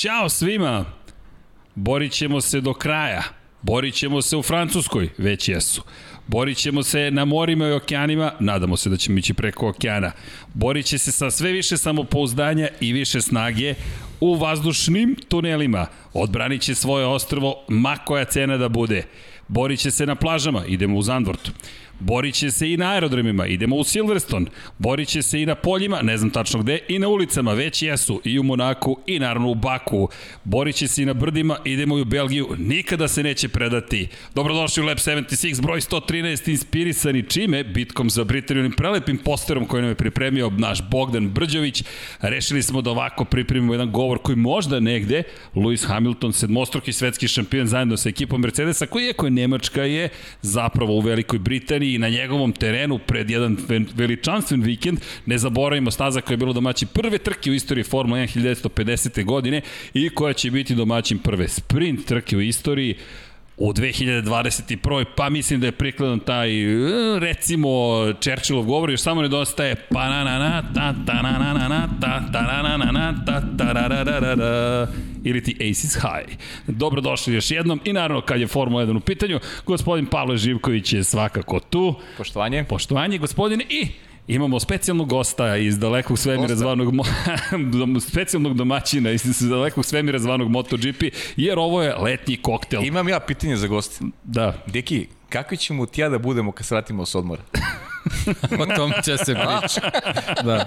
[0.00, 0.84] Ćao svima!
[1.74, 3.22] Borit ćemo se do kraja.
[3.62, 5.82] Borit ćemo se u Francuskoj, već jesu.
[6.26, 10.12] Borit ćemo se na morima i okeanima, nadamo se da ćemo ići preko okeana.
[10.54, 13.74] Borit će se sa sve više samopouzdanja i više snage
[14.20, 15.86] u vazdušnim tunelima.
[16.12, 19.04] Odbranit će svoje ostrvo, ma koja cena da bude.
[19.48, 21.50] Borit će se na plažama, idemo u Zandvort.
[22.00, 24.46] Borit će se i na aerodromima, idemo u Silverstone.
[24.78, 28.20] Borit će se i na poljima, ne znam tačno gde, i na ulicama, već jesu,
[28.24, 30.08] i u Monaku, i naravno u Baku.
[30.44, 34.08] Borit će se i na brdima, idemo i u Belgiju, nikada se neće predati.
[34.34, 37.64] Dobrodošli u Lab 76, broj 113, inspirisani čime?
[37.64, 41.84] Bitkom za Britaniju, prelepim posterom koji nam je pripremio naš Bogdan Brđović.
[42.20, 45.22] Rešili smo da ovako pripremimo jedan govor koji možda negde,
[45.54, 50.08] Lewis Hamilton, sedmostruki svetski šampion zajedno sa ekipom Mercedesa, koji je, je Nemačka je
[50.42, 53.56] zapravo u Velikoj Britaniji i na njegovom terenu pred jedan
[53.94, 54.98] veličanstven vikend.
[55.26, 59.24] Ne zaboravimo staza koja je bilo domaći prve trke u istoriji Formula 1 1950.
[59.24, 59.60] godine
[59.94, 62.96] i koja će biti domaćin prve sprint trke u istoriji
[63.60, 65.04] u 2021.
[65.16, 66.50] pa mislim da je prikladan taj
[67.18, 67.68] recimo
[68.20, 71.88] Churchillov govor još samo nedostaje pa na na na ta ta na na na na
[72.00, 74.86] ta ta na na na na ta ta ra ra ra ra ra
[75.24, 76.38] ili ti Aces High.
[76.66, 81.04] Dobrodošli još jednom i naravno kad je Formula 1 u pitanju, gospodin Pavle Živković je
[81.04, 81.94] svakako tu.
[82.16, 82.64] Poštovanje.
[82.64, 83.86] Poštovanje, gospodine, i
[84.30, 86.94] Imamo specijalnog gosta iz dalekog svemira zvanog
[88.10, 91.02] specijalnog domaćina iz dalekog svemira zvanog MotoGP,
[91.36, 92.84] jer ovo je letnji koktel.
[92.84, 94.04] Imam ja pitanje za gosta.
[94.24, 94.64] Da.
[94.66, 97.42] Deki, kakvi ćemo ti ja da budemo kad se vratimo s odmora?
[98.62, 99.90] o tom će se priča.
[100.42, 100.66] Da.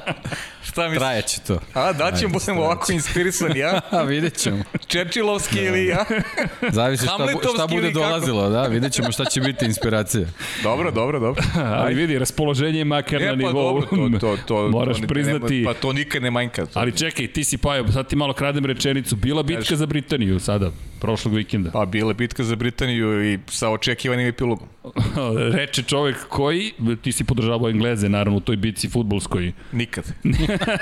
[0.63, 0.99] Šta misliš?
[0.99, 1.59] Trajeće to.
[1.73, 3.81] A, da ćemo budemo ovako inspirisani, ja?
[3.91, 4.63] A, vidjet ćemo.
[4.87, 6.05] Čerčilovski ili ja?
[6.71, 10.27] Zavisi šta, šta bude dolazilo, da, vidjet ćemo šta će biti inspiracija.
[10.63, 11.43] Dobro, dobro, dobro.
[11.55, 13.81] ali vidi, raspoloženje je makar e, na pa nivou.
[13.81, 15.55] Dobro, to, to, to, Moraš to, priznati.
[15.55, 16.65] Nema, pa to nikad ne manjka.
[16.65, 16.79] To.
[16.79, 19.15] Ali čekaj, ti si pa, sad ti malo kradem rečenicu.
[19.15, 19.75] Bila bitka Kaži.
[19.75, 21.71] za Britaniju sada, prošlog vikenda.
[21.71, 24.67] Pa, bila bitka za Britaniju i sa očekivanim epilogom.
[25.57, 26.71] Reče čovek koji,
[27.01, 29.51] ti si podržavao Engleze, naravno, u toj bitci futbolskoj.
[29.71, 30.05] Nikad.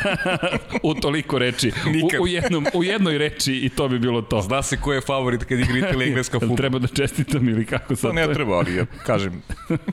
[0.83, 1.71] u toliko reči.
[1.85, 2.19] Nikad.
[2.19, 4.41] U, u, jednom, u jednoj reči i to bi bilo to.
[4.41, 6.57] Zna se ko je favorit kad igra Italija engleska futbol.
[6.57, 8.09] treba da čestitam ili kako sad?
[8.09, 9.41] To ne treba, ali ja kažem,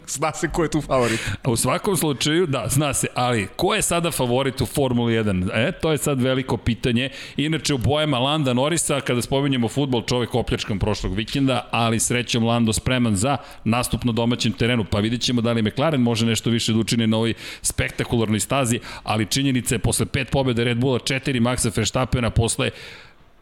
[0.06, 1.20] zna se ko je tu favorit.
[1.42, 5.50] A u svakom slučaju, da, zna se, ali ko je sada favorit u Formuli 1?
[5.54, 7.10] E, to je sad veliko pitanje.
[7.36, 12.72] Inače, u bojama Landa Norisa, kada spominjemo futbol, čovek opljačkan prošlog vikenda, ali srećom Lando
[12.72, 16.72] spreman za nastup na domaćem terenu, pa vidjet ćemo da li McLaren može nešto više
[16.72, 21.40] da učine na ovoj spektakularnoj stazi, ali činjenica je posle pet pobjede Red Bulla, četiri
[21.40, 22.70] Maxa Verstappena, posle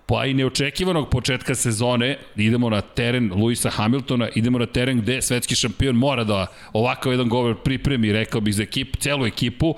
[0.07, 5.55] pa i neočekivanog početka sezone idemo na teren Luisa Hamiltona, idemo na teren gde svetski
[5.55, 9.75] šampion mora da ovakav jedan govor pripremi, rekao bih, za ekip, celu ekipu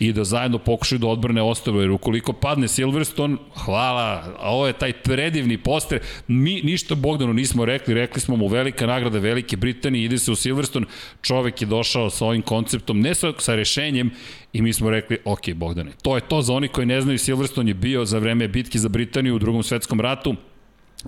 [0.00, 4.72] i da zajedno pokušaju da odbrane ostalo, jer ukoliko padne Silverstone, hvala, a ovo je
[4.72, 10.04] taj predivni poster, mi ništa Bogdanu nismo rekli, rekli smo mu velika nagrada Velike Britanije,
[10.04, 10.86] ide se u Silverstone,
[11.22, 14.10] čovek je došao sa ovim konceptom, ne sa, sa rešenjem,
[14.52, 17.70] I mi smo rekli, ok, Bogdane, to je to za oni koji ne znaju, Silverstone
[17.70, 20.34] je bio za vreme bitke za Britaniju u drugom svetskom ratu,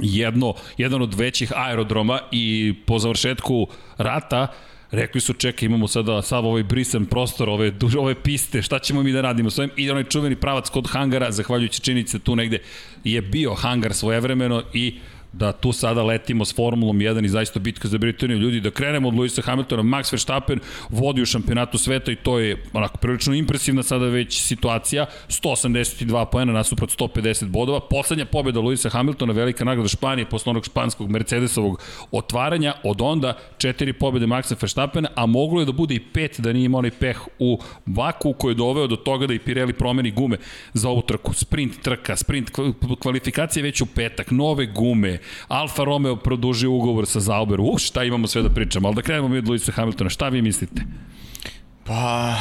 [0.01, 3.67] jedno, jedan od većih aerodroma i po završetku
[3.99, 4.47] rata
[4.91, 9.13] rekli su čekaj imamo sada sav ovaj brisan prostor, ove, ove piste, šta ćemo mi
[9.13, 9.71] da radimo s ovim?
[9.77, 12.59] I onaj čuveni pravac kod hangara, zahvaljujući činjenice tu negde
[13.05, 14.99] je bio hangar svojevremeno i
[15.33, 18.39] da tu sada letimo s Formulom 1 i zaista bitka za Britaniju.
[18.39, 22.65] Ljudi, da krenemo od Luisa Hamiltona, Max Verstappen vodi u šampionatu sveta i to je
[22.73, 25.07] onako prilično impresivna sada već situacija.
[25.29, 27.81] 182 poena nasuprot 150 bodova.
[27.81, 32.75] Poslednja pobjeda Luisa Hamiltona, velika nagrada Španije posle onog španskog Mercedesovog otvaranja.
[32.85, 36.65] Od onda četiri pobjede Maxa Verstappena, a moglo je da bude i pet da nije
[36.65, 40.37] imao onaj peh u Baku koji je doveo do toga da i Pirelli promeni gume
[40.75, 41.35] za ovu trku.
[41.35, 42.51] Sprint trka, sprint
[43.01, 45.19] kvalifikacije već u petak, nove gume,
[45.49, 47.61] Alfa Romeo produžio ugovor sa Zauber.
[47.61, 50.11] U, šta imamo sve da pričamo, ali da krenemo mi od Luisa Hamiltona.
[50.11, 50.83] Šta vi mislite?
[51.85, 52.35] Pa,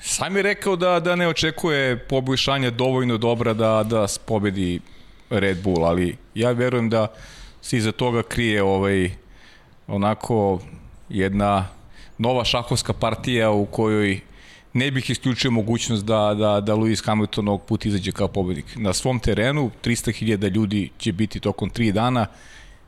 [0.00, 4.80] sam je rekao da, da ne očekuje poboljšanje dovoljno dobra da, da pobedi
[5.30, 7.06] Red Bull, ali ja verujem da
[7.62, 9.10] se iza toga krije ovaj,
[9.86, 10.60] onako
[11.08, 11.68] jedna
[12.18, 14.20] nova šahovska partija u kojoj
[14.74, 18.76] ne bih isključio mogućnost da, da, da Lewis Hamilton ovog puta izađe kao pobednik.
[18.76, 22.26] Na svom terenu 300.000 ljudi će biti tokom 3 dana,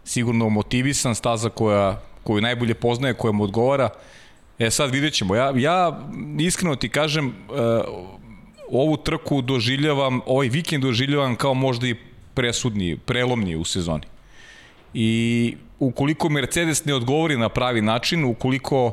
[0.05, 3.89] sigurno motivisan, staza koja, koju najbolje poznaje, koja mu odgovara.
[4.59, 5.35] E sad vidjet ćemo.
[5.35, 6.09] Ja, ja
[6.41, 7.35] iskreno ti kažem, uh,
[8.71, 11.95] ovu trku doživljavam, ovaj vikend doživljavam kao možda i
[12.35, 14.07] presudni, prelomni u sezoni.
[14.95, 18.93] I ukoliko Mercedes ne odgovori na pravi način, ukoliko Uh,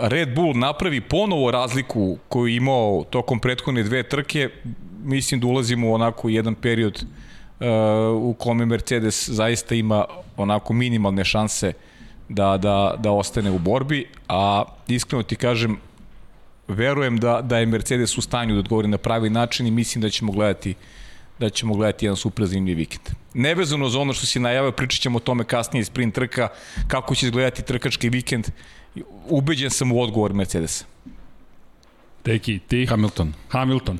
[0.00, 4.48] Red Bull napravi ponovo razliku koju je imao tokom prethodne dve trke,
[5.04, 7.66] mislim da ulazimo u onako jedan period uh,
[8.22, 10.04] u kome Mercedes zaista ima
[10.36, 11.72] onako minimalne šanse
[12.28, 15.76] da, da, da ostane u borbi, a iskreno ti kažem,
[16.68, 20.10] verujem da, da je Mercedes u stanju da odgovori na pravi način i mislim da
[20.10, 20.74] ćemo gledati
[21.38, 23.16] da ćemo gledati jedan super zanimljiv vikend.
[23.34, 26.48] Nevezano za ono što si najavio, pričat ćemo o tome kasnije sprint trka,
[26.88, 28.50] kako će izgledati trkački vikend.
[29.28, 30.84] Ubeđen sam u odgovor Mercedesa.
[32.22, 32.86] Teki, ti?
[32.86, 33.32] Hamilton.
[33.48, 33.98] Hamilton.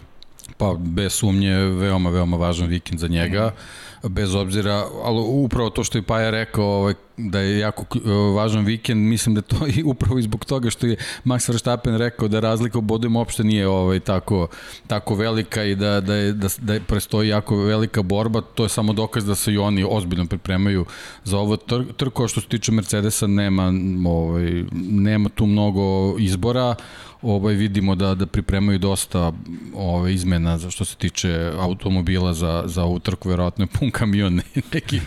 [0.56, 3.46] Pa, bez sumnje, veoma, veoma važan vikend za njega.
[3.46, 8.10] Mm bez obzira, ali upravo to što je Paja rekao, ovaj, da je jako e,
[8.34, 12.28] važan vikend, mislim da to i upravo i zbog toga što je Max Verstappen rekao
[12.28, 14.48] da razlika u bodima uopšte nije ovaj, tako,
[14.86, 18.68] tako velika i da, da, je, da, da je prestoji jako velika borba, to je
[18.68, 20.84] samo dokaz da se i oni ozbiljno pripremaju
[21.24, 21.56] za ovo.
[21.56, 23.72] Tr trko, što se tiče Mercedesa nema,
[24.06, 26.74] ovaj, nema tu mnogo izbora,
[27.22, 29.32] ovaj vidimo da da pripremaju dosta
[29.74, 34.40] ove izmena za što se tiče automobila za za utrku verovatno je pun kamion
[34.74, 35.00] neki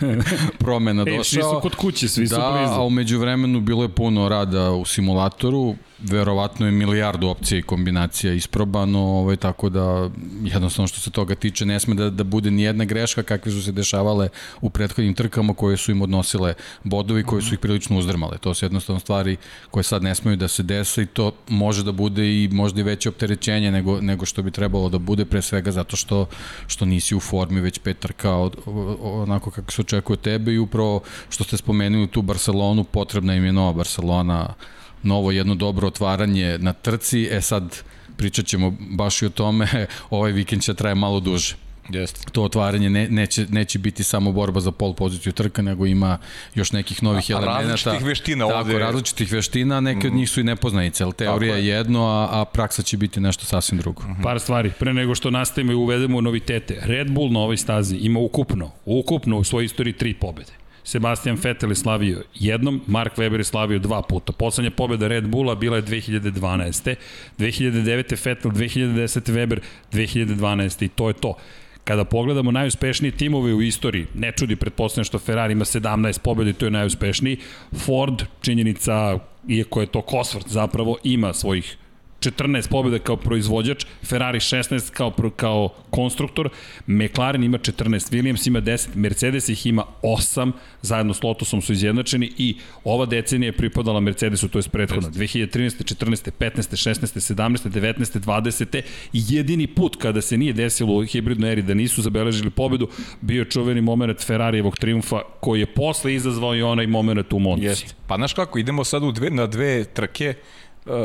[0.58, 1.40] promena došao.
[1.40, 2.72] E, su kod kuće, svi da, su blizu.
[2.72, 7.62] Da, a umeđu vremenu bilo je puno rada u simulatoru, verovatno je milijardu opcija i
[7.62, 10.10] kombinacija isprobano, ovaj, tako da
[10.44, 13.62] jednostavno što se toga tiče ne sme da, da bude ni jedna greška kakve su
[13.62, 14.28] se dešavale
[14.60, 16.54] u prethodnim trkama koje su im odnosile
[16.84, 18.38] bodovi koje su ih prilično uzdrmale.
[18.38, 19.36] To su jednostavno stvari
[19.70, 22.84] koje sad ne smeju da se desa i to može da bude i možda i
[22.84, 26.26] veće opterećenje nego, nego što bi trebalo da bude pre svega zato što,
[26.66, 28.56] što nisi u formi već pet trka od,
[29.02, 33.52] onako kako se očekuje tebe i upravo što ste spomenuli tu Barcelonu, potrebna im je
[33.52, 34.54] nova Barcelona
[35.02, 37.82] novo jedno dobro otvaranje na trci, e sad
[38.16, 39.66] pričat ćemo baš i o tome,
[40.10, 41.56] ovaj vikend će traje malo duže.
[41.88, 42.20] Jeste.
[42.32, 46.18] To otvaranje ne, neće, neće biti samo borba za pol poziciju trka, nego ima
[46.54, 47.60] još nekih novih a, elemenata.
[47.60, 48.78] Različitih veština tako, ovde.
[48.78, 50.10] različitih veština, neke mm.
[50.10, 53.44] od njih su i nepoznanice, ali teorija je jedno, a, a praksa će biti nešto
[53.44, 54.02] sasvim drugo.
[54.02, 54.22] Mm -hmm.
[54.22, 56.80] Par stvari, pre nego što nastavimo i uvedemo novitete.
[56.82, 60.52] Red Bull na ovoj stazi ima ukupno, ukupno u svojoj istoriji tri pobede.
[60.86, 64.32] Sebastian Vettel je slavio jednom, Mark Webber je slavio dva puta.
[64.32, 66.94] Poslednja pobjeda Red Bulla bila je 2012.
[67.38, 68.26] 2009.
[68.26, 69.32] Vettel, 2010.
[69.32, 69.60] Weber,
[69.92, 70.84] 2012.
[70.84, 71.34] I to je to.
[71.84, 76.54] Kada pogledamo najuspešniji timove u istoriji, ne čudi pretpostavljam što Ferrari ima 17 pobjeda i
[76.54, 77.38] to je najuspešniji,
[77.84, 79.18] Ford, činjenica,
[79.48, 81.76] iako je to Cosworth zapravo, ima svojih
[82.30, 86.48] 14 pobjeda kao proizvođač, Ferrari 16 kao, kao konstruktor,
[86.86, 90.52] McLaren ima 14, Williams ima 10, Mercedes ih ima 8,
[90.82, 95.94] zajedno s Lotusom su izjednačeni i ova decenija je pripadala Mercedesu, to je prethodna, 2013.
[95.96, 96.30] 14.
[96.38, 96.90] 15.
[96.90, 97.34] 16.
[97.34, 97.68] 17.
[97.68, 98.20] 19.
[98.20, 98.82] 20.
[99.12, 102.88] jedini put kada se nije desilo u hibridnoj eri da nisu zabeležili pobedu,
[103.20, 107.64] bio je čuveni moment Ferrarijevog triumfa koji je posle izazvao i onaj moment u Monci.
[107.64, 107.94] Jeste.
[108.06, 110.34] Pa znaš kako, idemo sad u dve, na dve trke,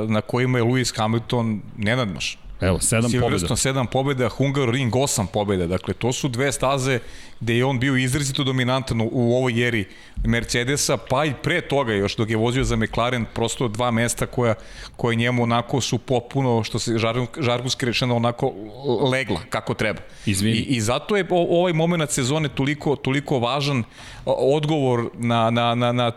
[0.08, 2.38] na kojima je Lewis Hamilton nenadmaš.
[2.62, 3.56] Evo, sedam pobjeda.
[3.56, 5.68] sedam pobjeda, Hungaroring osam pobjeda.
[5.68, 7.00] Dakle, to su dve staze
[7.40, 9.86] gde je on bio izrazito dominantan u, u ovoj eri
[10.26, 14.54] Mercedesa, pa i pre toga još dok je vozio za McLaren, prosto dva mesta koja,
[14.96, 18.54] koje njemu onako su popuno, što se žar, žarguski rečeno, onako
[19.12, 20.02] legla kako treba.
[20.26, 20.58] Izvini.
[20.58, 23.84] I, I zato je ovaj moment sezone toliko, toliko važan
[24.26, 26.12] odgovor na, na, na, na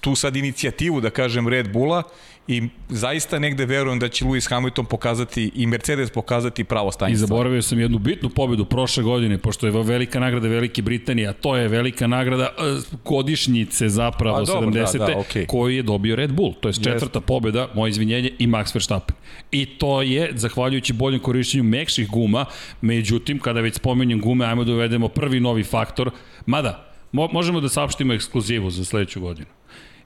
[0.00, 2.02] tu sad inicijativu, da kažem, Red Bulla
[2.48, 7.12] i zaista negde verujem da će Lewis Hamilton pokazati i Mercedes pokazati pravo stanje.
[7.12, 11.32] I zaboravio sam jednu bitnu pobedu prošle godine, pošto je velika nagrada Velike Britanije, a
[11.32, 14.98] to je velika nagrada e, godišnjice zapravo a, dobro, 70.
[14.98, 15.46] Da, da, okay.
[15.46, 16.54] koju je dobio Red Bull.
[16.60, 17.24] To je četvrta yes.
[17.26, 19.16] pobeda, moje izvinjenje, i Max Verstappen.
[19.50, 22.44] I to je, zahvaljujući boljem korišćenju mekših guma,
[22.80, 26.10] međutim, kada već spomenjem gume, ajmo da uvedemo prvi novi faktor,
[26.46, 29.55] mada, mo možemo da saopštimo ekskluzivu za sledeću godinu.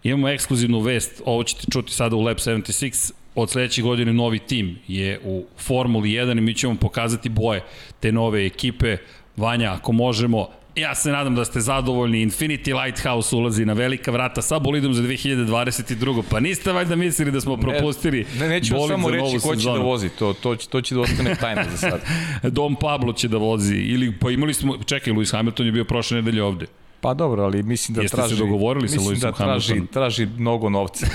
[0.03, 4.79] Imamo ekskluzivnu vest, ovo ćete čuti sada u Lab 76, od sledeće godine novi tim
[4.89, 7.65] je u Formuli 1 i mi ćemo pokazati boje
[8.01, 8.97] te nove ekipe.
[9.37, 12.27] Vanja, ako možemo, ja se nadam da ste zadovoljni.
[12.27, 16.23] Infinity Lighthouse ulazi na velika vrata sa bolidom za 2022.
[16.31, 19.79] Pa niste valjda mislili da smo propustili ne, ne, neću samo reći ko će da
[19.79, 22.01] vozi, to, to, to će da ostane tajna za sad.
[22.57, 26.17] Dom Pablo će da vozi, ili pa imali smo, čekaj, Lewis Hamilton je bio prošle
[26.17, 26.67] nedelje ovde.
[27.01, 28.33] Pa dobro, ali mislim da Jeste traži...
[28.33, 31.07] Jeste se dogovorili sa Lewisom da traži, traži mnogo novca.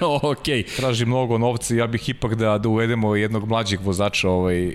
[0.22, 0.44] ok.
[0.76, 4.74] Traži mnogo novca, ja bih ipak da, da uvedemo jednog mlađeg vozača ovaj, e,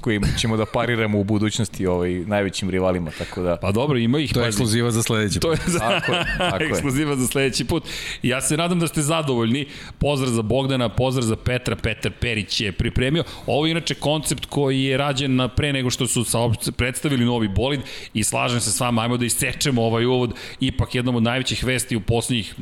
[0.00, 3.56] s kojim ćemo da pariramo u budućnosti ovaj, najvećim rivalima, tako da...
[3.56, 4.32] Pa dobro, ima ih.
[4.32, 5.42] To je ekskluziva za sledeći put.
[5.42, 5.78] To je za...
[5.78, 7.84] tako je, tako ekskluziva za sledeći put.
[8.22, 9.66] Ja se nadam da ste zadovoljni.
[9.98, 11.76] Pozdrav za Bogdana, pozdrav za Petra.
[11.76, 13.24] Petar Perić je pripremio.
[13.46, 17.48] Ovo je inače koncept koji je rađen na pre nego što su saopšte, predstavili novi
[17.48, 17.80] bolid
[18.14, 20.34] i slažem se s vama, ajmo da isečemo ovaj uvod.
[20.60, 22.54] Ipak jednom od najvećih vesti u poslednjih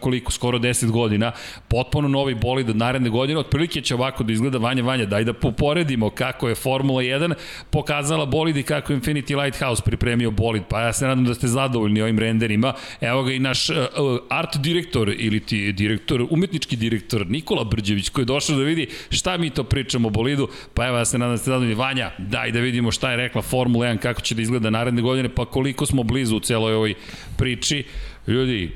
[0.00, 1.32] koliko, skoro 10 godina,
[1.68, 5.32] potpuno novi bolid od naredne godine, otprilike će ovako da izgleda Vanja Vanja, daj da
[5.32, 7.34] poporedimo kako je Formula 1
[7.70, 12.02] pokazala bolid i kako Infinity Lighthouse pripremio bolid, pa ja se nadam da ste zadovoljni
[12.02, 13.76] ovim renderima, evo ga i naš uh,
[14.28, 19.36] art direktor ili ti direktor, umetnički direktor Nikola Brđević koji je došao da vidi šta
[19.36, 22.50] mi to pričamo o bolidu, pa evo ja se nadam da ste zadovoljni, Vanja, daj
[22.50, 25.86] da vidimo šta je rekla Formula 1, kako će da izgleda naredne godine, pa koliko
[25.86, 26.94] smo blizu u celoj ovoj
[27.36, 27.84] priči,
[28.26, 28.70] ljudi,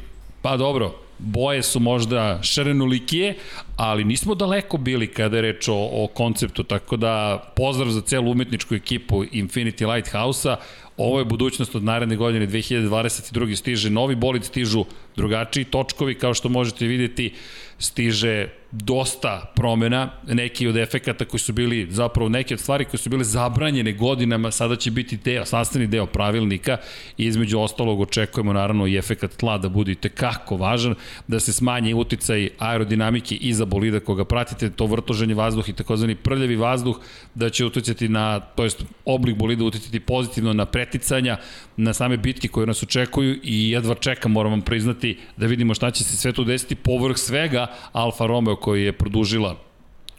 [0.45, 3.35] Pa dobro, boje su možda šarenulikije,
[3.77, 8.31] ali nismo daleko bili kada je reč o, o konceptu, tako da pozdrav za celu
[8.31, 10.57] umetničku ekipu Infinity Lighthouse-a,
[10.97, 13.57] ovo je budućnost od naredne godine 2022.
[13.57, 14.85] stiže novi bolid, stižu
[15.17, 17.33] drugačiji točkovi, kao što možete videti,
[17.79, 18.49] stiže
[18.83, 23.25] dosta promena, neki od efekata koji su bili, zapravo neke od stvari koje su bile
[23.25, 26.77] zabranjene godinama, sada će biti deo, sastavni deo pravilnika
[27.19, 30.95] i između ostalog očekujemo naravno i efekat tla da bude tekako važan,
[31.29, 36.57] da se smanji uticaj aerodinamike iza bolida koga pratite, to vrtoženje vazduha i takozvani prljavi
[36.57, 37.01] vazduh,
[37.35, 41.37] da će uticati na, to jest oblik bolida uticati pozitivno na preticanja,
[41.77, 45.91] na same bitke koje nas očekuju i jedva čekam, moram vam priznati, da vidimo šta
[45.91, 46.75] će se sve tu desiti.
[46.75, 49.57] Povrh svega Alfa Romeo koji je produžila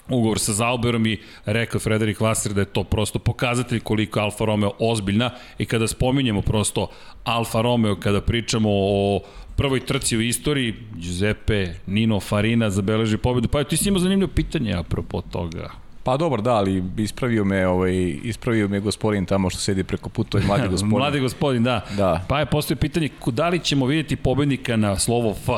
[0.09, 4.71] ugovor sa Zauberom i rekao Frederik Vassar da je to prosto pokazatelj koliko Alfa Romeo
[4.79, 6.87] ozbiljna i kada spominjemo prosto
[7.23, 9.21] Alfa Romeo, kada pričamo o
[9.55, 13.47] prvoj trci u istoriji, Giuseppe Nino Farina zabeleži pobedu.
[13.47, 15.69] Pa ti si imao zanimljivo pitanje apropo toga.
[16.03, 20.37] Pa dobro, da, ali ispravio me, ovaj, ispravio me gospodin tamo što sedi preko puta,
[20.37, 20.97] ovaj mladi gospodin.
[20.97, 21.81] mladi gospodin, da.
[21.97, 22.25] Da.
[22.27, 25.49] Pa je postoje pitanje, da li ćemo vidjeti pobednika na slovo F?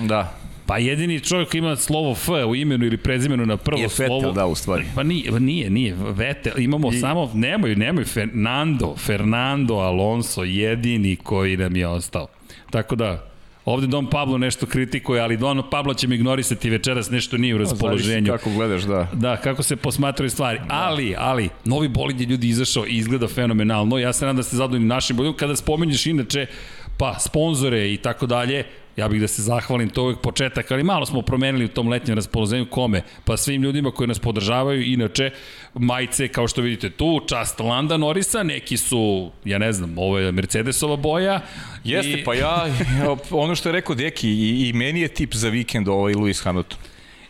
[0.00, 0.43] Da.
[0.66, 4.14] Pa jedini čovjek ima slovo F u imenu ili prezimenu na prvo je slovo...
[4.14, 4.84] Vettel, da, u stvari.
[4.94, 5.94] Pa nije, pa nije, nije.
[5.94, 6.98] Vettel, imamo I...
[6.98, 12.26] samo, nemaju, nemaju, Fernando, Fernando Alonso, jedini koji nam je ostao.
[12.70, 17.36] Tako da, Ovde Don Pablo nešto kritikuje, ali Don Pablo će mi ignorisati večeras, nešto
[17.36, 18.26] nije u raspoloženju.
[18.26, 19.08] Zavisi kako gledaš, da.
[19.12, 20.58] Da, kako se posmatraju stvari.
[20.58, 20.64] Da.
[20.70, 23.98] Ali, ali, novi bolid je ljudi izašao i izgleda fenomenalno.
[23.98, 25.36] Ja se nadam da ste zadovoljni našim bolidom.
[25.36, 26.46] Kada spominješ inače,
[26.98, 28.64] pa, sponzore i tako dalje,
[28.96, 32.16] Ja bih da se zahvalim, to uvek početak, ali malo smo promenili u tom letnjem
[32.16, 33.02] raspoloženju kome?
[33.24, 35.30] Pa svim ljudima koji nas podržavaju, inače,
[35.74, 40.32] majice, kao što vidite tu, čast Landa Norisa, neki su, ja ne znam, ovo je
[40.32, 41.40] Mercedesova boja.
[41.84, 42.24] Jeste, i...
[42.24, 42.66] pa ja,
[43.30, 46.78] ono što je rekao Deki, i, i meni je tip za vikend ovaj Lewis Hamilton.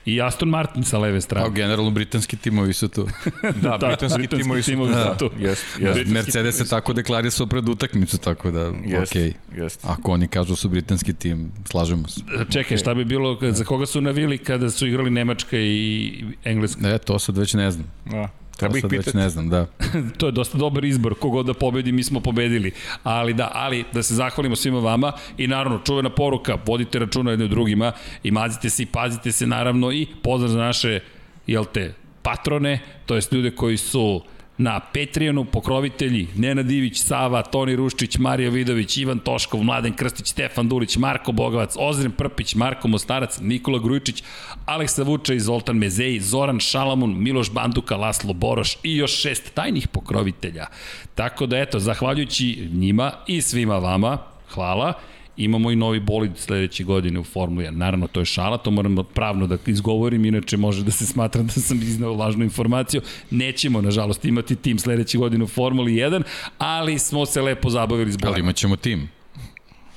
[0.06, 1.46] I Aston Martin sa leve strane.
[1.46, 3.08] A generalno britanski timovi su tu.
[3.62, 5.04] da, da, britanski, britanski timovi su tu.
[5.04, 5.30] Da, tu.
[5.38, 6.10] Jest, jest.
[6.10, 9.32] Mercedes se tako deklarisao pred utakmicu, tako da, jest, okay.
[9.56, 9.80] Jest.
[9.84, 12.20] Ako oni kažu su britanski tim, slažemo se.
[12.50, 16.80] Čekaj, šta bi bilo, za koga su navili kada su igrali Nemačka i Engleska?
[16.82, 17.86] Ne, to sad već ne znam.
[18.04, 18.28] Da.
[18.56, 19.16] Treba ih pitati.
[19.16, 19.66] ne znam, da.
[20.18, 22.72] to je dosta dobar izbor, kogod da pobedi, mi smo pobedili.
[23.02, 27.48] Ali da, ali da se zahvalimo svima vama i naravno čuvena poruka, vodite računa jedne
[27.48, 27.92] drugima
[28.22, 31.00] i mazite se i pazite se naravno i pozdrav za naše,
[31.46, 34.22] jel te, patrone, to jest ljude koji su
[34.58, 40.68] na Patreonu pokrovitelji Nenad Divić, Sava, Toni Ruščić, Marija Vidović, Ivan Toškov, Mladen Krstić, Stefan
[40.68, 44.22] Dulić, Marko Bogovac, Ozren Prpić, Marko Mostarac, Nikola Grujičić,
[44.66, 49.88] Aleksa Vuča i Zoltan Mezeji, Zoran Šalamun, Miloš Banduka, Laslo Boroš i još šest tajnih
[49.88, 50.66] pokrovitelja.
[51.14, 54.18] Tako da eto, zahvaljujući njima i svima vama,
[54.54, 54.94] hvala
[55.36, 57.70] imamo i novi bolid sledeće godine u Formuli 1.
[57.70, 61.52] Naravno, to je šala, to moram pravno da izgovorim, inače može da se smatra da
[61.52, 63.00] sam iznao lažnu informaciju.
[63.30, 66.22] Nećemo, nažalost, imati tim sledeće godine u Formuli 1,
[66.58, 68.34] ali smo se lepo zabavili s bolidom.
[68.34, 69.08] Ali imaćemo tim.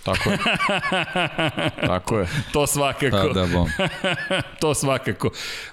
[0.08, 0.38] Tako je.
[1.88, 2.28] Tako je.
[2.52, 3.30] to svakako.
[3.34, 3.68] Pa, da, bom.
[4.62, 5.30] to svakako.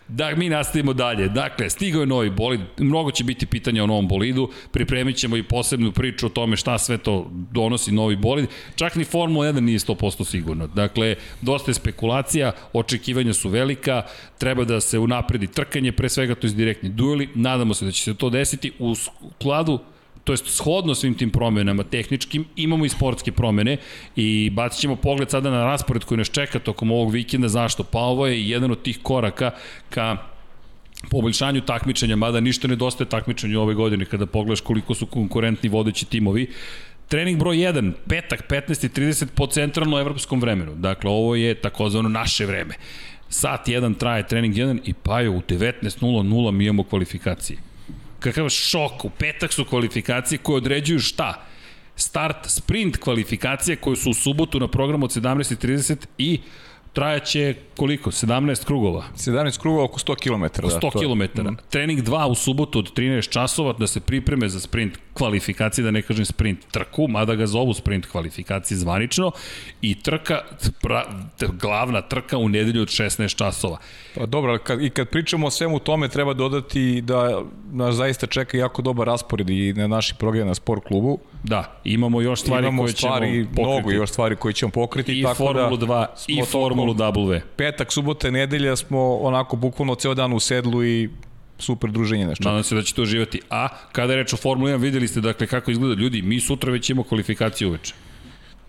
[0.08, 1.28] Da, mi nastavimo dalje.
[1.28, 5.42] Dakle, stigao je novi bolid, mnogo će biti pitanja o novom bolidu, pripremit ćemo i
[5.42, 8.46] posebnu priču o tome šta sve to donosi novi bolid.
[8.76, 10.66] Čak ni Formula 1 nije 100% sigurno.
[10.66, 14.02] Dakle, dosta je spekulacija, očekivanja su velika,
[14.38, 18.02] treba da se unapredi trkanje, pre svega to je direktni dueli, nadamo se da će
[18.02, 19.78] se to desiti u skladu
[20.24, 23.76] to jest shodno svim tim promenama tehničkim, imamo i sportske promene
[24.16, 27.48] i bacit ćemo pogled sada na raspored koji nas čeka tokom ovog vikenda.
[27.48, 27.84] Zašto?
[27.84, 29.50] Pa ovo je jedan od tih koraka
[29.90, 30.16] ka
[31.10, 36.50] poboljšanju takmičenja, mada ništa nedostaje takmičenju ove godine kada pogledaš koliko su konkurentni vodeći timovi.
[37.08, 40.74] Trening broj 1, petak 15.30 po centralno evropskom vremenu.
[40.74, 42.74] Dakle, ovo je takozvano naše vreme.
[43.28, 47.73] Sat 1 traje trening 1 i pa je u 19.00 mi imamo kvalifikacije
[48.24, 51.44] kakav šok, u petak su kvalifikacije koje određuju šta?
[51.96, 56.40] Start sprint kvalifikacije koje su u subotu na programu od 17.30 i
[56.92, 58.10] trajaće koliko?
[58.10, 59.04] 17 krugova.
[59.16, 60.66] 17 krugova oko 100 km.
[60.66, 61.48] 100 da, km.
[61.48, 61.56] Mm.
[61.70, 66.02] Trening 2 u subotu od 13 časova da se pripreme za sprint kvalifikacije, da ne
[66.02, 69.32] kažem sprint trku, mada ga zovu sprint kvalifikacije zvanično,
[69.82, 70.40] i trka,
[70.82, 71.04] pra,
[71.60, 73.78] glavna trka u nedelju od 16 časova.
[74.14, 77.42] Pa dobro, kad, i kad pričamo o svemu tome, treba dodati da
[77.72, 81.18] nas zaista čeka jako dobar raspored i na naši program na sport klubu.
[81.42, 83.62] Da, imamo još stvari imamo koje stvari, ćemo pokriti.
[83.62, 85.20] Mnogo još stvari koje ćemo pokriti.
[85.20, 87.40] I tako Formulu da 2 i Formulu W.
[87.56, 91.10] Petak, subota, nedelja smo onako bukvalno ceo dan u sedlu i
[91.58, 92.48] super druženje nešto.
[92.48, 93.40] Nadam se da ćete uživati.
[93.50, 96.72] A kada je reč o Formuli 1, videli ste dakle kako izgleda ljudi, mi sutra
[96.72, 97.94] već imamo kvalifikaciju uveče.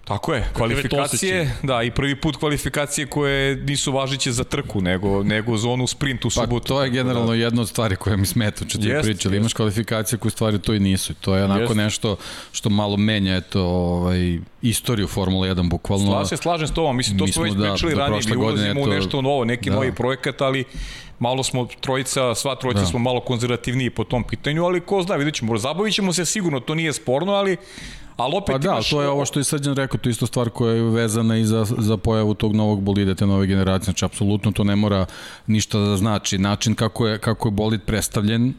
[0.05, 5.57] Tako je, kvalifikacije, da, i prvi put kvalifikacije koje nisu važiće za trku, nego, nego
[5.57, 6.63] za onu sprint u subotu.
[6.63, 7.35] Pa to je generalno da.
[7.35, 9.37] jedna od stvari koja mi smeta, što ti jest, pričali.
[9.37, 11.13] Imaš kvalifikacije koje stvari to i nisu.
[11.13, 11.75] To je onako jest.
[11.75, 12.15] nešto
[12.51, 16.05] što malo menja eto, ovaj, istoriju Formule 1 bukvalno.
[16.05, 18.35] Sla se slažem s tobom, mislim, to mi smo već da, pričali da ranije, mi
[18.35, 19.75] ulazimo u nešto novo, neki da.
[19.75, 20.63] novi projekat, ali
[21.19, 22.85] malo smo trojica, sva trojica da.
[22.85, 26.59] smo malo konzervativniji po tom pitanju, ali ko zna, vidjet ćemo, zabavit ćemo se sigurno,
[26.59, 27.57] to nije sporno, ali
[28.17, 28.89] Ali opet pa da, imaš...
[28.89, 31.45] to je ovo što je Srđan rekao, to je isto stvar koja je vezana i
[31.45, 33.85] za, za pojavu tog novog bolida, te nove generacije.
[33.85, 35.05] Znači, apsolutno to ne mora
[35.47, 36.37] ništa da znači.
[36.37, 38.53] Način kako je, kako je bolid predstavljen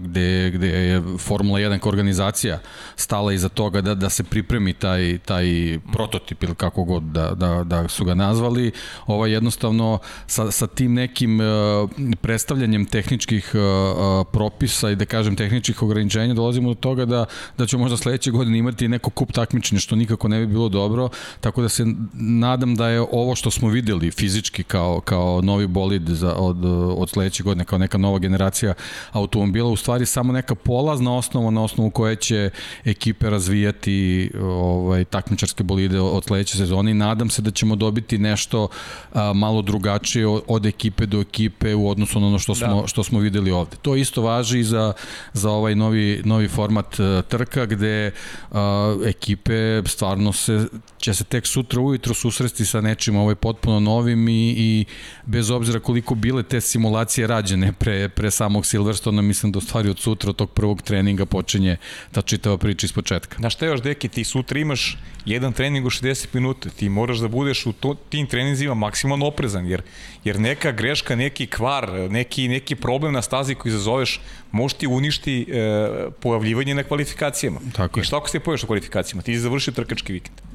[0.00, 2.58] gde, gde je Formula 1 kao organizacija
[2.96, 7.64] stala iza toga da, da se pripremi taj, taj prototip ili kako god da, da,
[7.64, 8.72] da su ga nazvali,
[9.06, 15.82] ovaj jednostavno sa, sa tim nekim uh, predstavljanjem tehničkih uh, propisa i da kažem tehničkih
[15.82, 17.24] ograničenja dolazimo do toga da,
[17.58, 21.08] da ćemo možda sledeće godine imati neko kup takmičenja što nikako ne bi bilo dobro,
[21.40, 26.08] tako da se nadam da je ovo što smo videli fizički kao, kao novi bolid
[26.08, 26.64] za, od,
[26.96, 28.74] od sledeće godine, kao neka nova generacija
[29.12, 32.50] automobila bila u stvari samo neka polazna osnova na osnovu koje će
[32.84, 38.68] ekipe razvijati ovaj, takmičarske bolide od sledeće sezone i nadam se da ćemo dobiti nešto
[39.12, 42.86] a, malo drugačije od ekipe do ekipe u odnosu na ono što smo, da.
[42.86, 43.76] što smo videli ovde.
[43.82, 44.92] To isto važi i za,
[45.32, 48.10] za ovaj novi, novi format a, trka gde
[48.52, 50.66] a, ekipe stvarno se,
[50.98, 54.84] će se tek sutra ujutro susresti sa nečim ovaj potpuno novim i, i
[55.26, 59.98] bez obzira koliko bile te simulacije rađene pre, pre samog Silverstona, mislim da stvari od
[59.98, 61.76] sutra, od tog prvog treninga počinje
[62.12, 63.36] ta čitava priča iz početka.
[63.38, 67.28] Na šta još, deki, ti sutra imaš jedan trening u 60 minuta, ti moraš da
[67.28, 69.82] budeš u to, tim treninzima maksimalno oprezan, jer,
[70.24, 74.20] jer neka greška, neki kvar, neki, neki problem na stazi koji izazoveš,
[74.52, 77.60] može ti uništi e, pojavljivanje na kvalifikacijama.
[77.72, 79.22] Tako I šta ako se pojaviš na kvalifikacijama?
[79.22, 80.45] Ti završio trkački vikend.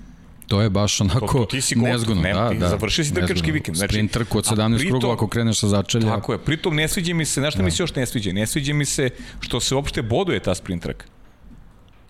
[0.52, 2.22] To je baš onako to, to si nezgodno.
[2.22, 3.78] Ne, da, da, završio si trkački vikend.
[3.78, 6.16] Znači, Sprint trku od 17 krugova ako kreneš sa začelja.
[6.16, 7.66] Tako je, pritom ne sviđa mi se, znaš šta da.
[7.66, 8.32] mi se još ne sviđa?
[8.32, 9.10] Ne sviđa mi se
[9.40, 11.06] što se uopšte boduje ta sprint trka.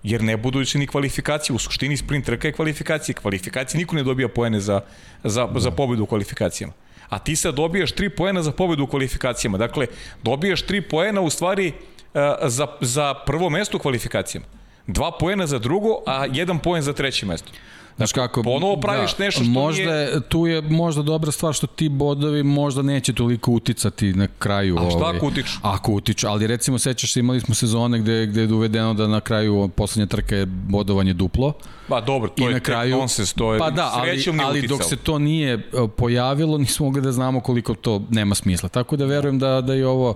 [0.03, 3.15] Jer ne budu se ni kvalifikacije, u suštini sprint trka je kvalifikacije.
[3.15, 4.81] Kvalifikacije niko ne dobija poene za,
[5.23, 5.59] za, da.
[5.59, 6.73] za pobedu u kvalifikacijama.
[7.09, 9.57] A ti sad dobijaš 3 poena za pobedu u kvalifikacijama.
[9.57, 9.87] Dakle,
[10.23, 14.45] dobijaš 3 poena u stvari uh, za, za prvo mesto u kvalifikacijama.
[14.87, 17.51] Dva poena za drugo, a jedan poen za treće mesto.
[17.97, 20.19] Znaš kako, ponovo praviš da, nešto što možda, nije...
[20.29, 24.77] Tu je možda dobra stvar što ti bodovi možda neće toliko uticati na kraju.
[24.79, 25.59] A šta ovaj, ako utiču?
[25.61, 29.21] Ako utiču, ali recimo sećaš se imali smo sezone gde, gde je uvedeno da na
[29.21, 31.53] kraju poslednja trka je bodovanje duplo.
[31.87, 34.83] Pa dobro, to I je na kraju, nonsens, to je pa da, ali, ali dok
[34.83, 35.59] se to nije e,
[35.97, 38.69] pojavilo, nismo mogli da znamo koliko to nema smisla.
[38.69, 40.15] Tako da verujem da, da je ovo,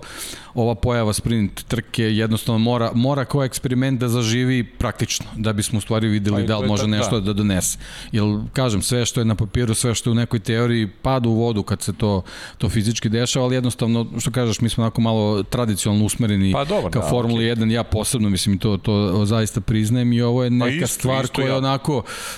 [0.54, 5.80] ova pojava sprint trke jednostavno mora, mora kao eksperiment da zaživi praktično, da bismo u
[5.80, 7.65] stvari videli pa da li može nešto da donese.
[8.12, 11.34] Jer, kažem, sve što je na papiru, sve što je u nekoj teoriji pada u
[11.34, 12.22] vodu kad se to,
[12.58, 16.90] to fizički dešava, ali jednostavno, što kažeš, mi smo onako malo tradicionalno usmereni pa, dobro,
[16.90, 17.56] ka da, Formuli okay.
[17.56, 20.86] 1, ja posebno, mislim, to, to zaista priznajem i ovo je pa neka pa isto,
[20.86, 21.96] stvar isto koja ja onako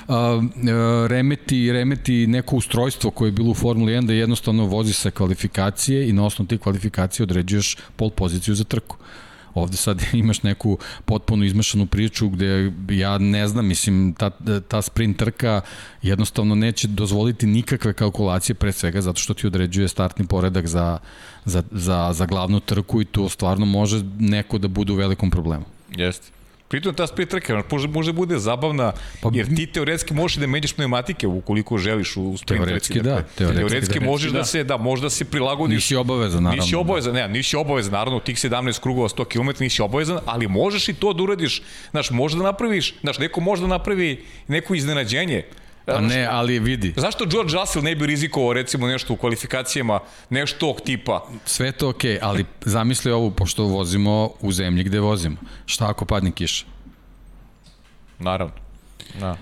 [0.08, 0.14] uh,
[1.08, 6.08] remeti, remeti neko ustrojstvo koje je bilo u Formuli 1 da jednostavno vozi se kvalifikacije
[6.08, 8.96] i na osnovu tih kvalifikacija određuješ pol poziciju za trku.
[9.54, 14.30] Ovde sad imaš neku potpuno izmešanu priču gde ja ne znam, mislim, ta,
[14.68, 15.60] ta sprint trka
[16.02, 20.98] jednostavno neće dozvoliti nikakve kalkulacije pre svega zato što ti određuje startni poredak za,
[21.44, 25.64] za, za, za glavnu trku i to stvarno može neko da bude u velikom problemu.
[25.96, 26.37] Jeste.
[26.68, 30.72] Pritom ta split trka može, može bude zabavna, pa, jer ti teoretski možeš da menjaš
[30.72, 33.04] pneumatike ukoliko želiš u sprint teoretski, trci.
[33.04, 35.76] Da, dakle, teoretski, teoretski da, možeš da, da se, da, možda se prilagodiš.
[35.76, 36.62] Nisi obavezan, naravno.
[36.62, 40.88] Nisi obavezan, ne, nisi obavezan, naravno, tih 17 krugova 100 km nisi obavezan, ali možeš
[40.88, 41.62] i to da uradiš.
[41.90, 45.44] Znaš, možda napraviš, znaš, neko može da napravi neko iznenađenje,
[45.94, 46.94] Pa ne, ali vidi.
[46.96, 51.26] Zašto George Russell ne bi rizikovao recimo nešto u kvalifikacijama, nešto tog tipa?
[51.44, 55.36] Sve to okej, okay, ali zamisli ovu, pošto vozimo u zemlji gde vozimo.
[55.66, 56.64] Šta ako padne kiša?
[58.18, 58.54] Naravno.
[59.20, 59.36] Da.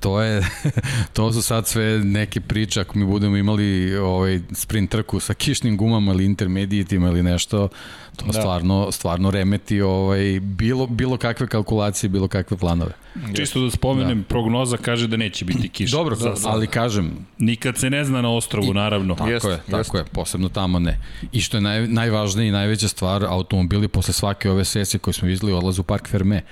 [0.00, 0.42] To je,
[1.12, 5.76] to su sad sve neke priče, ako mi budemo imali ovaj sprint trku sa kišnim
[5.76, 7.68] gumama ili intermedijitima ili nešto,
[8.16, 8.32] to da.
[8.32, 12.92] stvarno, stvarno remeti ovaj, bilo, bilo kakve kalkulacije, bilo kakve planove.
[13.34, 14.28] Čisto da spomenem, da.
[14.28, 15.96] prognoza kaže da neće biti kiša.
[15.96, 17.26] Dobro, da, ali kažem...
[17.38, 19.14] Nikad se ne zna na ostrovu, I, naravno.
[19.14, 19.70] Tako jest, je, jest.
[19.70, 20.98] tako je, posebno tamo ne.
[21.32, 25.28] I što je naj, najvažnije i najveća stvar, automobili posle svake ove sesije koje smo
[25.28, 26.42] izli odlaze u Park Ferme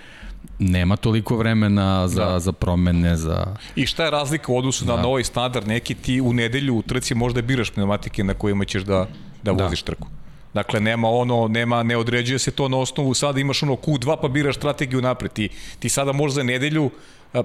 [0.58, 2.38] nema toliko vremena za, da.
[2.40, 3.56] za promene, za...
[3.76, 4.96] I šta je razlika u odnosu da.
[4.96, 5.68] na, ovaj standard?
[5.68, 9.06] Neki ti u nedelju u trci možda biraš pneumatike na kojima ćeš da,
[9.42, 9.64] da, da.
[9.64, 10.08] voziš trku.
[10.54, 14.28] Dakle, nema ono, nema, ne određuje se to na osnovu, sada imaš ono Q2 pa
[14.28, 15.32] biraš strategiju napred.
[15.32, 15.48] Ti,
[15.78, 16.90] ti sada možeš za nedelju,
[17.34, 17.42] a,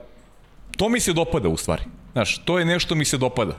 [0.78, 1.84] to mi se dopada u stvari.
[2.14, 3.58] Znaš, to je nešto mi se dopada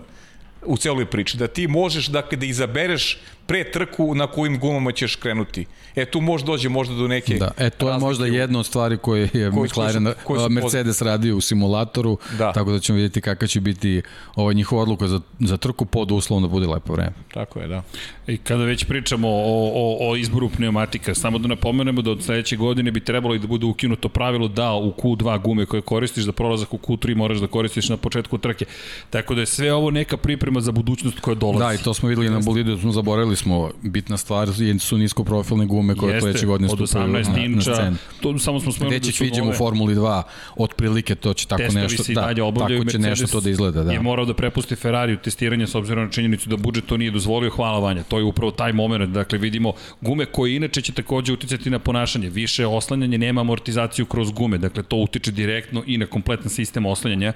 [0.66, 5.16] u celoj priči, da ti možeš dakle, da izabereš pre trku na kojim gumama ćeš
[5.16, 5.66] krenuti.
[5.96, 8.96] E tu može dođe možda do neke Da, e to je možda jedna od stvari
[8.96, 12.52] koje je koji, McLaren, koji su, koji su Mercedes radio u simulatoru, da.
[12.52, 14.02] tako da ćemo vidjeti kakva će biti
[14.34, 17.12] ova njihova odluka za, za trku pod uslovom da bude lepo vreme.
[17.34, 17.82] Tako je, da.
[18.26, 22.56] I kada već pričamo o, o, o izboru pneumatika, samo da napomenemo da od sledeće
[22.56, 26.32] godine bi trebalo i da bude ukinuto pravilo da u Q2 gume koje koristiš za
[26.32, 28.64] prolazak u Q3 moraš da koristiš na početku trke.
[29.10, 31.58] Tako da je sve ovo neka priprema za budućnost koja dolazi.
[31.58, 34.48] Da, i to smo videli na bolidu, smo zaboravili smo bitna stvar
[34.80, 37.18] su niskoprofilne gume koje Jeste, sledeće godine stupaju na,
[37.48, 37.96] na scenu.
[38.20, 40.22] To samo smo spomenuli da su vidimo u Formuli 2
[40.56, 43.92] otprilike to će tako nešto da, tako će nešto to da izgleda, da.
[43.92, 47.10] Je morao da prepusti Ferrari u testiranje s obzirom na činjenicu da budžet to nije
[47.10, 48.02] dozvolio, hvala Vanja.
[48.02, 52.28] To je upravo taj moment, dakle vidimo gume koje inače će takođe uticati na ponašanje,
[52.30, 57.32] više oslanjanje, nema amortizaciju kroz gume, dakle to utiče direktno i na kompletan sistem oslanjanja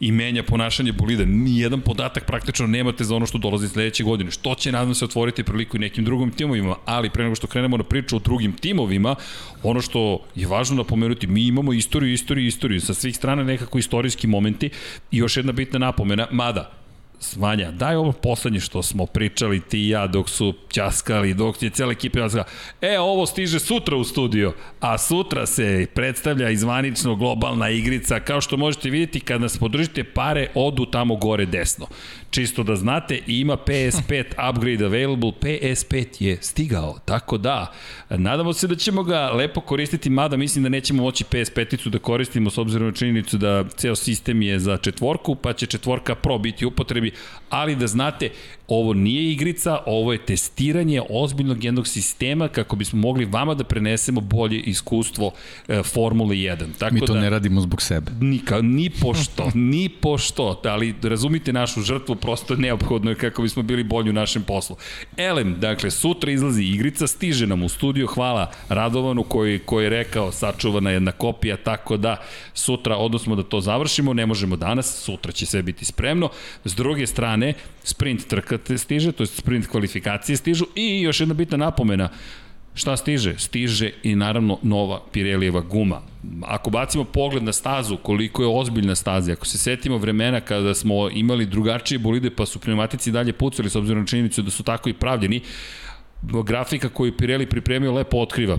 [0.00, 1.24] i menja ponašanje bolida.
[1.24, 4.30] Nijedan podatak praktično nemate za ono što dolazi sledeće godine.
[4.30, 7.76] Što će nadam se otvoriti priliku i nekim drugim timovima, ali pre nego što krenemo
[7.76, 9.14] na priču o drugim timovima,
[9.62, 14.26] ono što je važno napomenuti, mi imamo istoriju, istoriju, istoriju, sa svih strana nekako istorijski
[14.26, 14.70] momenti
[15.10, 16.80] i još jedna bitna napomena, mada
[17.22, 21.70] Svanja, daj ovo poslednje što smo pričali ti i ja dok su ćaskali, dok je
[21.70, 22.44] cijela ekipa ćaskala.
[22.80, 28.20] E, ovo stiže sutra u studio, a sutra se predstavlja izvanično globalna igrica.
[28.20, 31.86] Kao što možete vidjeti, kad nas podržite pare, odu tamo gore desno.
[32.30, 37.72] Čisto da znate, ima PS5 upgrade available, PS5 je stigao, tako da,
[38.08, 42.50] nadamo se da ćemo ga lepo koristiti, mada mislim da nećemo moći PS5-icu da koristimo
[42.50, 46.66] s obzirom na činjenicu da ceo sistem je za četvorku, pa će četvorka Pro biti
[46.66, 47.12] upotrebi,
[47.48, 48.30] ali da znate,
[48.70, 54.20] ovo nije igrica, ovo je testiranje ozbiljnog jednog sistema kako bismo mogli vama da prenesemo
[54.20, 55.32] bolje iskustvo
[55.68, 56.66] e, Formule 1.
[56.78, 58.12] Tako Mi to da, ne radimo zbog sebe.
[58.20, 63.84] Nika, ni pošto, ni pošto, ali razumite našu žrtvu, prosto neophodno je kako bismo bili
[63.84, 64.76] bolji u našem poslu.
[65.16, 70.32] Elem, dakle, sutra izlazi igrica, stiže nam u studio, hvala Radovanu koji, koji je rekao
[70.32, 72.16] sačuvana jedna kopija, tako da
[72.54, 76.28] sutra odnosno da to završimo, ne možemo danas, sutra će sve biti spremno.
[76.64, 77.54] S druge strane,
[77.84, 82.08] sprint trka stiže, to je sprint kvalifikacije stižu i još jedna bitna napomena,
[82.74, 83.34] Šta stiže?
[83.38, 86.00] Stiže i naravno nova Pirelijeva guma.
[86.42, 91.10] Ako bacimo pogled na stazu, koliko je ozbiljna staza, ako se setimo vremena kada smo
[91.10, 94.88] imali drugačije bolide pa su pneumatici dalje pucali s obzirom na činjenicu da su tako
[94.88, 95.40] i pravljeni,
[96.22, 98.58] grafika koju Pirelli pripremio lepo otkriva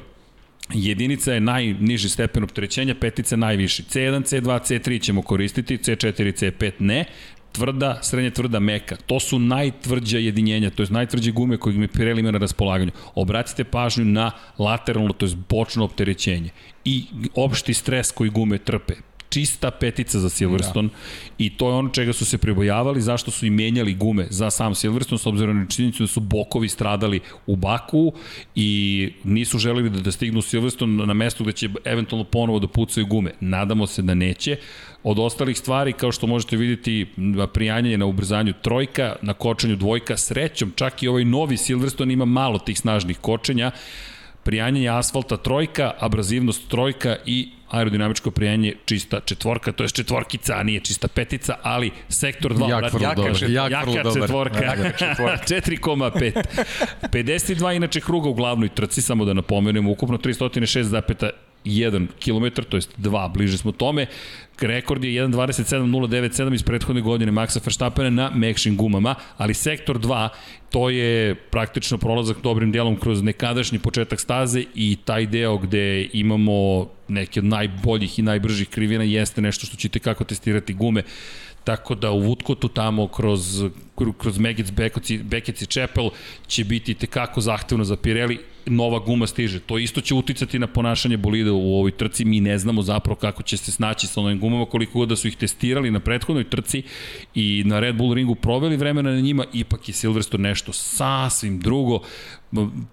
[0.73, 3.83] Jedinica je najniži stepen opterećenja, petica najviši.
[3.83, 7.05] C1, C2, C3 ćemo koristiti, C4 i C5 ne
[7.51, 8.95] tvrda, srednje tvrda, meka.
[9.05, 12.91] To su najtvrđa jedinjenja, to je najtvrđe gume koje mi Pirelli ima na raspolaganju.
[13.15, 16.49] Obratite pažnju na lateralno, to je bočno opterećenje
[16.85, 18.93] i opšti stres koji gume trpe
[19.32, 20.96] čista petica za Silverstone da.
[21.38, 24.76] i to je ono čega su se pribojavali, zašto su i menjali gume za sam
[24.76, 28.13] Silverstone, s obzirom na činjenicu da su bokovi stradali u Baku
[28.56, 33.06] i nisu želeli da, da stignu Silverstone na mesto gde će eventualno ponovo da pucaju
[33.06, 33.32] gume.
[33.39, 34.58] Nadamo se da neće.
[35.04, 37.08] Od ostalih stvari, kao što možete vidjeti,
[37.54, 42.60] prijanjanje na ubrzanju trojka, na kočenju dvojka, srećom, čak i ovaj novi Silverstone ima malo
[42.60, 43.72] tih snažnih kočenja,
[44.43, 50.80] prijanjanje asfalta trojka, abrazivnost trojka i aerodinamičko prijanje čista četvorka, to je četvorkica, a nije
[50.80, 55.45] čista petica, ali sektor 2, jak, vrlo jaka, dobar, jak, jaka četvorka, jaka četvorka.
[55.45, 56.43] 4,5.
[57.12, 60.17] 52 inače kruga u glavnoj trci, samo da napomenemo, ukupno
[61.65, 64.06] 306,1 km, to jest 2, bliže smo tome.
[64.62, 70.30] Rekord je 1.27.097 iz prethodne godine Maxa Verstappena na mekšim gumama, ali sektor 2
[70.69, 76.88] to je praktično prolazak dobrim delom kroz nekadašnji početak staze i taj deo gde imamo
[77.08, 81.04] neke od najboljih i najbržih krivina jeste nešto što ćete kako testirati gume.
[81.63, 83.63] Tako da u Woodcotu tamo kroz,
[84.17, 84.71] kroz Megets,
[85.24, 86.10] Bekec i Chapel
[86.47, 89.60] će biti tekako zahtevno za Pirelli nova guma stiže.
[89.60, 92.26] To isto će uticati na ponašanje bolida u ovoj trci.
[92.26, 95.28] Mi ne znamo zapravo kako će se snaći sa novim gumama, koliko god da su
[95.28, 96.84] ih testirali na prethodnoj trci
[97.36, 102.00] i na Red Bull ringu proveli vremena na njima, ipak je Silverstone nešto sasvim drugo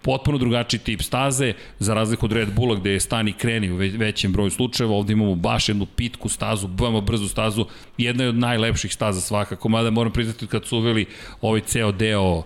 [0.02, 4.32] potpuno drugačiji tip staze, za razliku od Red Bulla gde je stani kreni u većem
[4.32, 7.66] broju slučajeva, ovde imamo baš jednu pitku stazu, veoma brzu stazu,
[7.98, 11.06] jedna je od najlepših staza svakako, mada moram priznati kad su uveli
[11.40, 12.42] ovaj ceo deo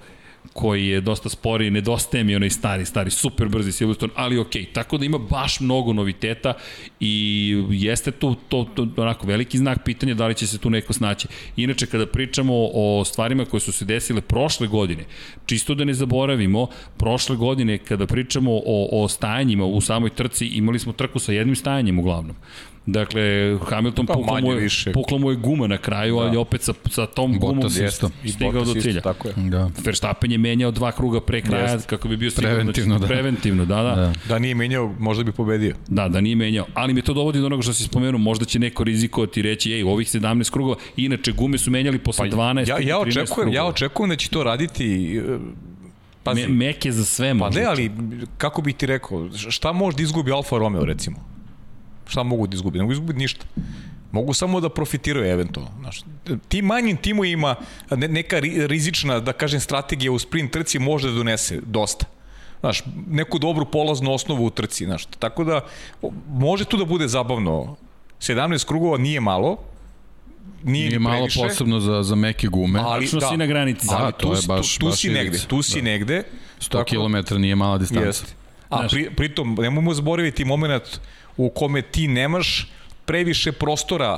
[0.52, 4.98] koji je dosta spori, nedostaje mi onaj stari, stari, super brzi Silverstone, ali ok, tako
[4.98, 6.54] da ima baš mnogo noviteta
[7.00, 10.70] i jeste tu to, to, to onako veliki znak pitanja da li će se tu
[10.70, 11.28] neko snaći.
[11.56, 15.04] Inače, kada pričamo o stvarima koje su se desile prošle godine,
[15.46, 20.78] čisto da ne zaboravimo, prošle godine kada pričamo o, o stajanjima u samoj trci, imali
[20.78, 22.36] smo trku sa jednim stajanjem uglavnom.
[22.86, 23.22] Dakle,
[23.68, 24.92] Hamilton pa, pukla, mu je, više.
[24.92, 26.22] pukla mu je guma na kraju, da.
[26.22, 28.10] ali opet sa, sa tom Botas gumom isto.
[28.28, 29.00] stigao do cilja.
[29.00, 29.34] Tako je.
[29.36, 29.70] Da.
[29.84, 31.86] Verstappen je menjao dva kruga pre kraja Jest.
[31.86, 32.50] kako bi bio stigao.
[32.54, 33.06] Preventivno, da.
[33.06, 34.12] Preventivno, da, da, da.
[34.28, 35.74] Da nije menjao, možda bi pobedio.
[35.88, 36.66] Da, da nije menjao.
[36.74, 39.72] Ali me to dovodi do onoga što si spomenuo, možda će neko rizikovati i reći,
[39.72, 43.54] ej, ovih 17 krugova, inače gume su menjali posle pa, 12 ja, ja očekujem, krugova.
[43.54, 45.38] Ja očekujem da će to raditi e,
[46.24, 47.60] Pazi, Me, meke za sve možda.
[47.60, 47.90] Pa ne, ali
[48.38, 51.31] kako bih ti rekao, šta može da izgubi Alfa Romeo recimo?
[52.12, 52.78] Šta mogu da izgubi?
[52.78, 53.46] Ne mogu izgubiti ništa.
[54.12, 55.70] Mogu samo da profitiraju eventualno.
[55.80, 56.02] Znaš,
[56.48, 57.54] ti manjim ima
[57.90, 62.06] neka rizična, da kažem, strategija u sprint trci može da donese dosta.
[62.60, 64.84] Znaš, neku dobru polaznu osnovu u trci.
[64.84, 65.60] Znaš, tako da,
[66.28, 67.76] može tu da bude zabavno.
[68.20, 69.56] 17 krugova nije malo,
[70.62, 72.80] nije, nije malo previše, posebno za, za meke gume.
[72.84, 73.86] Ali, da, si na granici.
[73.86, 75.84] Da, ali, to je baš, tu, tu baš si negde, tu si da.
[75.84, 76.22] negde.
[76.60, 78.06] 100 km nije mala distanca.
[78.06, 78.34] Jest.
[78.68, 81.00] A pri, pritom, nemojmo zaboraviti moment
[81.36, 82.72] u kome ti nemaš
[83.04, 84.14] previše prostora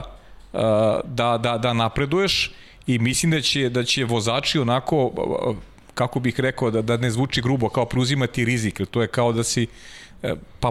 [0.52, 0.60] uh,
[1.04, 2.52] da, da, da napreduješ
[2.86, 5.56] i mislim da će, da će vozači onako, uh,
[5.94, 9.44] kako bih rekao, da, da ne zvuči grubo, kao preuzimati rizik, to je kao da
[9.44, 9.66] si
[10.60, 10.70] pa,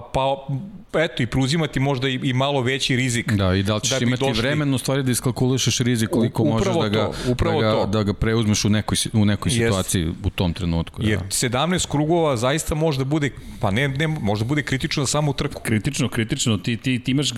[0.92, 3.34] pa eto i preuzimati možda i, i malo veći rizik.
[3.34, 4.42] Da, i da li ćeš da imati došli...
[4.42, 7.86] vremen u stvari da iskalkulišeš rizik koliko možeš da ga, upravo da, ga, to.
[7.86, 9.58] da ga preuzmeš u nekoj, u nekoj Jest.
[9.58, 11.02] situaciji u tom trenutku.
[11.02, 11.10] Da.
[11.10, 15.08] Jer 17 krugova zaista može da bude, pa ne, ne može da bude kritično za
[15.08, 15.62] samu trku.
[15.62, 16.58] Kritično, kritično.
[16.58, 17.30] Ti, ti, ti imaš,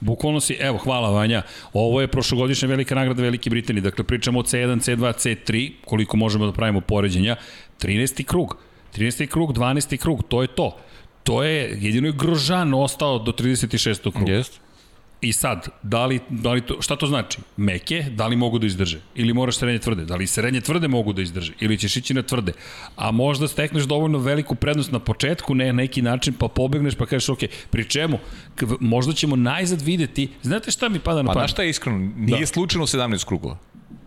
[0.00, 4.42] bukvalno si, evo, hvala Vanja, ovo je prošlogodišnja velika nagrada Velike Britanije, dakle pričamo o
[4.42, 7.36] C1, C2, C3, koliko možemo da pravimo poređenja,
[7.80, 8.24] 13.
[8.24, 8.56] krug.
[8.96, 9.26] 13.
[9.26, 9.96] krug, 12.
[9.96, 10.76] krug, to je to
[11.22, 14.12] to je, jedino je Grožan ostao do 36.
[14.12, 14.32] kruga.
[14.32, 14.60] Jest.
[15.20, 17.38] I sad, da li, da li to, šta to znači?
[17.56, 19.00] Meke, da li mogu da izdrže?
[19.14, 20.04] Ili moraš srednje tvrde?
[20.04, 21.52] Da li srednje tvrde mogu da izdrže?
[21.60, 22.52] Ili ćeš ići na tvrde?
[22.96, 27.06] A možda stekneš dovoljno veliku prednost na početku, ne na neki način, pa pobegneš pa
[27.06, 27.38] kažeš, ok,
[27.70, 28.18] pri čemu?
[28.80, 31.34] Možda ćemo najzad videti, znate šta mi pada na pamet?
[31.34, 31.98] Pa znaš šta je iskreno?
[32.16, 32.46] Nije da.
[32.46, 33.58] slučajno 17 krugova.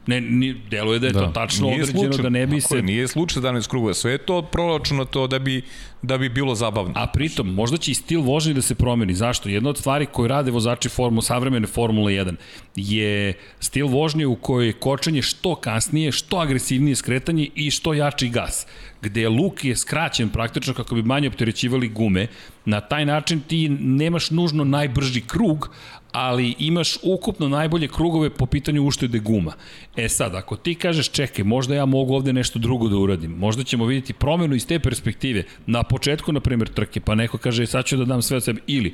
[0.07, 1.19] Ne, ni, deluje da je da.
[1.19, 2.75] to tačno nije određeno slučaj, da ne bi se...
[2.75, 5.61] Je, nije slučaj 17 krugova, sve je to proračunato da bi,
[6.01, 6.93] da bi bilo zabavno.
[6.95, 9.13] A pritom, možda će i stil vožnje da se promeni.
[9.13, 9.49] Zašto?
[9.49, 12.35] Jedna od stvari koje rade vozači formu, savremene Formule 1
[12.75, 18.29] je stil vožnje u kojoj je kočenje što kasnije, što agresivnije skretanje i što jači
[18.29, 18.67] gas
[19.03, 22.27] gde luk je skraćen praktično kako bi manje opterećivali gume.
[22.65, 25.69] Na taj način ti nemaš nužno najbrži krug,
[26.13, 29.53] ali imaš ukupno najbolje krugove po pitanju uštede guma.
[29.95, 33.63] E sad, ako ti kažeš čekaj, možda ja mogu ovde nešto drugo da uradim, možda
[33.63, 35.43] ćemo vidjeti promenu iz te perspektive.
[35.65, 38.61] Na početku, na primjer, trke, pa neko kaže sad ću da dam sve od sebe,
[38.67, 38.93] ili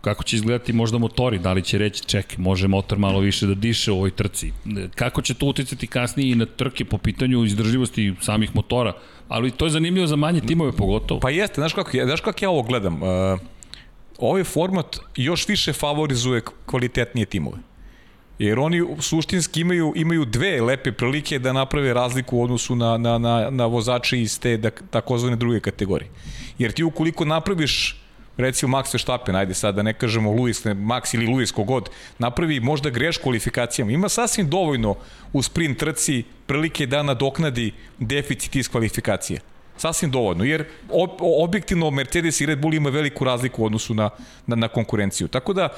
[0.00, 3.54] kako će izgledati možda motori, da li će reći čekaj, može motor malo više da
[3.54, 4.52] diše u ovoj trci.
[4.94, 8.92] Kako će to uticati kasnije i na trke po pitanju izdržljivosti samih motora,
[9.28, 11.20] ali to je zanimljivo za manje timove pogotovo.
[11.20, 13.02] Pa jeste, znaš kako, znaš kako ja ovo gledam?
[13.02, 13.40] Uh
[14.20, 17.58] ovaj format još više favorizuje kvalitetnije timove.
[18.38, 23.18] Jer oni suštinski imaju, imaju dve lepe prilike da naprave razliku u odnosu na, na,
[23.18, 26.10] na, na vozače iz te da, takozvane druge kategorije.
[26.58, 28.00] Jer ti ukoliko napraviš
[28.36, 32.60] recimo Max Verstappen, ajde sad da ne kažemo Luis, ne, Max ili Luis kogod, napravi
[32.60, 33.92] možda greš kvalifikacijama.
[33.92, 34.94] Ima sasvim dovoljno
[35.32, 39.40] u sprint trci prilike da nadoknadi deficit iz kvalifikacije.
[39.80, 40.64] Sasvim dovoljno, jer
[41.42, 44.10] objektivno Mercedes i Red Bull ima veliku razliku u odnosu na,
[44.46, 45.28] na, na konkurenciju.
[45.28, 45.68] Tako da,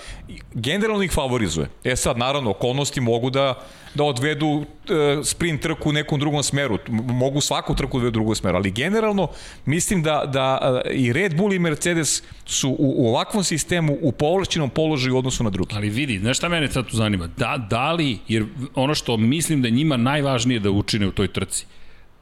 [0.55, 1.69] generalno ih favorizuje.
[1.85, 3.55] E sad, naravno, okolnosti mogu da,
[3.95, 6.79] da odvedu e, sprint trku u nekom drugom smeru.
[6.89, 9.29] Mogu svaku trku da odvedu u drugom smeru, ali generalno
[9.65, 14.13] mislim da, da e, i Red Bull i Mercedes su u, u ovakvom sistemu u
[14.13, 15.75] povlašćenom položaju u odnosu na drugi.
[15.75, 17.29] Ali vidi, znaš šta mene sad tu zanima?
[17.37, 21.67] Da, da li, jer ono što mislim da njima najvažnije da učine u toj trci,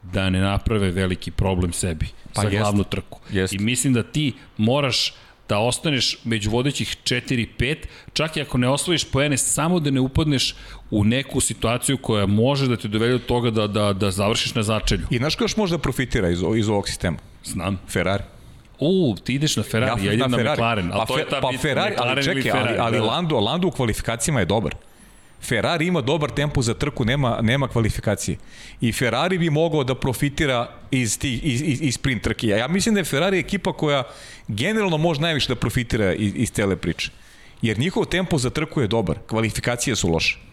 [0.03, 3.19] da ne naprave veliki problem sebi pa za jest, glavnu trku.
[3.31, 3.53] Jest.
[3.53, 5.13] I mislim da ti moraš
[5.49, 7.75] da ostaneš među vodećih 4-5,
[8.13, 10.55] čak i ako ne osvojiš poene, samo da ne upadneš
[10.91, 14.63] u neku situaciju koja može da te dovede do toga da, da, da završiš na
[14.63, 15.07] začelju.
[15.09, 17.17] I znaš ko još može da profitira iz, iz ovog sistema?
[17.43, 17.79] Znam.
[17.89, 18.23] Ferrari.
[18.79, 21.25] U, ti ideš na Ferrari, ja, ja idem na, na McLaren, ali pa, to je
[21.29, 23.11] ta pa bitka, Ferrari, McLaren ali čekaj, Ferrari, ali, ali da, da.
[23.11, 24.75] Lando, Lando u kvalifikacijama je dobar.
[25.43, 28.37] Ferrari ima dobar tempo za trku, nema, nema kvalifikacije.
[28.81, 32.47] I Ferrari bi mogao da profitira iz, tih, iz, iz, iz sprint trke.
[32.47, 34.03] Ja mislim da je Ferrari ekipa koja
[34.47, 37.11] generalno može najviše da profitira iz, iz cele priče.
[37.61, 40.50] Jer njihov tempo za trku je dobar, kvalifikacije su loše.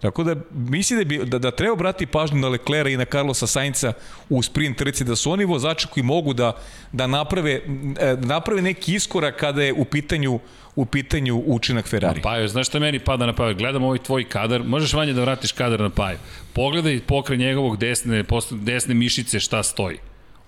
[0.00, 3.46] Tako da mislim da, bi, da, da treba obrati pažnju na Leclera i na Carlosa
[3.46, 3.92] Sainca
[4.28, 6.52] u sprint trci, da su oni vozači koji mogu da,
[6.92, 7.52] da naprave,
[8.00, 10.40] e, naprave neki iskorak kada je u pitanju
[10.76, 12.20] u pitanju učinak Ferrari.
[12.22, 13.56] Pa znaš šta meni pada na pamet?
[13.56, 16.18] Gledam ovaj tvoj kadar, možeš vanje da vratiš kadar na paju.
[16.52, 19.98] Pogledaj pokraj njegovog desne, desne mišice šta stoji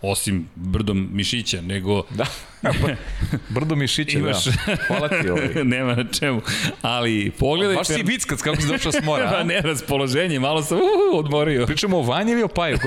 [0.02, 2.02] osim brdom mišića, nego...
[2.11, 2.26] Da,
[3.54, 4.44] brdo mišića, Imaš...
[4.44, 4.52] da.
[4.87, 5.64] Hvala ti ovaj.
[5.64, 6.40] Nema na čemu,
[6.82, 7.76] ali pogledaj...
[7.76, 9.44] Baš si vickac kako si došao s mora, a?
[9.44, 10.84] ne, raspoloženje, malo sam uh,
[11.18, 11.66] odmorio.
[11.66, 12.78] Pričamo o Vanji ili o Paju?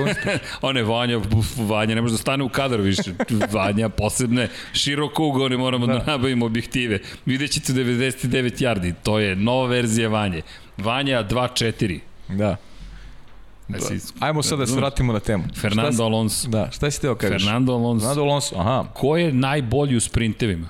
[0.60, 3.12] On je Vanja, buf, Vanja, ne može da stane u kadar više.
[3.52, 6.98] Vanja, posebne, široko ugo, ne moramo da, da nabavimo objektive.
[7.26, 10.42] Vidjet ćete 99 yardi, to je nova verzija Vanje.
[10.76, 11.98] Vanja 2.4.
[12.28, 12.56] Da.
[13.78, 14.26] Da.
[14.26, 15.44] Ajmo sad da se vratimo na temu.
[15.60, 16.48] Fernando šta, Alonso.
[16.48, 17.42] Da, šta si teo kažeš?
[17.42, 18.06] Fernando Alonso.
[18.06, 18.84] Fernando Alonso, aha.
[18.94, 20.68] Ko je najbolji u sprintevima?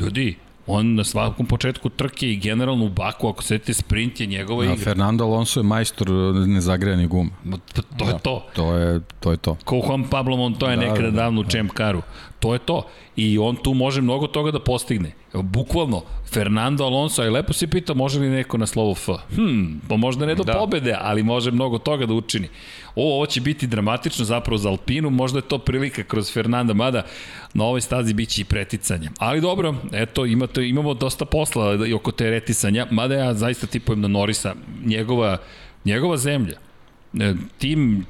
[0.00, 4.64] Ljudi, on na svakom početku trke i generalno u Baku, ako sedete sprint je njegova
[4.64, 4.76] igra.
[4.76, 6.10] Fernando Alonso je majstor
[6.46, 7.30] nezagrejanih guma.
[7.72, 8.10] To, to da.
[8.10, 8.46] je to.
[8.54, 9.30] To je to.
[9.30, 9.56] Je to.
[9.64, 11.50] Ko Juan Pablo Montoya da, nekada da, davno u da.
[11.50, 12.02] Champ Caru.
[12.40, 12.86] To je to.
[13.16, 15.12] I on tu može mnogo toga da postigne.
[15.32, 19.08] Bukvalno, Fernando Alonso, a lepo se pita može li neko na slovo F.
[19.34, 20.52] Hm, pa možda ne do da.
[20.52, 22.48] pobede, ali može mnogo toga da učini.
[22.94, 27.02] O, ovo će biti dramatično zapravo za Alpinu, možda je to prilika kroz Fernanda, mada
[27.54, 29.10] na ovoj stazi biće i preticanje.
[29.18, 34.00] Ali dobro, eto, imate, imamo dosta posla i oko te reticanja, mada ja zaista tipujem
[34.00, 35.38] na Norisa, njegova,
[35.84, 36.65] njegova zemlja,
[37.58, 38.06] tim,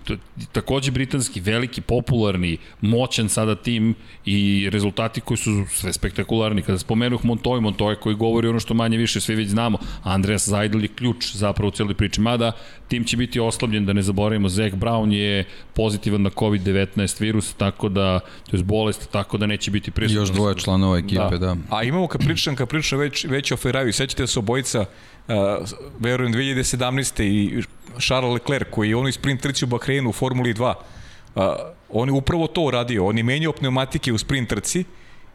[0.53, 6.63] takođe britanski, veliki, popularni, moćan sada tim i rezultati koji su sve spektakularni.
[6.63, 10.83] Kada spomenuh Montoy, Montoy koji govori ono što manje više svi već znamo, Andreas Zajdel
[10.83, 12.53] je ključ zapravo u cijeloj priči, mada
[12.89, 17.89] tim će biti oslabljen, da ne zaboravimo, Zach Brown je pozitivan na COVID-19 virus, tako
[17.89, 20.23] da, to je bolest, tako da neće biti prisutan.
[20.23, 21.39] Još dvoje članova ekipe, da.
[21.39, 21.57] da.
[21.71, 25.35] A imamo kad pričam, kad pričam već, već o Ferrari, sećate se obojica, uh,
[26.01, 27.23] verujem 2017.
[27.23, 27.63] i
[28.01, 30.75] Charles Leclerc koji je onoj sprint trci u Bahreinu u Formuli 2,
[31.35, 31.43] uh,
[31.89, 34.85] on je upravo to uradio, on je menjao pneumatike u sprint trci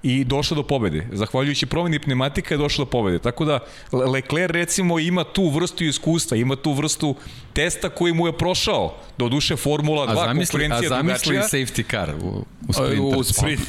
[0.03, 1.07] i došao do pobede.
[1.11, 3.19] Zahvaljujući promeni pneumatika je došao do pobede.
[3.19, 3.59] Tako da
[3.91, 7.15] Leclerc recimo ima tu vrstu iskustva, ima tu vrstu
[7.53, 8.95] testa koji mu je prošao.
[9.17, 11.59] Do duše Formula 2, a zamisli, konkurencija A zamisli drugačija.
[11.59, 13.61] safety car u, u sprint U sprint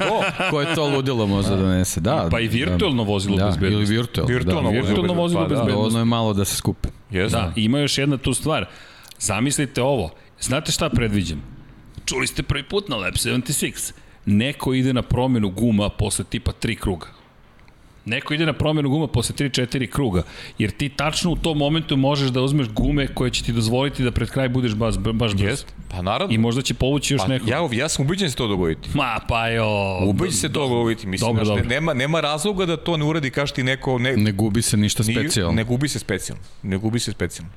[0.50, 2.28] Ko je to ludilo možda donese, da.
[2.30, 3.74] Pa i virtualno vozilo da, bezbednosti.
[3.74, 4.80] Ili virtualno, virtualno, da.
[4.80, 5.72] virtualno vozilo pa, bezbednosti.
[5.72, 6.88] Dovoljno je malo da se skupe.
[7.10, 8.66] Yes, da, ima još jedna tu stvar.
[9.18, 10.10] Zamislite ovo.
[10.40, 11.42] Znate šta predviđam?
[12.04, 13.92] Čuli ste prvi put na Lab 76
[14.26, 17.06] neko ide na promenu guma posle tipa 3 kruga.
[18.06, 20.22] Neko ide na promenu guma posle 3-4 kruga,
[20.58, 24.10] jer ti tačno u tom momentu možeš da uzmeš gume koje će ti dozvoliti da
[24.10, 25.42] pred kraj budeš baš, baš brz.
[25.42, 25.64] Yes.
[25.88, 26.34] Pa naravno.
[26.34, 27.50] I možda će povući još pa, neko.
[27.50, 28.88] Ja, ja sam ubiđen da se to dogoditi.
[28.94, 29.98] Ma, pa jo.
[30.04, 31.06] Ubiđen se to dogoditi.
[31.06, 31.64] Mislim, dobro, dobro.
[31.64, 33.98] Nema, nema razloga da to ne uradi kaš ti neko...
[33.98, 35.52] Ne, ne gubi se ništa specijalno.
[35.52, 36.44] Ne gubi se specijalno.
[36.62, 37.52] Ne gubi se specijalno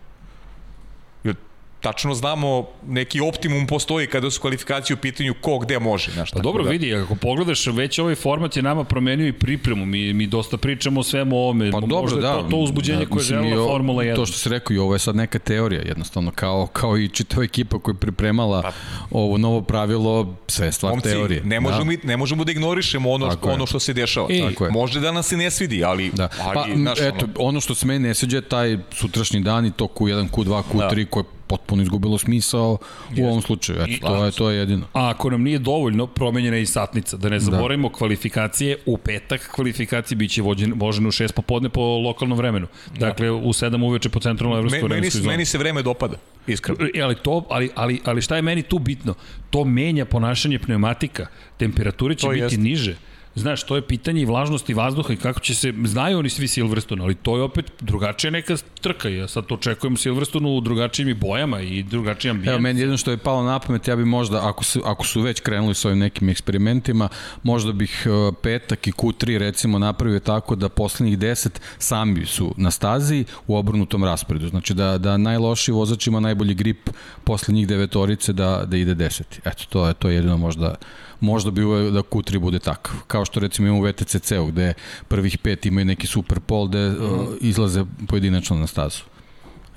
[1.81, 6.11] tačno znamo neki optimum postoji kada su kvalifikacije u pitanju ko gde može.
[6.11, 6.69] Znaš, pa dobro, da.
[6.69, 9.85] vidi, ako pogledaš, već ovaj format je nama promenio i pripremu.
[9.85, 11.71] Mi, mi dosta pričamo o svemu ovome.
[11.71, 12.33] Pa dobro, Možda da.
[12.33, 14.15] to, to uzbuđenje da, koje želila Formula 1.
[14.15, 17.43] To što se rekao i ovo je sad neka teorija, jednostavno, kao, kao i čitava
[17.43, 18.71] ekipa koja je pripremala pa,
[19.11, 21.41] ovo novo pravilo, sve stvar momci, teorije.
[21.43, 21.89] Ne možemo, da.
[21.89, 24.27] mi, ne možemo da ignorišemo ono, što, ono što se dešava.
[24.29, 24.71] I, Tako je.
[24.71, 26.11] Može da nas se ne svidi, ali...
[26.13, 26.29] Da.
[26.41, 29.65] Ali, pa, znaš, eto, ono, ono što se meni ne sviđa je taj sutrašnji dan
[29.65, 31.09] i to Q1, Q2, Q3 da.
[31.09, 32.77] koje potpuno izgubilo smisao
[33.17, 33.79] u ovom slučaju.
[33.81, 34.85] Eto, to je, to je jedino.
[34.93, 37.17] A ako nam nije dovoljno, promenjena je i satnica.
[37.17, 37.45] Da ne da.
[37.45, 37.95] zaboravimo da.
[37.95, 42.67] kvalifikacije, u petak kvalifikacije biće vođene, vožene u 6 popodne po lokalnom vremenu.
[42.93, 43.05] Da.
[43.05, 46.89] Dakle, u 7 uveče po centralnoj evropskoj Me, meni, meni se vreme dopada, iskreno.
[46.93, 49.13] E, ali, to, ali, ali, ali šta je meni tu bitno?
[49.49, 51.27] To menja ponašanje pneumatika.
[51.57, 52.57] Temperature će to biti jest.
[52.57, 52.95] niže.
[53.39, 57.03] Znaš, to je pitanje i vlažnosti vazduha i kako će se, znaju oni svi Silverstone,
[57.03, 59.09] ali to je opet drugačija neka trka.
[59.09, 62.53] Ja sad očekujem Silverstone u drugačijim i bojama i drugačijim ambijent.
[62.53, 65.21] Evo, meni jedno što je palo na pamet, ja bi možda, ako su, ako su
[65.21, 67.09] već krenuli s ovim nekim eksperimentima,
[67.43, 72.71] možda bih uh, petak i Q3 recimo napravio tako da poslednjih 10 sami su na
[72.71, 74.47] stazi u obrnutom rasporedu.
[74.47, 76.89] Znači da, da najlošiji vozač ima najbolji grip
[77.23, 79.41] poslednjih devetorice da, da ide deseti.
[79.45, 80.75] Eto, to je, to je jedino možda
[81.19, 82.95] možda bi uvek da Q3 bude takav.
[83.07, 84.73] Kao što recimo imamo u VTCC-u gde
[85.07, 86.95] prvih pet imaju neki super pol gde uh,
[87.41, 89.01] izlaze pojedinačno na stazu.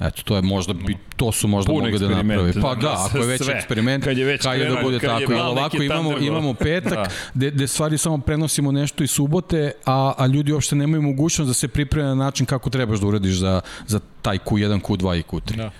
[0.00, 2.52] Eto, to je možda, bi, to su možda Pun mogli da naprave.
[2.52, 3.54] Pa da, da, ako je već sve.
[3.54, 5.32] eksperiment, Kad je već kad je da bude je tako.
[5.32, 7.06] Malo ovako imamo, imamo petak, Da.
[7.34, 11.54] gde, gde stvari samo prenosimo nešto iz subote, a, a ljudi uopšte nemaju mogućnost da
[11.54, 15.56] se pripreme na način kako trebaš da uradiš za, za taj Q1, Q2 i Q3.
[15.56, 15.70] Da.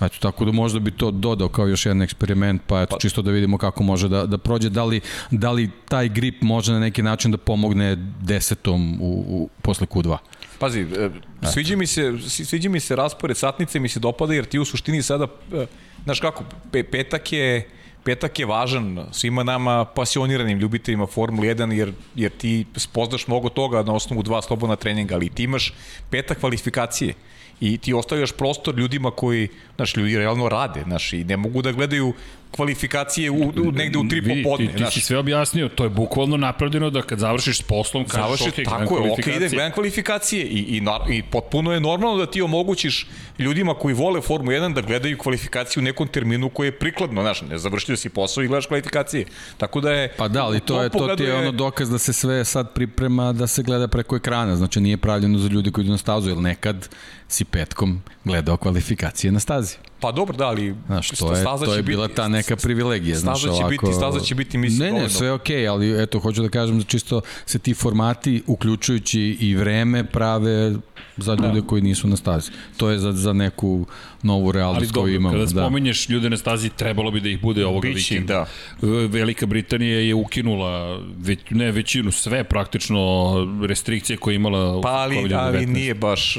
[0.00, 3.30] Eto, tako da možda bi to dodao kao još jedan eksperiment, pa eto, čisto da
[3.30, 7.02] vidimo kako može da, da prođe, da li, da li taj grip može na neki
[7.02, 10.16] način da pomogne desetom u, u, posle Q2.
[10.58, 11.10] Pazi, e,
[11.52, 15.02] sviđa mi se, sviđa mi se raspored satnice, mi se dopada jer ti u suštini
[15.02, 15.66] sada, e,
[16.04, 17.68] znaš kako, pe, petak je
[18.06, 23.82] petak je važan svima nama pasioniranim ljubiteljima Formule 1 jer, jer ti spoznaš mnogo toga
[23.82, 25.72] na osnovu dva slobodna treninga, ali ti imaš
[26.10, 27.14] petak kvalifikacije
[27.60, 31.72] i ti ostavljaš prostor ljudima koji, znaš, ljudi realno rade, znaš, i ne mogu da
[31.72, 32.12] gledaju
[32.50, 34.94] kvalifikacije u, u negde u tri Vidi, popodne, ti, ti znaš.
[34.94, 38.54] si sve objasnio, to je bukvalno napravljeno da kad završiš s poslom, kažeš Završi, ok,
[38.54, 39.36] gledam tako je, ok, kvalifikacije.
[39.36, 43.06] idem, gledam kvalifikacije i, i, na, i potpuno je normalno da ti omogućiš
[43.38, 47.42] ljudima koji vole Formu 1 da gledaju kvalifikaciju u nekom terminu koji je prikladno, znaš,
[47.42, 49.24] ne završio si posao i gledaš kvalifikacije.
[49.56, 50.14] Tako da je...
[50.16, 53.32] Pa da, ali to je to ti je ono dokaz da se sve sad priprema
[53.32, 56.38] da se gleda preko ekrana, znači nije pravljeno za ljude koji idu na stazu, jer
[56.38, 56.88] nekad
[57.28, 59.74] si petkom gledao kvalifikacije na stazi.
[60.00, 62.56] Pa dobro, da, ali Znaš, to je, staza to će je bila biti- ta neka
[62.56, 63.16] privilegija.
[63.16, 63.68] staza znaš, će ovako...
[63.70, 65.08] biti- staza će biti, mislim, Ne, ne, dovoljno.
[65.08, 69.20] sve je okej, okay, ali eto, hoću da kažem da čisto se ti formati, uključujući
[69.40, 70.74] i vreme, prave
[71.16, 71.66] za ljude da.
[71.66, 72.50] koji nisu na stazi.
[72.76, 73.86] To je za, za neku
[74.22, 75.32] novu Ali realnost dobro, koju imamo.
[75.32, 75.50] kada da.
[75.50, 78.46] spominješ ljude na stazi, trebalo bi da ih bude ovoga Biće, vikenda.
[78.80, 78.96] da.
[79.06, 82.98] Velika Britanija je ukinula, već, ne većinu, sve praktično
[83.62, 85.34] restrikcije koje je imala Pa ali, COVID-19.
[85.36, 86.38] ali nije baš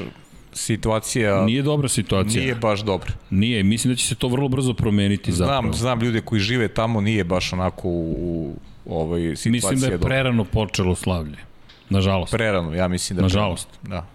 [0.57, 1.45] situacija...
[1.45, 2.41] Nije dobra situacija.
[2.41, 3.11] Nije baš dobra.
[3.29, 5.61] Nije, mislim da će se to vrlo brzo promeniti zapravo.
[5.61, 8.53] Znam, znam ljude koji žive tamo, nije baš onako u,
[8.85, 9.51] u ovoj situaciji.
[9.51, 10.07] Mislim da je dobra.
[10.07, 11.37] prerano počelo slavlje.
[11.89, 12.31] Nažalost.
[12.31, 13.21] Prerano, ja mislim da...
[13.21, 13.67] Nažalost.
[13.83, 14.05] Da.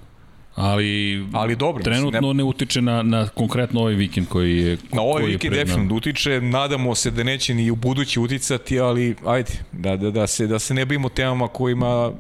[0.55, 4.76] Ali, Ali dobro, mislim, trenutno ne- ne utiče na, na konkretno ovaj vikend koji je
[4.93, 9.53] Na ovaj vikend definitivno utiče, nadamo se da neće ni u budući uticati, ali ajde,
[9.72, 12.12] da, da, da, se, da se ne bavimo temama kojima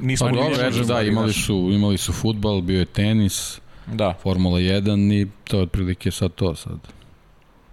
[0.00, 4.14] nismo Pa dobro, da, znali, imali su, imali su futbal, bio je tenis, Da.
[4.22, 6.78] Formula 1 i to je otprilike sad to sad.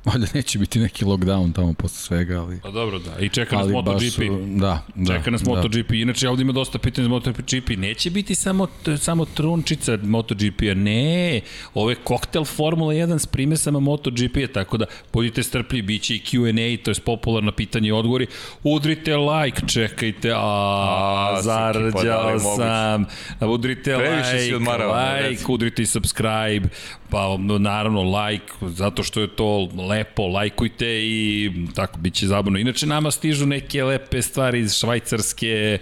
[0.05, 2.59] Valjda neće biti neki lockdown tamo posle svega, ali...
[2.63, 3.19] Pa dobro, da.
[3.19, 4.19] I čeka nas MotoGP.
[4.59, 5.17] Da, da.
[5.17, 5.51] Čeka nas da.
[5.51, 5.91] MotoGP.
[5.91, 7.69] Inače, ovdje ima dosta pitanja za MotoGP.
[7.77, 8.67] Neće biti samo,
[8.97, 10.73] samo trunčica MotoGP-a.
[10.73, 11.41] Ne,
[11.73, 16.19] ovo je koktel Formula 1 s primesama MotoGP-a, tako da budite strpljivi, bit će i
[16.19, 18.27] Q&A, to je popularno pitanje i odgovori.
[18.63, 23.05] Udrite like, čekajte, a, A, pa da zarđao sam.
[23.41, 26.69] Udrite Previše like, like, udrite i subscribe,
[27.09, 27.19] pa
[27.59, 32.59] naravno like, zato što je to lepo, lajkujte i tako, bit će zabavno.
[32.59, 35.77] Inače, nama stižu neke lepe stvari iz Švajcarske,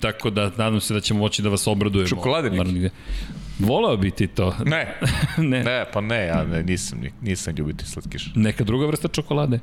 [0.00, 2.08] tako da nadam se da ćemo moći da vas obradujemo.
[2.08, 2.58] Čokolade neki?
[2.58, 2.90] Naravno, gde-
[3.58, 4.54] Volao bi ti to.
[4.64, 4.94] Ne,
[5.50, 5.64] ne.
[5.64, 8.30] ne, pa ne, ja ne, nisam, ni- nisam ljubitelj slatkiša.
[8.34, 9.58] Neka druga vrsta čokolade.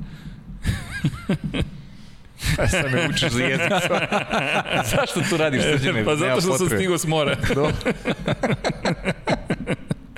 [2.70, 3.72] Sad me učiš za jezik.
[4.96, 5.62] Zašto to radiš,
[6.04, 7.36] pa zato što sam stigao s mora.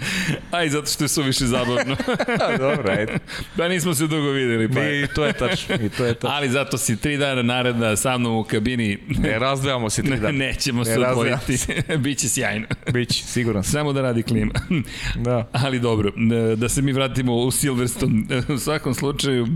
[0.51, 1.97] Aj, zato što je suviše zabavno.
[2.59, 3.19] Dobro, ajde.
[3.57, 4.69] da nismo se dugo videli.
[4.69, 4.81] Pa.
[4.81, 6.29] I to je tačno, i to je tačno.
[6.29, 8.99] Ali zato si tri dana naredna sa mnom u kabini.
[9.09, 10.39] Ne razdvajamo se tri dana.
[10.39, 11.59] Nećemo se Ne odvojiti.
[11.99, 12.67] Biće sjajno.
[12.93, 13.73] Biće, siguran sam.
[13.73, 14.53] Samo da radi klima.
[15.17, 15.49] Da.
[15.53, 16.13] Ali dobro,
[16.57, 18.23] da se mi vratimo u Silverstone.
[18.55, 19.49] U svakom slučaju,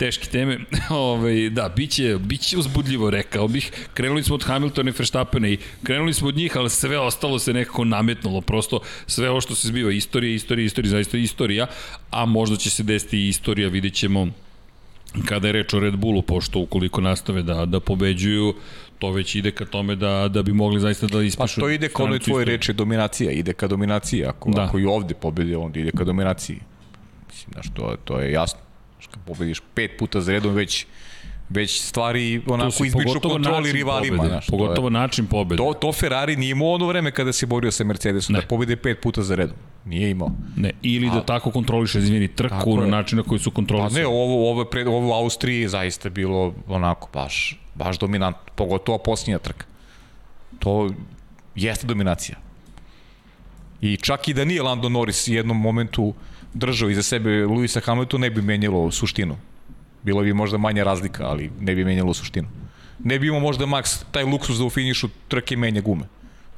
[0.00, 0.58] teške teme.
[0.90, 3.72] Ove, da, biće, biće uzbudljivo, rekao bih.
[3.94, 7.52] Krenuli smo od Hamiltona i Verstappena i krenuli smo od njih, ali sve ostalo se
[7.52, 8.40] nekako nametnulo.
[8.40, 11.66] Prosto sve ovo što se zbiva, istorija, istorija, istorija, zaista istorija,
[12.10, 14.28] a možda će se desiti i istorija, vidit ćemo
[15.28, 18.54] kada je reč o Red Bullu, pošto ukoliko nastave da, da pobeđuju,
[18.98, 21.60] to već ide ka tome da, da bi mogli zaista da Pa ispišu.
[21.60, 24.24] to ide kao onoj tvoje reči dominacija, ide ka dominaciji.
[24.24, 24.64] Ako, da.
[24.64, 26.58] ako i ovde pobedi, onda ide ka dominaciji.
[27.28, 28.69] Mislim, znaš, to, to je jasno.
[29.00, 30.86] Znaš, kad pobediš pet puta za redom, već,
[31.48, 34.16] već stvari onako izbiču kontroli rivalima.
[34.16, 35.56] pobede, Znaš, to pogotovo je, način pobede.
[35.56, 38.40] to, to Ferrari nije imao ono vreme kada se borio sa Mercedesom, Ne.
[38.40, 39.56] da pobede pet puta za redom.
[39.84, 40.30] Nije imao.
[40.56, 44.00] Ne, ili da tako kontroliše, izvini, trku na način na koji su Pa kontrolisali.
[44.00, 48.98] ne, ovo, ovo, pred, ovo u Austriji je zaista bilo onako baš, baš dominantno, pogotovo
[48.98, 49.66] posljednja trka.
[50.58, 50.90] To
[51.54, 52.38] jeste dominacija.
[53.80, 56.14] I čak i da nije Lando Norris u jednom momentu
[56.54, 59.36] držao iza sebe Luisa Hamiltona, ne bi menjalo suštinu.
[60.02, 62.48] Bilo bi možda manja razlika, ali ne bi menjalo suštinu.
[63.04, 66.04] Ne bi imao možda Max taj luksus da u finišu trke menja gume.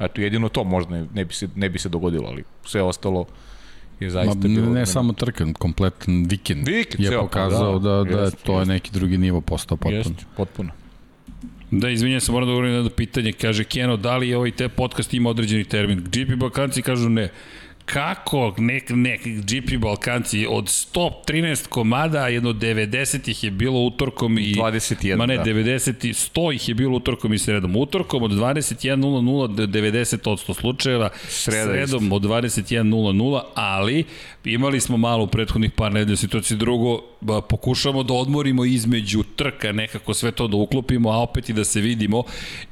[0.00, 3.26] Eto, jedino to možda ne, bi, se, ne bi se dogodilo, ali sve ostalo
[4.00, 4.72] je Ma, zaista ne, bilo...
[4.72, 8.58] ne samo trkan, kompletan vikend, Vikend, je ceo, pokazao da, da, da, da to je
[8.58, 8.72] jeste.
[8.72, 9.96] neki drugi nivo postao potpuno.
[9.96, 10.70] Jeste, potpuno.
[11.70, 13.32] Da, izvinjam se, moram da govorim na jedno pitanje.
[13.32, 16.00] Kaže Keno, da li je ovaj te podcast ima određeni termin?
[16.00, 17.28] GP Balkanci kažu ne.
[17.92, 24.54] Kako nek, nek GP Balkanci od 113 komada, jedno 90 ih je bilo utorkom i...
[24.54, 25.44] 21, Ma ne, da.
[25.44, 25.92] 90,
[26.34, 27.76] 100 ih je bilo utorkom i sredom.
[27.76, 34.04] Utorkom od 21.00 do 90% slučajeva, Sreda sredom od 21.00, ali
[34.44, 36.56] imali smo malo u prethodnih par nedelja situaciju.
[36.56, 37.11] Drugo,
[37.48, 41.80] pokušamo da odmorimo između trka, nekako sve to da uklopimo, a opet i da se
[41.80, 42.22] vidimo.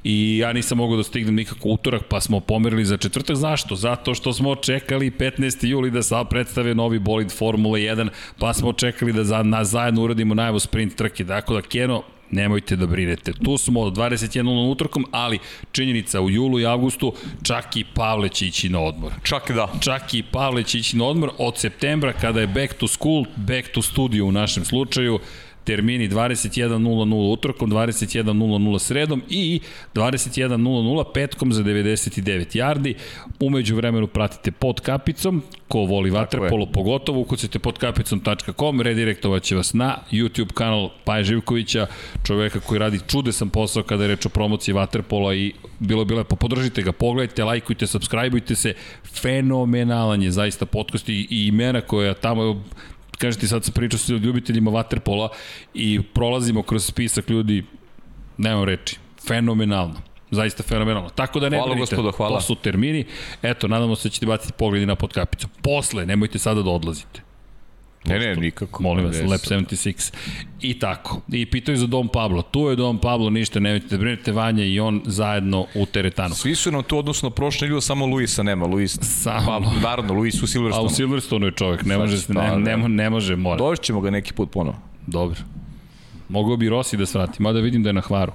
[0.04, 3.36] I ja nisam mogao da stignem nikako utorak, pa smo pomerili za četvrtak.
[3.36, 3.76] Zašto?
[3.76, 5.66] Zato što smo čekali 15.
[5.66, 10.02] juli da sa predstave novi bolid Formula 1, pa smo čekali da za, na, zajedno
[10.02, 11.24] uradimo najavu sprint trke.
[11.24, 13.32] Dakle, da Keno, nemojte da brinete.
[13.32, 15.38] Tu smo od 21.00 utorkom, ali
[15.72, 19.12] činjenica u julu i avgustu čak i Pavle će ići na odmor.
[19.22, 19.72] Čak da.
[19.80, 23.68] Čak i Pavle će ići na odmor od septembra kada je back to school, back
[23.74, 25.18] to studio u našem slučaju,
[25.64, 29.60] termini 21.00 utorkom, 21.00 sredom i
[29.94, 32.94] 21.00 petkom za 99 yardi.
[33.40, 39.74] Umeđu vremenu pratite pod kapicom, ko voli vaterpolo pogotovo, ukucite pod kapicom.com, redirektovat će vas
[39.74, 41.86] na YouTube kanal Paja Živkovića,
[42.24, 46.36] čoveka koji radi čudesan posao kada je reč o promociji vaterpola i bilo bi lepo,
[46.36, 52.64] podržite ga, pogledajte, lajkujte, subscribeujte se, fenomenalan je zaista podcast i, i imena koja tamo
[53.20, 55.28] kažete sad sam pričao sa ljubiteljima vaterpola
[55.74, 57.64] i prolazimo kroz spisak ljudi,
[58.38, 58.96] nemam reči,
[59.26, 60.00] fenomenalno.
[60.30, 61.08] Zaista fenomenalno.
[61.08, 62.38] Tako da ne hvala, brinite, gospodo, hvala.
[62.38, 63.04] to su termini.
[63.42, 65.48] Eto, nadamo se da ćete baciti pogledi na podkapicu.
[65.62, 67.29] Posle, nemojte sada da odlazite.
[68.04, 68.82] Ne, ne, nikako.
[68.82, 70.14] Molim vas, Lab 76.
[70.60, 71.20] I tako.
[71.32, 72.42] I pitaju za Dom Pablo.
[72.42, 76.34] Tu je Dom Pablo, ništa, nemojte da brinete Vanja i on zajedno u teretanu.
[76.34, 78.66] Svi su nam tu odnosno prošle nedelje samo Luisa nema.
[78.66, 79.46] Luis, Samo.
[79.46, 80.86] pa, naravno, Luis u A Silverstone.
[80.86, 83.56] u Silverstone je čovjek, ne može, ne, ne, ne može, mora.
[83.56, 84.76] Došćemo ga neki put ponovo.
[85.06, 85.40] Dobro.
[86.28, 88.32] Mogao bi Rossi da svrati, mada vidim da je na hvaru.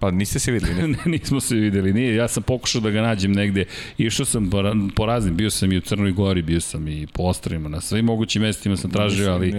[0.00, 0.74] Pa niste se videli.
[0.74, 0.88] Ne?
[0.96, 2.14] ne, nismo se videli, nije.
[2.14, 3.64] Ja sam pokušao da ga nađem negde.
[3.98, 4.62] Išao sam po,
[4.96, 8.04] po raznim, bio sam i u Crnoj Gori, bio sam i po Ostrima, na svim
[8.04, 9.54] mogućim mestima sam tražio, ali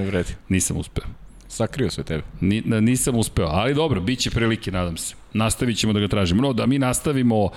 [0.50, 1.06] nisam uspeo.
[1.48, 2.24] Sakrio sve tebe.
[2.42, 5.16] Ni, na- nisam uspeo, ali dobro, bit će prilike, nadam se.
[5.34, 6.42] Nastavit ćemo da ga tražimo.
[6.42, 7.50] No, da mi nastavimo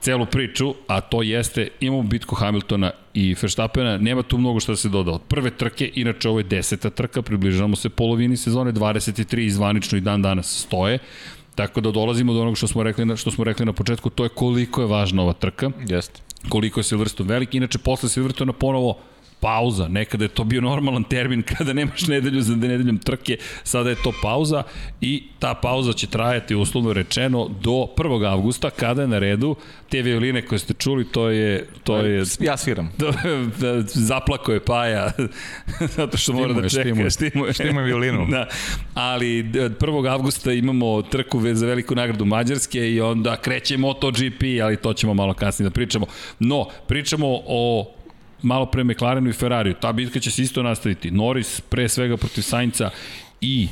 [0.00, 4.76] celu priču, a to jeste, imamo bitku Hamiltona i Verstappena, nema tu mnogo što da
[4.76, 5.10] se doda.
[5.12, 10.00] Od prve trke, inače ovo je deseta trka, približavamo se polovini sezone, 23 izvanično i
[10.00, 10.98] dan danas stoje,
[11.58, 14.24] tako da dolazimo do onog što smo rekli na, što smo rekli na početku, to
[14.24, 16.20] je koliko je važna ova trka Jeste.
[16.48, 17.56] koliko je Silverstone veliki.
[17.56, 18.98] Inače, posle Silverstona ponovo
[19.40, 19.88] pauza.
[19.88, 24.12] Nekada je to bio normalan termin kada nemaš nedelju za nedeljom trke, sada je to
[24.22, 24.62] pauza
[25.00, 28.26] i ta pauza će trajati uslovno rečeno do 1.
[28.26, 29.56] avgusta kada je na redu
[29.88, 32.90] te violine koje ste čuli, to je to je Ja sviram.
[33.60, 35.10] da, zaplako je Paja
[35.96, 37.10] zato što mora da čeka štimuje.
[37.10, 38.26] štimuje, Štimuje violinu.
[38.26, 38.46] da.
[38.94, 40.10] ali d- od 1.
[40.10, 44.18] avgusta imamo trku za veliku nagradu Mađarske i onda kreće MotoGP,
[44.62, 46.06] ali to ćemo malo kasnije da pričamo.
[46.38, 47.90] No, pričamo o
[48.42, 49.74] malo pre McLarenu i Ferrariju.
[49.80, 51.10] Ta bitka će se isto nastaviti.
[51.10, 52.90] Norris pre svega protiv Sainca
[53.40, 53.68] i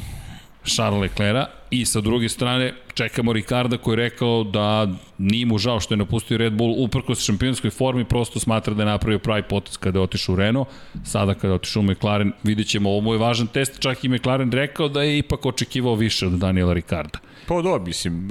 [0.65, 4.89] Charles Leclerca i sa druge strane čekamo Ricarda koji je rekao da
[5.19, 8.87] nije mu žao što je napustio Red Bull uprkos šampionskoj formi, prosto smatra da je
[8.87, 10.69] napravio pravi potez kada je otišao u Renault,
[11.05, 14.09] sada kada je otišao u McLaren, vidjet ćemo, ovo mu je važan test, čak i
[14.09, 17.19] McLaren rekao da je ipak očekivao više od Daniela Ricarda.
[17.49, 18.29] Pa dobro, mislim,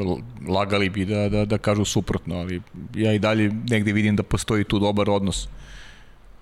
[0.48, 2.62] lagali bi da, da, da kažu suprotno, ali
[2.96, 5.48] ja i dalje negde vidim da postoji tu dobar odnos,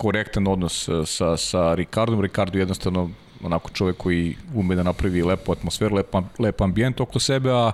[0.04, 2.22] korektan odnos eh, sa, sa Ricardom.
[2.22, 3.10] Ricardo je jednostavno
[3.44, 7.72] onako čovek koji ume da napravi lepu atmosferu, lep, lep ambijent oko sebe, a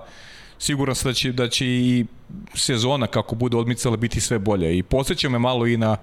[0.59, 2.05] siguran sam da će, da će i
[2.53, 4.77] sezona kako bude odmicala biti sve bolje.
[4.77, 5.97] I podsjeća me malo i na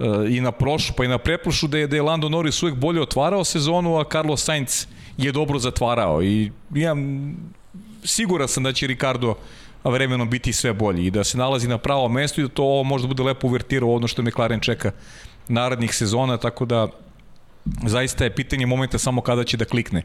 [0.00, 0.04] eh,
[0.36, 3.02] i na prošlu, pa i na preprošlu da je, da je Lando Norris uvek bolje
[3.02, 6.96] otvarao sezonu, a Carlos Sainz je dobro zatvarao i ja
[8.04, 9.34] siguran sam da će Ricardo
[9.84, 12.82] vremenom biti sve bolji i da se nalazi na pravo mesto i da to ovo
[12.82, 14.90] možda bude lepo uvertirao ono što McLaren čeka
[15.48, 16.88] narednih sezona, tako da
[17.86, 20.02] zaista je pitanje momenta samo kada će da klikne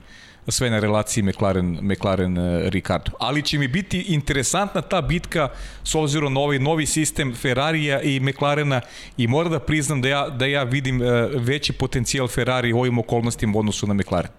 [0.48, 3.12] sve na relaciji McLaren, McLaren eh, Ricardo.
[3.20, 5.50] Ali će mi biti interesantna ta bitka
[5.84, 8.82] s obzirom na ovaj novi sistem Ferrarija i McLarena
[9.18, 12.98] i moram da priznam da ja, da ja vidim eh, veći potencijal Ferrari u ovim
[12.98, 14.32] okolnostima u odnosu na McLaren.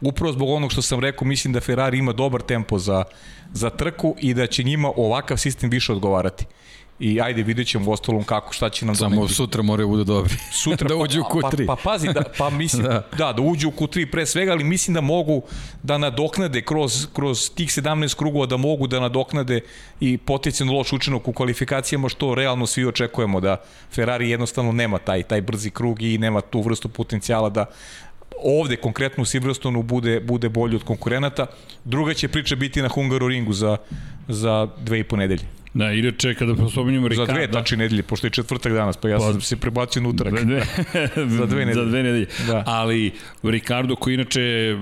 [0.00, 3.04] Upravo zbog onog što sam rekao, mislim da Ferrari ima dobar tempo za,
[3.52, 6.44] za trku i da će njima ovakav sistem više odgovarati.
[7.00, 9.34] I ajde, vidjet ćemo u ostalom kako, šta će nam Samo doneti.
[9.34, 10.34] sutra moraju budu dobri.
[10.52, 11.66] Sutra da uđu u Q3.
[11.66, 13.08] Pa, pa, pazi, da, pa mislim, da.
[13.18, 13.32] Da.
[13.32, 15.42] da, uđu u Q3 pre svega, ali mislim da mogu
[15.82, 19.60] da nadoknade kroz, kroz tih 17 krugova, da mogu da nadoknade
[20.00, 23.56] i potencijalno loš učinak u kvalifikacijama, što realno svi očekujemo da
[23.92, 27.64] Ferrari jednostavno nema taj, taj brzi krug i nema tu vrstu potencijala da
[28.42, 31.46] ovde konkretno u Silverstonu bude, bude bolji od konkurenata.
[31.84, 33.76] Druga će priča biti na Hungaroringu za,
[34.28, 35.57] za dve i po nedelje.
[35.74, 37.32] Da, inače, kada spominjamo Za Ricarda...
[37.32, 40.34] dve tači nedelje, pošto je četvrtak danas, pa ja Pa- sam se prebacio na utorak.
[40.44, 40.62] Ne,
[41.38, 41.74] Za dve nedelje.
[41.74, 42.26] Za dve nedelje.
[42.46, 42.62] Da.
[42.66, 43.12] Ali
[43.42, 44.76] Ricardo koji inače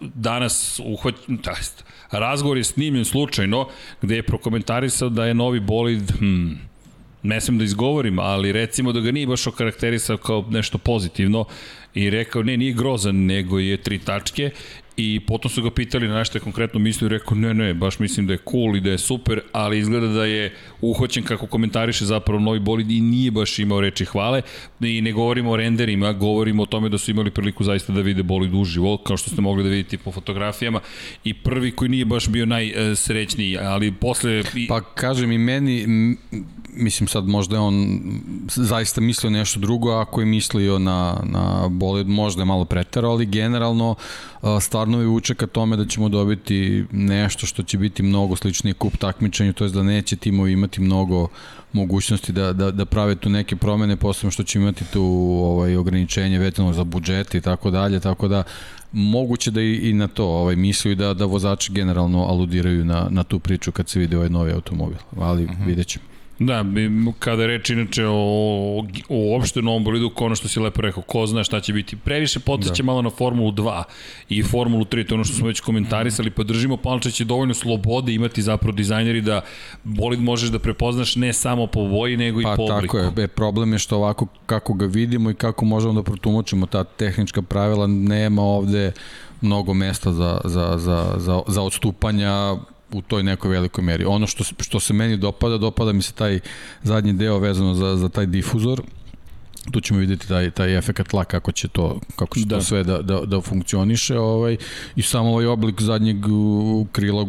[0.00, 3.68] danas uhvat, tast, razgovor je snimljen slučajno
[4.02, 6.58] gde je prokomentarisao da je novi bolid hmm,
[7.22, 11.44] ne smem da izgovorim, ali recimo da ga nije baš okarakterisao kao nešto pozitivno
[11.94, 14.50] i rekao ne, nije grozan, nego je tri tačke
[14.96, 17.98] i potom su ga pitali na nešto je konkretno mislio i rekao ne, ne, baš
[17.98, 22.04] mislim da je cool i da je super, ali izgleda da je uhoćen kako komentariše
[22.04, 24.42] zapravo novi bolid i nije baš imao reči hvale.
[24.80, 28.22] I ne govorimo o renderima, govorimo o tome da su imali priliku zaista da vide
[28.22, 30.80] bolid uživo, kao što ste mogli da vidite po fotografijama.
[31.24, 34.42] I prvi koji nije baš bio najsrećniji, ali posle...
[34.68, 35.86] Pa kažem i meni,
[36.74, 38.00] mislim sad možda je on
[38.48, 43.26] zaista mislio nešto drugo, ako je mislio na, na bolid možda je malo preterao, ali
[43.26, 43.94] generalno
[44.60, 48.96] stvarno je uček ka tome da ćemo dobiti nešto što će biti mnogo sličnije kup
[48.96, 51.28] takmičenju, to je da neće timovi imati mnogo
[51.72, 55.02] mogućnosti da, da, da prave tu neke promene, posebno što će imati tu
[55.44, 58.42] ovaj, ograničenje vezano za budžet i tako dalje, tako da
[58.92, 63.06] moguće da i, i na to ovaj, misli i da, da vozači generalno aludiraju na,
[63.10, 65.66] na tu priču kad se vidi ovaj novi automobil, ali uh -huh.
[65.66, 66.13] vidjet ćemo.
[66.38, 66.64] Da,
[67.18, 68.12] kada je reč inače o,
[69.08, 71.96] o uopšte novom bolidu, ono što si lepo rekao, ko zna šta će biti.
[71.96, 72.86] Previše podsjeća da.
[72.86, 73.82] malo na Formulu 2
[74.28, 77.54] i Formulu 3, to je ono što smo već komentarisali, pa držimo palče će dovoljno
[77.54, 79.40] slobode imati zapravo dizajneri da
[79.84, 82.96] bolid možeš da prepoznaš ne samo po boji, nego Pa i po obliku.
[82.96, 86.66] tako je, e, problem je što ovako kako ga vidimo i kako možemo da protumačimo
[86.66, 88.92] ta tehnička pravila, nema ovde
[89.40, 92.56] mnogo mesta za, za, za, za, za odstupanja
[92.94, 94.04] u toj nekoj velikoj meri.
[94.04, 96.40] Ono što, što se meni dopada, dopada mi se taj
[96.82, 98.82] zadnji deo vezano za, za taj difuzor,
[99.70, 102.56] tu ćemo videti taj taj efekat tla kako će to kako će da.
[102.56, 104.56] To sve da da da funkcioniše ovaj
[104.96, 106.16] i samo ovaj oblik zadnjeg
[106.92, 107.26] krila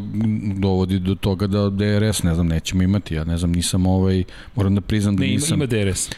[0.55, 4.23] dovodi do toga da DRS ne znam nećemo imati ja ne znam nisam ovaj
[4.55, 6.09] moram da priznam da Ne, ima, nisam ima DRS.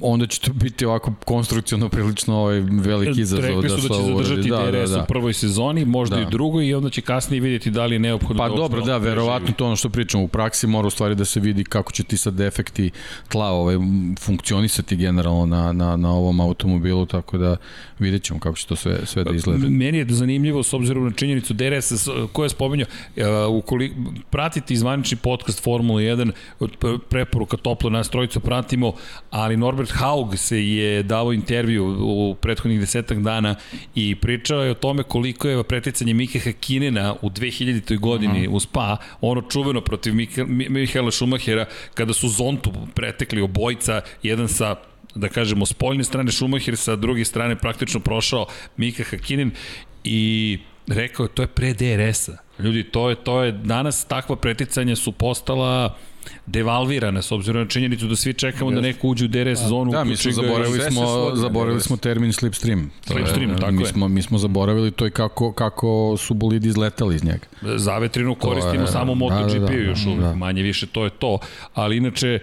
[0.00, 4.22] Onda će to biti ovako konstrukciono prilično ovaj veliki izazov Rekli su da, će ovo
[4.22, 4.72] zadržati uradi.
[4.74, 6.22] DRS u prvoj sezoni, možda Da.
[6.22, 8.80] i u drugoj i onda će kasnije vidjeti da li je neophodno Pa da dobro,
[8.82, 10.24] da, verovatno to ono što pričamo.
[10.24, 12.90] U praksi mora u stvari da se vidi kako će ti sad efekti
[13.28, 13.76] tla ovaj,
[14.18, 17.56] funkcionisati generalno na, na, na ovom automobilu, tako da
[17.98, 19.68] vidjet ćemo kako će to sve, sve da izgleda.
[19.68, 23.22] Meni je zanimljivo s obzirom na činjenicu DRS s- ko je spomenuo uh,
[23.54, 23.94] ukoliko
[24.30, 26.30] pratite izvanični podcast Formula 1
[26.60, 26.66] p-
[27.08, 28.92] preporuka toplo nas trojicu pratimo
[29.30, 33.54] ali Norbert Haug se je dao intervju u prethodnih desetak dana
[33.94, 37.98] i pričao je o tome koliko je preticanje Mike Hakinena u 2000.
[37.98, 44.00] godini u Spa ono čuveno protiv Mika, Mi- Mihaela Schumachera kada su Zontu pretekli obojca
[44.22, 44.76] jedan sa
[45.14, 48.46] da kažemo, s poljne strane Schumacher, sa druge strane praktično prošao
[48.76, 49.50] Mika Hakinin
[50.04, 52.36] i rekao je, to je pre DRS-a.
[52.58, 55.96] Ljudi, to je, to je, danas takva preticanja su postala
[56.46, 59.92] devalvirana s obzirom na činjenicu da svi čekamo da neko uđe u DRS zonu.
[59.92, 62.90] Da, mi smo zaboravili smo, zaboravili smo termin slipstream.
[63.04, 63.86] To je- Slipstream, tako mi je.
[63.86, 65.84] Smo, mi smo zaboravili to i kako, kako
[66.18, 67.46] su bolidi izletali iz njega.
[67.76, 70.34] Zavetrinu koristimo je- samo u da, da, da, još da, uvijek, da.
[70.34, 71.38] manje više to je to,
[71.74, 72.38] ali inače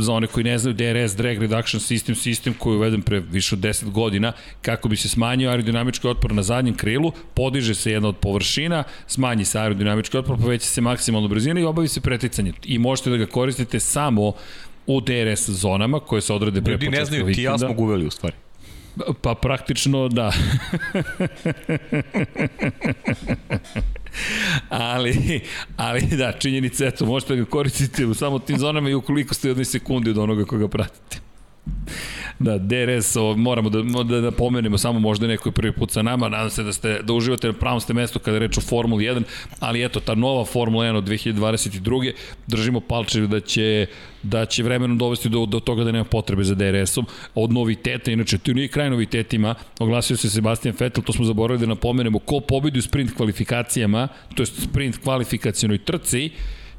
[0.00, 3.54] za one koji ne znaju DRS, drag reduction system, sistem koji je uveden pre više
[3.54, 8.08] od 10 godina, kako bi se smanjio aerodinamički otpor na zadnjem krilu, podiže se jedna
[8.08, 12.52] od površina, smanji se aerodinamički otpor, poveća se maksimalno brzina i obavi se preticanje.
[12.64, 14.32] I možete da ga koristite samo
[14.86, 17.36] u DRS zonama koje se odrede pre Ljudi početka ne znaju, vikenda.
[17.36, 18.36] ti ja smo ga uveli u stvari.
[19.22, 20.32] Pa praktično da.
[24.68, 25.40] ali,
[25.76, 29.50] ali da, činjenica, eto, možete ga koristiti u samo tim zonama i ukoliko ste u
[29.50, 31.25] jednoj sekundi od onoga koga pratite.
[32.38, 36.02] Da, DRS, ovo, moramo da, da, da pomenemo samo možda neko je prvi put sa
[36.02, 38.60] nama, nadam se da ste da uživate na pravom ste mestu kada je reč o
[38.60, 39.22] Formuli 1,
[39.60, 42.12] ali eto, ta nova Formula 1 od 2022.
[42.46, 43.86] držimo palče da će
[44.22, 47.06] da će vremenom dovesti do, do toga da nema potrebe za DRS-om.
[47.34, 51.74] Od noviteta, inače, tu nije kraj novitetima, oglasio se Sebastian Vettel, to smo zaboravili da
[51.74, 56.30] napomenemo, ko pobedi u sprint kvalifikacijama, to je sprint kvalifikacijonoj trci,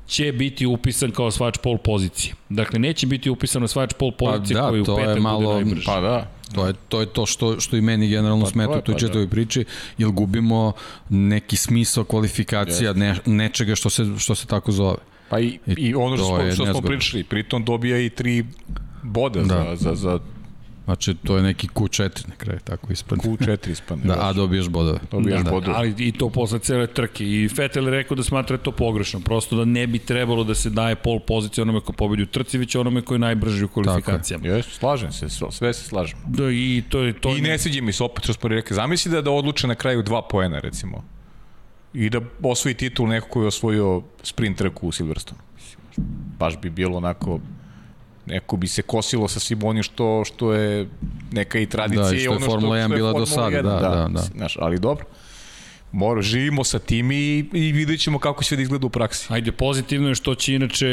[0.07, 2.33] će biti upisan kao svač pol pozicije.
[2.49, 5.39] Dakle, neće biti upisan na svač pol pozicije da, koji u to je petak malo-
[5.41, 5.85] bude najbrži.
[5.85, 6.31] Pa da.
[6.47, 8.99] To je, to je to što, što i meni generalno Pa, smeta u toj pa,
[8.99, 9.29] četvroj da.
[9.31, 9.65] priči,
[9.97, 10.71] jer gubimo
[11.09, 14.97] neki smisao kvalifikacija, ne, nečega što se, što se tako zove.
[15.29, 18.45] Pa i, I i ono što, što smo pričali, pritom dobija i tri
[19.03, 19.45] boda Da.
[19.45, 20.19] za, za, za
[20.87, 23.23] Znači, to je neki Q4 na kraju, tako ispadne.
[23.23, 24.03] Q4 ispadne.
[24.05, 24.99] Da, a dobiješ bodove.
[25.11, 25.77] Dobijaš da, bodove.
[25.77, 27.25] Ali i to posle cele trke.
[27.25, 29.19] I Vettel je rekao da smatra to pogrešno.
[29.19, 32.57] Prosto da ne bi trebalo da se daje pol pozicije onome ko pobedi u trci,
[32.57, 34.47] već onome ko je najbrži u kvalifikacijama.
[34.47, 36.19] Jesu, slažem se, sve sve se slažem.
[36.27, 37.35] Da, I to je to.
[37.37, 38.75] I ne sviđa mi se opet što smo rekli.
[38.75, 41.03] Zamisli da, da odluče na kraju dva poena, recimo.
[41.93, 45.41] I da osvoji titul neko koji je osvojio sprint trku u Silverstone.
[46.39, 47.39] baš bi bilo onako
[48.27, 50.87] neko bi se kosilo sa svim onim što, što je
[51.31, 53.79] neka i tradicija Da, i što je ono Formula 1 bila do sada, 1, da,
[53.79, 54.19] da, da.
[54.19, 55.05] Znaš, ali dobro.
[55.91, 59.33] Mora, živimo sa tim i, i vidjet ćemo kako će da izgleda u praksi.
[59.33, 60.87] Ajde, pozitivno je što će inače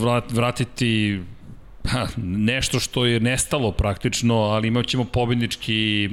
[0.00, 1.20] vrat, vratiti
[1.88, 6.08] ha, nešto što je nestalo praktično, ali imat ćemo pobednički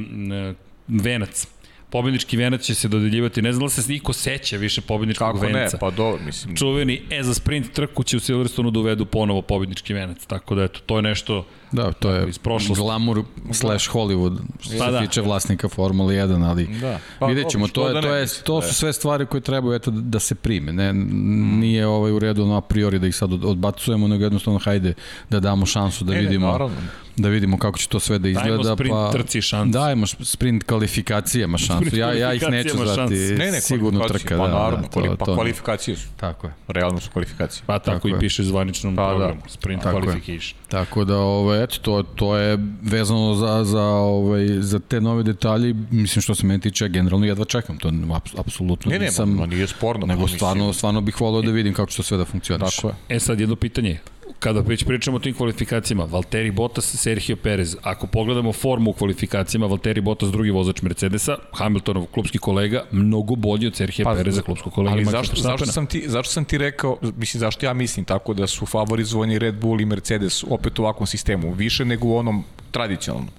[0.87, 1.47] venac.
[1.93, 5.53] Pobednički venac će se dodeljivati, ne znam da se niko seća više pobedničkog Kako ne,
[5.53, 5.77] venca.
[5.77, 6.55] pa dobro, mislim.
[6.55, 10.63] Čuveni, e, za sprint trku će u Silverstonu da uvedu ponovo pobednički venac, tako da
[10.63, 12.81] eto, to je nešto Da, to je iz prošlosti.
[12.81, 14.99] glamour slash Hollywood što Pa se da.
[14.99, 16.99] tiče vlasnika Formule 1, ali Da.
[17.19, 19.41] pa, vidjet ćemo, to, je, da to, ne, je, to da su sve stvari koje
[19.41, 20.73] trebaju eto, da se prime.
[20.73, 24.59] Ne, nije ovaj u redu no, a priori da ih sad od- odbacujemo, nego jednostavno
[24.59, 24.93] hajde
[25.29, 26.75] da damo šansu da Ne, ne, vidimo naravno.
[27.17, 28.49] da vidimo kako će to sve da izgleda.
[28.49, 29.71] Dajmo sprint pa, trci šansu.
[29.71, 31.73] Dajmo sprint kvalifikacijama šansu.
[31.77, 33.13] Sprint ja, ja ih neću zvati.
[33.13, 34.37] Ne, ne, sigurno trka.
[34.37, 36.07] Pa da, naravno, da, kvali, to, pa to, kvalifikacije su.
[36.17, 36.53] Tako je.
[36.67, 37.63] Realno su kvalifikacije.
[37.65, 39.09] Pa tako, Tako i piše zvaničnom Pa da.
[39.09, 39.41] programu.
[39.47, 40.03] Sprint Tako je.
[40.03, 40.53] qualification.
[40.67, 45.73] Tako da, ovaj, eto, to, to je vezano za, za, ovaj, za te nove detalje.
[45.91, 47.77] Mislim, što se mene tiče, ja generalno jedva čekam.
[47.77, 49.29] To aps, apsolutno Ne, ne, nisam...
[49.29, 50.05] ma, nije sporno.
[50.05, 52.75] nego pa mislim, stvarno, stvarno bih voleo da vidim kako će to sve da funkcioniše.
[52.75, 53.15] Tako je.
[53.15, 53.99] E sad jedno pitanje.
[54.39, 59.65] Kada već pričamo o tim kvalifikacijama, Valtteri Bottas, Sergio Perez, ako pogledamo formu u kvalifikacijama,
[59.65, 64.73] Valtteri Bottas drugi vozač Mercedesa, Hamiltonov klubski kolega, mnogo bolji od Sergio Pa, Pereza, klubskog
[64.73, 68.33] kolega Ali zašto, zašto, sam ti, zašto sam ti rekao, mislim, zašto ja mislim tako
[68.33, 72.43] da su favorizovani Red Bull i Mercedes opet u ovakvom sistemu, više nego u onom
[72.71, 73.29] tradicionalnom.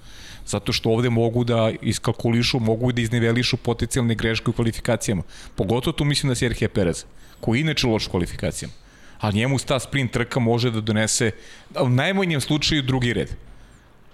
[0.47, 5.23] Zato što ovde mogu da iskalkulišu, mogu da iznevelišu potencijalne greške u kvalifikacijama.
[5.55, 7.05] Pogotovo tu mislim na Serhije Perez,
[7.41, 8.84] koji inače loš u kvalifikacijama.
[9.21, 11.31] A njemu ta sprint trka može da donese
[11.81, 13.31] u najmanjem slučaju drugi red.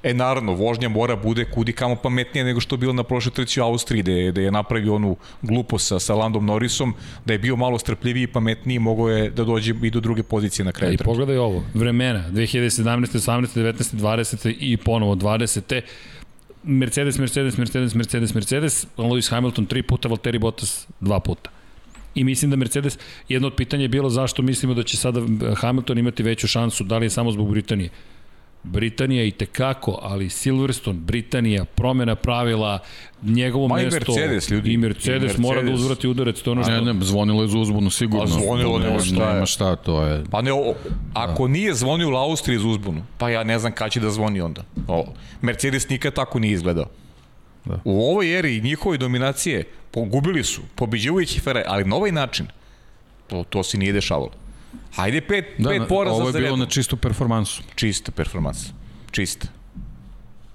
[0.03, 3.61] E naravno, vožnja mora bude kudi kamo pametnija nego što je bilo na prošloj trci
[3.61, 6.95] u Austriji, da je, da je napravio onu glupost sa, sa Landom Norrisom,
[7.25, 10.65] da je bio malo strpljiviji i pametniji, mogao je da dođe i do druge pozicije
[10.65, 11.05] na kraju I trke.
[11.05, 12.83] pogledaj ovo, vremena, 2017.
[12.83, 13.47] 18.
[13.61, 13.97] 19.
[13.97, 14.57] 20.
[14.59, 15.81] i ponovo 20.
[16.63, 21.51] Mercedes, Mercedes, Mercedes, Mercedes, Mercedes, Lewis Hamilton tri puta, Valtteri Bottas dva puta.
[22.15, 22.99] I mislim da Mercedes,
[23.29, 25.21] jedno od pitanja je bilo zašto mislimo da će sada
[25.57, 27.91] Hamilton imati veću šansu, da li je samo zbog Britanije.
[28.63, 32.79] Britanija i tekako, ali Silverstone, Britanija, promena pravila,
[33.23, 34.73] njegovo i mesto Mercedes, ljudi.
[34.73, 35.81] i Mercedes, I mora da Mercedes.
[35.81, 36.73] uzvrati udarac, to ono što...
[36.73, 38.25] Ne, ne, zvonilo je za uzbunu sigurno.
[38.25, 39.35] A zvonilo, ne, nema šta je.
[39.35, 40.25] Nema šta, to je...
[40.31, 40.75] Pa ne, o,
[41.15, 44.41] ako nije zvonio u Austriji za uzbunu, pa ja ne znam kada će da zvoni
[44.41, 44.63] onda.
[44.89, 45.07] O,
[45.43, 46.87] Mercedes nikad tako nije izgledao.
[47.65, 47.81] Da.
[47.85, 52.47] U ovoj eri njihove dominacije pogubili su, pobeđujući Ferrari, ali na ovaj način
[53.27, 54.31] to, to se nije dešavalo.
[54.93, 56.59] Hajde pet, Da, pet poraza ovo je za bilo redom.
[56.59, 57.63] na čistu performansu.
[57.75, 58.73] čista performansa.
[59.11, 59.49] Čista.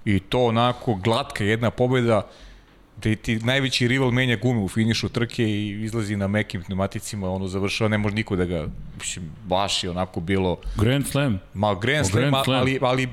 [0.06, 2.28] I to onako glatka jedna pobjeda
[2.98, 7.48] gde ti najveći rival menja gume u finišu trke i izlazi na mekim pneumaticima, ono
[7.48, 8.68] završava, ne može niko da ga,
[9.00, 11.40] mislim, baš je onako bilo, Grand Slam.
[11.54, 12.60] ma Grand O, Slam, Grand Slam.
[12.60, 13.08] ali, ali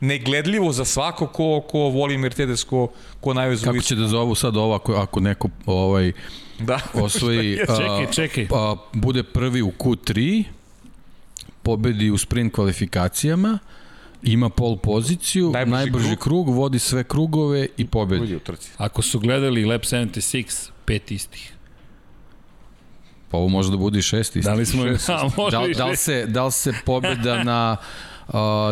[0.00, 2.88] negledljivo za svako ko, ko voli Mercedes, ko,
[3.20, 6.12] ko najvezu Kako će da zovu sad ovo ako, ako neko ovaj,
[6.58, 6.80] Da.
[7.04, 8.48] osvoji, a, Čekaj, čekaj.
[8.52, 10.44] a, bude prvi u Q3,
[11.62, 13.58] pobedi u sprint kvalifikacijama,
[14.22, 16.18] ima pol poziciju, Najbrži najbrži, krug.
[16.18, 16.48] krug.
[16.48, 18.22] vodi sve krugove i pobedi.
[18.22, 18.70] Uđe u trci.
[18.76, 21.52] Ako su gledali Lab 76, pet istih.
[23.30, 24.50] Pa ovo može da bude i šest isto.
[24.50, 24.82] Da li smo...
[25.08, 27.76] A, Da, da, li se, da li se pobeda na a,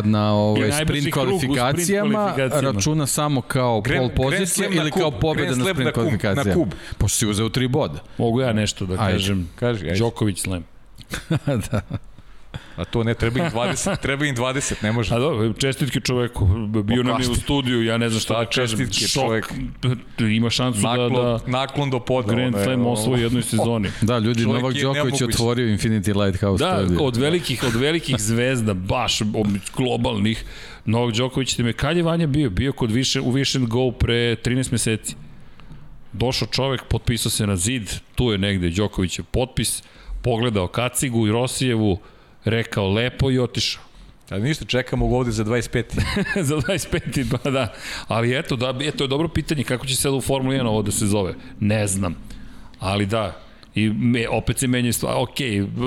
[0.03, 2.71] na ovaj sprint kvalifikacijama kvalifikacijama.
[2.71, 5.91] računa samo kao Grand- pol pozicija na ili kao pobeda na sprint na kub, na
[5.91, 6.53] kvalifikacijama?
[6.53, 6.71] kub.
[6.97, 7.99] Pošto si uzeo tri boda.
[8.17, 9.13] Mogu ja nešto da Ajde.
[9.13, 9.49] kažem.
[9.55, 9.99] Kaži.
[9.99, 10.63] Đoković Slam.
[11.71, 11.81] da.
[12.75, 15.15] A to ne, treba im 20, treba im 20, ne može.
[15.15, 16.45] A dobro, čestitke čoveku.
[16.83, 18.77] Bio nam je u studiju, ja ne znam šta Šta da kažem.
[18.79, 19.23] čestitke, Šok.
[19.23, 19.53] čovek?
[20.19, 22.27] Ima šansu da, Naklon, da naklon do poda.
[22.27, 23.89] Grand je, Slam osvoji jednoj sezoni.
[24.01, 27.03] Da, ljudi, Čovjek Novak je Đoković je otvorio Infinity Lighthouse Da, studiju.
[27.03, 29.19] od velikih, od velikih zvezda, baš
[29.75, 30.43] globalnih,
[30.85, 32.49] Novak Đoković ti me, kad je Vanja bio?
[32.49, 35.15] Bio kod više, u Vision Go pre 13 meseci.
[36.13, 37.83] Došao čovek, potpisao se na zid,
[38.15, 39.83] tu je negde Đokovićev potpis,
[40.21, 41.99] pogledao Kacigu i Rosijevu,
[42.45, 43.83] rekao lepo i otišao.
[44.29, 45.83] A ništa, čekamo ga ovde za 25.
[46.41, 47.25] za 25.
[47.33, 47.73] pa da.
[48.07, 50.91] Ali eto, da, eto je dobro pitanje kako će sad u Formuli 1 ovo da
[50.91, 51.33] se zove.
[51.59, 52.15] Ne znam.
[52.79, 53.39] Ali da,
[53.75, 55.13] I me, opet se menja stvar.
[55.17, 55.39] Ok,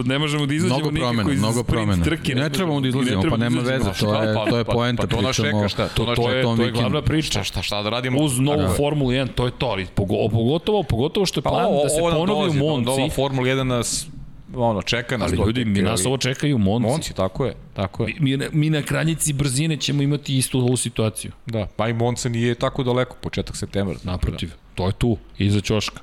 [0.05, 2.05] ne možemo da izađemo Mnogo nikako promena, iz mnogo promena.
[2.05, 2.35] trke.
[2.35, 4.59] Ne trebamo da I ne izlazimo, trebamo pa nema da veze, to je, Pa- to
[4.59, 5.89] je pa- poenta, pa to nas pričamo čeka, šta?
[5.89, 7.31] To, To to, je, to je glavna priča.
[7.31, 8.19] Šta, šta, šta da radimo?
[8.21, 8.69] Uz novu Da.
[8.71, 11.89] Formulu 1, to je to, ali pogo- pogotovo, pogotovo što je Pa plan ovo, da
[11.89, 14.07] se ponovi u Monci, Nova Formula 1 nas
[14.55, 15.32] ono, čeka nas.
[15.32, 16.88] ali ljudi, mi nas ovo čekaju Monci.
[16.88, 18.14] Monci, tako je, tako je.
[18.20, 21.32] Mi, mi na kraljici brzine ćemo imati istu ovu situaciju.
[21.46, 23.96] Da, pa i Monca nije tako daleko, početak septembra.
[24.05, 26.01] Naprotiv, to je tu, iza ćoška.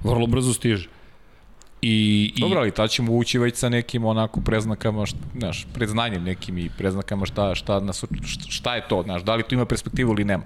[0.00, 0.88] Vrlo brzo stiže.
[1.82, 6.22] I, i, Dobro, ali tad ćemo ući već sa nekim onako preznakama, šta, znaš, predznanjem
[6.22, 8.04] nekim i preznakama šta, šta, nas,
[8.48, 10.44] šta je to, znaš, da li to ima perspektivu ili nema.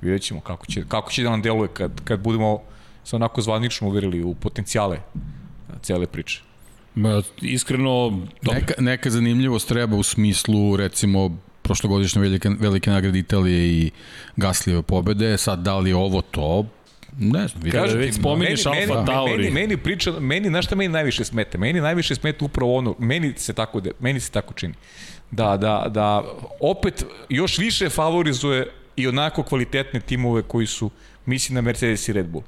[0.00, 2.62] Vidjet ćemo kako će, kako će da nam deluje kad, kad budemo
[3.04, 4.98] se onako zvanično uverili u potencijale
[5.82, 6.40] cele priče.
[6.94, 13.68] Ma, iskreno, to, Neka, neka zanimljivost treba u smislu, recimo, prošlogodišnje velike, velike nagrade Italije
[13.68, 13.90] i
[14.36, 16.66] Gaslijeve pobede, sad da li je ovo to,
[17.18, 17.80] ne znam, vidim.
[17.80, 19.36] Kaže, već spominješ meni, Alfa meni, Tauri.
[19.36, 21.58] Meni, meni priča, meni, znaš šta meni najviše smete?
[21.58, 24.74] Meni najviše smete upravo ono, meni se tako, de, meni se tako čini.
[25.30, 26.24] Da, da, da
[26.60, 28.66] opet još više favorizuje
[28.96, 30.90] i onako kvalitetne timove koji su,
[31.26, 32.44] mislim na Mercedes i Red Bull.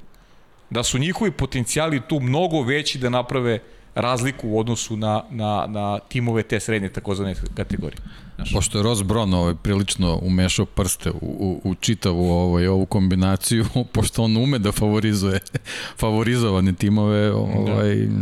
[0.69, 3.59] Da su njihovi potencijali tu mnogo veći da naprave
[3.95, 7.99] razliku u odnosu na, na, na timove te srednje takozvane kategorije.
[8.35, 8.53] Znaš.
[8.53, 13.65] Pošto je Ross Brown ovaj, prilično umešao prste u, u, u čitavu ovaj, ovu kombinaciju,
[13.93, 15.39] pošto on ume da favorizuje
[16.01, 18.21] favorizovane timove, ovaj, da.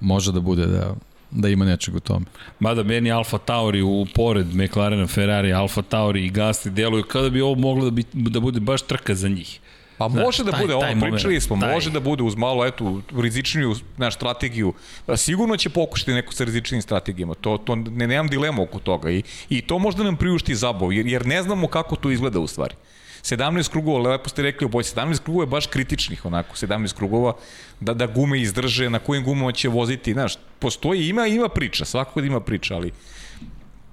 [0.00, 0.94] može da bude da,
[1.30, 2.26] da ima nečeg u tome.
[2.60, 7.40] Mada meni Alfa Tauri u pored McLarena, Ferrari, Alfa Tauri i Gasly deluju kada bi
[7.40, 9.60] ovo moglo da, bi, da bude baš trka za njih.
[10.00, 11.74] Pa može da bude, ovo pričali smo, taj.
[11.74, 14.72] može da bude uz malo eto rizičniju naš strategiju.
[15.16, 17.34] Sigurno će pokušati neko sa rizičnim strategijama.
[17.34, 21.06] To to ne nemam dilemu oko toga i i to možda nam priušti zabavu jer
[21.06, 22.74] jer ne znamo kako to izgleda u stvari.
[23.22, 27.36] 17 krugova, lepo ste rekli oboj, 17 krugova je baš kritičnih onako, 17 krugova
[27.80, 32.20] da, da gume izdrže, na kojim gumama će voziti, znaš, postoji, ima, ima priča, svakako
[32.20, 32.92] da ima priča, ali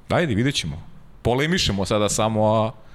[0.09, 0.83] ajde, vidjet ćemo.
[1.21, 2.86] Polemišemo sada samo, a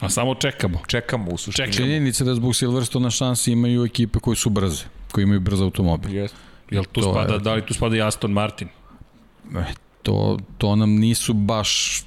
[0.00, 0.78] A samo čekamo.
[0.86, 1.72] Čekamo u suštini.
[1.72, 1.86] Čekamo.
[1.86, 6.10] Činjenica da zbog Silverstona šansi imaju ekipe koje su brze, koji imaju brz automobil.
[6.10, 6.32] Yes.
[6.70, 7.40] Jel tu to spada, je...
[7.40, 8.68] da li tu spada i Aston Martin?
[9.56, 9.64] E,
[10.02, 12.02] to, to nam nisu baš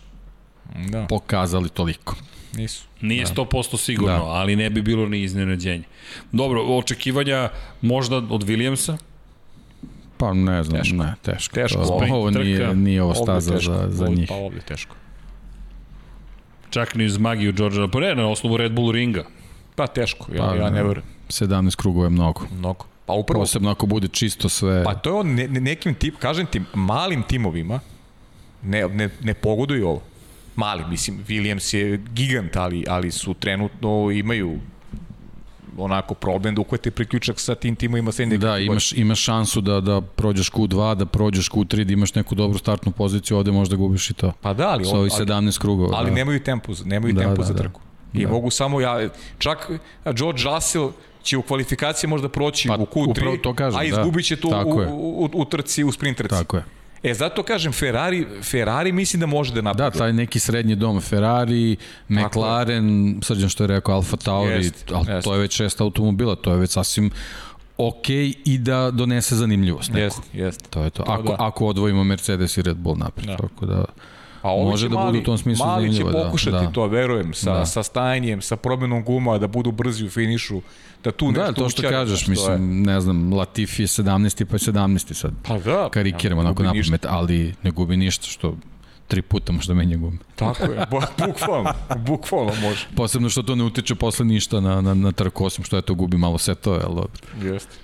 [0.89, 1.05] da.
[1.09, 2.15] pokazali toliko.
[2.53, 2.83] Nisu.
[3.01, 3.33] Nije da.
[3.33, 4.23] 100% sigurno, da.
[4.23, 5.83] ali ne bi bilo ni iznenađenje.
[6.31, 7.49] Dobro, očekivanja
[7.81, 8.97] možda od Williamsa?
[10.17, 10.95] Pa ne znam, teško.
[10.95, 11.55] ne, teško.
[11.55, 11.85] Teško.
[11.85, 14.27] To, ovo nije, nije ovo staza za, za njih.
[14.29, 14.95] Pa ovdje teško.
[16.69, 19.23] Čak ni uz magiju Đorđa ne, na osnovu Red Bull ringa.
[19.75, 21.07] Pa teško, ja, pa, ja ne verujem.
[21.29, 22.41] 17 krugova je mnogo.
[22.57, 22.85] Mnogo.
[23.05, 23.41] Pa upravo.
[23.43, 24.83] Posebno ako bude čisto sve.
[24.83, 27.79] Pa to je on ne, nekim tip, kažem ti, malim timovima
[28.63, 30.01] ne, ne, ne pogoduju ovo.
[30.55, 34.59] Mali, mislim, Williams je gigant, ali, ali su trenutno imaju
[35.79, 40.01] onako problem da uhvate priključak sa tim timovima srednje Da, imaš, imaš šansu da, da
[40.01, 44.13] prođeš Q2, da prođeš Q3, da imaš neku dobru startnu poziciju, ovde možda gubiš i
[44.13, 44.33] to.
[44.41, 44.85] Pa da, ali...
[44.85, 45.97] Sa ovih 17 krugova.
[45.97, 46.15] Ali da.
[46.15, 47.59] nemaju tempo, nemaju da, tempo da, za da.
[47.59, 47.81] trku.
[48.13, 48.19] Da.
[48.19, 48.31] I da.
[48.31, 49.71] mogu samo ja, čak
[50.05, 50.91] George Russell
[51.23, 54.71] će u kvalifikaciji možda proći pa, u Q3, to kažem, a izgubit će to u,
[54.71, 56.35] u, u, u trci, u sprint trci.
[56.35, 56.63] Tako je.
[57.03, 59.91] E, zato kažem, Ferrari, Ferrari mislim da može da napravi.
[59.91, 61.75] Da, taj neki srednji dom, Ferrari,
[62.09, 65.23] McLaren, srđan što je rekao, Alfa Tauri, jest, ali jest.
[65.23, 67.11] to je već šest automobila, to je već sasvim
[67.77, 68.09] ok
[68.45, 69.91] i da donese zanimljivost.
[69.95, 70.69] Jeste, jeste.
[70.69, 71.03] To je to.
[71.03, 71.35] to ako, da.
[71.39, 73.27] ako odvojimo Mercedes i Red Bull napred.
[73.27, 73.37] Da.
[73.37, 73.85] Tako da...
[74.41, 76.71] A može da mali, bude u tom smislu mali će pokušati da, da.
[76.71, 77.65] to, verujem, sa, da.
[77.65, 80.61] sa stajanjem, sa promenom guma, da budu brzi u finišu,
[81.03, 82.85] da tu nešto Da, to što kažeš, što mislim, je.
[82.85, 84.45] ne znam, Latifi je 17.
[84.45, 85.13] pa je 17.
[85.13, 85.33] sad.
[85.43, 85.89] Pa da.
[85.89, 88.55] Karikiramo ja, onako na pamet, ali ne gubi ništa što
[89.07, 90.17] tri puta možda menja gume.
[90.35, 90.85] Tako je,
[91.27, 92.87] bukvalno, bukvalno može.
[92.95, 95.93] Posebno što to ne utiče posle ništa na, na, na trku, osim što je to
[95.93, 97.21] gubi malo setove, ali dobro.
[97.53, 97.75] Jeste.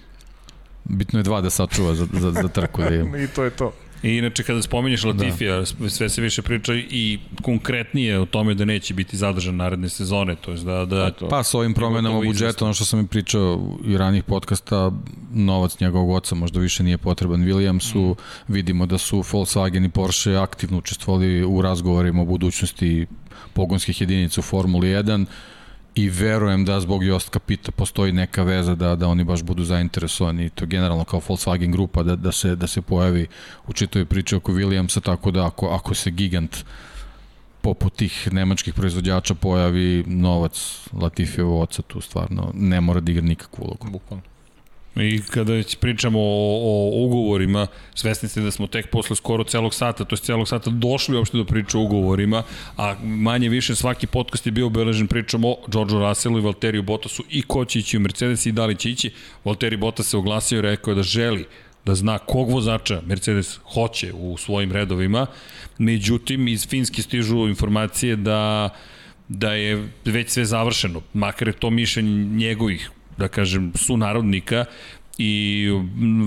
[0.84, 2.82] Bitno je dva da sačuva za, za, za trku.
[2.82, 3.72] Da I to je to.
[4.04, 5.89] I inače kada spominješ Latifija, da.
[5.89, 10.52] sve se više priča i konkretnije o tome da neće biti zadržan naredne sezone, to
[10.52, 13.98] je da da pa, pa s ovim promenama budžeta, ono što sam i pričao i
[13.98, 14.91] ranih podcasta,
[15.34, 18.54] novac njegovog oca možda više nije potreban Williamsu, mm.
[18.54, 23.06] vidimo da su Volkswagen i Porsche aktivno učestvovali u razgovorima o budućnosti
[23.54, 25.26] pogonskih jedinica u Formuli 1
[25.96, 30.50] i verujem da zbog Jost Kapita postoji neka veza da da oni baš budu zainteresovani
[30.50, 33.28] to generalno kao Volkswagen grupa da da se da se pojavi
[33.68, 36.66] u čitoj priči oko Williamsa tako da ako ako se gigant
[37.62, 43.64] poput tih nemačkih proizvođača pojavi novac Latifijevo oca tu stvarno ne mora da igra nikakvu
[43.64, 43.89] ulogu.
[43.89, 44.35] Bukvalno.
[44.96, 50.06] I kada pričamo o, o ugovorima, svesni ste da smo tek posle skoro celog sata,
[50.06, 52.43] to je celog sata došli uopšte do priče o ugovorima,
[52.78, 57.24] a manje više svaki podcast je bio obeležen pričom o Georgeu Russellu i Valteriju Bottasu
[57.30, 59.12] i ko će ići u Mercedes i da li će ići.
[59.46, 61.46] Valtteri Bottas se oglasio i rekao da želi
[61.86, 65.28] da zna kog vozača Mercedes hoće u svojim redovima.
[65.78, 68.70] Međutim, iz Finske stižu informacije da
[69.28, 74.66] da je već sve završeno, makar je to mišljenje njegovih da kažem, sunarodnika
[75.18, 75.66] i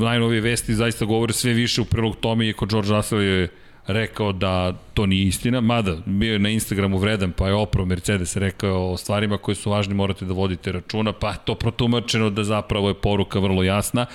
[0.01, 3.49] najnovije vesti zaista govore sve više u prilog tome, iako George Russell je
[3.87, 8.37] rekao da to nije istina, mada bio je na Instagramu vredan, pa je opro Mercedes
[8.37, 12.89] rekao o stvarima koje su važne morate da vodite računa, pa to protumačeno da zapravo
[12.89, 14.07] je poruka vrlo jasna,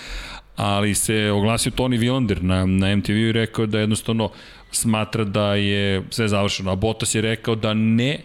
[0.55, 4.29] ali se oglasio Tony Villander na, na MTV i rekao da jednostavno
[4.71, 6.71] smatra da je sve završeno.
[6.71, 8.19] A Bottas je rekao da ne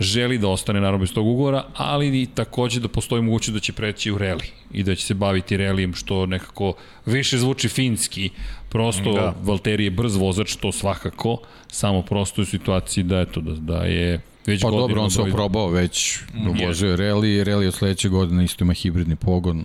[0.00, 3.72] želi da ostane naravno bez tog ugovora, ali i takođe da postoji mogućnost da će
[3.72, 6.74] preći u reli i da će se baviti relijem, što nekako
[7.06, 8.30] više zvuči finski.
[8.68, 9.34] Prosto da.
[9.42, 11.38] Valtteri je brz vozač, to svakako,
[11.68, 15.68] samo prosto u situaciji da, eto, da, da je već pa dobro, on se oprobao
[15.68, 16.18] već,
[16.66, 19.64] vozio je reli, reli od sledeće godine isto ima hibridni pogon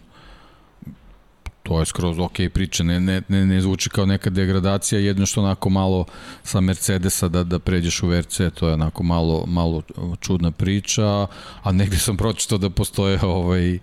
[1.66, 5.42] to je skroz ok priča, ne, ne, ne, ne zvuči kao neka degradacija, jedno što
[5.42, 6.06] onako malo
[6.44, 9.82] sa Mercedesa da, da pređeš u VRC, to je onako malo, malo
[10.20, 11.28] čudna priča,
[11.64, 13.80] a negde sam pročitao da postoje ovaj,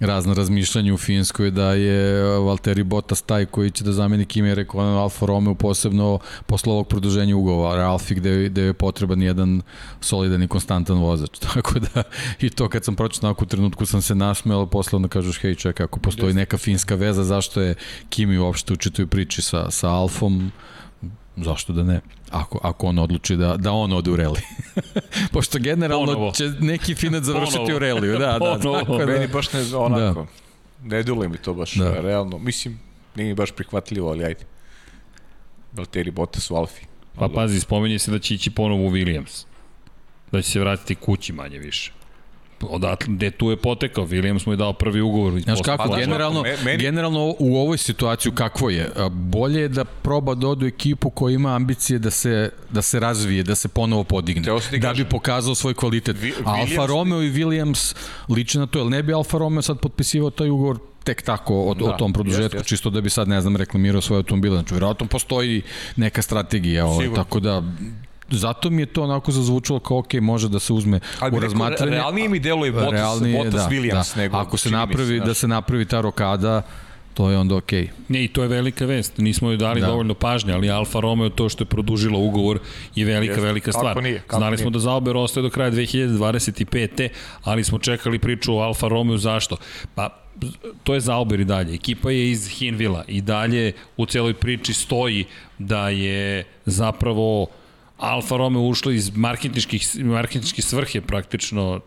[0.00, 4.94] razna razmišljanja u Finskoj da je Valtteri Bottas taj koji će da zameni Kimi Rekonen
[4.94, 9.62] Alfa Romeo posebno posle ovog produženja ugovora Alfi gde, gde je potreban jedan
[10.00, 11.38] solidan i konstantan vozač.
[11.54, 12.02] Tako da
[12.40, 15.84] i to kad sam pročitao u trenutku sam se nasmeo, posle onda kažeš hej čekaj
[15.84, 17.74] ako postoji neka finska veza zašto je
[18.08, 20.52] Kimi uopšte u čitoj priči sa, sa Alfom
[21.36, 22.00] zašto da ne?
[22.30, 24.40] Ako, ako on odluči da, da on ode u reli.
[25.32, 26.32] Pošto generalno Ponovo.
[26.32, 27.76] će neki finac završiti Ponovo.
[27.76, 28.18] u reliju.
[28.18, 29.06] Da, da, tako da.
[29.06, 30.26] Meni baš ne, onako,
[30.82, 30.96] da.
[30.96, 32.00] ne dule mi to baš da.
[32.00, 32.38] realno.
[32.38, 32.80] Mislim,
[33.16, 34.44] nije mi baš prihvatljivo, ali ajde.
[35.72, 36.86] Valtteri Bottas u Alfi.
[37.14, 39.44] Pa pazi, spomenje se da će ići ponovo u Williams.
[40.32, 41.92] Da će se vratiti kući manje više
[42.60, 45.40] odatle gde tu je potekao, Williams mu je dao prvi ugovor.
[45.40, 46.82] Znaš kako, pa, generalno, meni...
[46.82, 51.54] generalno u ovoj situaciji kako je, bolje je da proba da odu ekipu koja ima
[51.54, 55.04] ambicije da se, da se razvije, da se ponovo podigne, da kažem.
[55.04, 56.16] bi pokazao svoj kvalitet.
[56.20, 56.86] Vi, Alfa Williams...
[56.86, 57.96] Romeo i Williams
[58.28, 61.74] liče na to, jer ne bi Alfa Romeo sad potpisivao taj ugovor tek tako o,
[61.74, 62.68] da, o tom produžetku, jest, jest.
[62.68, 64.56] čisto da bi sad, ne znam, reklamirao svoje automobile.
[64.56, 65.62] Znači, verovatno postoji
[65.96, 67.62] neka strategija, ovaj, tako da
[68.30, 71.90] zato mi je to onako zazvučalo kao ok, može da se uzme Ali u razmatranje.
[71.92, 74.22] Realnije mi deluje Bottas, realnije, Bottas da, Williams da.
[74.22, 76.62] nego Ako se napravi, se, da se napravi ta rokada,
[77.14, 77.82] to je onda okej.
[77.82, 77.88] Okay.
[78.08, 79.18] Ne, i to je velika vest.
[79.18, 79.86] Nismo joj dali da.
[79.86, 82.58] dovoljno pažnje, ali Alfa Romeo to što je produžilo ugovor
[82.94, 83.46] je velika, Jeste.
[83.46, 83.94] velika stvar.
[83.94, 84.58] Kako nije, kako Znali nije.
[84.58, 87.08] smo da Zauber ostaje do kraja 2025.
[87.44, 89.56] ali smo čekali priču o Alfa Romeo zašto?
[89.94, 90.08] Pa
[90.84, 91.74] to je Zauber i dalje.
[91.74, 95.24] Ekipa je iz Hinvila i dalje u celoj priči stoji
[95.58, 97.46] da je zapravo
[97.96, 101.80] Alfa Romeo ušla iz marketinških, marketinških svrhe praktično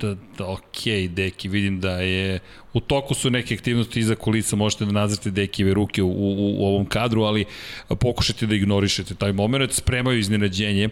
[0.00, 2.38] da, da, ok, deki, vidim da je
[2.72, 6.66] u toku su neke aktivnosti iza kulica, možete da nazrate dekive ruke u, u, u
[6.66, 7.44] ovom kadru, ali
[7.88, 10.88] pokušajte da ignorišete taj moment, spremaju iznenađenje,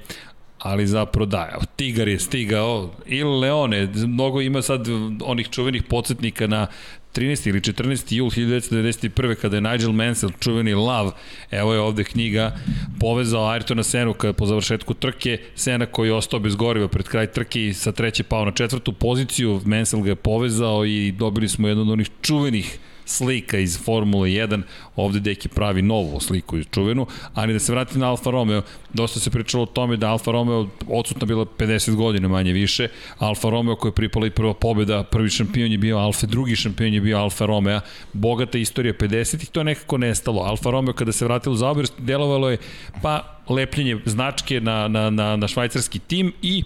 [0.58, 4.88] ali zapravo da, evo, Tigar je stigao, ili Leone, mnogo ima sad
[5.24, 6.66] onih čuvenih podsjetnika na
[7.14, 7.48] 13.
[7.48, 8.14] ili 14.
[8.14, 9.34] jul 1991.
[9.34, 11.10] kada je Nigel Mansell, čuveni Love,
[11.50, 12.56] evo je ovde knjiga,
[13.00, 17.26] povezao Ayrtona Senu kada po završetku trke, Sena koji je ostao bez goriva pred kraj
[17.26, 21.68] trke i sa treće pao na četvrtu poziciju, Mansell ga je povezao i dobili smo
[21.68, 24.62] jedan od onih čuvenih slika iz Formule 1,
[24.96, 29.20] ovde Deki pravi novu sliku iz čuvenu, ali da se vrati na Alfa Romeo, dosta
[29.20, 32.88] se pričalo o tome da Alfa Romeo odsutna bila 50 godina manje više,
[33.18, 36.94] Alfa Romeo koja je pripala i prva pobjeda, prvi šampion je bio Alfa, drugi šampion
[36.94, 37.80] je bio Alfa Romeo,
[38.12, 40.42] bogata istorija 50-ih, to je nekako nestalo.
[40.42, 42.58] Alfa Romeo kada se vratilo u Zauber, delovalo je
[43.02, 46.62] pa lepljenje značke na, na, na, na švajcarski tim i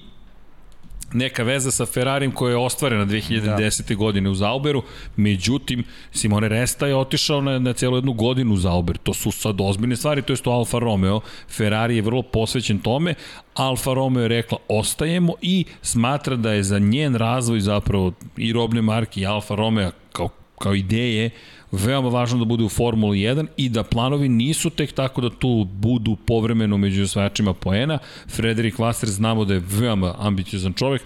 [1.12, 3.88] neka veza sa Ferrarijem koja je ostvarena 2010.
[3.88, 3.94] Da.
[3.94, 4.82] godine u Zauberu,
[5.16, 9.60] međutim Simone Resta je otišao na, na cijelu jednu godinu u Zauber, to su sad
[9.60, 13.14] ozbiljne stvari, to je to Alfa Romeo, Ferrari je vrlo posvećen tome,
[13.54, 18.82] Alfa Romeo je rekla ostajemo i smatra da je za njen razvoj zapravo i robne
[18.82, 20.28] marke i Alfa Romeo kao,
[20.58, 21.30] kao ideje
[21.72, 25.66] veoma važno da bude u Formuli 1 i da planovi nisu tek tako da tu
[25.72, 27.98] budu povremeno među osvajačima poena.
[28.28, 31.02] Frederik Vaster znamo da je veoma ambiciozan čovek,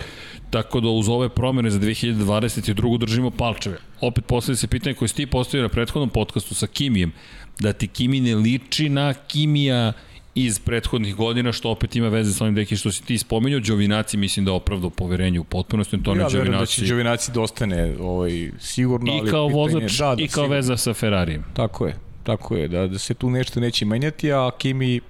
[0.50, 2.98] tako da uz ove promene za 2022.
[2.98, 3.78] držimo palčeve.
[4.00, 7.12] Opet postavlja se pitanje koje si ti postavio na prethodnom podcastu sa Kimijem,
[7.60, 9.92] da ti Kimi ne liči na Kimija
[10.34, 13.60] iz prethodnih godina, što opet ima veze sa onim deki što si ti spomenuo.
[13.60, 15.96] Đovinaci mislim da opravda poverenje u potpunosti.
[15.96, 19.12] Antonio ja verujem da će Đovinaci dostane da ovaj, sigurno.
[19.16, 20.54] I kao vozač, da, da, i kao sigurno.
[20.54, 21.44] veza sa Ferrarijem.
[21.54, 25.00] Tako je, tako je, da, da se tu nešto neće menjati, a Kimi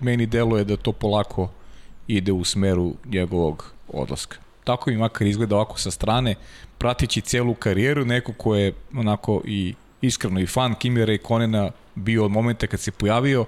[0.00, 1.50] meni deluje da to polako
[2.08, 4.36] ide u smeru njegovog odlaska.
[4.64, 6.34] Tako mi makar izgleda ovako sa strane,
[6.78, 12.30] pratići celu karijeru, neko ko je onako i iskreno i fan Kimi Rekonena bio od
[12.30, 13.44] momenta kad se pojavio,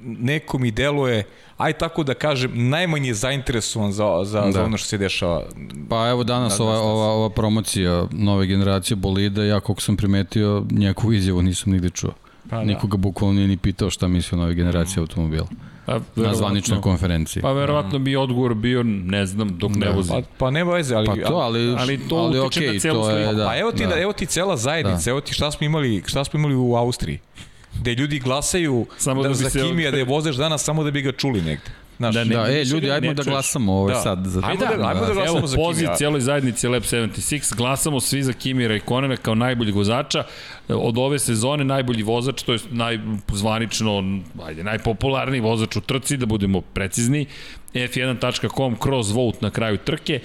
[0.00, 1.24] neko mi deluje,
[1.56, 4.52] aj tako da kažem, najmanje zainteresovan za, za, da.
[4.52, 5.44] za ono što se dešava.
[5.88, 11.12] Pa evo danas ova, ova, ova promocija nove generacije bolida, ja koliko sam primetio, njegovu
[11.12, 12.12] izjavu nisam nigde čuo.
[12.50, 12.64] Pa, da.
[12.64, 15.00] Nikoga bukvalno nije ni pitao šta misli o nove generacije mm.
[15.00, 15.46] automobila.
[15.86, 17.42] Pa, na zvaničnoj konferenciji.
[17.42, 20.10] Pa verovatno bi odgovor bio, ne znam, dok ne Da, vozi.
[20.10, 21.06] Pa, pa nema veze, ali...
[21.06, 23.34] Pa to, ali, ali to ali utiče na okej, celu sliku.
[23.34, 23.46] da.
[23.46, 24.00] Pa evo ti, da.
[24.00, 25.10] evo ti cela zajednica, da.
[25.10, 27.18] evo ti šta smo imali, šta smo imali u Austriji.
[27.78, 31.02] Gde ljudi glasaju Samo da, da za Kimija da je vozeš danas samo da bi
[31.02, 31.70] ga čuli negde.
[31.98, 34.00] Znaš, Da ne- Da, e, ljudi, ajmo da glasamo ovaj Da.
[34.00, 34.26] sad.
[34.26, 34.40] Za...
[34.44, 38.32] Ajmo da- ajmo da glasamo Evo, za poziv cijeloj zajednici Lab 76, glasamo svi za
[38.32, 40.24] Kimi Raikonena kao najboljeg vozača.
[40.68, 44.02] Od ove sezone najbolji vozač, to je najzvanično,
[44.42, 47.26] ajde, najpopularniji vozač u trci, da budemo precizni,
[47.74, 50.20] f1.com cross vote na kraju trke,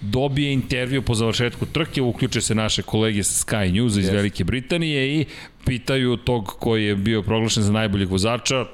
[0.00, 4.12] dobije intervju po završetku trke, uključe se naše kolege sa Sky News iz Yes.
[4.12, 5.24] Velike Britanije i
[5.64, 8.64] pitaju tog koji je bio proglašen za najboljeg vozača,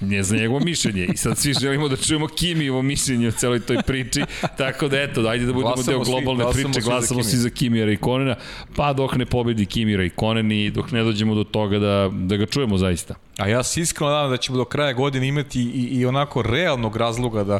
[0.00, 1.04] ne za njegovo mišljenje.
[1.04, 4.22] I sad svi želimo da čujemo Kimijevo mišljenje o celoj toj priči.
[4.56, 7.22] Tako da eto, ajde da budemo Glasamo deo svi- globalne glasamo priče, svi za glasamo
[7.22, 8.36] svi za Kimija Raikonena,
[8.76, 12.46] pa dok ne pobedi Kimi Raikkonen i dok ne dođemo do toga da, da ga
[12.46, 13.14] čujemo zaista.
[13.38, 16.96] A ja se iskreno nadam da ćemo do kraja godine imati i, i onako realnog
[16.96, 17.58] razloga da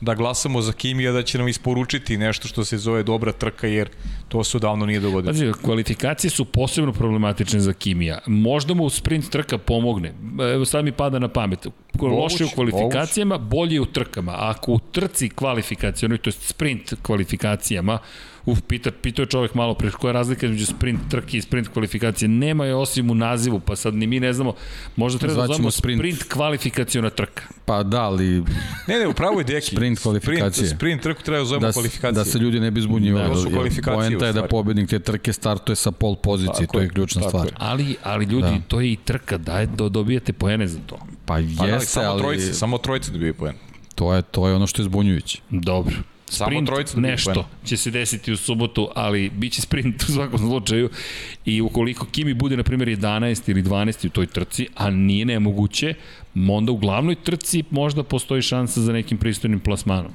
[0.00, 3.88] da glasamo za Kimija, da će nam isporučiti nešto što se zove dobra trka, jer
[4.28, 5.32] to se odavno nije dogodilo.
[5.32, 8.18] Pazi, kvalifikacije su posebno problematične za Kimija.
[8.26, 10.12] Možda mu sprint trka pomogne.
[10.54, 11.66] Evo sad mi pada na pamet.
[12.00, 14.34] Loše u kvalifikacijama, bolje u trkama.
[14.38, 17.98] Ako u trci kvalifikacijonoj, to je sprint kvalifikacijama,
[18.46, 21.68] uf, pita, pitao je čovjek malo pre, koja je razlika između sprint trke i sprint
[21.68, 22.28] kvalifikacije?
[22.28, 24.54] Nema je osim u nazivu, pa sad ni mi ne znamo.
[24.96, 25.98] Možda treba da zovemo sprint.
[25.98, 27.42] sprint kvalifikaciona trka.
[27.64, 28.42] Pa da, ali
[28.86, 29.66] Ne, ne, upravo je Deki.
[29.66, 30.50] Sprint kvalifikacije.
[30.52, 32.12] Sprint, sprint trku treba da zovemo da, kvalifikacije.
[32.14, 33.28] da se ljudi ne bi zbunjivali.
[33.44, 36.88] Da, kvalifikacije Poenta je da pobednik te trke startuje sa pol pozicije, Tako to je
[36.88, 37.46] ključna stvar.
[37.46, 37.52] je.
[37.56, 38.60] Ali, ali ljudi, Da.
[38.68, 40.96] to je i trka, daj, do, dobijate poene za to.
[41.26, 43.54] Pa Pa da, jeste, samo ali trojice, samo trojice dobije poen.
[43.94, 45.38] to je, to je ono što je zbunjujuće.
[45.50, 45.94] Dobro.
[46.30, 47.46] Samo Sprint, trojica dobiju nešto poen.
[47.64, 50.90] će se desiti u subotu, ali bit će sprint u svakom slučaju.
[51.44, 55.94] I ukoliko Kimi bude, na primjer, 11 ili 12 u toj trci, a nije nemoguće,
[56.48, 60.12] onda u glavnoj trci možda postoji šansa za nekim pristojnim plasmanom.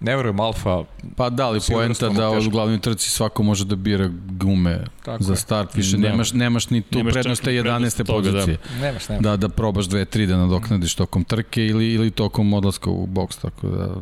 [0.00, 0.84] Ne verujem, Alfa,
[1.16, 5.32] Pa da, ali poenta da u glavnoj trci svako može da bira gume Tako za
[5.32, 5.36] je.
[5.36, 6.08] start, više Da.
[6.08, 7.62] nemaš, nemaš ni tu Nemaš prednost te ni 11.
[7.64, 8.32] prednost toga, da.
[8.32, 8.58] pozicije.
[8.80, 9.22] nemaš, nemaš.
[9.22, 13.68] Da, da probaš 2-3 da nadoknadiš tokom trke ili, ili tokom odlaska u boks, tako
[13.68, 13.94] da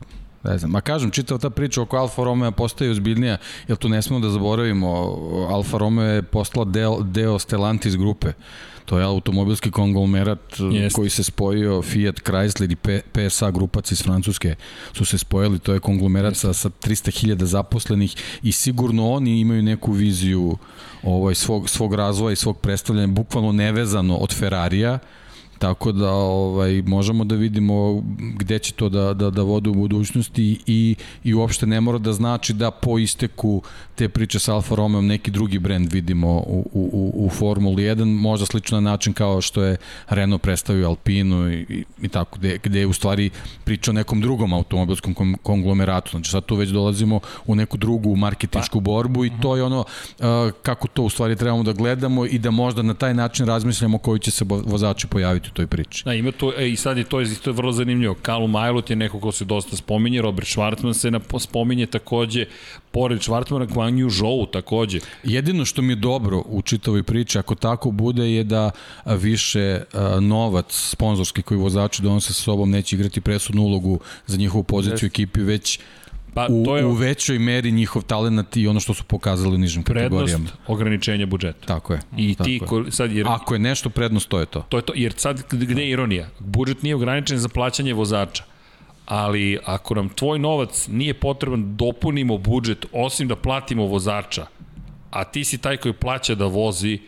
[0.44, 0.70] ne znam.
[0.70, 3.36] Ma kažem, čitava ta priča oko Alfa Romeo postaje ozbiljnija,
[3.68, 4.88] jer tu ne smemo da zaboravimo,
[5.50, 8.32] Alfa Romeo je postala deo, deo Stellantis grupe.
[8.84, 10.64] To je automobilski konglomerat Jeste.
[10.76, 10.96] Jest.
[10.96, 14.54] koji se spojio Fiat, Chrysler i P- PSA grupac iz Francuske
[14.92, 19.92] su se spojili, to je konglomerat sa, sa 300.000 zaposlenih i sigurno oni imaju neku
[19.92, 20.58] viziju
[21.02, 24.98] ovaj, svog, svog razvoja i svog predstavljanja, bukvalno nevezano od Ferrarija,
[25.58, 28.02] Tako da ovaj možemo da vidimo
[28.38, 32.12] gde će to da, da, da vode u budućnosti i, i uopšte ne mora da
[32.12, 33.62] znači da po isteku
[33.94, 37.82] te priče sa Alfa Romeo neki drugi brend vidimo u, u, u, Formuli.
[37.82, 39.76] 1, možda slično na način kao što je
[40.08, 43.30] Renault predstavio Alpinu i, i, i tako, gde, gde je u stvari
[43.64, 46.10] priča o nekom drugom automobilskom kom- konglomeratu.
[46.10, 50.24] Znači sad tu već dolazimo u neku drugu marketinšku borbu i to je ono uh,
[50.62, 54.20] kako to u stvari trebamo da gledamo i da možda na taj način razmišljamo koji
[54.20, 56.04] će se vozači pojaviti u toj priči.
[56.04, 58.14] Da, ima to, e, i sad je to, to je vrlo zanimljivo.
[58.24, 62.46] Callum Aylot je neko ko se dosta spominje, Robert Schwartzman se na, spominje takođe,
[62.90, 65.00] pored Schwartzmana, Guang Yu Zhou takođe.
[65.24, 68.70] Jedino što mi je dobro u čitavoj priči, ako tako bude, je da
[69.06, 74.64] više a, novac sponzorski koji vozači donose sa sobom neće igrati presudnu ulogu za njihovu
[74.64, 75.80] poziciju u ekipi, već
[76.34, 79.58] Pa, u, to je u većoj meri njihov talent i ono što su pokazali u
[79.58, 80.48] nižim prednost kategorijama.
[80.66, 81.66] ograničenja budžeta.
[81.66, 82.00] Tako je.
[82.16, 82.58] I tako ti, je.
[82.58, 84.60] ko, sad, jer, Ako je nešto prednost, to je to.
[84.68, 86.28] to je to, jer sad gde je ironija?
[86.38, 88.44] Budžet nije ograničen za plaćanje vozača.
[89.06, 94.46] Ali ako nam tvoj novac nije potreban, dopunimo budžet, osim da platimo vozača,
[95.10, 96.98] a ti si taj koji plaća da vozi,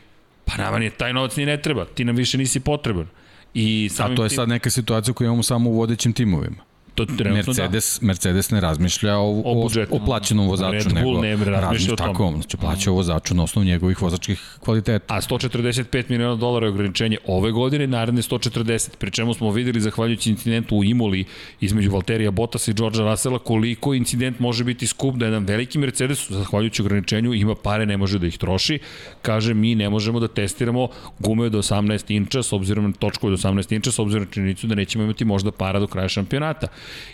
[0.45, 3.07] pa nama nije taj novac ni ne treba, ti nam više nisi potreban.
[3.55, 6.66] I A samim to je tim- sad neka situacija koju imamo samo u vodećim timovima.
[6.97, 9.95] To trenutno Mercedes, Mercedes ne razmišlja o, O budžetu.
[9.97, 12.13] o plaćenom vozaču, Red Bull nego ne razmišlja o tome.
[12.13, 15.05] Tako, znači plaća vozaču na osnovu njegovih vozačkih kvaliteta.
[15.09, 15.15] da.
[15.15, 20.31] A 145 miliona dolara je ograničenje ove godine, naredne 140, pri čemu smo videli, zahvaljujući
[20.31, 21.25] incidentu u Imoli
[21.61, 26.31] između Valterija Bottasa i Georgea Russella, koliko incident može biti skup da jedan veliki Mercedes,
[26.31, 28.79] zahvaljujući ograničenju, ima pare, ne može da ih troši.
[29.23, 33.37] Kaže, mi ne možemo da testiramo gume do 18 inča, s obzirom na točkove do
[33.37, 36.67] 18 inča, s obzirom na činjenicu da nećemo imati možda para do kraja šampionata.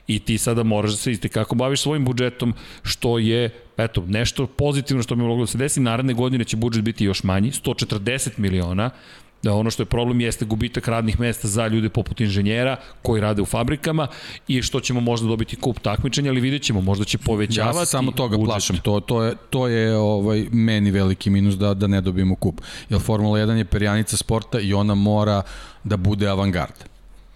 [0.06, 4.46] I ti sada moraš da se isti kako baviš svojim budžetom, što je eto, nešto
[4.46, 5.80] pozitivno što bi moglo da se desi.
[5.80, 8.90] Naredne godine će budžet biti još manji, 140 miliona,
[9.42, 13.42] da ono što je problem jeste gubitak radnih mesta za ljude poput inženjera koji rade
[13.42, 14.08] u fabrikama
[14.48, 17.90] i što ćemo možda dobiti kup takmičenja, ali vidjet ćemo, možda će povećavati Ja se
[17.90, 18.52] samo toga budžet.
[18.52, 18.76] plašam.
[18.76, 22.60] To, to je, to je ovaj, meni veliki minus da, da ne dobijemo kup.
[22.88, 25.42] Jer Formula 1 je perjanica sporta i ona mora
[25.84, 26.84] da bude avangarda.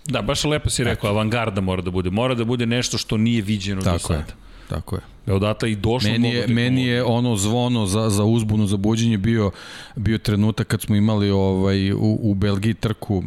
[0.09, 2.11] Da, baš lepo si rekao, avangarda mora da bude.
[2.11, 4.19] Mora da bude nešto što nije viđeno do Tako je.
[4.19, 4.33] sada.
[4.69, 5.01] Tako je.
[5.27, 9.19] Evo data i došlo Meni je, meni je ono zvono za, za uzbunu, za buđenje
[9.19, 9.51] bio,
[9.97, 13.23] bio trenutak kad smo imali ovaj, u, u Belgiji trku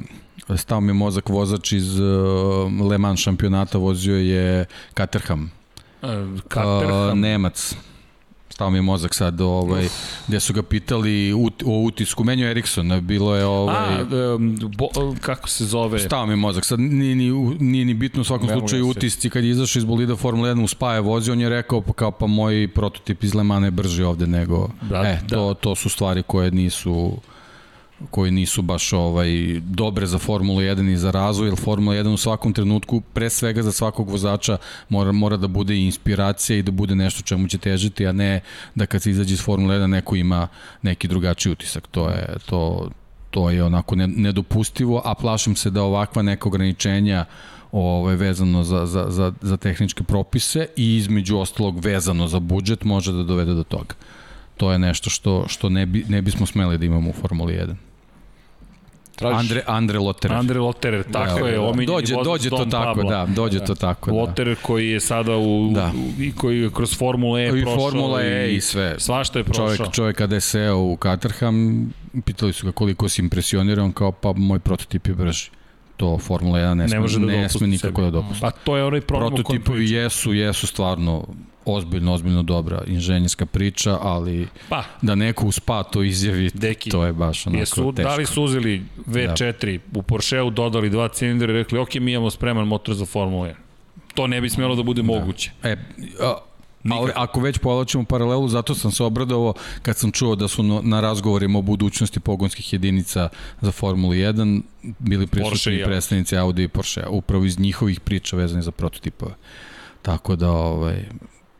[0.58, 2.08] stao mi je mozak vozač iz uh,
[2.90, 4.66] Le Mans šampionata, vozio je
[4.98, 5.52] Caterham.
[6.50, 7.10] Caterham.
[7.10, 7.76] Uh, Nemac
[8.60, 9.88] stao mi je mozak sad, ovaj,
[10.28, 12.24] gde su ga pitali ut, o utisku.
[12.24, 13.46] Menio Eriksson, bilo je...
[13.46, 14.06] Ovaj, A,
[14.36, 14.88] um, bo,
[15.22, 16.00] kako se zove?
[16.00, 18.90] Stao mi je mozak, sad nije ni, nije ni bitno u svakom Memuje slučaju se.
[18.90, 21.82] utisci kad je izašao iz bolida Formula 1 u Spa je vozio, on je rekao
[21.82, 24.70] pa kao pa moj prototip iz Lemana je brži ovde nego...
[24.82, 25.36] Da, e, da.
[25.36, 27.18] to, to su stvari koje nisu
[28.10, 32.18] koji nisu baš ovaj dobre za Formulu 1 i za razvoj, jer Formula 1 u
[32.18, 34.58] svakom trenutku, pre svega za svakog vozača,
[34.90, 38.42] mora, mora da bude inspiracija i da bude nešto čemu će težiti, a ne
[38.76, 40.48] da kad se izađe iz Formule 1 neko ima
[40.82, 41.88] neki drugačiji utisak.
[41.88, 42.90] To je, to,
[43.32, 47.26] to je onako ne- nedopustivo, a plašim se da ovakva neka ograničenja
[47.72, 53.14] ovaj, vezano za, za, za, za tehničke propise i između ostalog vezano za budžet može
[53.14, 53.96] da dovede do toga.
[54.58, 57.89] To je nešto što, što ne, bi, ne bismo smeli da imamo u Formuli 1.
[59.20, 60.38] Tražiš, Andre, Andre Lotterer.
[60.38, 61.62] Andre Lotterer, tako Da, je, da.
[61.62, 63.10] omiljeni dođe, vozač dođe to tako, Pablo.
[63.10, 64.18] da, dođe to tako, da.
[64.18, 65.92] Lotterer koji je sada u, Da.
[66.18, 67.76] u i koji je kroz Formula E I prošao.
[67.76, 68.96] Formula E i sve.
[68.98, 69.68] Svašta je prošao.
[69.68, 71.90] Čovjek, čovjek kada je seo u Caterham,
[72.26, 75.50] pitali su ga koliko si impresioniran, kao pa moj prototip je brži.
[76.00, 78.06] To Formula 1 ne, ne sme, može da ne sme nikako sebi.
[78.06, 78.42] da dopusti.
[78.42, 81.28] Pa to je onaj problem Prototipovi jesu, jesu stvarno
[81.66, 87.06] ozbiljno, ozbiljno dobra inženjerska priča, ali Pa, da neko u spa to izjavi, Deki, to
[87.06, 88.10] je baš onako Jesu, teško.
[88.10, 92.30] da li su uzeli V4 u Porscheu, dodali dva cilindra i rekli, ok, mi imamo
[92.30, 93.54] spreman motor za Formulu 1.
[94.14, 95.52] To ne bi smjelo da bude moguće.
[95.64, 95.76] E,
[96.22, 96.36] a,
[96.84, 101.02] ali ako već povlačimo paralelu, zato sam se obradovao kad sam čuo da su na
[101.02, 103.30] razgovorima o budućnosti pogonskih jedinica
[103.62, 104.62] za Formulu 1
[105.00, 105.84] bili prisutni Audi.
[105.84, 109.36] predstavnici Audi i Porsche, upravo iz njihovih priča vezanih za prototipove.
[110.02, 111.06] Tako da, ovaj,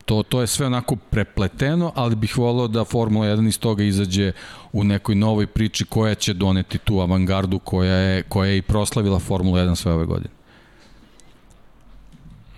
[0.06, 4.32] to, to je sve onako prepleteno, ali bih volao da Formula 1 iz toga izađe
[4.74, 9.20] u nekoj novoj priči koja će doneti tu avangardu koja je, koja je i proslavila
[9.20, 10.34] Formula 1 sve ove godine.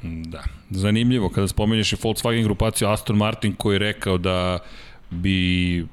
[0.04, 0.61] Da.
[0.72, 4.60] Zanimljivo, kada spomenješ i Volkswagen grupaciju Aston Martin koji je rekao da
[5.10, 5.88] bi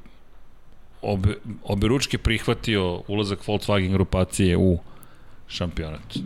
[1.02, 1.34] obe,
[1.64, 4.78] obe ručke prihvatio ulazak Volkswagen grupacije u
[5.48, 6.18] šampionat.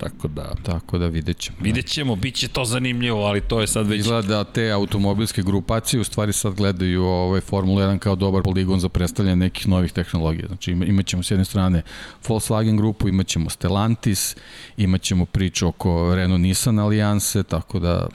[0.00, 1.58] Tako da, Tako da vidjet ćemo.
[1.60, 4.00] vidjet ćemo, bit će to zanimljivo, ali to je sad već...
[4.00, 8.80] Izgleda da te automobilske grupacije u stvari sad gledaju ovaj Formula 1 kao dobar poligon
[8.80, 10.46] za predstavljanje nekih novih tehnologija.
[10.46, 11.82] Znači ima, imaćemo s jedne strane
[12.26, 14.36] Volkswagen grupu, imaćemo Stellantis,
[14.76, 18.08] imaćemo priču oko Renault Nissan alijanse, tako da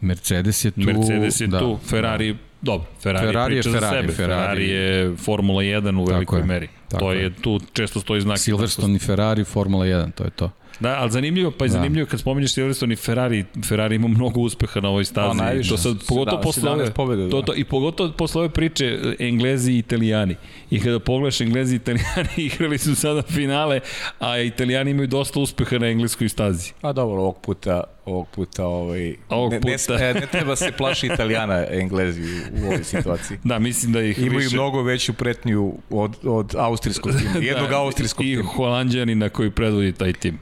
[0.00, 0.80] Mercedes je tu.
[0.80, 4.68] Mercedes je da, tu, Ferrari, dobro, Ferrari, Ferrari je priča Ferrari, za sebe, Ferrari, Ferrari
[4.68, 6.68] je Formula 1 u velikoj je, meri.
[6.88, 7.30] tako To je, je.
[7.32, 8.38] tu često stoji znak.
[8.38, 10.50] Silverstone i Ferrari, Formula 1, to je to.
[10.80, 11.72] Da, ali zanimljivo, pa je Da.
[11.72, 15.36] zanimljivo kad spominješ Silverstone i Ferrari, Ferrari ima mnogo uspeha na ovoj stazi.
[15.38, 17.46] Najviše, to sad, pogotovo da, posle ove, 17 pobjeda, to, da.
[17.46, 20.36] to, i pogotovo posle ove priče e, Englezi i Italijani.
[20.70, 23.80] I kada pogledaš Englezi i Italijani igrali su sada finale,
[24.18, 26.72] a Italijani imaju dosta uspeha na engleskoj stazi.
[26.82, 29.96] A dobro, ovog puta, ovog puta, ovaj, Ovog ne, puta.
[29.98, 33.38] Ne, ne, treba se plaši Italijana, Englezi u, u ovoj situaciji.
[33.44, 34.56] Da, mislim da ih Imaju više...
[34.56, 38.48] mnogo veću pretnju od, od austrijskog tima, jednog da, austrijskog I tima.
[38.48, 40.38] holandjanina koji predvodi taj tim.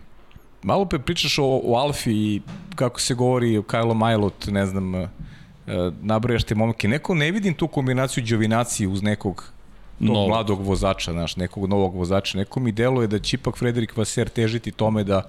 [0.62, 2.40] Malo pre pričaš o, o Alfi i
[2.74, 5.08] kako se govori o Kajlo Majlot, ne znam, e,
[6.02, 6.88] nabrajaš te momke.
[6.88, 9.52] Neko ne vidim tu kombinaciju Đovinaci uz nekog
[9.98, 10.28] tog Novog.
[10.28, 12.38] mladog vozača, znaš, nekog novog vozača.
[12.38, 15.22] Neko mi deluje da će ipak Frederik Vaser težiti tome da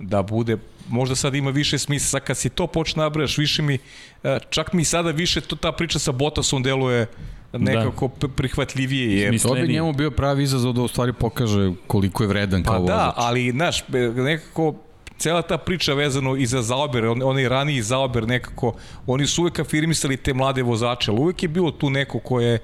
[0.00, 0.56] da bude,
[0.88, 3.78] možda sad ima više smisla, sad kad si to počne nabrajaš, više mi,
[4.24, 7.06] e, čak mi sada više to, ta priča sa Bottasom deluje
[7.52, 8.28] nekako da.
[8.28, 9.16] prihvatljivije.
[9.16, 12.62] Jer, Smisla- To bi njemu bio pravi izazov da u stvari pokaže koliko je vredan
[12.62, 13.14] Pa kao da, vozač.
[13.16, 13.84] ali, znaš, e,
[14.16, 14.74] nekako
[15.18, 18.74] cela ta priča vezano i za Zauber, on, onaj raniji Zauber nekako,
[19.06, 22.58] oni su uvek afirmisali te mlade vozače, ali uvek je bilo tu neko ko je,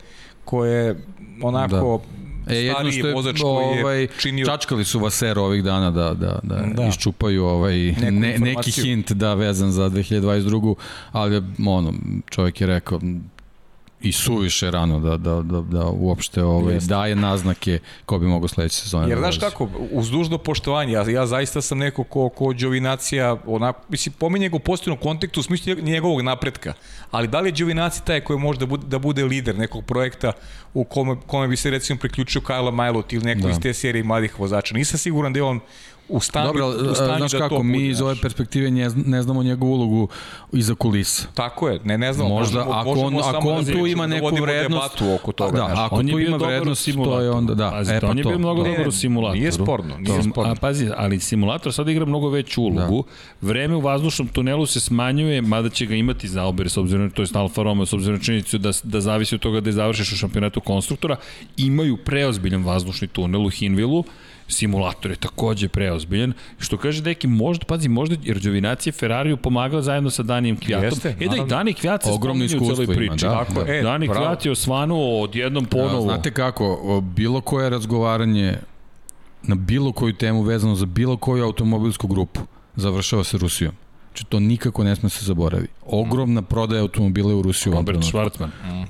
[0.45, 0.97] ko je
[1.43, 2.01] onako
[2.47, 4.47] E, jedno što je, vozač koji je ovaj, činio...
[4.47, 6.89] čačkali su Vasero ovih dana da, da, da, Da.
[6.89, 10.75] iščupaju ovaj, Neku ne, neki hint da vezan za 2022.
[11.13, 11.95] Ali ono,
[12.31, 13.01] čovjek je rekao
[14.01, 16.89] i suviše rano da, da, da, da uopšte ovaj, Jeste.
[16.89, 21.11] daje naznake ko bi mogao sledeće sezone Jer da znaš kako, uz dužno poštovanje, ja,
[21.11, 25.43] ja zaista sam neko ko, ko Đovinacija, onako, mislim, pominje ga u pozitivnom kontekstu u
[25.43, 26.73] smislu njeg- njegovog napretka,
[27.11, 30.33] ali da li je Đovinacija taj koji može da bude, da bude lider nekog projekta
[30.75, 33.51] u kome, kome bi se recimo priključio Kajla Majlot ili neko da.
[33.51, 34.75] iz te serije mladih vozača?
[34.75, 35.61] Nisam siguran da je on
[36.09, 38.91] u stanju, Dobro, u stanju znaš da kako, to mi bude, iz ove perspektive ne,
[39.07, 40.09] ne znamo njegovu ulogu
[40.53, 41.27] iza kulisa.
[41.35, 42.29] Tako je, ne, ne znam.
[42.29, 45.33] Možda, možemo, ako možemo on, ako da on tu pričamo, ima da neku vrednost, oko
[45.33, 45.59] toga.
[45.59, 45.79] da, znaš.
[45.79, 48.29] ako tu ima vrednost, to je onda, da, Pazite, e pa on je to.
[48.29, 49.39] bio mnogo Ne, dobar u ne, simulatoru.
[49.39, 50.53] nije sporno, nije sporno.
[50.53, 53.05] A pazi, ali simulator sada igra mnogo veću ulogu.
[53.41, 53.49] Da.
[53.49, 57.23] Vreme u vazdušnom tunelu se smanjuje, mada će ga imati za ober, s obzirom, to
[57.23, 60.13] je Alfa Romeo, s obzirom na činjenicu da, da zavisi od toga da je završiš
[60.13, 61.17] u šampionatu konstruktora,
[61.57, 64.05] imaju preozbiljan vazdušni tunel u Hinvilu,
[64.49, 70.11] simulator je takođe preozbiljan, što kaže Deki, možda, pazi, možda jer Đovinacija Ferrariju pomagao zajedno
[70.11, 70.87] sa Danijem Kvijatom.
[70.87, 71.47] Jeste, e da i.
[71.49, 73.27] Dani Kvijat se Ogromno spominje u celoj iskustvo ima, priči.
[73.27, 74.21] da, Tako je, e, Dani bravo.
[74.27, 75.99] Kvijat je osvanuo odjednom ponovo.
[75.99, 78.57] A, znate kako, bilo koje razgovaranje
[79.43, 82.41] na bilo koju temu vezano za bilo koju automobilsku grupu
[82.77, 83.73] završava se Rusijom.
[84.09, 85.67] Znači to nikako ne sme se zaboravi.
[85.87, 87.73] Ogromna prodaja automobila u Rusiju.
[87.73, 88.41] u ovom Robert trenutku.
[88.41, 88.87] Schwarzman.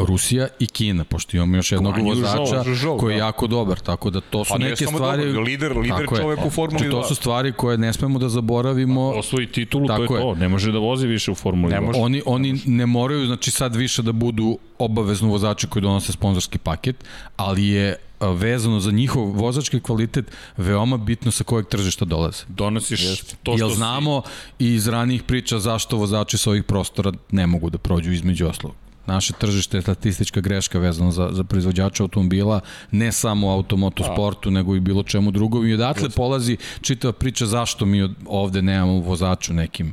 [0.00, 2.08] Rusija i Kina, pošto imamo još jednog Guanyu
[2.38, 3.24] vozača Zhou, koji je da.
[3.24, 5.24] jako dobar, tako da to su Pa ne neke samo stvari...
[5.24, 6.20] dobar, lider, lider Tako je.
[6.20, 6.90] čovek u Formuli Znači, 2.
[6.92, 9.08] to su stvari koje ne smemo da zaboravimo.
[9.10, 10.20] Osvoji titulu, to je Tako je.
[10.20, 10.34] to.
[10.34, 11.86] Ne može da vozi više u Formuli Ne 2.
[11.86, 11.98] može.
[12.00, 17.04] Oni, oni ne moraju, znači sad više da budu obavezno vozači koji donose sponzorski paket,
[17.36, 20.24] ali je a, vezano za njihov vozački kvalitet
[20.56, 22.42] veoma bitno sa kojeg tržišta dolaze.
[22.48, 24.22] Donosiš to što Jel si- znamo
[24.58, 28.76] iz ranijih priča zašto vozači sa ovih prostora ne mogu da prođu između oslovog.
[29.10, 32.60] Naše tržište je statistička greška vezano za, za proizvođača automobila,
[32.90, 35.66] ne samo u automotosportu, nego i bilo čemu drugom.
[35.66, 39.92] I odatle polazi čitava priča zašto mi od- ovde nemamo vozaču nekim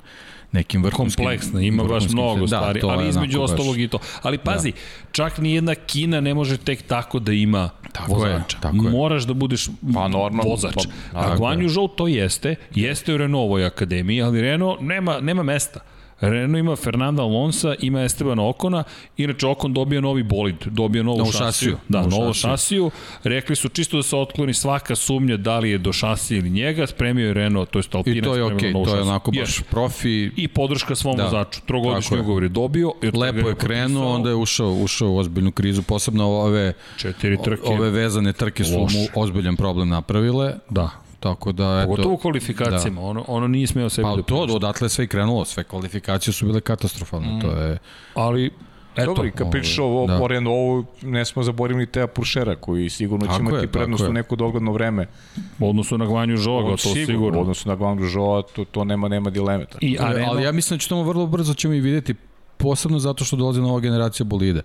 [0.51, 3.87] nekim vrhunskim kompleksna, ima baš mnogo da, stvari, ali je između onako baš- ostalog i
[3.87, 3.99] to.
[4.21, 4.77] Ali pazi, da.
[5.11, 8.57] čak ni jedna Kina ne može tek tako da ima Tako je, vozača.
[8.59, 8.91] tako je.
[8.91, 10.73] Moraš da budeš Pa, normalno, vozač.
[10.75, 10.81] pa,
[11.13, 15.79] A tako Guanyu Zhou to jeste, jeste u Renaultovoj akademiji, ali Renault nema, nema mesta.
[16.21, 18.83] Renault ima Fernanda Alonsa, ima Estebana Okona,
[19.17, 21.41] inače Okon dobija novi bolid, dobija novu Novu šasiju.
[21.41, 21.77] šasiju.
[21.89, 22.49] Da, Novu novu šasiju.
[22.49, 22.91] šasiju.
[23.25, 26.87] Rekli su čisto da se otkloni svaka sumnja da li je do šasije ili njega,
[26.87, 29.39] spremio je Renault, to je Alpina I to je okej, novu to je onako baš
[29.39, 31.23] Jeste profi, i podrška svom Da.
[31.23, 31.61] vozaču.
[31.61, 32.91] Trogodišnji ugovor je dobio.
[33.03, 37.61] I lepo je krenuo, onda je ušao, ušao u ozbiljnu krizu, posebno ove, Četiri trke.
[37.63, 38.93] ove vezane trke su Loš.
[38.93, 40.89] mu ozbiljan problem napravile, Da.
[41.19, 43.01] Tako da, eto, Pogotovo u kvalifikacijama.
[43.01, 43.07] Da.
[43.07, 46.45] Ono, ono nije smeo sebi pa da to, odatle sve i krenulo, sve kvalifikacije su
[46.45, 47.41] bile katastrofalne, mm.
[47.41, 47.77] to je,
[48.13, 48.51] Ali,
[48.97, 49.05] eto.
[49.05, 50.13] Dobro, i kad pričaš o, da.
[50.13, 50.23] da.
[50.23, 54.13] o Renaultu, ne smo zaboravili Teja Puršera, koji sigurno će Tako imati je, prednost u
[54.13, 55.07] neko dogledno vreme.
[55.59, 57.05] u odnosu na Gvanju Žoga, to sigurno.
[57.05, 57.39] sigurno.
[57.39, 59.65] U odnosu na Guangzhou Zhou, to, to nema, nema dileme.
[59.65, 59.77] Tako.
[59.81, 62.15] I, a ali Renault, ja mislim da ćemo vrlo brzo ćemo i videti,
[62.57, 64.61] posebno zato što dolazi nova generacija bolida.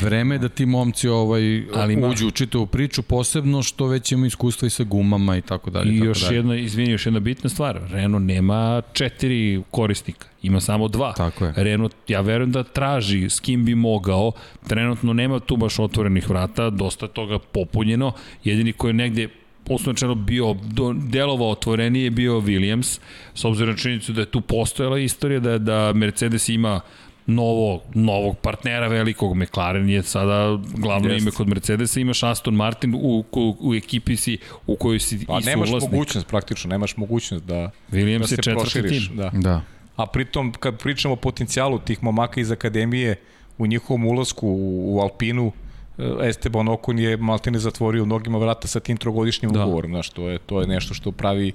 [0.00, 4.26] Vreme je da ti momci ovaj, Ali uđu u čitavu priču, posebno što već ima
[4.26, 5.94] iskustva i sa gumama i tako dalje.
[5.94, 6.36] I tako još dalje.
[6.36, 7.80] jedna, izvini, još jedna bitna stvar.
[7.90, 11.12] Renault nema četiri korisnika, ima samo dva.
[11.12, 11.52] Tako je.
[11.56, 14.32] Renault, ja verujem da traži s kim bi mogao.
[14.68, 18.12] Trenutno nema tu baš otvorenih vrata, dosta toga popunjeno.
[18.44, 19.28] Jedini koji je negde
[19.68, 23.00] osnovno bio do, delovao otvorenije je bio Williams,
[23.34, 26.80] s obzirom na činjenicu da je tu postojala istorija da, da Mercedes ima
[27.26, 31.22] novo, novog partnera velikog, McLaren je sada glavno Jest.
[31.22, 35.38] ime kod Mercedesa, imaš Aston Martin u, u, u ekipi si u kojoj si Pa
[35.38, 35.92] i nemaš suvlasnik.
[35.92, 39.08] mogućnost, praktično, nemaš mogućnost da, Williams da se četvrti proširiš.
[39.08, 39.16] tim.
[39.16, 39.30] Da.
[39.34, 39.60] Da.
[39.96, 43.16] A pritom, kad pričamo o potencijalu tih momaka iz akademije
[43.58, 45.52] u njihovom ulasku u, u Alpinu,
[45.98, 49.58] eh, Esteban Okon je maltene zatvorio mnogima vrata sa tim trogodišnjim Da.
[49.58, 49.64] da.
[49.64, 49.90] ugovorom.
[49.90, 51.52] Znaš, to, je, to je nešto što pravi,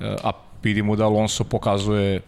[0.00, 0.30] eh, a
[0.62, 2.20] vidimo da Alonso pokazuje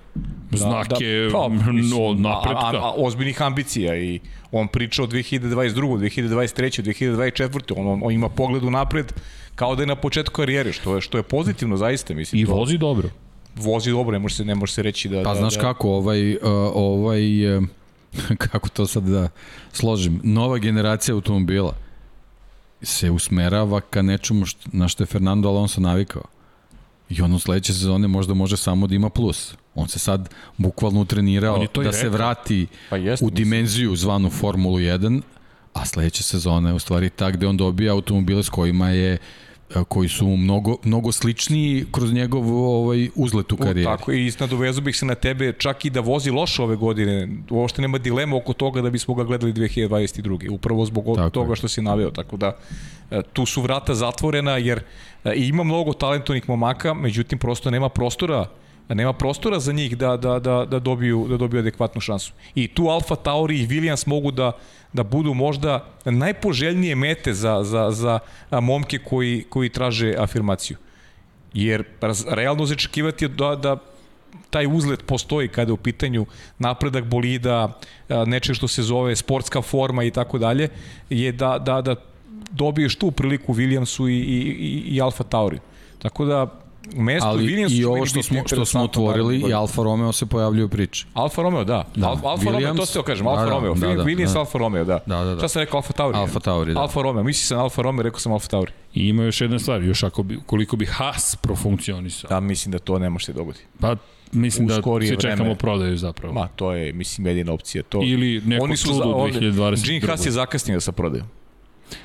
[0.51, 2.67] da, Znake, pa, mislim, no, napretka.
[2.67, 4.21] A, a, a, ozbiljnih ambicija i
[4.53, 5.51] on priča o 2022.
[5.99, 6.83] 2023.
[6.83, 7.73] 2024.
[7.77, 9.13] On, on, ima pogled u napred
[9.55, 12.15] kao da je na početku karijere, što je, što je pozitivno zaista.
[12.15, 13.09] Mislim, I to- vozi dobro.
[13.57, 15.23] vozi dobro, ne može se, ne može se reći da...
[15.23, 16.41] Pa da, znaš da, kako, ovaj, uh,
[16.75, 17.65] ovaj, uh,
[18.51, 19.29] kako to sad da
[19.73, 21.75] složim, nova generacija automobila
[22.83, 26.23] se usmerava ka nečemu što, na što je Fernando Alonso navikao.
[27.11, 29.55] I on u sledeće sezone možda može samo da ima plus.
[29.75, 35.21] On se sad bukvalno utrenirao da se vrati Pa jeste, u dimenziju zvanu Formulu 1,
[35.73, 39.19] a sledeća sezona je u stvari ta gde on dobija automobile s kojima je e,
[39.89, 43.85] koji su mnogo, mnogo sličniji kroz njegov ovaj, uzlet u karijeri.
[43.85, 47.83] Tako i nadovezu bih se na tebe, čak i da vozi loše ove godine, uopšte
[47.83, 50.51] nema dilema oko toga da bismo ga gledali 2022.
[50.51, 52.57] Upravo zbog Tako toga što si naveo, tako da
[53.11, 54.83] e, tu su vrata zatvorena jer
[55.25, 58.47] e, ima mnogo talentovnih momaka, međutim prosto nema prostora
[58.89, 62.33] nema prostora za njih da, da, da, da, dobiju, da dobiju adekvatnu šansu.
[62.55, 64.53] I tu Alfa Tauri i Williams mogu da,
[64.93, 68.19] da budu možda najpoželjnije mete za, za, za
[68.61, 70.77] momke koji, koji traže afirmaciju.
[71.55, 71.85] Jer
[72.29, 73.77] realno začekivati da, da
[74.51, 76.27] taj uzlet postoji kada je u pitanju
[76.59, 77.79] napredak bolida,
[78.27, 80.69] nečeg što se zove sportska forma i tako dalje,
[81.11, 81.97] je da, da, da
[82.55, 85.59] dobiješ tu priliku Williamsu i, i, i, i Alfa Tauri.
[85.99, 86.47] Tako da,
[86.97, 89.53] mesto Ali Williams i ovo što smo, što smo otvorili, i.
[89.53, 91.07] Alfa Romeo se pojavljaju u priči.
[91.15, 91.85] Alfa Romeo, da.
[91.95, 92.09] Da.
[92.09, 92.87] Alfa, Alfa Romeo, to Williams.
[92.87, 93.75] ste kažem, Da, Alfa da, Romeo.
[93.75, 94.39] da, da, Williams, da.
[94.39, 94.99] Alfa Romeo, da.
[95.07, 95.39] Da, da, da.
[95.39, 96.19] Šta sam rekao, Alfa Tauri?
[96.19, 96.81] Alfa Tauri, da.
[96.81, 98.73] Alfa Romeo, misli sam Alfa Romeo, rekao sam Alfa Tauri.
[98.95, 102.29] I ima još jedna stvar, još ako bi, koliko bi Haas profunkcionisao.
[102.29, 103.65] Da, mislim da to ne može se dogoditi.
[103.81, 103.97] Pa
[104.33, 105.59] mislim da se čekamo vreme.
[105.59, 106.35] prodaju zapravo.
[106.35, 107.83] Ma, to je, mislim, jedina opcija.
[107.83, 108.01] To...
[108.05, 109.87] Ili neko Oni su čudo za, u ovde, 2022.
[109.87, 111.27] Gene Haas je zakasnio sa prodajom.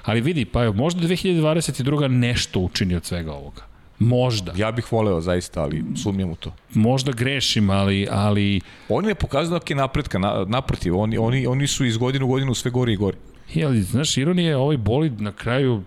[0.04, 2.08] Ali vidi, pa evo, možda 2022.
[2.08, 3.62] nešto učini od svega ovoga.
[4.00, 4.54] Možda.
[4.56, 6.54] Ja bih voleo zaista, ali sumnjam u to.
[6.74, 11.86] Možda grešim, ali, ali Oni ne pokazuju neke napretka, na, naprotiv, oni, oni, oni su
[11.86, 13.18] iz godine u godinu sve gori i gori.
[13.54, 15.84] Jeli, znaš, ironija je ovaj bolid na kraju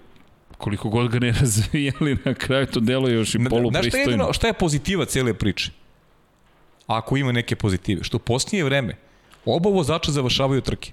[0.59, 3.63] koliko god ga ne razvijali, na kraju to deluje još i Na- Znaš šta je,
[3.63, 4.11] polupristojno.
[4.11, 5.71] jedino, šta je pozitiva cele priče?
[6.87, 8.05] Ako ima neke pozitive.
[8.05, 8.97] Što u posljednje vreme
[9.45, 10.93] oba vozača završavaju trke.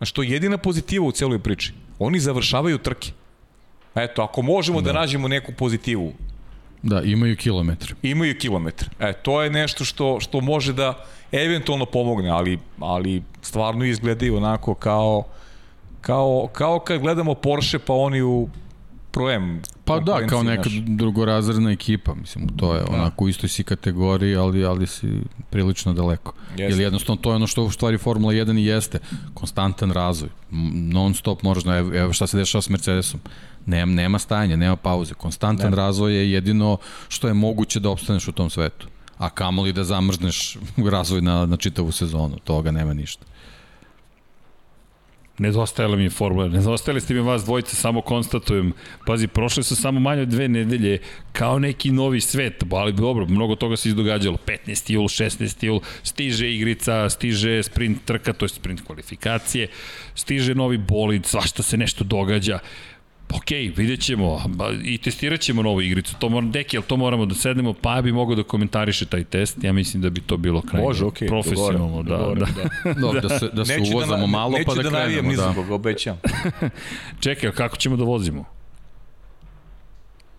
[0.00, 1.72] Znaš, to je jedina pozitiva u celoj priči.
[1.98, 3.10] Oni završavaju trke.
[3.94, 6.12] Eto, ako možemo da, da nađemo neku pozitivu,
[6.82, 7.94] Da, imaju kilometre.
[8.02, 8.88] imaju kilometre.
[9.00, 14.74] E, to je nešto što, što može da eventualno pomogne, ali, ali stvarno izgledaju onako
[14.74, 15.24] kao,
[16.00, 18.48] kao, kao kad gledamo Porsche pa oni u
[19.10, 20.82] Pro-M Pa da, kao neka znaš.
[20.86, 25.20] drugorazredna ekipa, mislim, to je onako u istoj si kategoriji, ali, ali si
[25.50, 26.32] prilično daleko.
[26.50, 26.62] Jeste.
[26.64, 28.98] Jer jednostavno to je ono što u stvari Formula 1 i jeste,
[29.34, 30.30] konstantan razvoj,
[30.72, 33.20] non stop moraš, da- evo, evo šta se dešava s Mercedesom,
[33.66, 35.76] nema, nema stajanja, nema pauze, konstantan Nema.
[35.76, 36.76] razvoj je jedino
[37.08, 38.88] što je moguće da opstaneš u tom svetu.
[39.18, 40.56] A kamoli da zamrzneš
[40.90, 43.24] razvoj na, na čitavu sezonu, toga nema ništa.
[45.40, 48.72] Nedostajala mi je formula, nedostajali ste mi vas dvojice, samo konstatujem.
[49.06, 50.98] Pazi, prošle su samo manje od dve nedelje,
[51.32, 54.38] kao neki novi svet, ali dobro, mnogo toga se izdogađalo.
[54.66, 54.92] 15.
[54.92, 55.64] jul, 16.
[55.64, 59.68] jul, stiže igrica, stiže sprint trka, to je sprint kvalifikacije,
[60.14, 62.58] stiže novi bolid, svašta se nešto događa.
[63.30, 63.46] Ok,
[63.76, 66.14] vidjet ćemo ba, i testirat ćemo novu igricu.
[66.18, 69.64] To moram, deki, ali to moramo da sednemo, pa bi mogao da komentariše taj test.
[69.64, 72.02] Ja mislim da bi to bilo krajnje Može, okej, profesionalno.
[72.02, 72.46] da, dogovoreno,
[72.84, 72.92] da.
[73.00, 75.30] Dobro, da se, da se Neću uvozamo da, malo neću pa da, da navijem krenemo.
[75.30, 75.42] ni Da.
[75.42, 76.20] za koga, obećam.
[77.20, 78.44] Čekaj, kako ćemo da vozimo?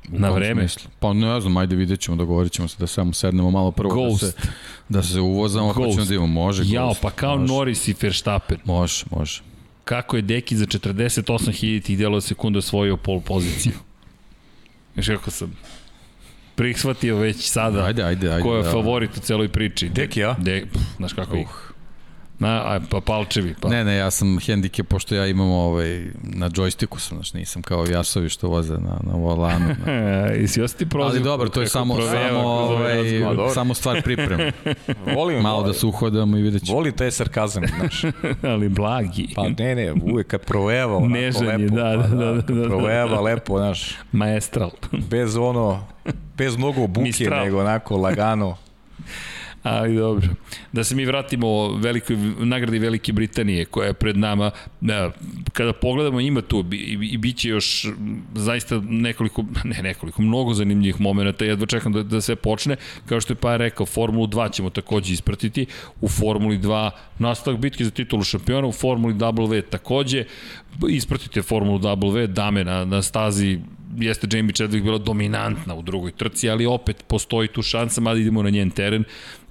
[0.10, 0.62] U Na vreme?
[0.68, 0.92] smislu?
[1.00, 4.24] Pa ne znam, ajde vidjet ćemo, dogovorit ćemo se da samo sednemo malo prvo Ghost.
[4.24, 4.38] da se,
[4.90, 5.94] da se uvozamo, pa Ghost.
[5.94, 6.64] ćemo da imamo, može.
[6.66, 8.58] Jao, Ghost, pa kao može, Norris i Verstappen.
[8.66, 9.42] Može, može.
[9.92, 13.74] Kako je Deki za 48.000 delova sekunde osvojio pol poziciju?
[14.94, 15.58] Znaš kako sam
[16.56, 18.44] prihvatio već sada Ajde, ajde, ajde.
[18.44, 18.72] ko je da.
[18.72, 19.90] favorit u celoj priči.
[19.90, 20.36] Deki, a?
[20.40, 21.71] De, pff, znaš kako ih.
[22.42, 23.56] Na, a, pa Palčevi.
[23.62, 23.70] Pa.
[23.70, 27.86] Ne, ne, ja sam hendike, pošto ja imam ovaj, na joysticku sam, znači nisam kao
[27.86, 29.66] jasovi što voze na, na volanu.
[29.86, 29.92] Na.
[29.92, 31.16] E, I si osti prozivku.
[31.16, 34.52] Ali dobro, to je samo, proveva samo, ovaj ovaj, samo stvar pripreme.
[35.16, 36.76] Volim, Malo da se uhodamo i vidjet ćemo.
[36.78, 38.02] Voli taj sarkazam, znaš.
[38.54, 39.28] Ali blagi.
[39.36, 41.76] Pa ne, ne, uvek kad proveva onako Nežan je, lepo.
[41.76, 42.68] da, pa da, da, da, da.
[42.68, 44.72] Proveva lepo, znaš, Maestral.
[45.10, 45.86] bez ono,
[46.38, 47.46] bez mnogo buke, Mistral.
[47.46, 48.58] nego onako lagano.
[49.64, 50.28] Ali dobro.
[50.72, 54.52] Da se mi vratimo velikoj nagradi Velike Britanije koja je pred nama.
[54.82, 55.12] Da,
[55.54, 57.88] kada pogledamo ima tu i, i, bit će još
[58.36, 61.46] zaista nekoliko, ne nekoliko, mnogo zanimljivih momenta.
[61.46, 62.76] Jedva čekam da, da sve počne.
[63.06, 65.66] Kao što je pa rekao, Formulu 2 ćemo takođe ispratiti.
[66.02, 66.90] U Formuli 2
[67.20, 70.26] nastavak bitke za titulu šampiona, u Formuli W takođe.
[70.90, 73.60] Ispratite Formulu W, dame na, na stazi
[73.98, 78.44] jeste Jamie Chadwick bila dominantna u drugoj trci, ali opet postoji tu šansa, mada idemo
[78.44, 79.04] na njen teren,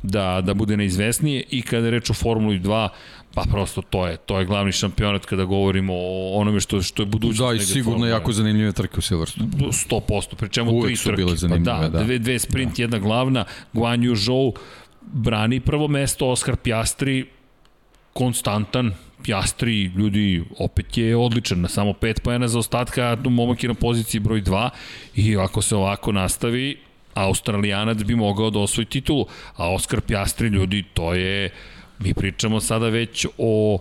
[0.02, 2.88] da, da bude neizvesnije i kada je reč o Formuli 2,
[3.34, 7.06] pa prosto to je, to je glavni šampionat kada govorimo o onome što, što je
[7.06, 7.50] budućnost.
[7.50, 9.50] Da, i sigurno Formule jako zanimljive trke u Silverstone.
[9.50, 11.16] 100%, pri čemu Uvek tri su trke.
[11.16, 12.04] bile zanimljive, pa da, da.
[12.04, 12.82] Dve, dve sprint, da.
[12.82, 14.52] jedna glavna, Guan Yu Zhou
[15.12, 17.26] brani prvo mesto, Oskar Pjastri
[18.12, 18.92] konstantan,
[19.22, 24.20] Pjastri, ljudi, opet je odličan, na samo 5 pojena za ostatka, momak je na poziciji
[24.20, 24.68] broj 2
[25.14, 26.76] i ako se ovako nastavi,
[27.14, 29.26] Australijanac bi mogao da osvoji titulu,
[29.56, 31.50] a Oskar Pjastri, ljudi, to je,
[31.98, 33.78] mi pričamo sada već o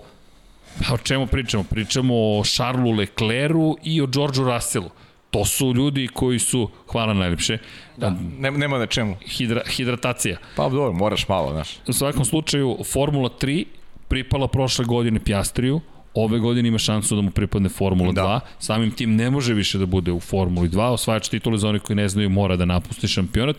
[0.93, 1.63] o čemu pričamo?
[1.63, 4.89] Pričamo o Charlesu Leclercu i o Georgeu Russellu.
[5.31, 7.57] To su ljudi koji su, hvala najlepše,
[7.97, 8.15] da.
[8.39, 9.15] Ne, nema na čemu.
[9.27, 10.37] hidra, hidratacija.
[10.55, 11.69] Pa dobro, moraš malo, znaš.
[11.87, 13.65] U svakom slučaju, Formula 3
[14.09, 15.81] pripala prošle godine Pjastriju,
[16.13, 18.21] ove godine ima šansu da mu pripadne Formula Da.
[18.21, 21.79] 2, samim tim ne može više da bude u Formuli 2, osvajač titule za one
[21.79, 23.57] koji ne znaju mora da napusti šampionat,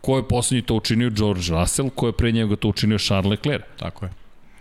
[0.00, 3.64] ko je poslednji to učinio George Russell, ko je pre njega to učinio Charles Leclerc.
[3.78, 4.12] Tako je.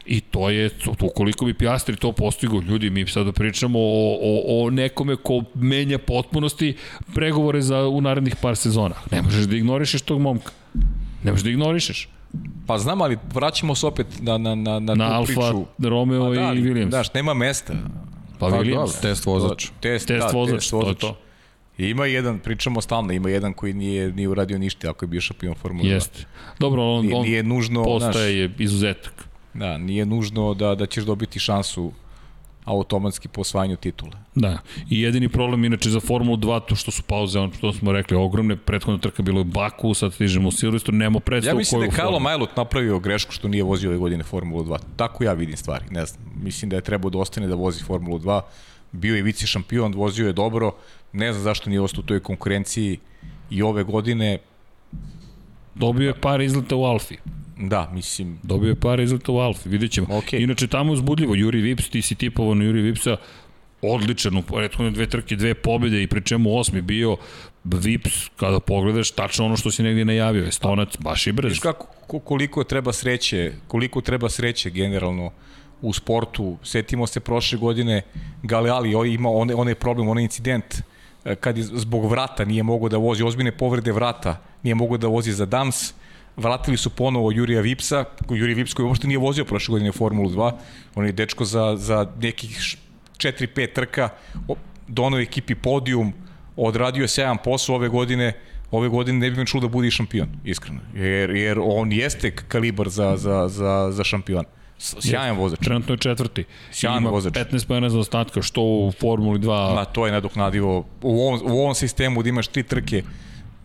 [0.06, 0.70] I to je,
[1.02, 5.98] ukoliko bi Pjastri to postigo, ljudi, mi sada pričamo o, o, o nekome ko menja
[5.98, 6.76] potpunosti
[7.14, 8.96] pregovore za u narednih par sezona.
[9.12, 10.52] Ne možeš da ignorišeš tog momka.
[11.24, 12.08] Ne možeš da ignorišeš.
[12.68, 15.66] Pa znam, ali vraćamo se opet na, na, na, na, Na tu Alfa, priču.
[15.80, 16.90] Romeo Pa da, i Williams.
[16.90, 17.74] Znaš, nema mesta.
[18.40, 18.76] pa Pa Williams.
[18.76, 19.68] dobro, test vozač.
[19.80, 21.00] Test, Test da, vozač, test to je vozač.
[21.00, 21.18] to.
[21.78, 25.22] I ima jedan, pričamo stalno, ima jedan koji nije, nije uradio ništa ako je bio
[25.22, 25.92] šampion Formula 2.
[25.92, 26.26] Jeste.
[26.60, 29.28] Dobro, on, Nije, on nije nužno, postaje izuzetak.
[29.54, 31.92] Da, nije nužno da, da ćeš dobiti šansu
[32.66, 34.12] automatski po osvajanju titule.
[34.36, 34.58] Da.
[34.90, 38.18] I jedini problem inače za Formulu 2 to što su pauze, ono što smo rekli,
[38.18, 41.86] ogromne prethodna trka bilo je Baku, sad stižemo u Silvestru, nemo predstavu Ja mislim da
[41.86, 42.20] je koju Kalo.
[42.20, 44.78] Majlot napravio grešku što nije vozio ove godine Formulu 2.
[44.96, 46.24] Tako ja vidim stvari, ne znam.
[46.44, 48.42] Mislim da je trebao da ostane da vozi Formulu 2.
[48.92, 50.72] Bio je vice šampion, vozio je dobro.
[51.14, 53.00] Ne znam zašto nije ostao u toj konkurenciji
[53.50, 54.38] i ove godine,
[55.76, 57.18] Dobio je par izleta u Alfi.
[57.62, 60.08] Da, mislim, Dobio je par izleta u Alfi, vidjet ćemo.
[60.12, 60.34] Ok.
[60.34, 61.36] Inače, tamo je uzbudljivo.
[61.36, 63.18] Juri Vips, ti si tipovao na Juri Vipsa,
[63.84, 67.18] odličan u prethodne dve trke, dve pobjede i pri čemu osmi bio
[67.64, 71.50] Vips, kada pogledaš, tačno ono što si negdje najavio, Estonac, baš i brz.
[71.50, 75.32] Viš kako, ko- koliko treba sreće, koliko treba sreće generalno
[75.82, 76.58] u sportu.
[76.64, 78.02] Setimo se prošle godine
[78.44, 80.66] Galeali o- ima onaj onaj problem, onaj incident
[81.26, 84.32] e, kad je zbog vrata nije mogao da vozi, ozbiljne povrede vrata,
[84.64, 85.94] nije mogao da vozi za Dams,
[86.42, 90.52] vratili su ponovo Jurija Vipsa, Jurij Vips koji uopšte nije vozio prošle godine Formulu 2,
[90.96, 92.76] on je dečko za, za nekih
[93.18, 94.10] 4-5 trka,
[94.88, 96.14] donao ekipi podijum,
[96.58, 98.34] odradio je 7 posao ove godine,
[98.72, 100.80] ove godine ne bi me čuo da bude i šampion, iskreno.
[100.96, 104.46] Jer, jer on jeste kalibar za, za, za, za šampion.
[104.78, 105.60] S- Sjajan vozač.
[105.60, 106.44] Trenutno je četvrti.
[106.72, 107.34] Sjajan Ima vozač.
[107.34, 110.86] 15 pojena za ostatka, što u Formuli 2 Ma, to je nadoknadivo.
[111.02, 113.04] U ovom, u ovom sistemu da imaš tri trke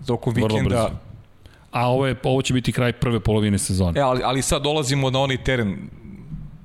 [0.07, 0.91] tokom vikenda.
[1.71, 4.01] A ovo, je, ovo će biti kraj prve polovine sezone.
[4.01, 5.77] E, ali, ali sad dolazimo na onaj teren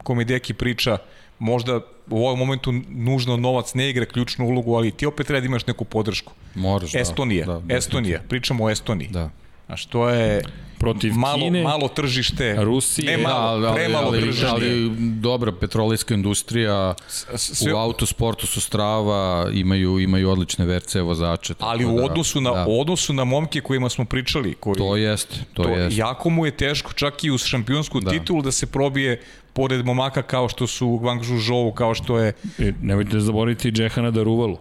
[0.03, 0.97] ko mi Deki priča,
[1.39, 1.79] možda
[2.09, 5.67] u ovom momentu nužno novac ne igra ključnu ulogu, ali ti opet treba da imaš
[5.67, 6.33] neku podršku.
[6.55, 6.99] Moraš, da.
[6.99, 7.75] Estonija, Da, da.
[7.75, 9.09] Estonija, pričamo o Estoniji.
[9.09, 9.29] Da.
[9.71, 10.41] Znaš, to je
[10.77, 13.17] Protiv malo, Kine, malo tržište, Rusije.
[13.17, 14.47] ne malo, Da, ali, ali, premalo ali, tržište.
[14.47, 16.95] ali dobra petrolijska industrija,
[17.35, 19.11] sve- u autosportu su strava,
[19.53, 21.53] imaju, imaju odlične VRC vozače.
[21.59, 25.35] ali u da, odnosu na, da, odnosu na momke kojima smo pričali, koji, To jeste,
[25.53, 25.99] to, to jeste.
[25.99, 28.05] jako mu je teško čak i uz šampionsku Da.
[28.05, 28.11] da.
[28.11, 29.21] titulu da se probije
[29.53, 34.57] pored momaka kao što su Wang Zhuzhou, kao što je E, Nemojte zaboraviti Džehana Daruvalu.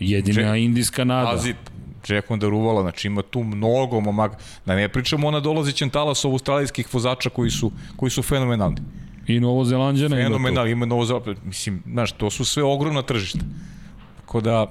[0.00, 1.30] Jedina Dže- indijska nada.
[1.30, 1.56] Azit,
[2.14, 4.36] Jackon Daruvala, znači ima tu mnogo momaka.
[4.66, 8.76] Da ne pričamo o nadolazećem talasu australijskih vozača koji su, koji su fenomenalni.
[9.26, 10.24] I tu.
[10.24, 11.36] Fenomenalni, ima novo zapad.
[11.44, 13.38] Mislim, znaš, to su sve ogromna tržišta.
[14.20, 14.66] Tako da,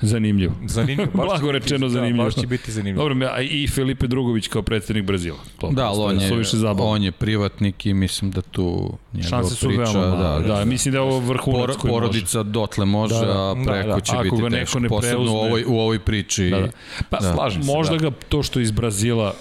[0.00, 0.52] Zanimljivo.
[0.66, 1.10] zanimljivo.
[1.14, 2.18] Baš Blago biti- rečeno zanimljivo.
[2.18, 3.08] Da, baš će biti zanimljivo.
[3.08, 5.38] Dobro, a i Filipe Drugović kao predsednik Brazila.
[5.58, 6.30] To Da, ali on je,
[6.78, 10.06] on je privatnik i mislim da tu njegova Šanse su priča, veoma.
[10.08, 12.00] Da, da, da, mislim da je ovo vrhunac Por, koji može.
[12.00, 13.50] porodica dotle može, Da, da, da.
[13.50, 14.00] a preko Da, da.
[14.00, 15.40] će Ako biti ga neko teško, ne posebno u preuzme.
[15.40, 16.50] ovoj, u ovoj priči.
[16.50, 16.68] Da, da.
[17.10, 17.32] Pa, Da.
[17.34, 18.10] Slažem se, možda da.
[18.10, 19.34] ga to što iz Brazila,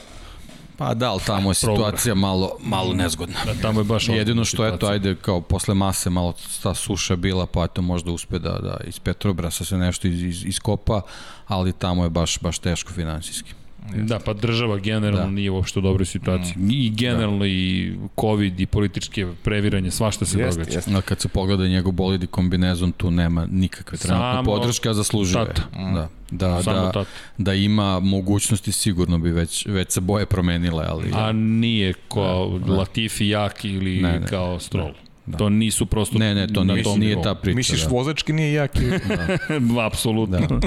[0.80, 3.36] Pa da, ali tamo je situacija malo, malo nezgodna.
[3.46, 4.94] da tamo je baš Jedino što, eto, situacija.
[4.94, 6.34] ajde, kao posle mase malo
[6.64, 10.46] ta suša bila, pa eto možda uspe da, da iz Petrobrasa se nešto iz, iz,
[10.46, 11.02] iskopa,
[11.48, 13.59] ali tamo je baš, baš teško finansijski.
[13.96, 15.24] Da, pa država generalno da.
[15.24, 15.32] Da.
[15.32, 16.54] nije uopšte u dobroj situaciji.
[16.58, 16.70] Mm.
[16.72, 17.48] I generalno da.
[17.48, 20.78] i COVID i političke previranje, svašta se Jeste, događa.
[20.78, 20.96] jeste.
[20.96, 24.94] A kad se pogleda njegov bolid i kombinezon, tu nema nikakve trenutne Samo podrške, a
[24.94, 25.46] zaslužuje.
[25.46, 25.62] tata.
[25.94, 27.10] Da, da, Samo da, tata.
[27.38, 31.12] da ima mogućnosti, sigurno bi već, već se boje promenile, ali...
[31.14, 34.28] A nije kao da, Latifi jak ili ne, Ne, ne, ne.
[34.28, 34.94] kao Stroll.
[35.30, 35.38] Da.
[35.38, 37.24] To nisu prosto Ne, ne, to na nije, tom nije nivou.
[37.24, 37.56] ta priča.
[37.56, 37.90] Misliš, da.
[37.90, 38.76] vozački nije jak?
[38.76, 39.00] ili-
[39.88, 40.40] Apsolutno.
[40.40, 40.60] Da.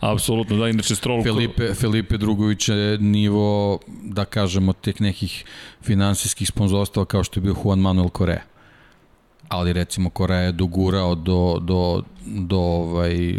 [0.02, 1.18] Apsolutno, da, inače Stroll...
[1.18, 5.44] ko- Filipe, Filipe Drugović je nivo, da kažemo, tek nekih
[5.82, 8.42] finansijskih sponzorstva kao što je bio Juan Manuel Correa.
[9.48, 13.34] Ali recimo Correa je dogurao do, do, do ovaj,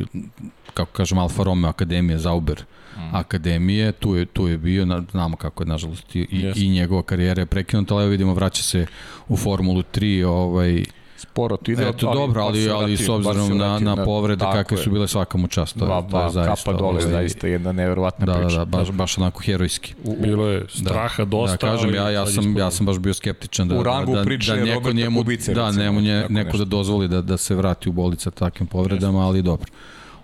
[0.73, 2.63] kako kažem, Alfa Romeo Akademije, Zauber
[3.07, 3.15] Mm.
[3.15, 6.61] Akademije, tu je, tu je bio, na- znamo kako je nažalost i, Jeste.
[6.61, 8.85] i njegova karijera je prekinuta, ali vidimo vraća se
[9.27, 10.83] u Formulu 3, ovaj,
[11.17, 11.87] Sporo to ide.
[11.89, 15.37] Eto, dobro, ali, se ali vratio, s obzirom na, na povrede kakve su bile svaka
[15.37, 16.55] mu čast, to, je, Dva, to je zaista.
[16.55, 18.57] kapa dole, ovaj, zaista jedna neverovatna Da, da, priča.
[18.57, 19.93] da, baš, baš onako herojski.
[20.19, 21.57] Bilo je straha da, dosta.
[21.57, 24.23] Da, kažem, ali ja, ja, sam, ja sam baš bio skeptičan da, U rangu da,
[24.23, 27.55] priče da neko Roberta njemu, Kubice, da, recimo, njemu neko da dozvoli da, da se
[27.55, 29.71] vrati u bolica takvim povredama, ali dobro.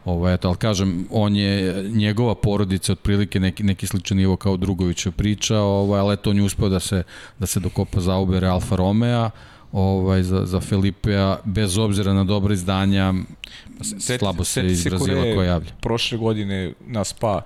[0.06, 1.52] Ovo, eto, ali kažem, on je,
[1.86, 6.44] njegova porodica otprilike neki, neki sličan nivo kao Drugovića priča, ovaj, ali eto, on je
[6.44, 7.04] uspeo da se,
[7.40, 9.30] da se dokopa za Ubere Alfa Romeo,
[9.72, 13.14] ovaj, za, za Filipea, bez obzira na dobra izdanja,
[13.82, 15.72] Seti- slabo se iz Brazila Koreje ko javlja.
[15.82, 17.42] Prošle godine na Spa,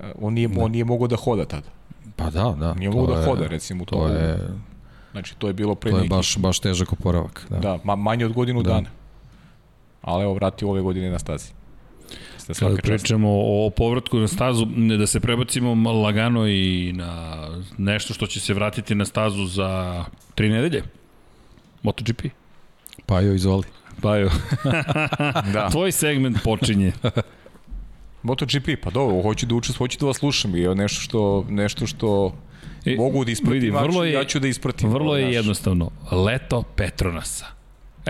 [0.00, 1.68] eh, on nije, on nije mogao da hoda tada.
[2.16, 2.74] Pa da, da.
[2.74, 3.84] Nije to mogao da je- hoda, recimo.
[3.84, 4.38] To je,
[5.12, 7.46] Znači, to je bilo pre to je baš, baš težak oporavak.
[7.50, 7.58] Da.
[7.58, 8.70] Da, ma, manje od godinu Da.
[8.70, 8.88] dana.
[10.02, 11.48] Ali evo, vrati ove godine na stazi.
[12.52, 13.02] Ste Kada svaka čast.
[13.04, 17.36] pričamo o povratku na stazu, ne da se prebacimo lagano i na
[17.78, 20.04] nešto što će se vratiti na stazu za
[20.34, 20.82] tri nedelje.
[21.82, 22.20] MotoGP.
[23.06, 23.64] Pa jo, izvoli.
[24.02, 24.30] Pa jo,
[25.54, 25.68] Da.
[25.70, 26.92] tvoj segment počinje.
[28.22, 32.34] MotoGP, pa dobro, hoću da učestvujem, hoću da vas slušam i nešto što, nešto što
[32.84, 34.90] I, mogu da ispratim, vidi, vrlo je, ja ću da ispratim.
[34.90, 35.34] Vrlo je naš.
[35.34, 37.46] jednostavno, leto Petronasa.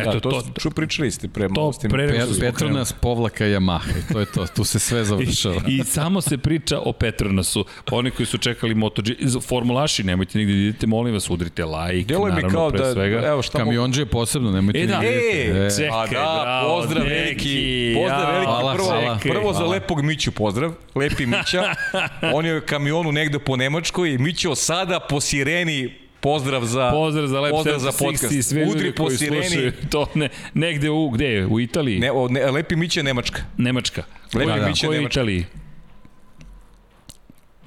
[0.00, 4.12] Eto, da, to, to ču pričali ste pre to pre Pe, Petronas povlaka Yamaha i
[4.12, 5.60] to je to, tu se sve završava.
[5.68, 7.64] I, I samo se priča o Petronasu.
[7.90, 9.10] Oni koji su čekali MotoGP,
[9.48, 12.92] formulaši, nemojte nigde da idete, molim vas, udrite like, Deluje naravno, mi kao pre da,
[12.92, 13.26] svega.
[13.26, 15.00] Evo, šta Kamionđe je posebno, nemojte e, da.
[15.04, 19.58] E, e, čekaj, da, bravo, pozdrav veliki, pozdrav ja, veliki, hvala, prvo, hvala, prvo hvala.
[19.58, 21.74] za lepog Miću pozdrav, lepi Mića,
[22.36, 27.26] on je u kamionu negde po Nemačkoj i Mićo sada po sireni Pozdrav za Pozdrav
[27.26, 28.32] za Lep pozdrav za podcast.
[28.32, 29.72] I sve Udri po sireni.
[29.90, 31.46] To ne, negde u, gde je?
[31.46, 31.98] U Italiji?
[31.98, 33.42] Ne, o, ne, Lepi Miće Nemačka.
[33.56, 34.02] Nemačka.
[34.34, 34.66] Lepi da, da.
[34.66, 35.20] Miće Nemačka.
[35.20, 35.46] Italiji?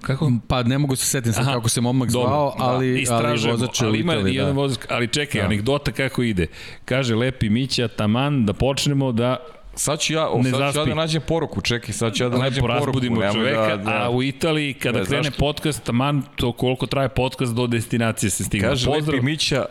[0.02, 0.32] Kako?
[0.48, 3.82] Pa ne mogu se setiti sad kako se momak Dobro, zvao, ali, da, ali vozač
[3.82, 4.62] je ali ima Italiji, jedan da.
[4.62, 5.48] vozač, ali čekaj, da.
[5.48, 6.48] anegdota kako ide.
[6.86, 9.38] Kaže Lepi Mića, taman da počnemo da
[9.76, 12.36] Sad ću ja, ne sad ću ja da nađem poruku, čekaj, sad ću ja da
[12.36, 13.00] Lepo nađem poruku.
[13.34, 14.04] Čoveka, da, da.
[14.04, 15.40] a u Italiji kada ne, krene zašto?
[15.40, 18.68] podcast, man to koliko traje podcast do destinacije se stigne.
[18.68, 19.16] Kaže Pozdrav.
[19.16, 19.66] Lepi Mića,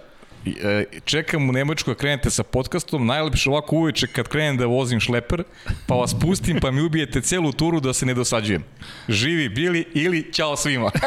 [1.05, 5.43] čekam u Nemačku da krenete sa podcastom, najlepše ovako uveče kad krenem da vozim šleper,
[5.87, 8.65] pa vas pustim pa mi ubijete celu turu da se ne dosađujem.
[9.09, 10.91] Živi bili ili ćao svima.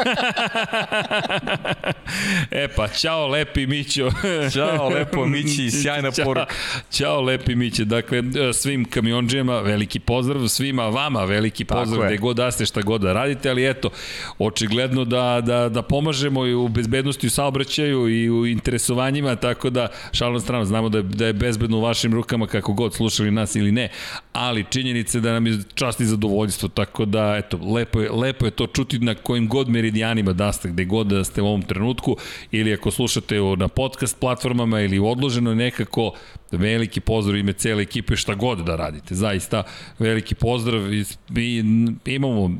[2.50, 4.10] e pa, ćao lepi Mićo.
[4.54, 6.54] ćao lepo Mići, sjajna ćao, poruka.
[6.90, 8.22] Ćao lepi Miće, dakle
[8.54, 13.12] svim kamionđima veliki pozdrav, svima vama veliki pozdrav, gde god da ste šta god da
[13.12, 13.90] radite, ali eto,
[14.38, 19.70] očigledno da, da, da pomažemo i u bezbednosti u saobraćaju i u interesovanjima njima, tako
[19.70, 23.30] da šalno strano, znamo da je, da je bezbedno u vašim rukama kako god slušali
[23.30, 23.88] nas ili ne,
[24.32, 28.50] ali činjenice da nam je čast i zadovoljstvo, tako da eto, lepo je, lepo je
[28.50, 32.16] to čuti na kojim god meridijanima da ste, gde god da ste u ovom trenutku,
[32.50, 36.12] ili ako slušate na podcast platformama ili odloženo nekako,
[36.50, 39.14] veliki pozdrav ime cele ekipe šta god da radite.
[39.14, 39.62] Zaista
[39.98, 41.04] veliki pozdrav i,
[41.36, 41.64] i
[42.04, 42.50] imamo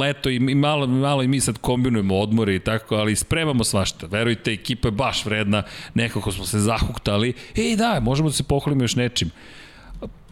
[0.00, 4.06] leto i malo, malo i mi sad kombinujemo odmore i tako, ali spremamo svašta.
[4.06, 5.62] Verujte, ekipa je baš vredna,
[5.94, 7.32] nekako smo se zahuktali.
[7.54, 9.30] I da, možemo da se pohvalimo još nečim.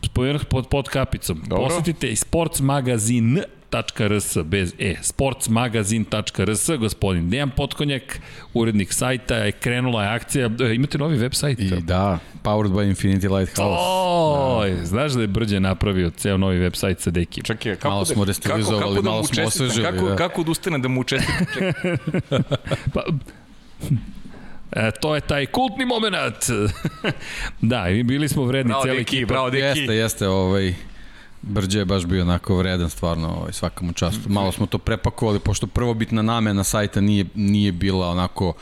[0.04, 1.42] Spomenuh pod, pod kapicom.
[1.46, 1.68] Dobro.
[1.68, 3.42] Posetite i Sports magazin
[3.72, 8.20] sportsmagazin.rs bez e, sportsmagazin.rs, gospodin Dejan Potkonjak,
[8.54, 11.60] urednik sajta, je krenula je akcija, e, imate novi web sajt?
[11.60, 13.82] I da, powered by Infinity Lighthouse.
[14.60, 14.86] Oj, da.
[14.86, 17.42] znaš da je Brđe napravio ceo novi web sajt sa Deki?
[17.42, 19.84] Čekaj, kako malo da, smo restilizovali, kako, kako da malo smo osvežili.
[19.84, 20.16] Kako, da.
[20.16, 21.72] kako da ustane da mu učestitam?
[22.94, 23.02] pa,
[24.76, 26.36] E, to je taj kultni moment.
[27.72, 29.28] da, i bili smo vredni bravo, cijeli ekip.
[29.28, 29.80] Bravo, Deki.
[29.80, 30.74] Jeste, jeste, ovaj,
[31.42, 34.28] Brđe je baš bio onako vredan stvarno ovaj, svakamu častu.
[34.28, 38.54] Malo smo to prepakovali, pošto prvobitna namena sajta nije, nije bila onako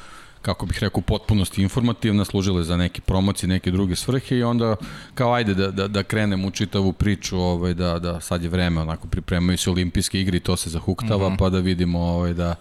[0.43, 4.77] kako bih rekao, potpunosti informativna, služile za neke promocije, neke druge svrhe i onda
[5.15, 8.81] kao ajde da, da, da krenem u čitavu priču, ovaj, da, da sad je vreme,
[8.81, 11.39] onako pripremaju se olimpijske igre i to se zahuktava, mm -hmm.
[11.39, 12.55] pa da vidimo ovaj, da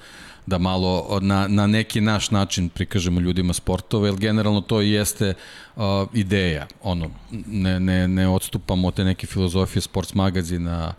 [0.50, 5.34] da malo na, na neki naš način prikažemo ljudima sportove, jer generalno to i jeste
[5.76, 6.68] uh, ideja.
[6.84, 7.10] Ono,
[7.48, 10.94] ne, ne, ne odstupamo od te neke filozofije sports magazina,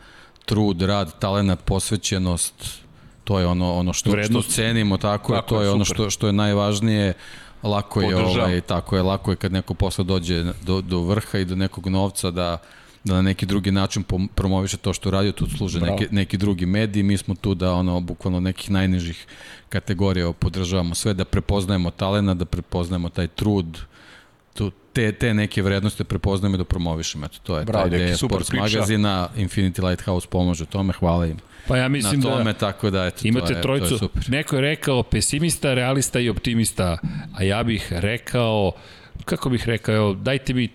[0.45, 2.55] trud, rad, talenat, posvećenost,
[3.25, 4.49] to je ono ono što Vrednost.
[4.51, 7.13] što cenimo tako, tako to je, je ono što što je najvažnije
[7.63, 8.41] lako je Podržam.
[8.41, 11.87] ovaj tako je lako je kad neko posle dođe do do vrha i do nekog
[11.87, 12.59] novca da
[13.05, 14.05] da na neki drugi način
[14.35, 15.97] promoviše to što radi, tu služe Bravo.
[16.01, 19.27] neki, neki drugi mediji, mi smo tu da ono, bukvalno nekih najnižih
[19.69, 23.79] kategorija podržavamo sve, da prepoznajemo talena, da prepoznajemo taj trud,
[24.55, 27.27] tu, te, te neke vrednosti prepoznajemo da promovišemo.
[27.27, 28.63] Eto, to je Bravo, ta ideja Sports priča.
[28.63, 31.37] magazina, Infinity Lighthouse pomaže tome, hvala im.
[31.69, 33.99] Pa ja mislim na tome, da tako da eto, imate to je, trojicu, to je
[33.99, 34.23] super.
[34.29, 36.99] neko je rekao pesimista, realista i optimista,
[37.39, 38.73] a ja bih rekao,
[39.25, 40.69] kako bih rekao, dajte mi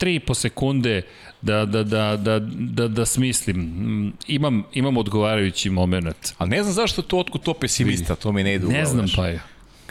[0.00, 1.02] 3,5 sekunde
[1.42, 4.12] da, da, da, da, da, da smislim.
[4.26, 6.34] Imam, imam odgovarajući moment.
[6.38, 9.06] A ne znam zašto to otkud to pesimista, to mi ne ide u Ne znam
[9.16, 9.40] pa je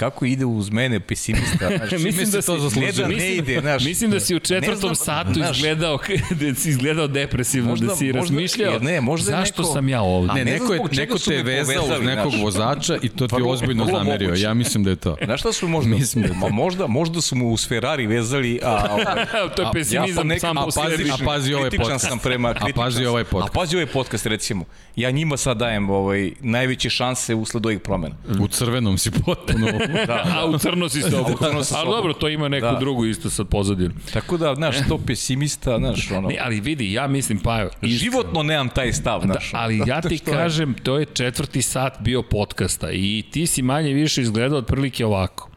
[0.04, 1.70] kako ide uz mene pesimista.
[1.78, 2.86] Znaš, mislim da to zaslužuje.
[2.86, 3.84] Ne da ne ide, znaš.
[3.86, 6.00] Mislim da si u četvrtom znam, satu znaš, izgledao,
[6.40, 10.02] da si izgledao depresivno, možda, da si možda, razmišljao ne, možda zašto neko, sam ja
[10.02, 10.34] ovde.
[10.34, 12.42] Ne, ne neko, je, neko te je vezao uz nekog naš.
[12.42, 14.28] vozača i to ti je ozbiljno zamerio.
[14.28, 14.44] Moguće.
[14.44, 15.16] Ja mislim da je to.
[15.26, 15.96] Znaš šta su možda?
[15.96, 16.50] Mislim da je to.
[16.50, 18.70] možda, možda su mu uz Ferrari vezali, a,
[19.44, 21.12] a to je pesimizam ja sam po sebi.
[21.12, 22.08] A pazi ovaj podcast.
[22.08, 23.56] sam prema a pazi ovaj podcast.
[23.56, 24.66] A pazi ovaj podcast recimo.
[24.96, 28.16] Ja njima sad dajem ovaj najveće šanse usled ovih promena.
[28.40, 29.68] U crvenom si potpuno.
[30.08, 31.38] da, a u crno si se obu.
[31.76, 32.78] Ali dobro, to ima neku da.
[32.80, 33.94] drugu isto sad pozadinu.
[34.14, 36.28] Tako da, znaš, to pesimista, znaš, ono...
[36.28, 37.68] Ne, ali vidi, ja mislim, pa...
[37.82, 39.52] Životno nemam taj stav, da, znaš.
[39.52, 43.94] Da, ali ja ti kažem, to je četvrti sat bio podcasta i ti si manje
[43.94, 45.50] više izgledao otprilike ovako.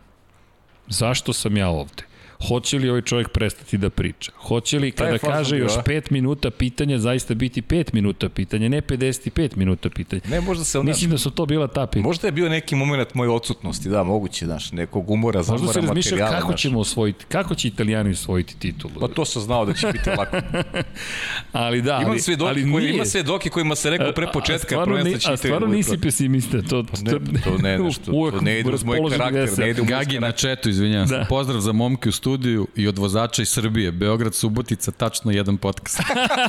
[0.89, 2.03] Zašto sam ja ovde?
[2.49, 4.33] Hoće li ovaj čovjek prestati da priča?
[4.37, 5.83] Hoće li kada fazon kaže još a?
[5.83, 10.23] 5 minuta pitanja, zaista biti 5 minuta pitanja, ne 55 minuta pitanja?
[10.29, 10.91] Ne, možda se onda...
[10.91, 12.03] Mislim da su to bila ta pitanja.
[12.05, 15.81] Možda je bio neki moment moje odsutnosti, da, moguće, znaš, nekog umora, Možda zamora se
[15.81, 16.41] razmišljao materijala.
[16.41, 18.95] kako ćemo osvojiti, kako će Italijani osvojiti titulu.
[19.01, 20.37] Pa to sam znao da će biti lako.
[21.53, 22.95] ali da, Imam ali, svedoke, ali koji, nije.
[22.95, 26.63] ima svedoke kojima se rekao pre A- a početka stvarno prvenstva A stvarno nisi pesimista,
[26.63, 27.11] to, Ne,
[27.45, 30.21] to ne, nešto, to ne ide uz moj karakter, ne ide u moj Gagi na
[30.21, 30.41] karakter.
[30.41, 31.15] četu, izvinjavam se.
[31.15, 31.27] Da.
[31.29, 32.36] Pozdrav za momke u studiju
[32.77, 33.93] i od vozača iz Srbije.
[33.93, 36.01] Beograd, Subotica, tačno jedan podcast.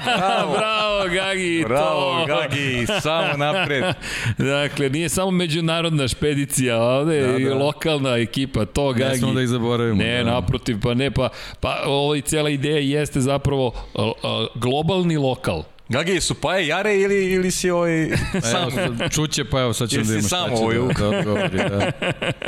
[0.58, 2.26] Bravo, Gagi, Bravo, to.
[2.26, 3.84] Gagi, samo napred.
[4.38, 7.56] Dakle, nije samo međunarodna špedicija, ovde da, Da, i da.
[7.56, 9.04] lokalna ekipa, to Gagi.
[9.04, 10.04] Ne smo da ih zaboravimo.
[10.04, 10.32] Ne, da.
[10.32, 15.64] naprotiv, pa ne, pa, pa ovo i cijela ideja jeste zapravo a, a, globalni lokal.
[15.90, 18.10] Gagi, su Paje Jare ili, ili si ovaj
[18.42, 18.80] sam?
[18.80, 21.58] Evo, čuće, pa evo, sad ćemo da imamo sam šta će ovaj da, da odgovori.
[21.58, 21.92] Da.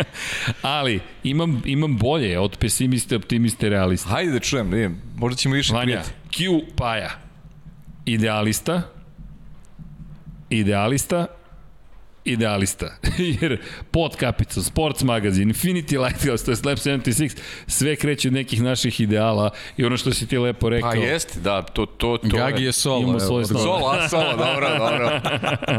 [0.62, 4.10] Ali, imam, imam bolje od pesimiste, optimiste, realiste.
[4.10, 5.02] Hajde da čujem, da vidim.
[5.16, 6.10] Možda ćemo više Vanja, prijeti.
[6.44, 7.12] Q Paja.
[8.06, 8.82] Idealista.
[10.50, 11.26] Idealista.
[12.26, 12.96] Idealista.
[13.42, 17.38] Jer pod kapicom, Sports Magazine, Infinity Lighthouse, to je Lab 76,
[17.68, 20.92] sve kreće od nekih naših ideala i ono što si ti lepo rekao.
[20.92, 22.98] Pa jeste, da, to, to, to Gagi je solo.
[22.98, 23.46] Imamo evo, svoje.
[23.46, 25.22] Solo, a solo, dobro, dobro.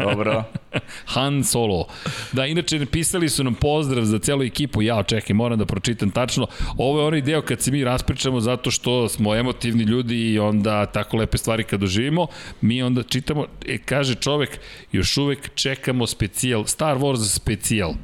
[0.04, 0.44] Dobro.
[1.14, 1.86] Han Solo.
[2.32, 4.82] Da, inače napisali su nam pozdrav za celu ekipu.
[4.82, 6.46] Ja, čekaj, moram da pročitam tačno.
[6.78, 10.86] Ovo je onaj deo kad se mi raspričamo zato što smo emotivni ljudi i onda
[10.86, 12.26] tako lepe stvari kad doživimo.
[12.60, 14.60] Mi onda čitamo, e, kaže čovek,
[14.92, 17.94] još uvek čekamo specijal, Star Wars specijal.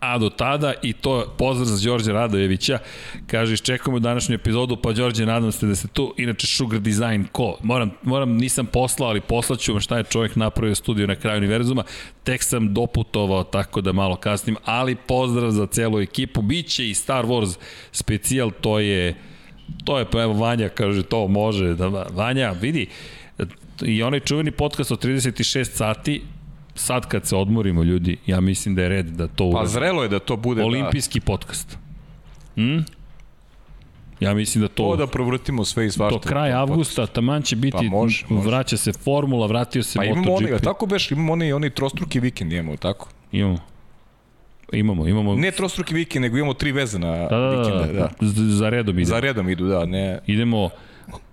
[0.00, 2.78] A do tada, i to pozdrav za Đorđe Radojevića,
[3.26, 7.58] kaže, iščekujemo današnju epizodu, pa Đorđe, nadam se da ste tu, inače Sugar Design ko?
[7.62, 11.82] Moram, moram nisam poslao, ali poslaću vam šta je čovjek napravio studio na kraju univerzuma,
[12.24, 17.24] tek sam doputovao tako da malo kasnim, ali pozdrav za celu ekipu, biće i Star
[17.24, 17.58] Wars
[17.92, 19.14] specijal, to je,
[19.84, 22.86] to je, pa evo Vanja kaže, to može, da, Vanja, vidi,
[23.82, 26.22] i onaj čuveni podcast od 36 sati,
[26.76, 30.08] sad kad se odmorimo ljudi, ja mislim da je red da to Pa zrelo je
[30.08, 31.78] da to bude Olimpijski podcast.
[32.54, 32.78] Hm?
[34.20, 36.20] Ja mislim da da, to, to da provrtimo sve i svašta.
[36.20, 38.48] to kraj avgusta, taman će biti, Pa može, može.
[38.48, 40.48] vraća se formula, vratio se Pa imamo MotoGP.
[40.48, 43.08] onaj, tako beš, imamo onaj, onaj trostruki vikend, imamo, tako?
[43.32, 43.58] Imamo.
[44.72, 45.34] Imamo, imamo.
[45.34, 48.08] Ne trostruki vikend, nego imamo tri vezana da, da, vikenda, da, da.
[48.56, 49.04] za redom ide.
[49.04, 50.18] Za redom idu, da, ne...
[50.26, 50.70] Idemo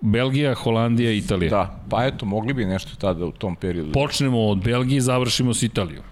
[0.02, 1.50] Belgija, Holandija, Italija.
[1.50, 3.92] Da, pa eto, mogli bi nešto tada u tom periodu.
[3.92, 6.04] Počnemo od Belgije i završimo s Italijom.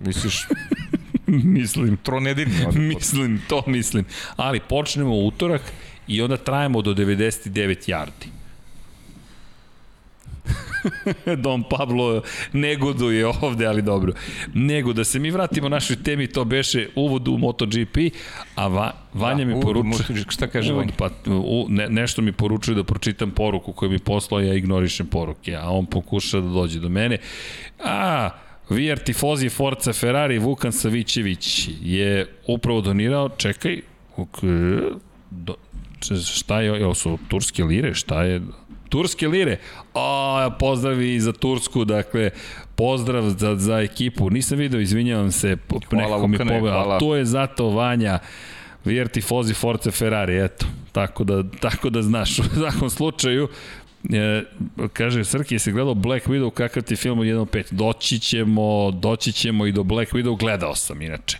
[0.00, 0.46] Misliš,
[1.26, 1.96] mislim.
[1.96, 2.80] tronedeljni onda.
[2.80, 4.04] Mislim, to mislim.
[4.36, 5.62] Ali počnemo u utorak
[6.08, 8.35] i onda trajemo do 99 yardi.
[11.44, 12.22] Don Pablo
[12.52, 14.12] negoduje ovde, ali dobro.
[14.54, 17.96] Nego da se mi vratimo našoj temi, to beše uvod u MotoGP,
[18.54, 20.24] a Va, Vanja Da, mi poručuje...
[20.28, 20.96] Šta kaže Uvod, Vanja?
[20.98, 25.56] Pa, u, ne, nešto mi poručuje da pročitam poruku koju mi poslao, ja ignorišem poruke,
[25.56, 27.18] a on pokuša da dođe do mene.
[27.84, 28.30] A,
[28.68, 33.80] VR Tifozi Forza Ferrari Vukan Savićević je upravo donirao, čekaj,
[34.16, 34.38] ok,
[35.30, 35.54] do,
[36.34, 38.40] šta je, evo su turske lire, šta je,
[38.88, 39.58] Turske lire.
[39.94, 42.30] O, pozdravi i za Tursku, dakle,
[42.76, 44.30] pozdrav za, za ekipu.
[44.30, 45.56] Nisam video, izvinjavam se,
[45.92, 46.38] nekako mi
[46.68, 48.18] ali to je zato Vanja,
[48.84, 50.66] VR Tifozi Forza Ferrari, eto.
[50.92, 53.48] Tako da, tako da znaš, u svakom slučaju,
[54.06, 54.42] E,
[54.92, 57.72] kaže, Srki, jesi gledao Black Widow, kakav ti film od 1 5?
[57.72, 61.38] Doći ćemo, doći ćemo i do Black Widow, gledao sam inače.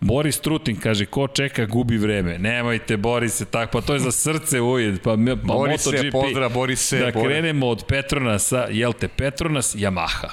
[0.00, 2.38] Boris Trutin kaže, ko čeka, gubi vreme.
[2.38, 6.12] Nemojte, Borise, tako, pa to je za srce ujed, pa, pa Borise, MotoGP.
[6.12, 10.28] pozdrav, Borise, Da Bor- krenemo od Petronasa, jel te, Petronas, Yamaha.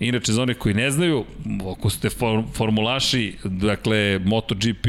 [0.00, 1.24] Inače, za one koji ne znaju,
[1.72, 4.86] ako ste for, formulaši, dakle, MotoGP,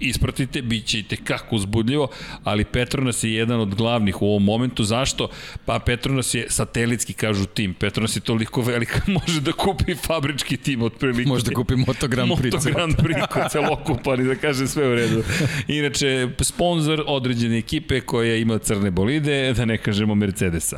[0.00, 2.08] ispratite, bit će i tekako uzbudljivo,
[2.44, 4.84] ali Petronas je jedan od glavnih u ovom momentu.
[4.84, 5.28] Zašto?
[5.64, 7.74] Pa Petronas je satelitski, kažu tim.
[7.74, 11.28] Petronas je toliko velika, može da kupi fabrički tim otprilike.
[11.28, 12.54] Možda kupi Moto Grand Prix.
[12.54, 15.22] Moto Grand Prix, ko celokupan i da kaže sve u redu.
[15.68, 20.76] Inače, sponsor određene ekipe koja ima crne bolide, da ne kažemo Mercedesa.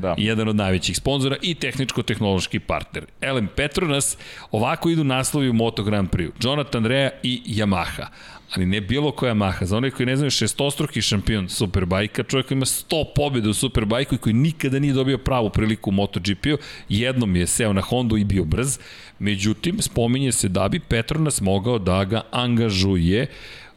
[0.00, 0.14] Da.
[0.18, 3.04] Jedan od najvećih sponzora i tehničko-tehnološki partner.
[3.20, 4.16] Elem Petronas,
[4.50, 6.30] ovako idu naslovi u Moto Grand Prix.
[6.40, 8.06] Jonathan Rea i Yamaha
[8.54, 9.64] ali ne bilo koja Yamaha.
[9.64, 14.14] Za onih koji ne znaju, šestostruki šampion Superbajka, čovjek koji ima 100 pobjeda u Superbajku
[14.14, 16.56] i koji nikada nije dobio pravu priliku u MotoGP-u,
[16.88, 18.78] jednom je seo na Hondu i bio brz.
[19.18, 23.26] Međutim, spominje se da bi Petronas mogao da ga angažuje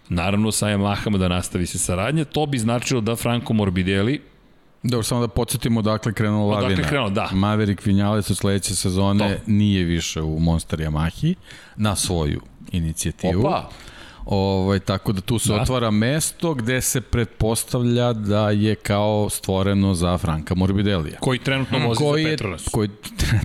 [0.09, 4.21] naravno sa Yamahama da nastavi se saradnja, to bi značilo da Franco Morbidelli
[4.83, 6.87] Dobro, samo da podsjetimo odakle krenula Odakle lavina.
[6.87, 7.29] krenulo, da.
[7.33, 9.51] Maverick Vinales od sledeće sezone To.
[9.51, 11.35] nije više u Monster Yamahi
[11.75, 12.41] na svoju
[12.71, 13.39] inicijativu.
[13.39, 13.69] Opa,
[14.31, 15.61] Ovaj, tako da tu se da.
[15.61, 21.17] otvara mesto gde se pretpostavlja da je kao stvoreno za Franka Morbidelija.
[21.19, 22.65] Koji trenutno vozi koji za Petronas.
[22.65, 22.89] Je, koji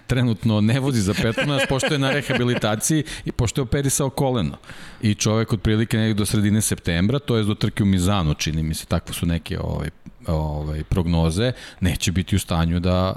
[0.06, 4.56] trenutno ne vozi za Petronas, pošto je na rehabilitaciji i pošto je operisao koleno.
[5.02, 8.74] I čovek otprilike nekde do sredine septembra, to je do trke u Mizanu, čini mi
[8.74, 9.89] se, takvo su neke ovaj,
[10.27, 13.16] ovaj, prognoze, neće biti u stanju da,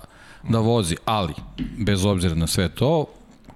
[0.49, 0.95] da vozi.
[1.05, 1.33] Ali,
[1.77, 3.05] bez obzira na sve to,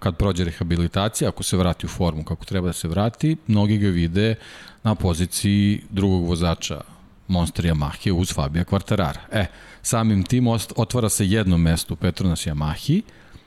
[0.01, 3.87] kad prođe rehabilitacija, ako se vrati u formu kako treba da se vrati, mnogi ga
[3.87, 4.35] vide
[4.83, 6.81] na poziciji drugog vozača
[7.27, 9.19] Monster Yamahe uz Fabija Quartarara.
[9.31, 9.45] E,
[9.81, 13.01] samim tim otvara se jedno mesto u Petronas Yamahi,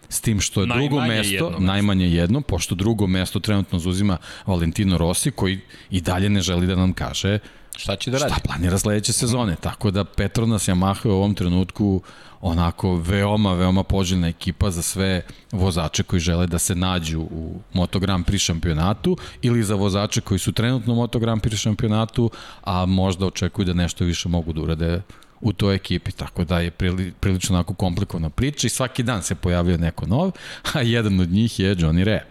[0.09, 3.79] s tim što je najmanje drugo mesto, jedno mesto, najmanje jedno, pošto drugo mesto trenutno
[3.79, 4.17] zauzima
[4.47, 5.61] Valentino Rossi, koji
[5.91, 7.39] i dalje ne želi da nam kaže
[7.77, 8.35] Šta će da radi?
[8.35, 9.57] Šta planira sledeće sezone?
[9.57, 12.03] Tako da Petronas Yamaha u ovom trenutku
[12.45, 15.23] onako veoma, veoma poželjna ekipa za sve
[15.53, 20.39] vozače koji žele da se nađu u Moto Grand Prix šampionatu ili za vozače koji
[20.39, 22.31] su trenutno u Moto Grand Prix šampionatu,
[22.65, 25.01] a možda očekuju da nešto više mogu da urade
[25.41, 29.35] u toj ekipi, tako da je prili, prilično onako komplikovana priča i svaki dan se
[29.35, 30.31] pojavio neko nov,
[30.75, 32.23] a jedan od njih je Johnny Rea.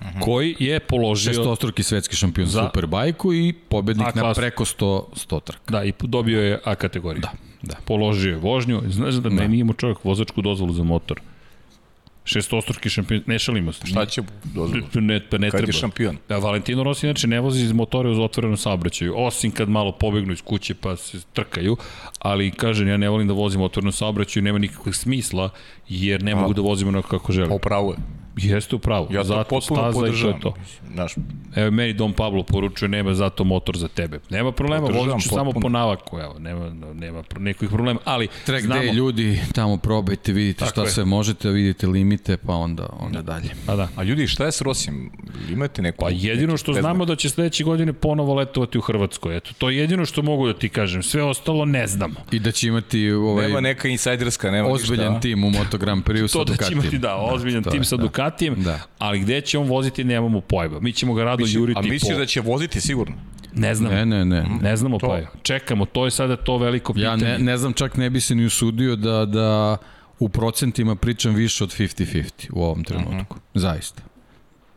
[0.00, 0.24] Uh -huh.
[0.24, 5.62] koji je položio šestostruki svetski šampion za Superbajku i pobednik na preko 100 100 trka.
[5.68, 7.20] Da, i dobio je A kategoriju.
[7.20, 7.76] Da, da.
[7.84, 9.28] Položio je vožnju, znaš da, da.
[9.28, 11.20] ne nije imao čovjek vozačku dozvolu za motor.
[12.24, 13.86] Šestostruki šampion, ne šalimo se.
[13.86, 14.82] Šta će dozvolu?
[14.94, 15.68] Ne, pa ne kad treba.
[15.68, 16.16] je šampion?
[16.28, 20.32] Da, Valentino Rossi inače ne vozi iz motora uz otvorenu saobraćaju, osim kad malo pobegnu
[20.32, 21.76] iz kuće pa se trkaju,
[22.18, 25.50] ali kažem, ja ne volim da vozim otvorenu saobraćaju, nema nikakvog smisla,
[25.88, 27.48] jer ne A, mogu da vozim onako kako želim.
[27.48, 27.96] Pa upravo je.
[28.42, 29.08] Jeste upravo.
[29.10, 30.38] Ja to zato potpuno staza podržavam.
[30.38, 30.60] I to je to.
[30.94, 31.14] Naš...
[31.56, 34.20] Evo, meni Dom Pablo poručuje, nema zato motor za tebe.
[34.30, 38.82] Nema problema, vozit ću samo po navaku, evo, nema, nema nekih problema, ali Trek znamo...
[38.82, 40.90] Day, ljudi, tamo probajte, vidite Tako šta je.
[40.90, 43.32] sve možete, vidite limite, pa onda, onda da.
[43.32, 43.50] dalje.
[43.66, 43.88] A, da.
[43.96, 45.10] A ljudi, šta je s Rosim?
[45.50, 46.04] Imate neku...
[46.04, 46.82] Pa jedino što preznak.
[46.82, 49.36] znamo da će sledeće godine ponovo letovati u Hrvatskoj.
[49.36, 51.02] Eto, to je jedino što mogu da ti kažem.
[51.02, 52.14] Sve ostalo ne znamo.
[52.32, 53.46] I da će imati ovaj...
[53.46, 55.20] Nema neka insajderska, nema ozbiljan ništa.
[55.20, 56.56] tim u Moto Grand Prix sa Ducatijem.
[56.56, 58.02] To da će imati, da, ozbiljan da, tim sa da.
[58.30, 58.80] Ducatijem, da.
[58.98, 60.80] ali gde će on voziti nemamo pojma.
[60.80, 61.86] Mi ćemo ga rado Misli, juriti po...
[61.86, 62.18] A misliš po...
[62.18, 63.16] da će voziti sigurno?
[63.54, 63.94] Ne znamo.
[63.94, 64.44] Ne, ne, ne.
[64.62, 65.06] Ne znamo to.
[65.06, 67.24] pa Čekamo, to je sada to veliko pitanje.
[67.24, 69.76] Ja ne, ne znam, čak ne bi se ni usudio da, da
[70.18, 73.14] u procentima pričam više od 50-50 u ovom trenutku.
[73.14, 73.20] Mhm.
[73.20, 73.60] -huh.
[73.60, 74.02] Zaista.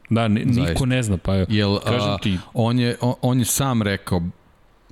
[0.10, 2.38] Da, ne, niko ne zna, pa Jel, kažem ti.
[2.54, 4.22] On je, on, on je sam rekao,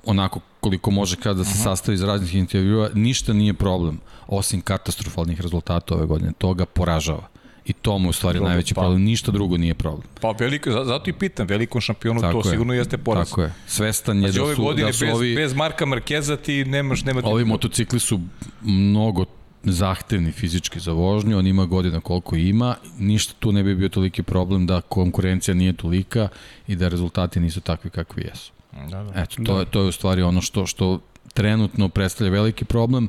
[0.04, 1.62] onako koliko može kada da se uh -huh.
[1.62, 6.32] sastavi iz raznih intervjua, ništa nije problem, osim katastrofalnih rezultata ove godine.
[6.38, 7.31] To ga poražava.
[7.66, 10.08] I to mu u stvari Dobro, najveći pa, problem, ništa drugo nije problem.
[10.20, 13.28] Pa veliko, zato i pitam, velikom šampionu tako to je, sigurno jeste poraz.
[13.28, 15.34] Tako je, svestan je znači, da su, ove godine da su bez, ovi...
[15.34, 17.04] Bez Marka Markeza ti nemaš...
[17.04, 18.20] Nema ovi motocikli su
[18.62, 19.24] mnogo
[19.64, 24.22] zahtevni fizički za vožnju, on ima godina koliko ima, ništa tu ne bi bio toliki
[24.22, 26.28] problem da konkurencija nije tolika
[26.66, 28.52] i da rezultati nisu takvi kakvi jesu.
[28.90, 29.22] Da, da.
[29.22, 29.60] Eto, to, da.
[29.60, 31.00] je, to je u stvari ono što, što
[31.34, 33.08] trenutno predstavlja veliki problem,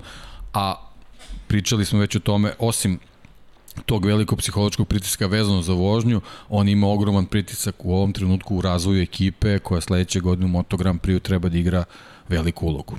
[0.54, 0.76] a
[1.48, 3.00] pričali smo već o tome, osim
[3.86, 8.62] tog velikog psihološkog pritiska vezano za vožnju, on ima ogroman pritisak u ovom trenutku u
[8.62, 11.84] razvoju ekipe koja sledeće godine u Moto Grand Prix treba da igra
[12.30, 12.98] veliku ulogu.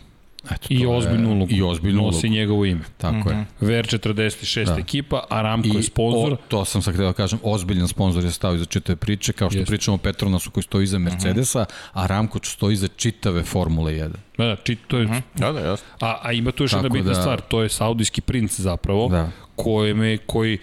[0.51, 1.53] Eto, I ozbiljnu ulogu.
[1.53, 2.17] I ozbiljnu ulogu.
[2.17, 2.85] Nosi njegovo ime.
[2.97, 3.31] Tako mm -hmm.
[3.31, 3.47] je.
[3.61, 3.67] Mhm.
[3.67, 4.79] VR46 da.
[4.79, 6.33] ekipa, Aramco I je sponsor.
[6.33, 9.51] O, to sam sad htio da kažem, ozbiljan sponsor je stavio za čitave priče, kao
[9.51, 9.69] što Jest.
[9.69, 11.05] pričamo o Petronasu koji stoji iza mhm.
[11.05, 11.91] Mercedesa, mm -hmm.
[11.93, 14.11] a Aramco stoji za čitave Formule 1.
[14.39, 15.07] Da, da, čit, to je...
[15.07, 15.23] Mm -hmm.
[15.35, 15.87] Da, da, jasno.
[16.01, 17.21] A, a ima tu još jedna bitna da...
[17.21, 19.31] stvar, to je saudijski princ zapravo, da.
[19.57, 20.59] koji, me, koji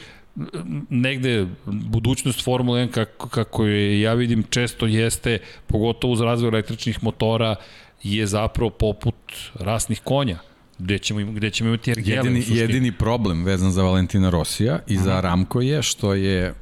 [0.89, 7.03] negde budućnost Formule 1 kako, kako je ja vidim često jeste, pogotovo uz razvoj električnih
[7.03, 7.55] motora,
[8.03, 9.15] je zapravo poput
[9.53, 10.39] rasnih konja
[10.81, 12.17] gde ćemo, gde ćemo imati ergele.
[12.17, 15.21] Jedini, jedini problem vezan za Valentina Rosija i za Aha.
[15.21, 16.53] Ramko je što je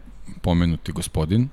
[0.42, 1.50] pomenuti gospodin,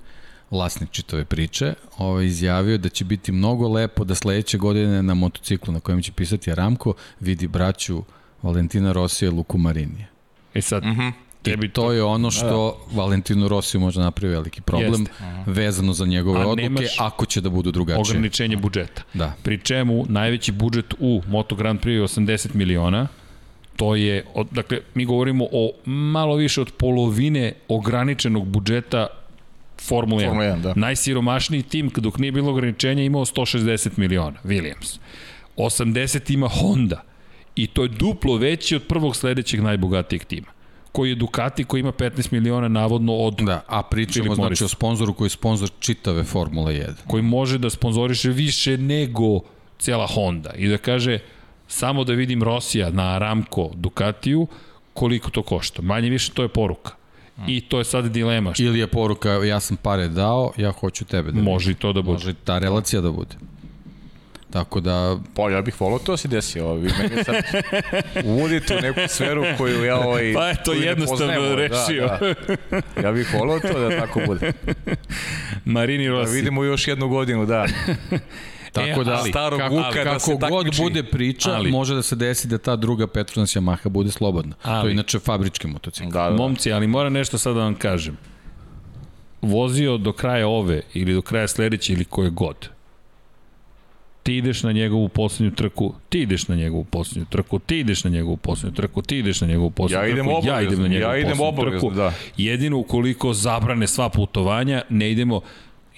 [0.51, 5.75] vlasnik čitave priče, ovaj, izjavio da će biti mnogo lepo da sledeće godine na motociklu
[5.75, 8.03] na kojem će pisati Ramko vidi braću
[8.43, 10.09] Valentina Rosija i Luku Marinije.
[10.55, 11.09] E sad, uh mhm.
[11.51, 11.55] -huh.
[11.55, 12.97] Tebi to, je ono što da.
[13.01, 15.14] Valentino Rossi može napravi veliki problem Jeste.
[15.47, 18.01] vezano za njegove A odluke ako će da budu drugačije.
[18.01, 19.02] Ograničenje budžeta.
[19.14, 19.32] Da.
[19.43, 23.09] Pri čemu najveći budžet u Moto Grand Prix je 80 miliona,
[23.77, 29.06] to je, od, dakle, mi govorimo o malo više od polovine ograničenog budžeta
[29.89, 30.28] Formule 1.
[30.28, 30.73] Formula 1 da.
[30.77, 34.98] Najsiromašniji tim, dok nije bilo ograničenja, imao 160 miliona, Williams.
[35.56, 37.02] 80 ima Honda.
[37.56, 40.56] I to je duplo veći od prvog sledećeg najbogatijeg tima
[40.97, 45.14] koji je Ducati koji ima 15 miliona navodno od Da, a pričamo znači o sponzoru
[45.14, 46.93] koji je sponzor čitave Formule 1.
[47.06, 49.40] Koji može da sponzoriše više nego
[49.78, 51.18] cijela Honda i da kaže
[51.68, 54.47] samo da vidim Rosija na Aramco Ducatiju
[54.94, 55.82] koliko to košta.
[55.82, 56.93] Manje više to je poruka.
[57.47, 58.55] I to je sad dilema.
[58.55, 61.93] Šta Ili je poruka, ja sam pare dao, ja hoću tebe da može i to
[61.93, 62.12] da bude.
[62.12, 63.36] Može ta relacija da bude.
[64.57, 66.61] Tako da, Pa ja bih volao to da se desi.
[66.61, 67.35] Ovo, vi mene sad
[68.24, 72.07] uvodite u neku sferu koju ja ovaj, Pa koju ne jednostavno poznajem, rešio.
[72.07, 72.35] Da,
[72.70, 73.03] da.
[73.03, 74.53] Ja bih volao to da tako bude.
[75.65, 76.35] Marini Da Rossi.
[76.35, 77.66] vidimo još jednu godinu, da.
[78.73, 80.83] tako E, da ali, starog kako, Vuka da kako se god takmiči.
[80.83, 81.70] bude priča, Ali.
[81.70, 84.55] može da se desi da ta druga Petronas Yamaha bude slobodna.
[84.55, 84.89] To Ali.
[84.89, 86.09] je inače fabrički motocikl.
[86.09, 86.31] da, da.
[86.31, 88.16] Momci, ali moram nešto sad da vam kažem.
[89.43, 92.69] Vozio do kraja ove ili do kraja sledeće ili koje god.
[94.27, 98.11] Ti ideš na njegovu poslednju trku, ti ideš na njegovu poslednju trku, ti ideš na
[98.11, 100.89] njegovu poslednju trku, ti ideš na njegovu poslednju Ja idem trku, ja idem na obavezno,
[100.89, 101.94] njegovu ja idem poslednju obavezno, trku.
[101.94, 102.12] da.
[102.36, 105.40] Jedino ukoliko zabrane sva putovanja, ne idemo,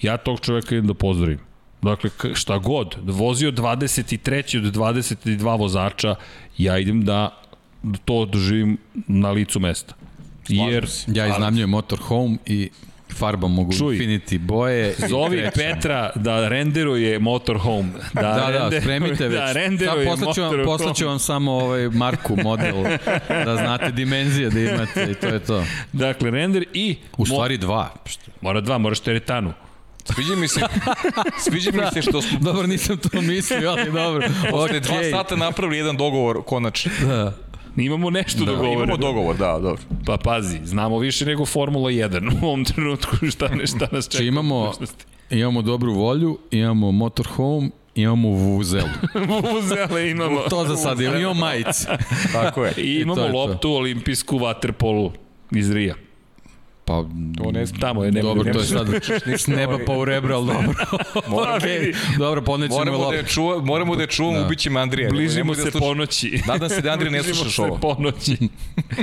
[0.01, 1.39] ja tog čoveka idem da pozdravim.
[1.81, 4.67] Dakle, šta god, vozio 23.
[4.67, 6.15] od 22 vozača,
[6.57, 7.41] ja idem da
[8.05, 8.77] to doživim
[9.07, 9.95] na licu mesta.
[10.47, 12.69] Jer Ja iznamljujem motorhome i
[13.13, 13.95] farbam mogu Čuj.
[13.97, 14.95] Infinity boje.
[15.09, 15.49] Zovi.
[15.55, 17.89] Petra da renderuje motorhome.
[18.13, 19.39] Da, Da, da, spremite već.
[19.39, 22.83] Da, renderuje poslaću vam, poslaću vam samo ovaj marku, model,
[23.45, 25.63] da znate dimenzije da imate i to je to.
[25.93, 26.95] Dakle, render i...
[27.17, 27.93] U stvari dva.
[28.41, 29.53] Mora dva, moraš teretanu.
[30.15, 30.61] Sviđa mi se,
[31.49, 34.27] sviđa mi se što smo Dobro, nisam to mislio, ali dobro.
[34.51, 35.11] posle dva Okej.
[35.11, 36.91] sata napravili jedan dogovor konačno.
[37.07, 37.33] Da.
[37.79, 38.83] Imamo nešto da, dogovoreno.
[38.83, 39.81] Imamo dogovor, da, dobro.
[40.05, 44.23] Pa pazi, znamo više nego Formula 1 u ovom trenutku šta, ne, šta nas čeka.
[44.23, 44.73] U imamo,
[45.29, 48.89] imamo dobru volju, imamo motorhome, imamo vuzelu.
[49.57, 50.39] Uzele imamo.
[50.49, 51.87] To za sad, imamo, majice.
[52.33, 52.73] Tako je.
[52.77, 53.27] I imamo to.
[53.27, 55.11] loptu olimpijsku vaterpolu
[55.51, 55.95] iz Rija.
[56.89, 57.03] Pa,
[57.37, 57.81] To ne znam.
[57.81, 58.23] Tamo je nema.
[58.25, 58.87] dobro, to je sad
[59.35, 60.73] s neba pa u rebra, ali dobro.
[61.55, 64.45] Okej, dobro, ponećemo Moramo da je, čuva, moramo da je čuvamo, da.
[64.45, 65.09] ubiće me Andrija.
[65.09, 66.41] Bližimo Nemoj se da sluša- ponoći.
[66.47, 67.77] Nadam se da Andrija ne Bližimo slušaš se ovo.
[67.77, 68.37] ponoći.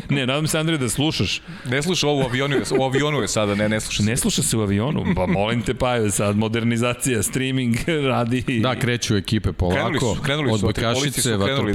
[0.09, 1.43] Ne, nadam se Andrije da slušaš.
[1.67, 4.03] Ne sluša ovo u avionu, je- u avionu je sada, ne, ne sluša.
[4.03, 8.61] Ne sluša se u avionu, pa molim te pa sad modernizacija, streaming radi.
[8.61, 9.57] Da, kreću ekipe Krenuli
[9.99, 10.15] polako.
[10.15, 11.73] su, krenuli su, Odbojkašice, su krenuli,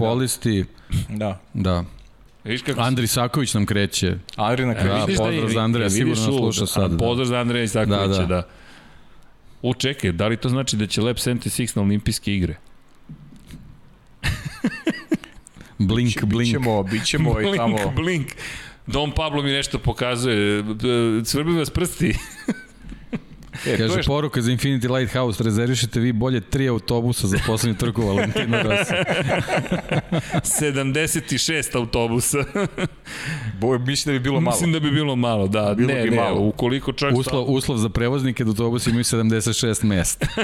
[1.09, 1.39] da.
[1.53, 1.83] Da.
[2.43, 2.49] Da.
[2.51, 4.15] Viš kako Andri Saković nam kreće.
[4.37, 4.89] Andrija na kraju.
[4.89, 6.97] Da, vidiš pozdrav je- za Andreja, sigurno nas sluša sad, da.
[6.97, 8.25] Pozdrav za Andreja Isakovića, da, Da, da.
[8.27, 8.47] da.
[9.61, 12.55] U, čekaj, da li to znači da će Lab 76 na olimpijske igre?
[15.79, 16.47] Blink, blink.
[16.47, 17.77] Bićemo, bićemo i blink, tamo.
[17.91, 18.27] blink.
[18.87, 20.63] Don Pablo mi nešto pokazuje.
[21.25, 22.13] Cvrbi vas prsti.
[23.65, 28.01] E, Kaže, je poruka za Infinity Lighthouse, rezervišite vi bolje tri autobusa za poslednju trku
[28.01, 28.93] Valentina Rossi.
[30.65, 32.37] 76 autobusa.
[33.59, 34.55] Bo, mislim da bi bilo malo.
[34.55, 35.73] Mislim da bi bilo malo, da.
[35.77, 36.39] Bilo ne, bi ne, malo.
[36.39, 37.17] ukoliko čovjek...
[37.17, 40.27] Uslov, uslov za prevoznike da autobusi imaju 76 mesta.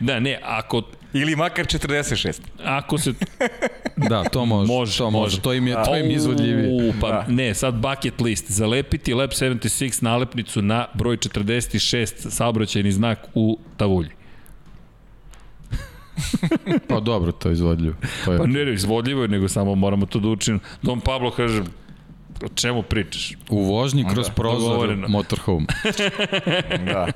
[0.00, 0.82] Da, ne, ako,
[1.12, 2.40] Ili makar 46.
[2.64, 3.12] ako se...
[4.10, 4.72] Da, to može.
[4.72, 5.22] Može, to može.
[5.22, 5.40] može.
[5.40, 6.88] To im je, to im je izvodljivije.
[6.90, 7.24] U, pa Da.
[7.28, 8.50] ne, sad bucket list.
[8.50, 14.10] Zalepiti Lab 76 nalepnicu na broj 46 saobraćajni znak u Tavulji.
[16.88, 17.94] Pa dobro, to je izvodljivo.
[18.24, 20.60] To je, Pa ne, ne, izvodljivo je, nego samo moramo to da učinimo.
[20.82, 21.62] Don Pablo kaže,
[22.44, 23.32] o čemu pričaš?
[23.50, 25.08] u vožnji kroz prozor dogovoreno.
[25.08, 25.66] motorhome.
[26.86, 27.06] Da.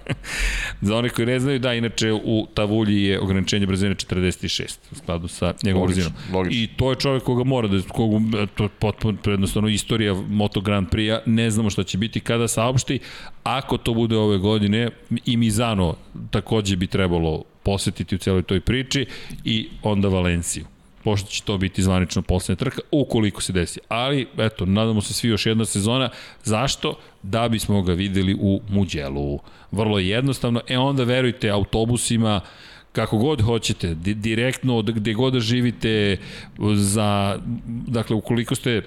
[0.81, 5.29] Za one koji ne znaju, da, inače u Tavulji je ograničenje brzine 46 u skladu
[5.29, 6.13] sa njegovom brzinom.
[6.51, 10.89] I to je čovjek koga mora da, koga, to je potpuno jednostavno istorija Moto Grand
[10.89, 12.99] Prix-a, ne znamo šta će biti kada saopšti,
[13.43, 14.91] ako to bude ove godine,
[15.27, 15.97] i Mizano
[16.31, 19.07] takođe bi trebalo posetiti u celoj toj priči
[19.45, 20.65] i onda Valenciju
[21.05, 23.81] pošto će to biti zvanično poslednja trka, ukoliko se desi.
[23.89, 26.11] Ali, eto, nadamo se svi još jedna sezona.
[26.45, 26.99] Zašto?
[27.23, 29.39] Da bismo ga videli u Muđelu.
[29.73, 30.61] Vrlo je jednostavno.
[30.69, 32.41] E onda, verujte, autobusima,
[32.93, 36.17] kako god hoćete, di direktno od gde god da živite,
[36.75, 37.39] za,
[37.87, 38.83] dakle, ukoliko ste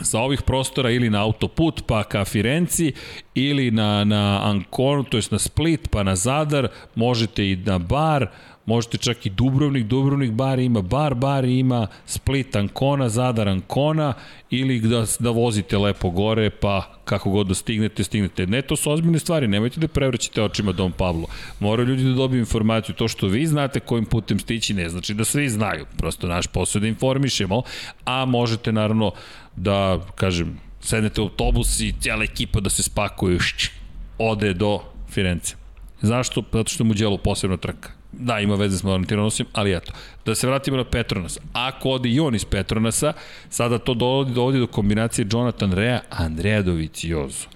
[0.00, 2.92] sa ovih prostora ili na autoput pa ka Firenci
[3.34, 8.26] ili na, na Anconu, to jest na Split pa na Zadar, možete i na bar,
[8.66, 14.14] možete čak i Dubrovnik, Dubrovnik bar ima, bar bar ima, Split Ancona, Zadar Ancona
[14.50, 18.46] ili da, da vozite lepo gore pa kako god da stignete, stignete.
[18.46, 21.26] Ne, to su ozbiljne stvari, nemojte da prevraćate očima Dom Pablo.
[21.60, 25.24] Moraju ljudi da dobiju informaciju, to što vi znate kojim putem stići ne znači da
[25.24, 27.62] svi znaju, prosto naš posao da informišemo,
[28.04, 29.12] a možete naravno
[29.56, 33.70] da, kažem, sednete u autobus i cijela ekipa da se spakuje, šć,
[34.18, 34.80] ode do
[35.10, 35.54] Firence.
[36.00, 36.42] Zašto?
[36.52, 38.01] Zato što mu djelo posebna trka.
[38.12, 39.92] Da, ima veze s Valentino Rosim, ali eto.
[40.26, 41.38] Da se vratimo na Petronas.
[41.52, 43.12] Ako ode i on iz Petronasa,
[43.50, 47.46] sada to dovodi, dovodi do kombinacije Jonathan Rea, Andrea Doviciozo.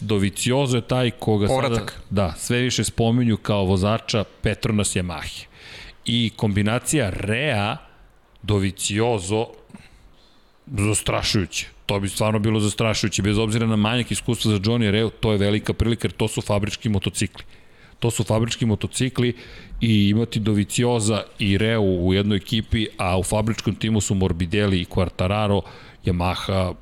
[0.00, 1.90] Doviciozo je taj koga Povratak.
[1.90, 5.44] sada, da, sve više spominju kao vozača Petronas Yamahe.
[6.04, 7.76] I kombinacija Rea
[8.42, 9.46] Doviciozo
[10.66, 11.66] zastrašujuće.
[11.86, 13.22] to bi stvarno bilo zastrašujuće.
[13.22, 16.40] Bez obzira na manjak iskustva za Johnny Reu, to je velika prilika jer to su
[16.40, 17.44] fabrički motocikli.
[18.00, 19.34] To su fabrički motocikli
[19.80, 24.86] i imati Dovicioza i Reu u jednoj ekipi, a u fabričkom timu su Morbidelli i
[24.86, 25.60] Quartararo,
[26.04, 26.74] Yamaha,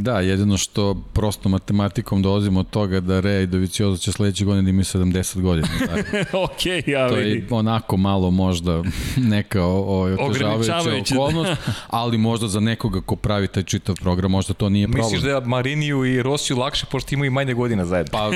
[0.00, 4.62] Da, jedino što prosto matematikom dolazimo od toga da Rea i Doviciozo će sledeće godine
[4.62, 5.68] da imaju 70 godina.
[5.86, 5.94] Da.
[6.44, 8.82] ok, ja to je onako malo možda
[9.16, 11.52] neka otežavajuća okolnost,
[11.86, 15.04] ali možda za nekoga ko pravi taj čitav program, možda to nije problem.
[15.04, 18.10] Misliš da je Mariniju i Rosiju lakše, pošto imaju manje godina zajedno?
[18.12, 18.30] Pa,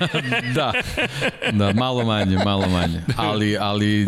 [0.56, 0.72] da,
[1.52, 3.02] da, malo manje, malo manje.
[3.16, 4.06] Ali, ali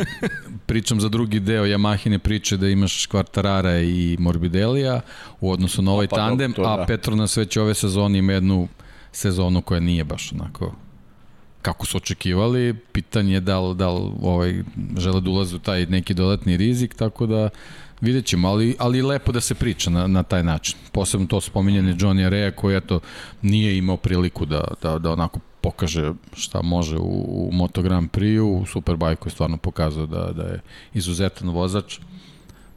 [0.66, 5.01] pričam za drugi deo Yamahine priče da imaš Kvartarara i Morbidelija
[5.40, 6.82] u odnosu na ovaj pa, tandem, to, da.
[6.82, 8.69] a Petronas već ove sezone ima jednu
[9.12, 10.73] sezonu koja nije baš onako
[11.62, 14.62] kako su očekivali, pitanje je da li, da li ovaj,
[14.97, 17.49] žele da ulaze u taj neki dodatni rizik, tako da
[18.01, 20.77] vidjet ćemo, ali, ali lepo da se priča na, na taj način.
[20.93, 23.01] Posebno to spominjanje Johnny Rea koji eto
[23.43, 28.59] nije imao priliku da, da, da onako pokaže šta može u, u Moto Grand Prix-u,
[28.59, 30.61] u Superbike je stvarno pokazao da, da je
[30.95, 31.99] izuzetan vozač.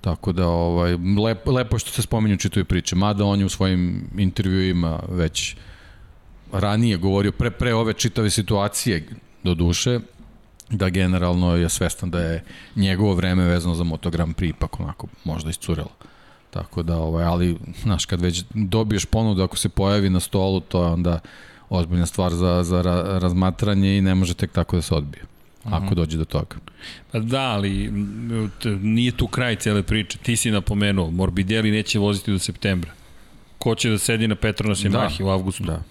[0.04, 4.10] Tako da ovaj, lepo, lepo što se spominju čitaju priče, mada on je u svojim
[4.18, 5.56] intervjuima već
[6.52, 9.08] ranije govorio pre, pre ove čitave situacije
[9.44, 10.00] do duše,
[10.70, 12.44] da generalno je svestan da je
[12.76, 15.92] njegovo vreme vezano za Moto Grand Prix ipak onako možda iscurelo.
[16.50, 20.84] Tako da, ovaj, ali, znaš, kad već dobiješ ponudu, ako se pojavi na stolu, to
[20.84, 21.20] je onda
[21.70, 25.24] ozbiljna stvar za, za ra, razmatranje i ne može tek tako da se odbije.
[25.64, 25.96] Ako uh mhm.
[25.96, 26.56] dođe do toga.
[27.12, 27.92] Pa da, ali
[28.82, 30.18] nije tu kraj cele priče.
[30.18, 32.92] Ti si napomenuo, Morbidelli neće voziti do septembra.
[33.58, 35.00] Ko će da sedi na Petronas i da.
[35.00, 35.64] Mahi u avgustu?
[35.64, 35.84] Da.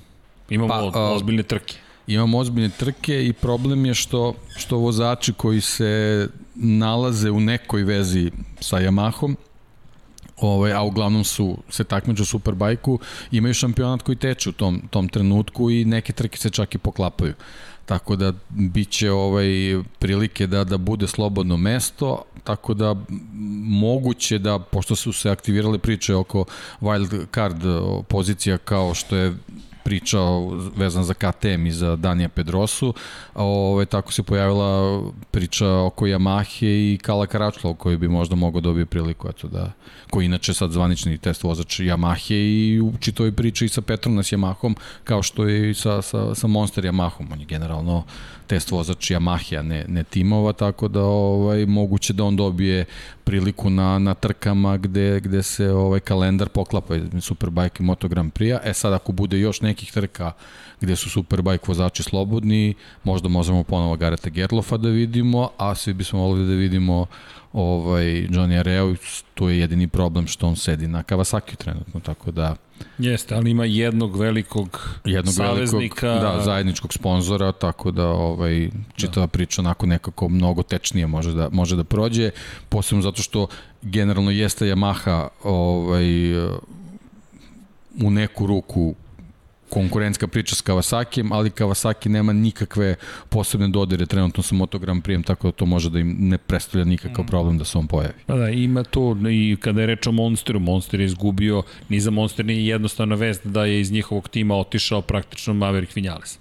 [0.51, 1.77] Imamo pa, ozbiljne trke.
[2.07, 8.31] Imamo ozbiljne trke i problem je što, što vozači koji se nalaze u nekoj vezi
[8.61, 9.37] sa Yamahom,
[10.37, 12.99] ovaj, a uglavnom su se takmiču u Superbajku,
[13.31, 17.35] imaju šampionat koji teče u tom, tom trenutku i neke trke se čak i poklapaju.
[17.93, 19.47] Tako da biće ovaj
[19.99, 22.95] prilike da da bude slobodno mesto, tako da
[23.65, 26.45] moguće da pošto su se aktivirale priče oko
[26.81, 27.63] wild card
[28.09, 29.35] pozicija kao što je
[29.85, 32.95] pričao vezan za KTM i za Danija Pedrosu,
[33.35, 38.91] ove, tako se pojavila priča oko Yamahe i Kala Karačla koji bi možda mogao dobiti
[38.91, 39.73] priliku eto, da,
[40.11, 44.75] koji inače sad zvanični test vozač Yamahe i u čitoj priči i sa Petronas Yamahom
[45.05, 48.05] kao što je i sa, sa, sa Monster Yamahom, on je generalno
[48.47, 52.85] test vozač Yamaha, ne, ne timova, tako da ovaj, moguće da on dobije
[53.25, 58.61] priliku na, na trkama gde, gde se ovaj kalendar poklapa Superbike i Moto Grand Prix-a.
[58.65, 60.33] E sad ako bude još nekih trka
[60.83, 66.19] gde su Superbike vozači slobodni, možda možemo ponovo Gareta Gerlofa da vidimo, a svi bismo
[66.19, 67.07] volili da vidimo
[67.53, 68.95] ovaj Johnny Areo,
[69.35, 72.57] to je jedini problem što on sedi na Kawasaki trenutno, tako da
[72.99, 76.07] Jeste, ali ima jednog velikog jednog saveznika.
[76.09, 79.31] Velikog, da, zajedničkog sponzora, tako da ovaj, čitava da.
[79.31, 82.31] priča onako nekako mnogo tečnije može da, može da prođe,
[82.69, 83.47] posebno zato što
[83.83, 86.35] generalno jeste Yamaha ovaj,
[88.03, 88.95] u neku ruku
[89.73, 92.95] konkurentska priča s Kawasakijem, ali Kawasaki nema nikakve
[93.29, 96.85] posebne dodire trenutno sa Moto Grand Prix, tako da to može da im ne predstavlja
[96.85, 97.29] nikakav mm.
[97.29, 98.15] problem da se on pojavi.
[98.27, 102.11] Pa da, ima to i kada je reč o Monsteru, Monster je izgubio, ni za
[102.11, 106.39] Monster nije jednostavna vest da je iz njihovog tima otišao praktično Maverick Vinales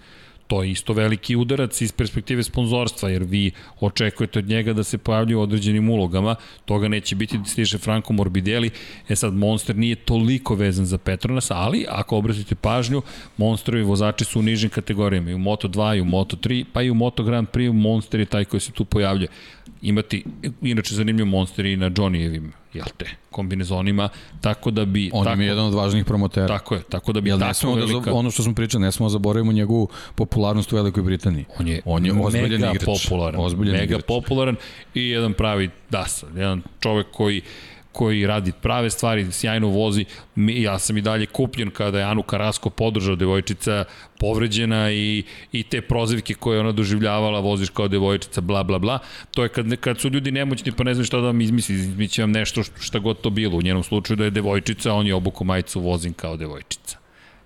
[0.51, 4.97] to je isto veliki udarac iz perspektive sponzorstva, jer vi očekujete od njega da se
[4.97, 8.69] pojavljuje u određenim ulogama, toga neće biti da stiže Franco Morbidelli,
[9.09, 13.01] e sad Monster nije toliko vezan za Petronas, ali ako obratite pažnju,
[13.37, 16.93] Monsterovi vozači su u nižim kategorijama, i u Moto2, i u Moto3, pa i u
[16.93, 19.29] Moto Grand Prix, Monster je taj koji se tu pojavljuje.
[19.81, 20.23] Imati,
[20.61, 24.09] inače zanimljiv Monster i na Johnnyjevim jel te, kombinezonima,
[24.41, 25.09] tako da bi...
[25.13, 26.47] On tako, je jedan od važnijih promotera.
[26.47, 28.11] Tako je, tako da bi jel tako da velika...
[28.11, 31.45] Da, ono što smo pričali, ne smo da zaboravimo njegovu popularnost u Velikoj Britaniji.
[31.59, 32.85] On je, on je ozbiljen mega igrač.
[32.85, 34.03] popularan, mega igrač.
[34.07, 34.55] popularan
[34.93, 37.41] i jedan pravi dasa, jedan čovek koji
[37.91, 40.05] koji radi prave stvari, sjajno vozi.
[40.35, 43.85] Ja sam i dalje kupljen kada je Anu Karasko podržao devojčica
[44.19, 48.99] povređena i, i te prozivke koje ona doživljavala, voziš kao devojčica, bla, bla, bla.
[49.31, 52.23] To je kad, kad su ljudi nemoćni pa ne znaju šta da vam izmisli, izmisli
[52.23, 53.57] vam nešto šta god to bilo.
[53.57, 56.97] U njenom slučaju da je devojčica, on je obuku majicu, vozim kao devojčica.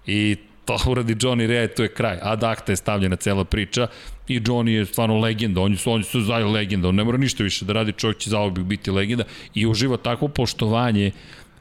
[0.07, 0.35] I
[0.65, 2.17] to uradi Johnny Rea, to je kraj.
[2.21, 3.87] Ad acta je stavljena cela priča
[4.27, 7.43] i Johnny je stvarno legenda, oni su, oni su zajedno legenda, on ne mora ništa
[7.43, 9.23] više da radi, čovjek će zaobik biti legenda
[9.53, 11.11] i uživa takvo poštovanje,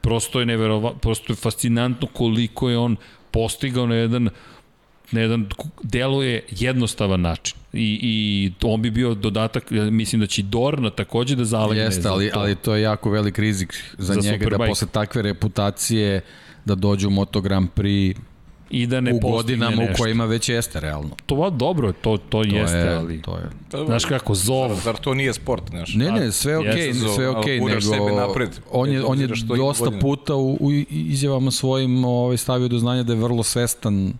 [0.01, 2.95] prosto je neverova, prosto je fascinantno koliko je on
[3.31, 4.29] postigao na jedan
[5.11, 5.45] na jedan
[5.83, 7.57] deluje jednostavan način.
[7.73, 12.29] I, i on bi bio dodatak, mislim da će Dorna takođe da zalegne Jeste, ali,
[12.29, 12.39] to.
[12.39, 16.21] ali to je jako velik rizik za, Za za njega da posle takve reputacije
[16.65, 18.15] da dođe u Moto Grand Prix
[18.69, 20.03] I da ne u godinama u nešto.
[20.03, 21.09] kojima već jeste realno.
[21.25, 23.21] To dobro, to, to, To jeste, je, ali...
[23.21, 23.85] To je.
[23.85, 25.93] Znaš kako, zov, Zar, zar to nije sport, znaš?
[25.95, 28.89] Ne, ne, sve je okej, okay, sve je ali okej, okay, nego sebe napred, on
[28.89, 30.01] je, on je dosta godina.
[30.01, 34.13] puta u, u izjavama svojim ovaj, stavio do znanja da je vrlo svestan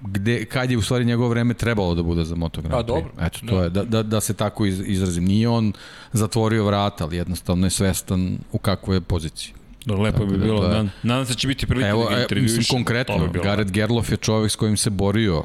[0.00, 2.86] gde, kad je u stvari njegovo vreme trebalo da bude za Moto Grand Pa, Prix.
[2.86, 3.10] dobro.
[3.20, 5.24] Eto, to je, da, da, da se tako iz, izrazim.
[5.24, 5.72] Nije on
[6.12, 9.54] zatvorio vrata, ali jednostavno je svestan u kakvoj je poziciji.
[9.86, 10.60] Dobro, lepo Tako bi da bilo.
[10.60, 12.58] to je- Nadam, se da će biti prilike Evo, da ga intervjuišemo.
[12.58, 15.44] mislim, konkretno, bi bilo Gareth Gerlof je čovek s kojim se borio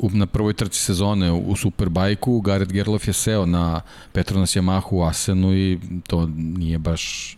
[0.00, 2.40] u, na prvoj trci sezone u Superbajku.
[2.40, 3.80] Gareth Gerlof je seo na
[4.12, 7.36] Petronas Yamahu u Asenu i to nije baš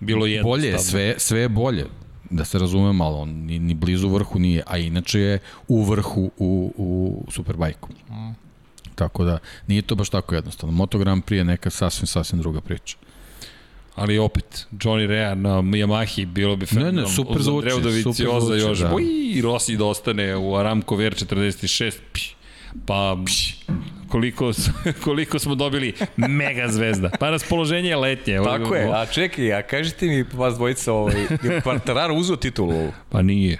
[0.00, 0.50] bilo jednostavno.
[0.52, 1.86] bolje, je, sve, sve je bolje
[2.30, 5.38] da se razume malo, on ni, ni blizu vrhu nije, a inače je
[5.68, 6.90] u vrhu u, u
[7.30, 7.88] Superbajku.
[8.94, 10.72] Tako da, nije to baš tako jednostavno.
[10.72, 12.96] Moto Grand Prix je neka sasvim, sasvim druga priča.
[13.96, 17.08] Ali opet, Johnny Rea na Yamahi bilo bi fenomenalno.
[17.08, 18.94] super Uz zvuči, Andreu super zvuči, još, da.
[18.94, 19.04] uj,
[19.34, 22.36] i Rossi da ostane u Aramco VR46, pš,
[22.86, 23.54] pa pš,
[24.08, 24.52] koliko,
[25.04, 27.10] koliko smo dobili mega zvezda.
[27.20, 28.38] Pa raspoloženje je letnje.
[28.44, 32.92] Tako je, a čekaj, a kažite mi vas dvojica, ovaj, je Quartararo uzeo titulu?
[33.10, 33.58] Pa nije.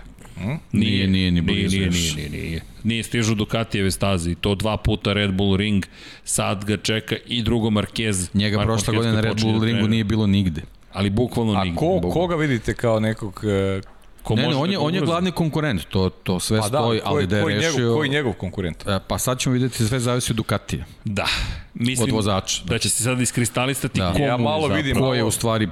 [0.72, 2.14] Nije, nije ni nije, blizu nije, još.
[2.14, 2.60] nije, nije, nije.
[2.84, 5.84] Nije stižu Ducatijeve staze i to dva puta Red Bull ring,
[6.24, 8.28] sad ga čeka i drugo Marquez.
[8.34, 10.62] Njega Mark prošla godina Red Bull da ringu nije bilo nigde.
[10.92, 11.76] Ali bukvalno A nigde.
[11.76, 12.10] ko, Bukvalno.
[12.10, 13.40] koga vidite kao nekog...
[13.44, 13.80] e,
[14.22, 16.68] Ko Ne, ne, on da je, ga on je glavni konkurent, to, to sve Pa
[16.68, 17.78] da, stoji, koji, ali da je koji, rešio...
[17.78, 18.86] njegov, koji njegov konkurent?
[18.86, 21.26] E, Pa sad ćemo vidjeti, sve zavisi od Ducatija, Da.
[21.74, 22.62] Mislim od vozača.
[22.64, 24.12] da će se sad iskristalisati Da.
[24.12, 25.68] komu Ja malo vidim- Ko je u stvari,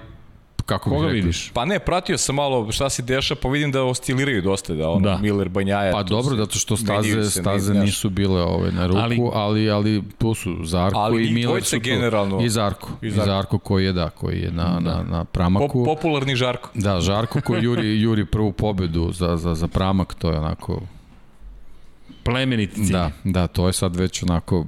[0.67, 1.51] kako Koga rekao, vidiš?
[1.51, 5.01] Pa ne, pratio sam malo šta se deša, pa vidim da osciliraju dosta, da ono,
[5.01, 5.11] Da.
[5.11, 5.19] da.
[5.19, 5.93] Miller, Banjaja...
[5.93, 7.85] Pa dobro, zato što staze, se, staze znaš.
[7.85, 11.77] nisu bile ove na ruku, Ali- ali, ali, tu su Zarko Ali i Miller su
[11.77, 11.81] tu.
[11.81, 12.41] generalno.
[12.41, 13.59] I Zarko, i I Zarko, Zarko.
[13.59, 15.85] koji je, da, koji je na, na, na Po, pramaku.
[15.85, 16.71] popularni Žarko.
[16.75, 20.81] Da, Žarko koji juri, juri prvu pobedu za, za, za pramak, to je onako
[22.23, 22.93] Plemeniti cilj.
[22.93, 24.67] Da, da, to je sad već onako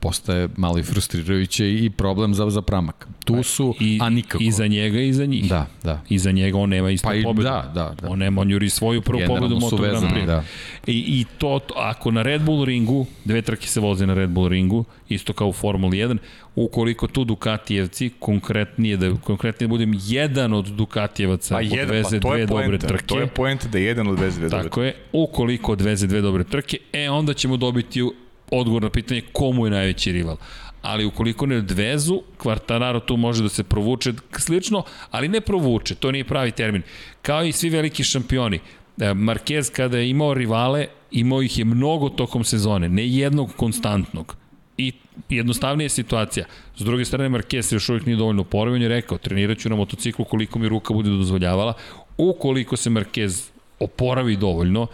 [0.00, 3.08] postaje malo i frustrirajuće i problem za, za pramak.
[3.24, 4.44] Tu su, I, a nikako.
[4.44, 5.48] I za njega i za njih.
[5.48, 6.02] Da, da.
[6.08, 7.42] I za njega on nema isto Pa i pobedu.
[7.42, 8.08] da, da, da.
[8.10, 10.26] On nema, on juri svoju prvu Generalno pobedu Moto Grand Prix.
[10.26, 10.42] da.
[10.86, 14.30] I, I to, to, ako na Red Bull ringu, dve trke se voze na Red
[14.30, 16.16] Bull ringu, isto kao u Formuli 1,
[16.56, 22.22] ukoliko tu Ducatijevci, konkretnije da, konkretnije da budem jedan od Ducatijevaca Pa jedan, odveze pa
[22.22, 22.86] to dve je dobre poenta.
[22.86, 26.44] trke, To je poenta da jedan odveze dve dobre Tako je, ukoliko odveze dve dobre
[26.44, 28.02] trke, e onda ćemo dobiti
[28.50, 30.36] odgovor na pitanje komu je najveći rival.
[30.82, 36.12] Ali ukoliko ne odvezu, Quartararo tu može da se provuče slično, ali ne provuče, to
[36.12, 36.82] nije pravi termin.
[37.22, 42.08] Kao i svi veliki šampioni, e, Marquez kada je imao rivale, imao ih je mnogo
[42.08, 44.36] tokom sezone, ne jednog konstantnog.
[44.78, 44.92] I
[45.28, 46.46] jednostavnija je situacija.
[46.76, 49.76] S druge strane, Marquez još uvijek nije dovoljno oporavio, on je rekao, trenirat ću na
[49.76, 51.74] motociklu koliko mi ruka bude dozvoljavala.
[52.18, 53.50] Ukoliko se Marquez
[53.80, 54.86] oporavi dovoljno,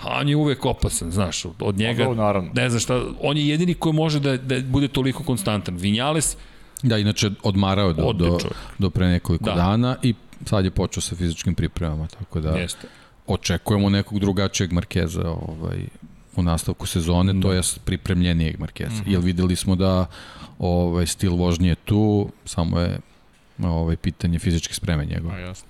[0.00, 2.50] a on je uvek opasan, znaš, od njega, dobro, naravno.
[2.54, 5.76] ne znam šta, on je jedini koji može da, da bude toliko konstantan.
[5.76, 6.36] Vinjales,
[6.82, 8.56] Da, inače odmarao do, Ode do, čovjek.
[8.78, 9.50] do pre nekoliko Da.
[9.50, 9.56] da.
[9.56, 10.14] dana i
[10.46, 12.86] sad je počeo sa fizičkim pripremama, tako da jeste.
[13.26, 15.84] očekujemo nekog drugačijeg Markeza ovaj,
[16.36, 17.40] u nastavku sezone, Da.
[17.40, 18.90] to je pripremljenijeg Markeza.
[18.94, 19.12] Mm -hmm.
[19.12, 20.06] Jer videli smo da
[20.58, 22.98] ovaj, stil vožnje je tu, samo je
[23.62, 25.34] ovaj, pitanje fizičke spreme njegove.
[25.34, 25.68] A, jasno.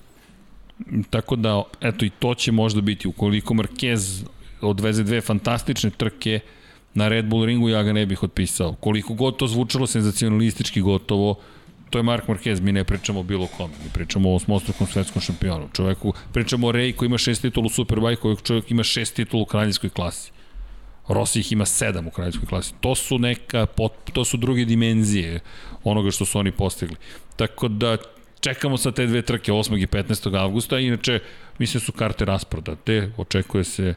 [1.10, 4.24] Tako da, eto i to će možda biti, ukoliko Marquez
[4.60, 6.40] odveze dve fantastične trke
[6.94, 8.74] na Red Bull ringu, ja ga ne bih otpisao.
[8.74, 11.34] Koliko god to zvučalo senzacionalistički gotovo,
[11.90, 15.22] to je Mark Marquez, mi ne pričamo o bilo kome, mi pričamo o osmostrukom svetskom
[15.22, 19.14] šampionu, čoveku, pričamo o Rej koji ima šest titula u Superbike, koji čovjek ima šest
[19.14, 20.32] titula u kraljevskoj klasi.
[21.08, 22.74] Rossi ih ima sedam u kraljevskoj klasi.
[22.80, 23.66] To su neka,
[24.12, 25.40] to su druge dimenzije
[25.84, 26.96] onoga što su oni postigli.
[27.36, 27.96] Tako da
[28.40, 29.82] čekamo sa te dve trke 8.
[29.82, 30.38] i 15.
[30.38, 31.20] avgusta, inače
[31.58, 33.94] mislim da su karte rasprodate, očekuje se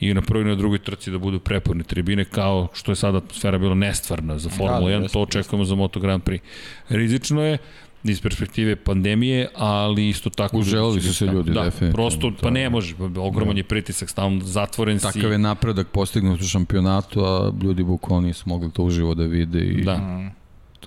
[0.00, 3.18] i na prvoj i na drugoj trci da budu preporne tribine kao što je sada
[3.18, 6.40] atmosfera bila nestvarna za Formulu Da, da, 1, jeste, to očekujemo za Moto Grand Prix.
[6.88, 7.58] Rizično je
[8.04, 10.58] iz perspektive pandemije, ali isto tako...
[10.58, 14.40] Uželili su se ljudi, da, definitivno, prosto, to pa ne može, ogroman je pritisak, stalno
[14.40, 15.02] zatvoren si.
[15.02, 19.60] Takav je napredak postignut u šampionatu, a ljudi bukvalno nisu mogli to uživo da vide
[19.60, 20.30] i Da.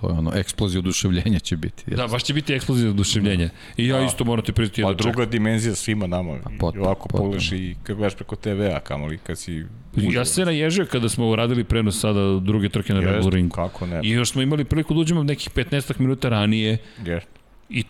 [0.02, 1.92] To je ono, eksplozija oduševljenja će biti.
[1.96, 3.50] Da, baš će biti eksplozija oduševljenja.
[3.78, 4.98] I ja isto moram ti priznati Pa čekam.
[5.12, 6.40] druga dimenzija svima nama.
[6.60, 7.24] potpuno, ovako potpuno.
[7.24, 9.66] pogledaš i kad gledaš preko TV-a, kamoli kad si...
[9.96, 13.56] Ja se naježio kada smo uradili prenos sada druge trke na Red Bull ringu.
[13.56, 14.00] Kako ne?
[14.04, 17.28] I još smo imali priliku da uđemo nekih 15 minuta ranije Jest.
[17.70, 17.84] i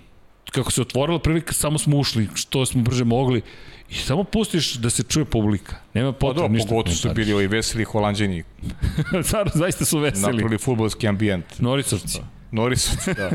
[0.51, 3.41] kako se otvorila prilika, samo smo ušli što smo brže mogli
[3.89, 5.75] i samo pustiš da se čuje publika.
[5.93, 6.69] Nema Pa potrebe ništa.
[6.69, 8.43] pogotovo su bili ovi veseli holanđani,
[9.23, 10.21] Stvarno, zaista su veseli.
[10.21, 11.59] napravili futbolski ambijent.
[11.59, 12.19] Norisovci.
[12.51, 13.31] Norisovci, da.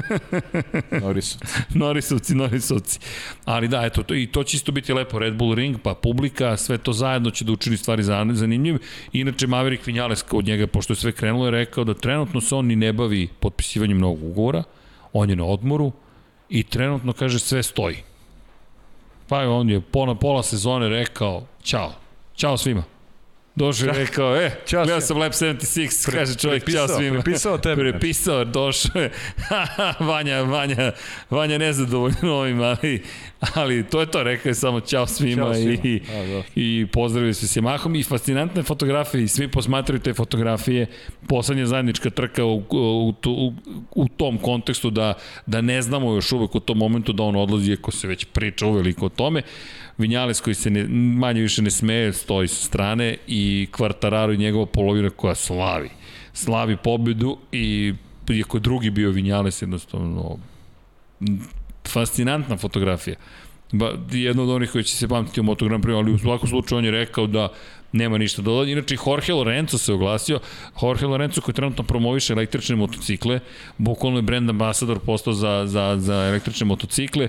[1.06, 1.46] Norisovci.
[1.74, 2.98] Norisovci, Norisovci.
[3.44, 5.18] Ali da, eto, to, i to će isto biti lepo.
[5.18, 8.02] Red Bull Ring, pa publika, sve to zajedno će da učini stvari
[8.32, 8.78] zanimljive.
[9.12, 12.66] Inače, Maverick Vinales od njega, pošto je sve krenulo, je rekao da trenutno se on
[12.66, 14.62] ni ne bavi potpisivanjem novog ugovora,
[15.12, 15.92] on je na odmoru
[16.48, 17.96] i trenutno, kaže, sve stoji.
[19.30, 21.92] Pa on je pola, pola sezone rekao, ćao,
[22.36, 22.82] ćao svima.
[23.60, 27.14] Došao je rekao, e, Ćao gledao sam Lab 76, kaže čovjek, prepisao- svima.
[27.14, 29.10] prepisao tebe, Prepisao, došao je.
[30.00, 30.92] Vanja, Vanja,
[31.30, 33.02] Vanja nezadovoljno ovim, ali,
[33.54, 35.72] ali to je to, rekao je samo ćao svima, Ćao svima.
[35.74, 36.42] i, A, da.
[36.54, 40.86] i pozdravili se s Yamahom i fascinantne fotografije i svi posmatraju te fotografije
[41.28, 43.52] poslednja zajednička trka u, u, u,
[43.92, 45.14] u tom kontekstu da,
[45.46, 48.66] da ne znamo još uvek u tom momentu da on odlazi ako se već priča
[48.66, 49.42] uveliko o tome
[49.98, 50.84] Vinjales koji se ne,
[51.18, 55.90] manje više ne smeje stoji sa strane i Kvartararo i njegova polovina koja slavi
[56.32, 57.94] slavi pobedu i
[58.30, 60.38] iako je drugi bio Vinjales jednostavno
[61.88, 63.16] fascinantna fotografija.
[63.72, 66.78] Ba, jedno od onih koji će se pamtiti u Moto Grand ali u svakom slučaju
[66.78, 67.48] on je rekao da
[67.92, 68.72] nema ništa dodati.
[68.72, 70.40] Inače, Jorge Lorenzo se oglasio.
[70.82, 73.40] Jorge Lorenzo koji trenutno promoviše električne motocikle,
[73.78, 77.28] bukvalno je brand ambasador postao za, za, za električne motocikle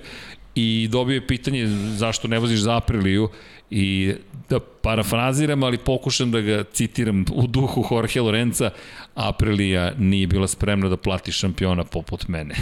[0.56, 3.30] i dobio je pitanje zašto ne voziš za Apriliju
[3.70, 4.14] i
[4.50, 8.70] da parafraziram, ali pokušam da ga citiram u duhu Jorge Lorenza,
[9.16, 12.56] Aprilija nije bila spremna da plati šampiona poput mene.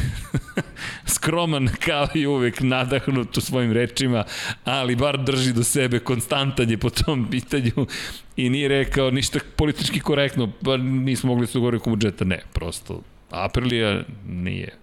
[1.16, 4.24] Skroman kao i uvek, nadahnut u svojim rečima,
[4.64, 7.88] ali bar drži do sebe, konstantan je po tom pitanju
[8.36, 13.02] i nije rekao ništa politički korektno, pa nismo mogli se ugovoriti oko budžeta, ne, prosto
[13.32, 14.78] Aprilija nije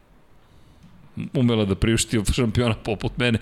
[1.35, 3.39] umela da priušti šampiona poput mene.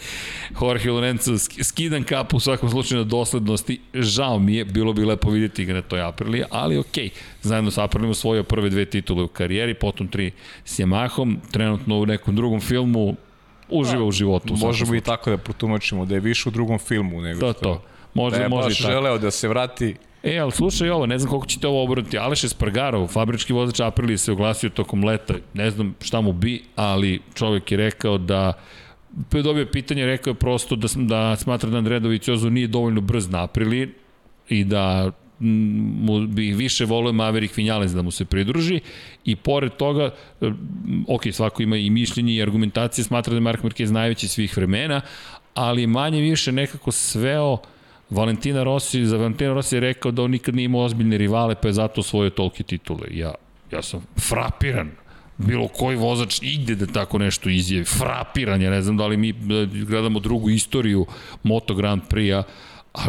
[0.60, 3.80] Jorge Lorenzo skidan kapu u svakom slučaju na doslednosti.
[3.94, 7.08] Žao mi je, bilo bi lepo vidjeti ga na toj Apriliji, ali okej.
[7.08, 7.10] Okay.
[7.42, 10.32] Zajedno sa Aprilijom osvojio prve dve titule u karijeri, potom tri
[10.64, 13.16] s Yamahom, trenutno u nekom drugom filmu
[13.68, 14.54] uživa u životu.
[14.54, 17.60] U Možemo i tako da protumačimo, da je više u drugom filmu nego To, što...
[17.62, 17.82] to.
[18.14, 18.92] Može, da je baš tako.
[18.92, 19.94] želeo da se vrati
[20.24, 22.18] E, ali slušaj ovo, ne znam koliko ćete ovo obratiti.
[22.18, 25.34] Aleš Espargarov, fabrički vozač Aprilije se oglasio tokom leta.
[25.54, 28.52] Ne znam šta mu bi, ali čovjek je rekao da
[29.30, 33.28] pa dobio pitanje, rekao je prosto da, da smatra da Andrea Doviciozo nije dovoljno brz
[33.30, 33.88] na Apriliji
[34.48, 38.80] i da mu bi više volio Maverick Vinales da mu se pridruži
[39.24, 40.10] i pored toga,
[41.08, 45.00] ok, svako ima i mišljenje i argumentacije, smatra da je Mark Marquez najveći svih vremena,
[45.54, 47.58] ali manje više nekako sveo
[48.14, 51.68] Valentina Rossi, za Valentina Rossi je rekao da on nikad nije imao ozbiljne rivale, pa
[51.68, 53.08] je zato osvojio tolke titule.
[53.10, 53.34] Ja,
[53.72, 54.90] ja sam frapiran
[55.38, 57.84] bilo koji vozač igde da tako nešto izjavi.
[57.84, 59.32] Frapiran, ja ne znam da li mi
[59.86, 61.06] gledamo drugu istoriju
[61.42, 62.42] Moto Grand Prix-a,
[62.94, 63.04] a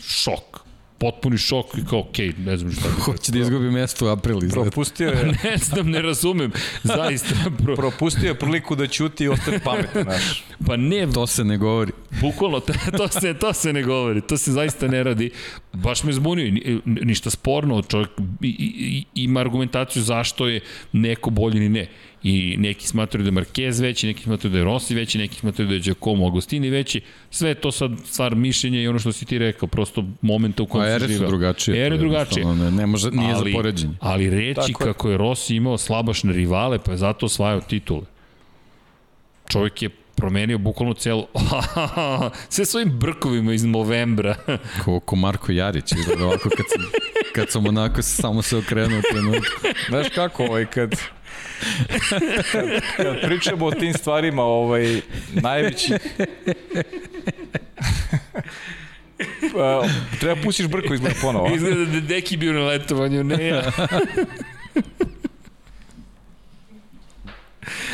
[0.00, 0.67] šok
[0.98, 2.88] potpuni šok i kao, okej, okay, ne znam šta.
[3.00, 4.48] Hoće da izgubi mesto u aprili.
[4.62, 5.24] Propustio je...
[5.44, 6.52] ne znam, ne razumem.
[6.82, 7.34] Zaista.
[7.64, 7.76] Pro...
[7.76, 10.44] Propustio je priliku da ćuti i ostane pametan, znaš.
[10.66, 11.08] Pa ne.
[11.14, 11.92] To se ne govori.
[12.20, 12.60] Bukvalno,
[12.98, 14.20] to se, to se ne govori.
[14.20, 15.30] To se zaista ne radi.
[15.72, 16.80] Baš me zbunio.
[16.84, 17.82] Ništa sporno.
[17.82, 18.08] Čovjek
[19.14, 20.60] ima argumentaciju zašto je
[20.92, 21.88] neko bolji ni ne.
[22.22, 25.68] I neki smatraju da je Marquez veći, neki smatraju da je Rossi veći, neki smatraju
[25.68, 27.00] da je Giacomo Agostini veći.
[27.30, 31.00] Sve to sad stvar mišljenja i ono što si ti rekao, prosto momenta u kojem
[31.00, 31.16] se živa.
[31.16, 31.86] Ere su drugačije.
[31.86, 32.46] Ere drugačije.
[32.46, 33.94] Ne, ne može, nije ali, za poređenje.
[34.00, 38.04] Ali reći Tako kako je Rossi imao slabašne rivale, pa je zato osvajao titule.
[39.48, 39.88] Čovjek je
[40.18, 41.26] promenio bukvalno celo
[42.54, 44.34] sve svojim brkovima iz novembra.
[44.84, 46.82] ko, ko Marko Jarić, izgleda ovako kad sam,
[47.34, 49.60] kad sam onako samo se okrenuo trenutku.
[49.88, 50.90] Znaš kako, ovaj, kad,
[52.10, 52.62] kad,
[52.96, 55.00] kad pričamo o tim stvarima, ovaj,
[55.30, 55.92] najveći...
[59.54, 59.84] pa,
[60.20, 61.54] treba pustiš brko izgleda ponovo.
[61.54, 63.62] Izgleda da deki bio na letovanju, ne ja.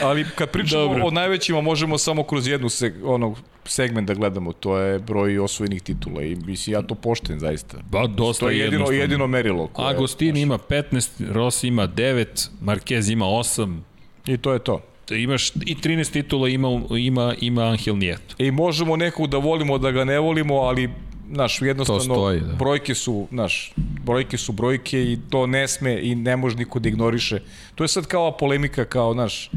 [0.03, 1.07] Ali kad pričamo Dobro.
[1.07, 5.83] o najvećima, možemo samo kroz jednu seg, onog segment da gledamo, to je broj osvojenih
[5.83, 7.79] titula i mislim ja to pošten zaista.
[7.91, 9.67] Ba, dosta To je jedino, jedino merilo.
[9.67, 13.79] Koje, Agostin ima 15, Rossi ima 9, Marquez ima 8,
[14.27, 14.81] I to je to.
[15.11, 18.35] imaš i 13 titula ima, ima, ima Angel Nieto.
[18.39, 20.91] I možemo nekog da volimo, da ga ne volimo, ali
[21.33, 22.53] znaš, jednostavno stoji, da.
[22.53, 26.89] brojke su, znaš, brojke su brojke i to ne sme i ne može niko da
[26.89, 27.41] ignoriše.
[27.75, 29.51] To je sad kao polemika, kao, znaš,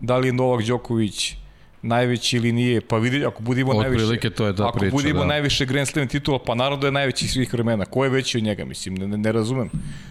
[0.00, 1.36] da li je Novak Đoković
[1.82, 4.94] najveći ili nije, pa vidi, ako budimo Od najviše, prilike to je ta ako priča,
[4.96, 5.26] budimo da.
[5.26, 7.84] najviše Grand Slam titula, pa naravno da je najveći svih vremena.
[7.84, 9.70] Ko je veći od njega, mislim, ne, ne, ne razumem.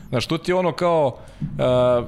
[0.09, 2.05] Znaš, to ti je ono kao, uh,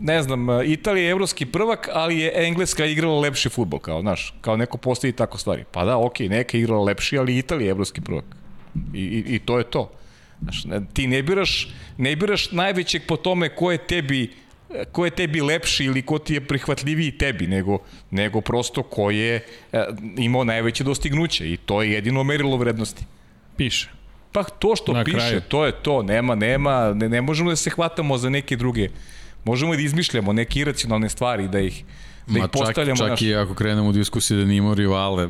[0.00, 4.56] ne znam, Italija je evropski prvak, ali je Engleska igrala lepši futbol, kao, znaš, kao
[4.56, 5.64] neko postavi tako stvari.
[5.72, 8.37] Pa da, okej, okay, neka je igrala lepši, ali Italija je evropski prvak.
[8.94, 9.90] I, i, I to je to.
[10.42, 14.30] Znaš, ti ne biraš, ne biraš najvećeg po tome ko je tebi
[14.92, 17.78] ko je tebi lepši ili ko ti je prihvatljiviji tebi, nego,
[18.10, 19.86] nego prosto ko je e,
[20.16, 23.04] imao najveće dostignuće i to je jedino merilo vrednosti.
[23.56, 23.90] Piše.
[24.32, 25.40] Pa to što Na piše, kraju.
[25.48, 28.88] to je to, nema, nema, ne, ne možemo da se hvatamo za neke druge,
[29.44, 31.84] možemo da izmišljamo neke iracionalne stvari, da ih,
[32.26, 32.96] da Ma ih postavljamo.
[32.96, 33.22] Čak, čak naš...
[33.22, 35.28] i ako krenemo u diskusiju da nimo rivale,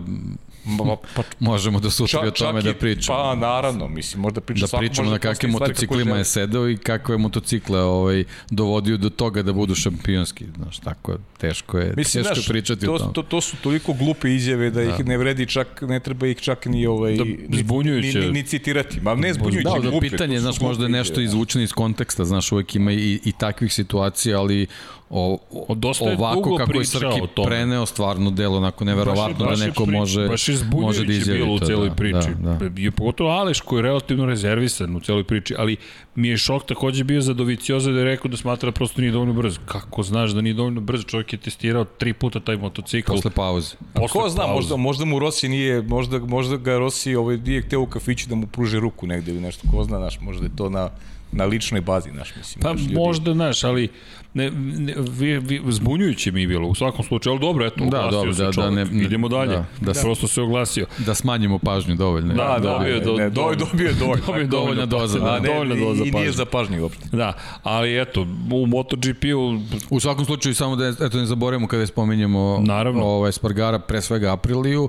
[0.79, 3.19] Pa, pa, možemo da sutra o tome da pričamo.
[3.19, 7.81] Pa naravno, mislim, možda priča da pričamo na kakvim motociklima je sedeo i kakve motocikle
[7.81, 10.45] ovaj, dovodio do toga da budu šampionski.
[10.57, 13.13] Znaš, tako teško je, mislim, teško znaš, pričati to, o tome.
[13.13, 14.95] To, to su toliko glupe izjave da, da.
[14.95, 17.25] ih ne vredi čak, ne treba ih čak ni, ovaj, da,
[17.59, 18.19] zbunjujuće.
[18.19, 19.01] ni, ni, ni, citirati.
[19.01, 20.11] Ma ne zbunjujuće, da, da, glupe.
[20.11, 24.39] pitanje, znaš, možda je nešto izvučeno iz konteksta, znaš, uvek ima i, i takvih situacija,
[24.39, 24.67] ali
[25.11, 29.67] o, o, Dosta ovako kako je Srki preneo stvarno delo onako neverovatno baš, baš da
[29.67, 32.29] neko može baš može da izjavi bilo u celoj da, priči.
[32.41, 32.81] Da, da.
[32.83, 35.77] I pogotovo Aleš koji je relativno rezervisan u celoj priči, ali
[36.15, 39.13] mi je šok takođe bio za Dovicioza da je rekao da smatra da prosto nije
[39.13, 39.59] dovoljno brz.
[39.67, 41.05] Kako znaš da nije dovoljno brz?
[41.05, 43.13] Čovjek je testirao tri puta taj motocikl.
[43.13, 43.77] Posle pauze.
[43.95, 44.55] Posle ko zna, pauze.
[44.55, 48.35] možda, možda mu Rossi nije, možda, možda ga Rossi ovaj, nije hteo u kafiću da
[48.35, 50.91] mu pruži ruku negde ili nešto, ko zna, znaš, možda je to na
[51.33, 52.63] na ličnoj bazi, znaš, mislim.
[52.63, 52.95] Pa ljudi...
[52.95, 53.89] možda, znaš, ali
[54.35, 58.09] ne, ne, vi, vi, zbunjujuće mi je bilo u svakom slučaju, ali dobro, eto, da,
[58.11, 60.87] dobro, se da, čovjek, da, ne, idemo dalje, da, da, da, prosto se oglasio.
[60.99, 62.35] Da smanjimo pažnju dovoljno.
[62.35, 64.25] Da, da, dobio, do, ne, do, dobio dovoljno.
[64.27, 67.07] Dobio dovoljna doza, da, ne, dovoljna doza I, i nije za pažnju uopšte.
[67.13, 67.33] Da,
[67.63, 69.61] ali eto, u MotoGP-u...
[69.91, 73.05] U svakom slučaju, samo da eto, ne zaboravimo kada spominjemo Naravno.
[73.05, 74.89] ovaj Spargara, pre svega Apriliju,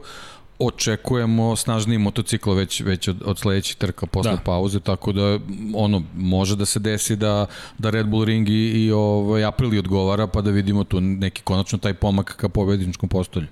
[0.60, 4.38] očekujemo snažniji motocikl već, već od, od sledećih trka posle da.
[4.38, 5.40] pauze, tako da
[5.76, 7.46] ono, može da se desi da,
[7.78, 11.78] da Red Bull Ring i, i ovaj, Aprili odgovara, pa da vidimo tu neki konačno
[11.78, 13.48] taj pomak ka pobedničkom postolju.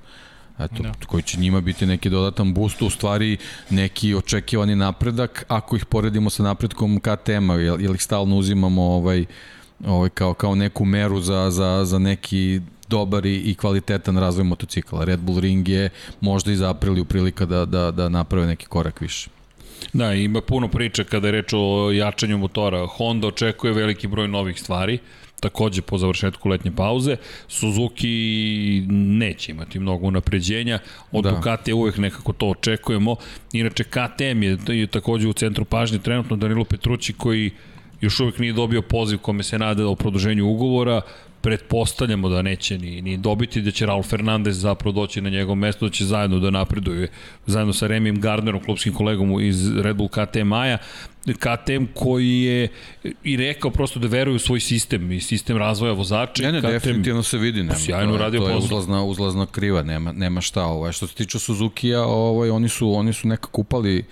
[0.60, 0.92] Eto, da.
[1.08, 3.38] koji će njima biti neki dodatan boost, u stvari
[3.70, 9.26] neki očekivani napredak, ako ih poredimo sa napredkom KTM-a, jel ih stalno uzimamo ovaj,
[9.86, 15.04] ovaj, kao, kao neku meru za, za, za neki dobar i, i kvalitetan razvoj motocikla.
[15.04, 15.90] Red Bull Ring je
[16.22, 19.30] možda i za u prilika da, da, da naprave neki korak više.
[19.94, 22.86] Da, ima puno priča kada je reč o jačanju motora.
[22.86, 25.00] Honda očekuje veliki broj novih stvari,
[25.40, 27.18] takođe po završetku letnje pauze.
[27.48, 28.08] Suzuki
[28.90, 30.80] neće imati mnogo unapređenja,
[31.12, 31.32] od da.
[31.32, 33.16] Ducati uvek nekako to očekujemo.
[33.54, 37.52] Inače, KTM je, je takođe u centru pažnje trenutno Danilo Petrući koji
[38.02, 41.02] još uvek nije dobio poziv kome se nada o produženju ugovora,
[41.42, 45.86] pretpostavljamo da neće ni, ni dobiti, da će Raul Fernandez zapravo doći na njegov mesto,
[45.86, 47.08] da će zajedno da napreduje,
[47.46, 50.78] zajedno sa Remim Gardnerom, klubskim kolegom iz Red Bull KTM Maja,
[51.34, 52.68] KTM koji je
[53.24, 56.44] i rekao prosto da veruje u svoj sistem i sistem razvoja vozača.
[56.44, 57.64] Ne, ne, KTM, definitivno se vidi.
[57.64, 60.66] Nema, sjajno to, radio to je uzlazna, uzlazna kriva, nema, nema šta.
[60.66, 60.92] Ovaj.
[60.92, 64.06] Što se tiče Suzuki-a, ovaj, oni, su, oni su nekako upali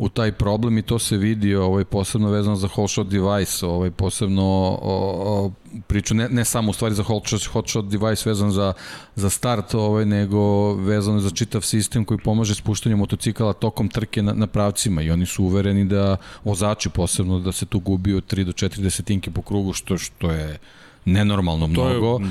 [0.00, 3.90] u taj problem i to se vidi ovaj posebno vezano za whole shot device, ovaj
[3.90, 5.50] posebno o, o,
[5.86, 8.72] priču ne, ne samo u stvari za whole shot, whole shot device vezan za,
[9.16, 14.32] za start, ovaj, nego vezano za čitav sistem koji pomaže spuštanju motocikala tokom trke na,
[14.32, 18.44] na pravcima i oni su uvereni da vozači posebno da se tu gubi od 3
[18.44, 20.58] do 4 desetinke po krugu što što je
[21.04, 22.30] nenormalno to mnogo je,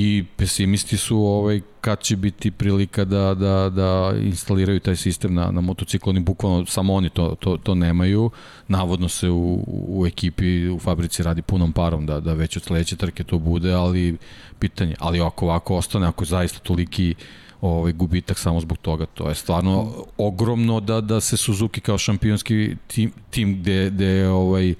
[0.00, 5.50] i pesimisti su ovaj kad će biti prilika da, da, da instaliraju taj sistem na,
[5.50, 8.30] na motociklu, oni bukvalno samo oni to, to, to nemaju,
[8.68, 12.96] navodno se u, u ekipi, u fabrici radi punom parom da, da već od sledeće
[12.96, 14.16] trke to bude, ali
[14.58, 17.14] pitanje, ali ako ovako ostane, ako zaista toliki
[17.60, 19.06] ovaj gubitak samo zbog toga.
[19.06, 24.74] To je stvarno ogromno da da se Suzuki kao šampionski tim, tim gde, gde ovaj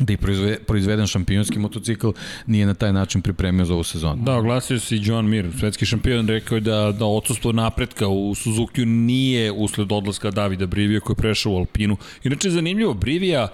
[0.00, 2.10] da je proizve, proizveden šampionski motocikl
[2.46, 4.22] nije na taj način pripremio za ovu sezonu.
[4.22, 8.34] Da, oglasio se i John Mir, svetski šampion, rekao je da, da odsustvo napretka u
[8.34, 11.96] Suzuki nije usled odlaska Davida Brivija koji je prešao u Alpinu.
[12.24, 13.48] Inače, zanimljivo, Brivija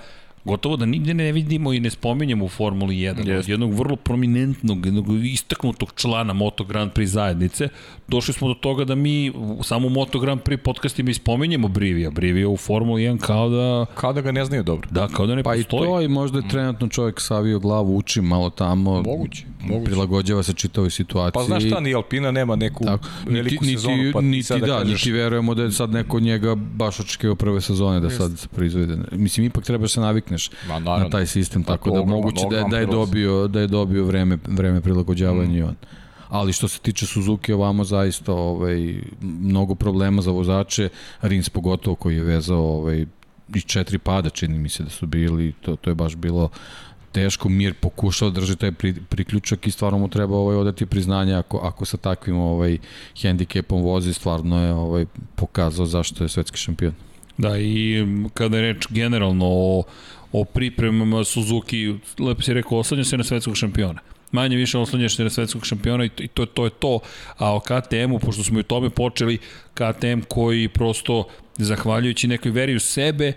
[0.46, 3.24] gotovo da nigde ne vidimo i ne spominjemo u Formuli 1.
[3.24, 3.50] Yes.
[3.50, 7.68] Jednog vrlo prominentnog, jednog istaknutog člana Moto Grand Prix zajednice.
[8.08, 9.32] Došli smo do toga da mi
[9.62, 12.10] samo u Moto Grand Prix podcastima ispominjemo Brivija.
[12.10, 13.86] Brivija u Formuli 1 kao da...
[13.94, 14.88] Kao da ga ne znaju dobro.
[14.90, 15.80] Da, kao da ne pa postoji.
[15.80, 19.02] Pa i to i možda je trenutno čovjek savio glavu, uči malo tamo.
[19.02, 19.44] Moguće.
[19.60, 19.84] Moguće.
[19.84, 21.40] Prilagođava se čitavoj situaciji.
[21.40, 24.66] Pa znaš šta, ni Alpina nema neku Tako, veliku niti, sezonu, pa niti, da, da
[24.66, 25.04] kažeš...
[25.04, 28.16] niti verujemo da je sad neko njega baš očekio prve sezone da Just.
[28.18, 28.96] sad se proizvede.
[29.12, 30.00] Mislim, ipak treba da se
[30.36, 33.66] navikneš Ma, na taj sistem, tako, tako da moguće da, da je dobio, da je
[33.66, 35.68] dobio vreme, vreme prilagođavanja mm.
[35.68, 35.76] on.
[36.28, 40.88] Ali što se tiče Suzuki ovamo zaista ovaj, mnogo problema za vozače,
[41.22, 43.06] Rins pogotovo koji je vezao ovaj,
[43.54, 46.48] i četiri pada čini mi se da su bili, to, to je baš bilo
[47.12, 51.34] teško, Mir pokušao da drži taj pri, priključak i stvarno mu treba ovaj odati priznanje.
[51.34, 52.78] Ako ako sa takvim ovaj
[53.22, 56.92] hendikepom vozi, stvarno je ovaj pokazao zašto je svetski šampion.
[57.38, 58.04] Da, i
[58.34, 59.82] kada je reč generalno o,
[60.40, 64.00] o pripremama Suzuki, lepo si rekao, oslanja se na svetskog šampiona
[64.32, 66.98] manje više oslanjaš se na svetskog šampiona i to, to, je to.
[67.38, 69.38] A o KTM-u, pošto smo i tome počeli,
[69.74, 71.24] KTM koji prosto,
[71.56, 73.32] zahvaljujući nekoj veri u sebe,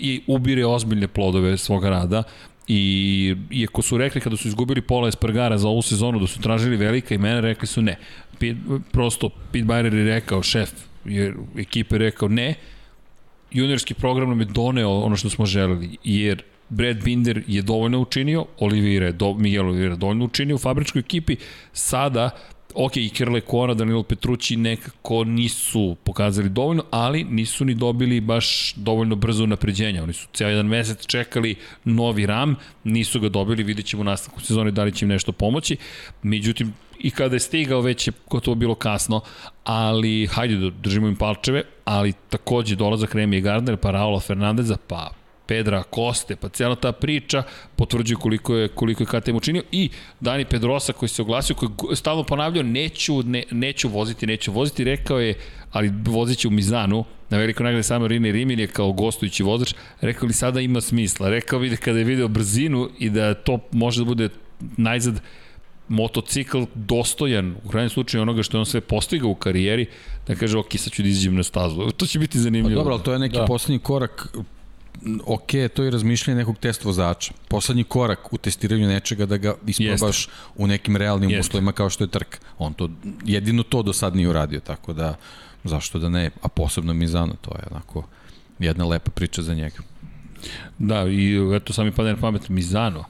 [0.00, 2.22] i ubire ozbiljne plodove svoga rada
[2.68, 6.76] i iako su rekli kada su izgubili pola Espargara za ovu sezonu da su tražili
[6.76, 7.98] velika imena, rekli su ne.
[8.38, 8.56] Pit,
[8.92, 10.70] prosto Pete Bayer je rekao, šef
[11.04, 12.54] jer ekipe je rekao ne,
[13.50, 18.46] juniorski program nam je doneo ono što smo želeli, jer Brad Binder je dovoljno učinio,
[18.58, 21.36] Oliveira je, do, Miguel Oliveira je dovoljno učinio u fabričkoj ekipi,
[21.72, 22.30] sada
[22.74, 28.74] ok, i Kerle Kona, Danilo Petrući nekako nisu pokazali dovoljno, ali nisu ni dobili baš
[28.76, 30.02] dovoljno brzo napređenja.
[30.02, 31.54] Oni su ceo jedan mesec čekali
[31.84, 35.32] novi RAM, nisu ga dobili, vidjet ćemo u nastavku sezone da li će im nešto
[35.32, 35.76] pomoći.
[36.22, 39.20] Međutim, i kada je stigao već je gotovo bilo kasno,
[39.64, 45.10] ali hajde da držimo im palčeve, ali takođe dolazak Remi Gardner, pa Raula Fernandeza, pa
[45.46, 47.42] Pedra Koste, pa cijela ta priča
[47.76, 49.62] potvrđuje koliko je, koliko je KTM učinio.
[49.72, 49.90] I
[50.20, 54.84] Dani Pedrosa koji se oglasio, koji je stalno ponavljao neću, ne, neću voziti, neću voziti,
[54.84, 55.34] rekao je,
[55.72, 59.74] ali vozit će u Mizanu, na veliko nagrade samo Rine Rimin je kao gostujući vozač,
[60.00, 63.58] rekao li sada ima smisla, rekao bi da kada je video brzinu i da to
[63.72, 64.28] može da bude
[64.76, 65.20] najzad
[65.90, 69.86] motocikl dostojan, u krajnjem slučaju onoga što je on sve postigao u karijeri,
[70.26, 71.90] da kaže, ok, sad ću da izađem na stazu.
[71.90, 72.78] To će biti zanimljivo.
[72.78, 73.44] Pa dobro, ali to je neki da.
[73.44, 74.28] poslednji korak
[75.26, 77.32] ok, to je razmišljanje nekog test vozača.
[77.48, 80.32] Poslednji korak u testiranju nečega da ga isprobaš Jeste.
[80.56, 81.40] u nekim realnim Jeste.
[81.40, 82.38] uslovima kao što je trka.
[82.58, 82.90] On to,
[83.24, 85.16] jedino to do sad nije uradio, tako da
[85.64, 88.04] zašto da ne, a posebno Mizano, to je onako
[88.58, 89.76] jedna lepa priča za njega.
[90.78, 93.04] Da, i eto sami padne na pamet, Mizano,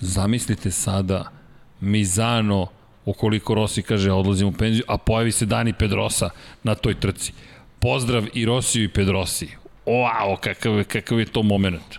[0.00, 1.37] zamislite sada
[1.80, 2.66] Mizano,
[3.04, 6.30] ukoliko Rossi kaže odlazim u penziju, a pojavi se Dani Pedrosa
[6.62, 7.32] na toj trci.
[7.78, 9.48] Pozdrav i Rosiju i Pedrosi
[9.88, 11.98] wow, kakav, kakav je to moment.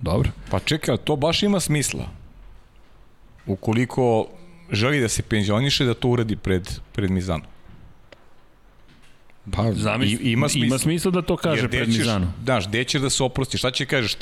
[0.00, 0.30] Dobro.
[0.50, 2.08] Pa čekaj, to baš ima smisla.
[3.46, 4.26] Ukoliko
[4.72, 7.44] želi da se penzioniše, da to uradi pred, pred Mizano.
[9.52, 10.66] Pa, Zamisli, ima, smisla.
[10.66, 12.32] ima smisla da to kaže Jer pred Mizano.
[12.44, 13.58] Daš, gde ćeš da se oprosti?
[13.58, 14.16] Šta će kažeš?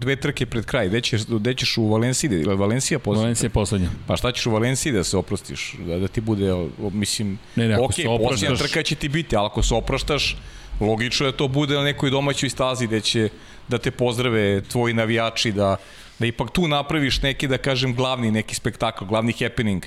[0.00, 0.88] Dve trke pred kraj.
[0.88, 2.30] Gde ćeš, gde ćeš u Valenciji?
[2.30, 3.22] Ili Valencija poslednja?
[3.22, 3.88] Valencija poslednja.
[4.06, 5.74] Pa šta ćeš u Valenciji da se oprostiš?
[5.86, 6.52] Da, da ti bude,
[6.92, 7.94] mislim, ne, ne, ok,
[8.28, 10.36] posljednja trka će ti biti, ali ako se opraštaš,
[10.80, 13.28] logično je da to bude na nekoj domaćoj stazi gde će
[13.68, 15.76] da te pozdrave tvoji navijači, da,
[16.18, 19.84] da ipak tu napraviš neki, da kažem, glavni neki spektakl, glavni happening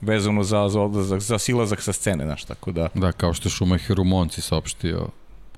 [0.00, 2.88] vezano za, za, za, za silazak sa scene, znaš, tako da...
[2.94, 5.08] Da, kao što Schumacher u Monci saopštio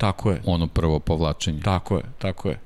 [0.00, 0.42] Tako je.
[0.44, 1.60] Ono prvo povlačenje.
[1.60, 2.58] Tako je, tako je.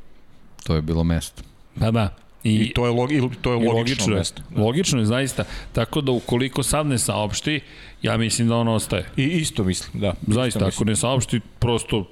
[0.67, 1.43] To je bilo mesto.
[1.81, 2.15] Pa da.
[2.45, 4.43] I, I to je, logi, to je logično, logično mesto.
[4.51, 4.63] Da.
[4.63, 5.45] Logično je, zaista.
[5.73, 7.61] Tako da ukoliko sad ne saopšti,
[8.03, 9.11] ja mislim da ono ostaje.
[9.17, 10.15] I isto mislim, da.
[10.27, 10.89] Zaista, ako mislim.
[10.89, 12.05] ne saopšti, prosto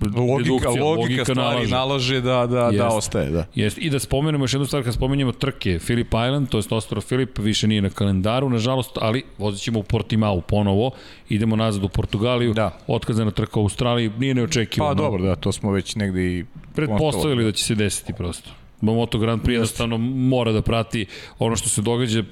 [0.00, 3.30] logika, logika, logika stvari nalaže, nalaže da, da, jest, da ostaje.
[3.30, 3.44] Da.
[3.54, 3.78] Jest.
[3.78, 7.38] I da spomenemo još jednu stvar, kad spomenemo trke, Philip Island, to je Ostrov Filip,
[7.38, 10.90] više nije na kalendaru, nažalost, ali vozit ćemo u Portimao ponovo,
[11.28, 12.78] idemo nazad u Portugaliju, da.
[12.86, 14.94] otkazana trka u Australiji, nije neočekivano.
[14.94, 16.44] Pa dobro, da, to smo već negde i...
[16.74, 18.50] Pretpostavili da će se desiti prosto.
[18.80, 21.06] Moto Grand Prix jednostavno mora da prati
[21.38, 22.24] ono što se događa,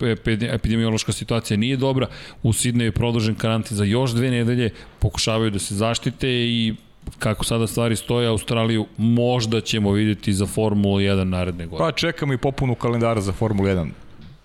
[0.52, 2.06] epidemiološka situacija nije dobra,
[2.42, 6.74] u Sidneju je produžen karantin za još dve nedelje, pokušavaju da se zaštite i
[7.18, 11.90] kako sada stvari stoje, Australiju možda ćemo videti za Formulu 1 naredne godine.
[11.90, 13.90] Pa čekamo i popunu kalendara za Formulu 1.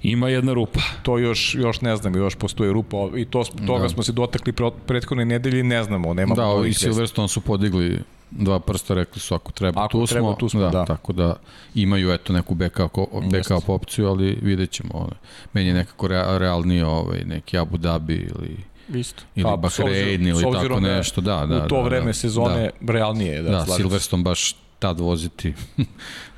[0.03, 0.79] Ima jedna rupa.
[1.03, 3.89] To još, još ne znam, još postoji rupa i to, toga da.
[3.89, 4.53] smo se dotakli
[4.85, 6.13] prethodne nedelje ne znamo.
[6.13, 7.99] Nema da, i Silverstone su podigli
[8.31, 10.35] dva prsta, rekli su ako treba, ako tu treba, smo.
[10.35, 11.35] Tu smo da, da, tako da
[11.75, 12.91] imaju eto neku backup,
[13.31, 15.09] backup opciju, ali vidjet ćemo.
[15.53, 16.07] Meni je nekako
[16.37, 18.57] realnije ovaj, neki Abu Dhabi ili
[18.89, 19.23] Isto.
[19.35, 21.65] Ili pa, Bahrein ili tako da nešto, da, da.
[21.65, 22.93] U to da, vreme da, sezone da.
[22.93, 23.41] realnije.
[23.41, 25.53] Da, da Silverstone baš tad voziti.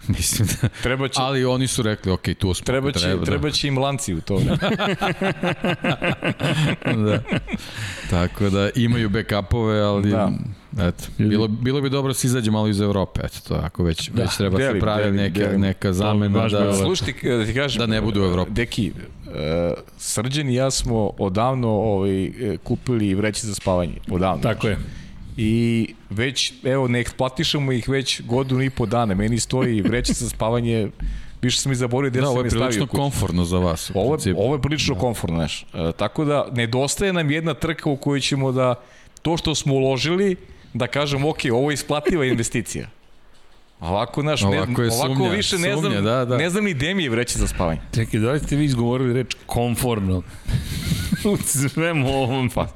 [0.07, 0.67] Mislim da...
[0.83, 2.65] Treba će, ali oni su rekli, ok, tu smo.
[2.65, 3.25] Treba će, treba, da.
[3.25, 4.39] treba će im lanci u to.
[7.05, 7.19] da.
[8.09, 10.11] Tako da imaju backupove, ali...
[10.11, 10.31] Da.
[10.79, 14.09] Eto, bilo, bilo bi dobro da se izađe malo iz Evrope, eto to, ako već,
[14.09, 15.57] da, već treba deli, se pravi deli, neke, deli.
[15.57, 18.51] neka zamena da, Slušaj, da ti kažem, da ne budu u Evropi.
[18.51, 18.91] Deki,
[19.97, 22.31] Srđan i ja smo odavno ovaj,
[22.63, 24.43] kupili vreće za spavanje, odavno.
[24.43, 24.77] Tako je
[25.37, 29.15] i već, evo, ne eksploatišemo ih već godinu i po dana.
[29.15, 30.87] Meni stoji vreća za spavanje
[31.41, 32.63] više sam i zaboravio gde da, sam je stavio.
[32.63, 33.91] Ovo je prilično komfortno za vas.
[33.95, 35.01] Ovo je, ovo je prilično da.
[35.01, 35.65] komfortno, znaš.
[35.73, 38.75] E, tako da, nedostaje nam jedna trka u kojoj ćemo da
[39.21, 40.35] to što smo uložili,
[40.73, 42.87] da kažem, ok, ovo je isplativa investicija.
[43.79, 46.37] Ovako, naš, ne, Ovako je ovako sumnja, više ne znam, sumnja, da, da.
[46.37, 47.79] ne znam ni gde mi je vreće za spavanje.
[47.95, 50.21] Čekaj, da li ste vi izgovorili reč komforno?
[51.31, 52.49] U svemu ovom.
[52.49, 52.67] Pa,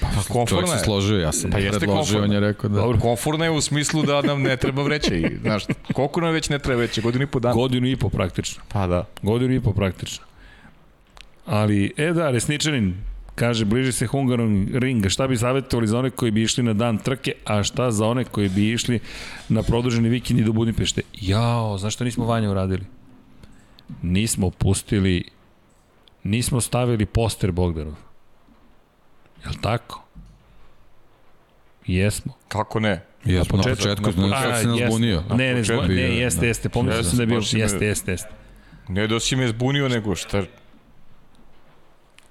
[0.00, 0.84] pa Čovjek komforna se je.
[0.84, 2.76] složio, ja sam Pa jeste predložio, on je rekao da...
[2.76, 5.20] Dobro, komforna je u smislu da nam ne treba vreće.
[5.20, 7.00] I, znaš, koliko nam već ne treba vreće?
[7.00, 7.54] Godinu i po dana.
[7.54, 8.62] Godinu i po praktično.
[8.68, 9.04] Pa da.
[9.22, 10.24] Godinu i po praktično.
[11.46, 12.94] Ali, e da, Resničanin
[13.34, 15.08] kaže, bliži se Hungaron ringa.
[15.08, 18.24] Šta bi savjetovali za one koji bi išli na dan trke, a šta za one
[18.24, 19.00] koji bi išli
[19.48, 21.02] na produženi vikend do Budimpešte?
[21.20, 22.84] Jao, zašto nismo Vanja uradili?
[24.02, 25.24] Nismo pustili,
[26.24, 27.94] nismo stavili poster Bogdanov.
[29.44, 30.04] Jel tako?
[31.86, 32.32] Jesmo.
[32.48, 33.04] Kako ne?
[33.24, 34.30] Na početak, početku, na početku.
[34.30, 35.22] kako se nas bunio.
[35.34, 38.28] Ne, ne, ne, jeste, jeste, pomislio sam da je bio, jeste, jeste, jeste.
[38.88, 40.42] Ne da si me zbunio, nego šta...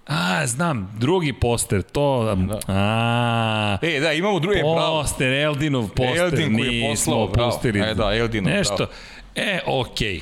[0.08, 2.36] A, znam, drugi poster, to...
[2.38, 2.60] Da.
[2.68, 4.76] A, E, da, imamo drugi, bravo.
[5.02, 7.52] poster, Eldinov poster, Eldin koji je poslao, bravo.
[7.52, 7.80] pustili.
[7.80, 8.76] E, da, Eldinov, Nešto.
[8.76, 8.92] bravo.
[9.36, 10.22] E, okej.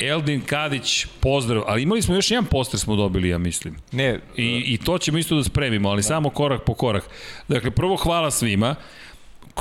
[0.00, 3.76] Eldin Kadić, pozdrav, ali imali smo još jedan poster smo dobili, ja mislim.
[3.92, 7.04] Ne, I, I to ćemo isto da spremimo, ali samo korak po korak.
[7.48, 8.74] Dakle, prvo hvala svima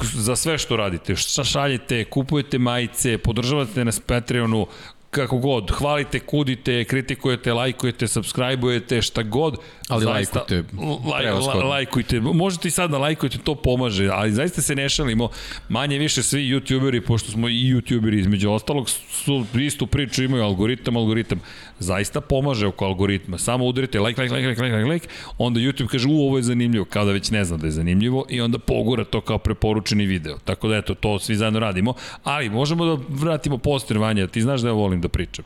[0.03, 4.67] za sve što radite, šta šaljete, kupujete majice, podržavate nas Patreonu,
[5.11, 9.57] kako god, hvalite, kudite, kritikujete, lajkujete, subscribe-ujete, šta god.
[9.89, 10.63] Ali lajkujte,
[11.05, 15.29] laj, lajkujte, možete i sad da lajkujete, to pomaže, ali zaista se ne šalimo,
[15.69, 20.97] manje više svi youtuberi, pošto smo i youtuberi između ostalog, su istu priču, imaju algoritam,
[20.97, 21.41] algoritam,
[21.79, 25.87] zaista pomaže oko algoritma, samo udarite like, like, like, like, like, like, like, onda YouTube
[25.87, 28.59] kaže, u, ovo je zanimljivo, kao da već ne zna da je zanimljivo, i onda
[28.59, 31.93] pogura to kao preporučeni video, tako da eto, to svi zajedno radimo,
[32.23, 35.45] ali možemo da vratimo poster Vanja, ti znaš da ja volim da pričam.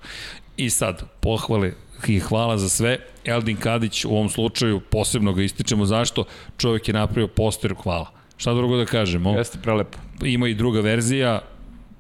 [0.58, 1.74] I sad, pohvale
[2.08, 2.98] i hvala za sve.
[3.26, 6.24] Eldin Kadić u ovom slučaju posebno ga ističemo zašto
[6.58, 8.12] čovjek je napravio poster, hvala.
[8.38, 9.38] Šta drugo da kažemo?
[9.38, 9.98] jeste prelepo.
[10.24, 11.41] Ima i druga verzija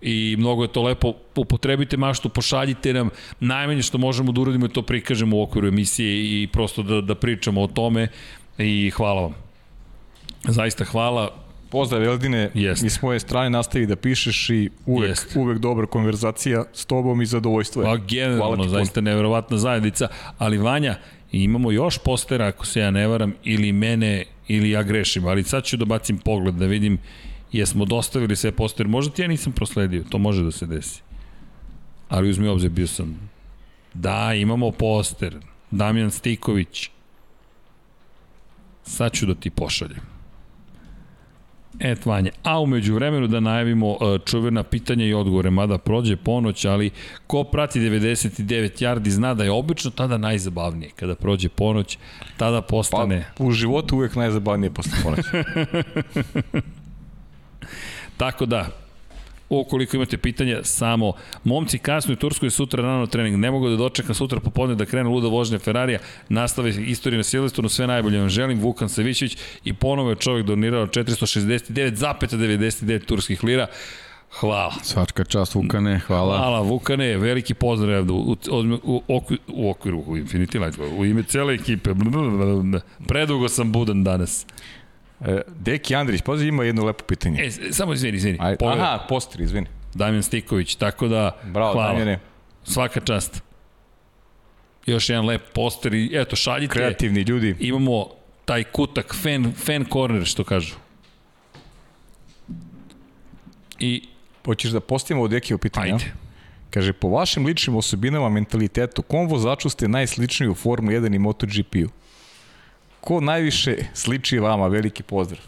[0.01, 1.13] i mnogo je to lepo.
[1.35, 3.09] Upotrebite maštu, pošaljite nam.
[3.39, 7.15] Najmanje što možemo da uradimo je to prikažemo u okviru emisije i prosto da, da
[7.15, 8.07] pričamo o tome
[8.57, 9.33] i hvala vam.
[10.43, 11.29] Zaista hvala.
[11.69, 12.89] Pozdrav Eldine, Jeste.
[12.89, 15.39] s moje strane nastavi da pišeš i uvek, Jeste.
[15.39, 17.85] uvek dobra konverzacija s tobom i zadovoljstvo je.
[17.85, 20.07] Pa generalno, zaista neverovatna zajednica.
[20.37, 20.95] Ali Vanja,
[21.31, 25.63] imamo još postera, ako se ja ne varam, ili mene, ili ja grešim, ali sad
[25.63, 26.97] ću da bacim pogled da vidim
[27.51, 28.89] jesmo dostavili sve postere.
[28.89, 31.01] Možda ti ja nisam prosledio, to može da se desi.
[32.09, 33.29] Ali uzmi obzir, bio sam.
[33.93, 35.37] Da, imamo poster.
[35.71, 36.89] Damjan Stiković.
[38.83, 40.11] Sad ću da ti pošaljem.
[41.79, 42.31] Et Vanja.
[42.43, 46.89] A umeđu vremenu da najavimo uh, čuvena pitanja i odgovore, mada prođe ponoć, ali
[47.27, 50.91] ko prati 99 yardi zna da je obično tada najzabavnije.
[50.95, 51.97] Kada prođe ponoć,
[52.37, 53.25] tada postane...
[53.37, 55.29] Pa, u životu uvek najzabavnije posle ponoći.
[58.17, 58.67] Tako da,
[59.49, 64.15] ukoliko imate pitanja, samo momci kasno u Turskoj sutra rano trening, ne mogu da dočekam
[64.15, 65.99] sutra popodne da krene luda vožnja Ferrarija,
[66.29, 70.87] nastave istoriju na Silvestronu, sve najbolje vam želim, Vukan Savićević i ponovo je čovjek donirao
[70.87, 73.67] 469,99 turskih lira,
[74.39, 74.73] Hvala.
[74.83, 76.37] Svačka čast Vukane, hvala.
[76.37, 81.05] Hvala Vukane, veliki pozdrav u, u, u, u, okviru, u okviru u Infinity Light, u
[81.05, 81.89] ime cele ekipe.
[83.07, 84.45] Predugo sam budan danas.
[85.47, 87.43] Deki Andrić, pazi, ima jedno lepo pitanje.
[87.43, 88.37] E, samo izvini, izvini.
[88.41, 89.67] Aj, aha, poster, izvini.
[89.93, 91.91] Damjan Stiković, tako da Bravo, hvala.
[91.91, 92.19] Damjane.
[92.63, 93.41] Svaka čast.
[94.85, 96.73] Još jedan lep poster i eto, šaljite.
[96.73, 97.55] Kreativni ljudi.
[97.59, 98.07] Imamo
[98.45, 100.75] taj kutak, fan, fan corner, što kažu.
[103.79, 104.07] I,
[104.45, 105.91] Hoćeš da postavimo od Deki u pitanje?
[105.93, 106.11] ajde.
[106.69, 111.89] Kaže, po vašim ličnim osobinama, mentalitetu, kom vozaču ste najsličniji u Formula 1 i MotoGP-u?
[113.01, 114.67] Ko najviše sliči vama?
[114.67, 115.41] Veliki pozdrav.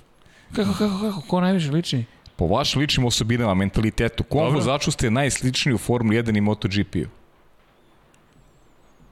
[0.51, 2.03] Kako, kako, kako, ko najviše liči?
[2.35, 7.07] Po vašim ličnim osobinama, mentalitetu, kom vozaču ste najsličniji u Formula 1 i MotoGP-u?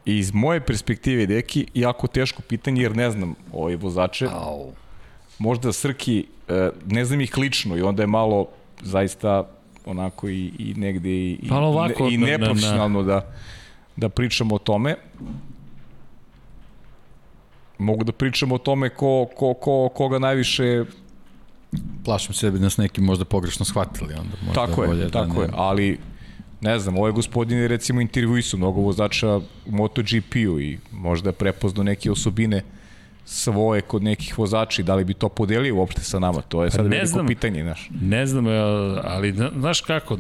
[0.06, 4.28] I iz moje perspektive, Deki, jako teško pitanje jer ne znam ove vozače.
[4.28, 4.72] Au.
[5.40, 8.48] Možda Srki, e, ne znam ih lično i onda je malo
[8.82, 9.48] zaista
[9.86, 13.34] onako i, i negde i, i, Malo ovako, i na- na- na- neprofesionalno da,
[13.96, 14.96] da pričamo o tome.
[17.82, 20.84] Mogu da pričamo o tome ko, ko, ko, koga najviše
[22.06, 24.14] Plašim se da bi nas neki možda pogrešno shvatili.
[24.14, 25.98] Onda možda Tako je, bolje da tako ne- je, ali
[26.62, 31.84] ne znam, ovaj gospodin je recimo intervjuisu mnogo vozača u MotoGP-u i možda je prepoznao
[31.84, 32.62] neke osobine
[33.26, 36.72] svoje kod nekih vozača i da li bi to podelio uopšte sa nama, to je
[36.72, 37.28] sad Pa ne veliko znam.
[37.28, 37.90] pitanje, znaš.
[38.02, 38.58] Ne znam, e,
[39.04, 40.18] ali zna- znaš kako,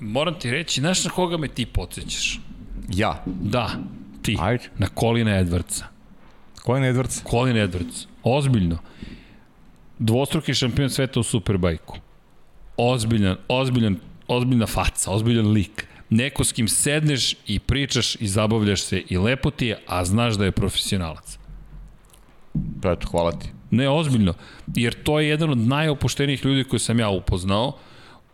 [0.00, 2.40] moram ti reći, znaš na koga me ti podsjećaš?
[2.88, 3.70] Ja, Da,
[4.22, 4.36] ti.
[4.40, 4.64] Ajde.
[4.78, 5.82] Na Colina Edwardsa.
[6.66, 8.06] Colin Edwards, Colin Edwards.
[8.22, 8.78] Ozbiljno.
[9.98, 11.98] Dvostruki šampion sveta u Superbajku.
[12.76, 13.96] Ozbiljan, ozbiljan,
[14.28, 15.86] ozbiljna faca, ozbiljan lik.
[16.10, 20.34] Neko s kim sedneš i pričaš i zabavljaš se i lepo ti je, a znaš
[20.34, 21.38] da je profesionalac.
[22.78, 23.48] Eto, hvala ti.
[23.70, 24.34] Ne, ozbiljno.
[24.74, 27.76] Jer to je jedan od najopuštenijih ljudi koje sam ja upoznao.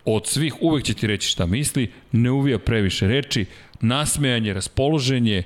[0.05, 3.45] Od svih uvek će ti reći šta misli, ne uvija previše reči,
[3.81, 5.43] nasmejanje, raspoloženje,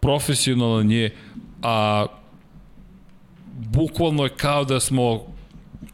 [0.00, 1.10] profesionalan je,
[1.64, 2.06] a
[3.54, 5.22] bukvalno je kao da smo,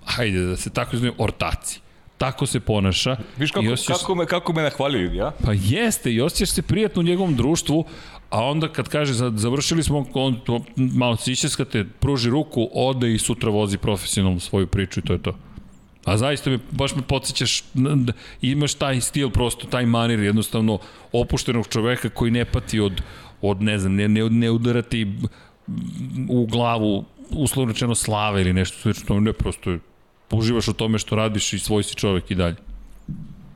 [0.06, 1.80] hajde da se tako izvijem, ortaci.
[2.18, 3.16] Tako se ponaša.
[3.36, 5.30] Viš kako, osjećaš, kako, me, kako me nahvaljuju, ja?
[5.44, 7.84] Pa jeste, i osjećaš se prijatno u njegovom društvu,
[8.30, 13.14] a onda kad kaže za- završili smo, on to, malo se išeskate, pruži ruku, ode
[13.14, 15.32] i sutra vozi profesionalnu svoju priču i to je to.
[16.04, 20.78] A zaista me, baš me podsjećaš, n- d- imaš taj stil, prosto taj manir, jednostavno
[21.12, 23.02] opuštenog čoveka koji ne pati od,
[23.42, 25.06] od ne znam, ne, ne, ne udarati
[26.28, 29.78] u glavu uslovno rečeno slave ili nešto slično, ne, prosto
[30.30, 32.56] uživaš u tome što radiš i svoj si čovek i dalje.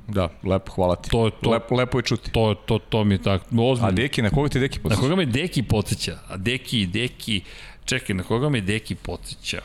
[0.08, 1.10] Da, lepo, hvala ti.
[1.10, 1.50] To je to.
[1.50, 2.30] Lepo, lepo je čuti.
[2.30, 3.88] To, to, to mi je tako, ozbiljno.
[3.88, 5.00] A Deki, na koga ti Deki Na podsjeća?
[5.00, 6.18] koga me Deki podsjeća?
[6.28, 7.40] A Deki, Deki,
[7.84, 9.62] čekaj, na koga me Deki podsjeća?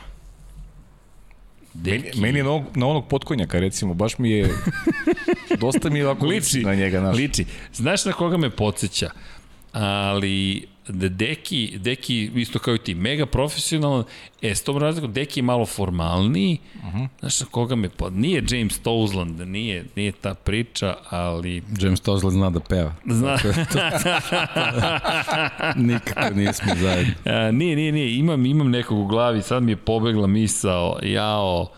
[1.74, 2.20] Deki.
[2.20, 4.48] Meni je na onog, na onog potkonjaka, recimo, baš mi je...
[5.60, 7.16] dosta mi je ovako liči, na njega, znaš.
[7.16, 7.44] liči.
[7.72, 9.10] Znaš na koga me podsjeća?
[9.72, 14.04] Ali Deki, Deki isto kao i ti, mega profesionalan,
[14.42, 16.98] e, s tom razlikom, Deki je malo formalniji, uh Mhm.
[16.98, 17.08] -huh.
[17.20, 18.12] znaš na koga me pod...
[18.12, 21.62] Nije James Tousland, nije, nije ta priča, ali...
[21.80, 22.94] James Tozla zna da peva.
[23.06, 23.36] Zna,
[25.76, 27.14] Nikako nismo zajedno.
[27.24, 31.70] A, nije, nije, nije, imam, imam nekog u glavi, sad mi je pobegla misao, jao,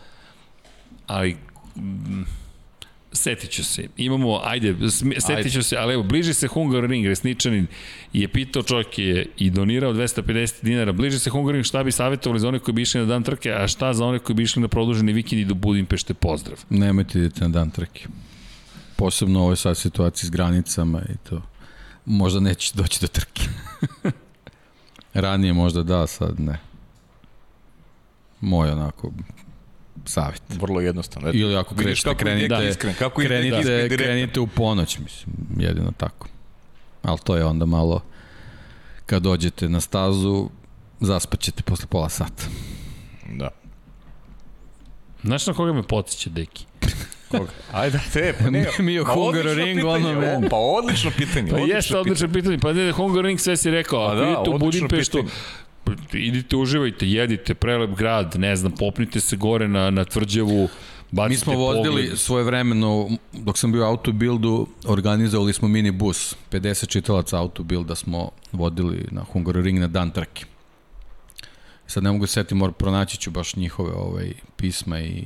[1.06, 1.36] ali
[1.76, 2.22] mm,
[3.12, 3.88] setit ću se.
[3.96, 4.76] Imamo, ajde,
[5.18, 7.66] setit ću se, ali evo, bliži se Hungaroring, Resničanin
[8.12, 12.48] je pitao čovjek je i donirao 250 dinara, bliži se Hungaroring, šta bi savjetovali za
[12.48, 14.68] one koji bi išli na dan trke, a šta za one koji bi išli na
[14.68, 16.64] produženi vikend i do Budimpešte, pozdrav.
[16.70, 18.06] Nemojte idete na dan trke.
[18.96, 21.42] Posebno u ovoj sad situaciji s granicama i to.
[22.04, 23.42] Možda neće doći do trke.
[25.14, 26.58] Ranije možda da, sad ne.
[28.40, 29.12] Moj onako
[30.04, 30.42] savjet.
[30.60, 31.28] Vrlo jednostavno.
[31.28, 33.96] Eto, Ili ako krećete, kako je krenite, iskren, kako je krenite, iskren direktno.
[33.96, 36.28] krenite u ponoć, mislim, jedino tako.
[37.02, 38.00] Ali to je onda malo,
[39.06, 40.48] kad dođete na stazu,
[41.00, 42.44] zaspaćete posle pola sata.
[43.30, 43.48] Da.
[45.22, 46.64] Znaš na koga me podsjeća, Deki?
[47.30, 47.50] Koga?
[47.72, 48.66] Ajde, te, pa ne.
[48.78, 50.44] Mi o pa Hungaroringu, pitanje, ono, men.
[50.44, 51.50] o, Pa odlično pitanje.
[51.50, 52.58] Pa jeste odlično pitanje.
[52.58, 54.00] Pa ne, Hungaroring sve si rekao.
[54.00, 55.24] Ako da, idete u odlično Budimpeštu,
[56.12, 60.68] idite, uživajte, jedite, prelep grad, ne znam, popnite se gore na, na tvrđavu,
[61.10, 62.18] bacite Mi smo vozili pogled.
[62.18, 68.30] svoje vremeno, dok sam bio u autobildu, organizovali smo mini bus, 50 čitalaca autobilda smo
[68.52, 70.44] vodili na Hungaroring na dan trke.
[71.86, 75.24] Sad ne mogu se setiti, moram pronaći ću baš njihove ovaj, pisma i, i,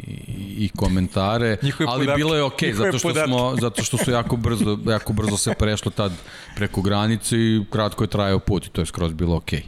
[0.58, 2.16] i komentare, Njihove ali podatke.
[2.16, 3.28] bilo je okej, Njihove zato što podatke.
[3.28, 6.12] smo zato što su jako brzo jako brzo se prešlo tad
[6.56, 9.62] preko granice i kratko je trajao put i to je skroz bilo okej.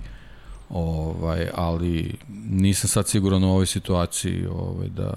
[0.71, 2.15] Ovaj, ali
[2.51, 5.15] nisam sad siguran u ovoj situaciji ovaj, da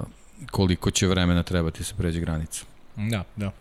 [0.51, 2.65] koliko će vremena trebati se pređe granica.
[2.95, 3.51] Da, da.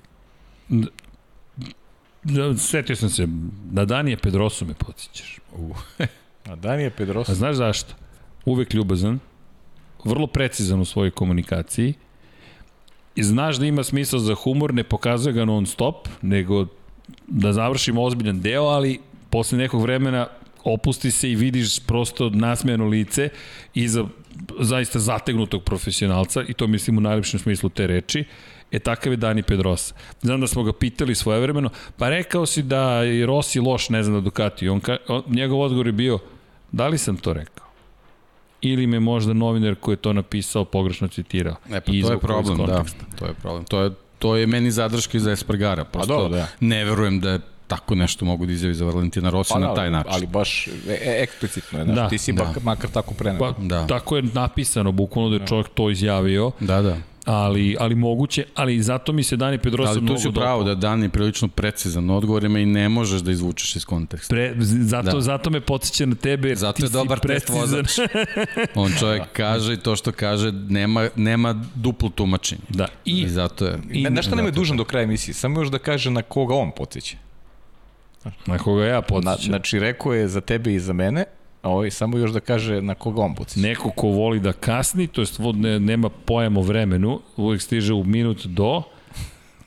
[2.23, 3.29] Da, setio sam se,
[3.71, 5.39] na Danije Pedrosu me podsjećaš.
[6.51, 7.33] A Danije Pedrosa.
[7.33, 7.95] A znaš zašto?
[8.45, 9.19] Uvek ljubazan,
[10.05, 11.95] vrlo precizan u svojoj komunikaciji
[13.15, 16.67] i znaš da ima smisla za humor, ne pokazuje ga non stop, nego
[17.27, 20.27] da završimo ozbiljan deo, ali posle nekog vremena
[20.65, 23.29] opusti se i vidiš prosto nasmejano lice
[23.75, 24.05] iza
[24.61, 28.25] zaista zategnutog profesionalca i to mislim u najlepšem smislu te reči.
[28.73, 29.95] E takav je Dani Pedrosa.
[30.21, 34.15] Znam da smo ga pitali svojevremeno, pa rekao si da je Rossi loš, ne znam
[34.15, 34.69] da Ducati.
[34.69, 36.19] On, ka, on, njegov odgovor je bio,
[36.73, 37.67] da li sam to rekao?
[38.61, 41.57] Ili me možda novinar koji je to napisao pogrešno citirao.
[41.71, 42.85] E pa to je iz problem, da.
[43.19, 43.65] To je problem.
[43.65, 45.85] To je, to je meni zadrška iza Espargara.
[45.85, 46.49] Prosto dobro, da.
[46.61, 50.11] ne verujem da je tako nešto mogu da izjavi za Valentina Rossi na taj način.
[50.11, 52.45] Pa Ali baš e, e, eksplicitno je, znaš, Da, ti si da.
[52.45, 53.39] makar, makar tako preneo.
[53.39, 53.87] Pa, Da.
[53.87, 56.97] Tako je napisano, bukvalno da je čovjek to izjavio, Da, da.
[57.25, 60.75] ali, ali moguće, ali zato mi se Dani Pedrosa Ali tu mnogo si pravo da
[60.75, 64.35] Dan je prilično precizan odgovorima i ne možeš da izvučeš iz konteksta.
[64.35, 65.21] Pre, zato, Da.
[65.21, 67.61] zato me podsjeća na tebe, Zato ti je si dobar test precizan.
[67.61, 67.99] vozač.
[68.75, 72.63] On čovjek kaže i to što kaže nema, nema duplo tumačenje.
[72.69, 73.79] Da, I, i, zato je...
[73.91, 75.35] I, šta nam je dužan do kraja emisije?
[75.35, 77.17] Samo još da kaže na koga on podsjeća.
[78.47, 79.39] Na koga ja Na, podsjećam.
[79.43, 81.25] znači, rekao je za tebe i za mene,
[81.63, 83.61] a ovaj, samo još da kaže na koga on podsjeća.
[83.61, 87.95] Neko ko voli da kasni, to jest vo- ne, nema pojam o vremenu, uvijek stiže
[87.95, 88.83] u minut do,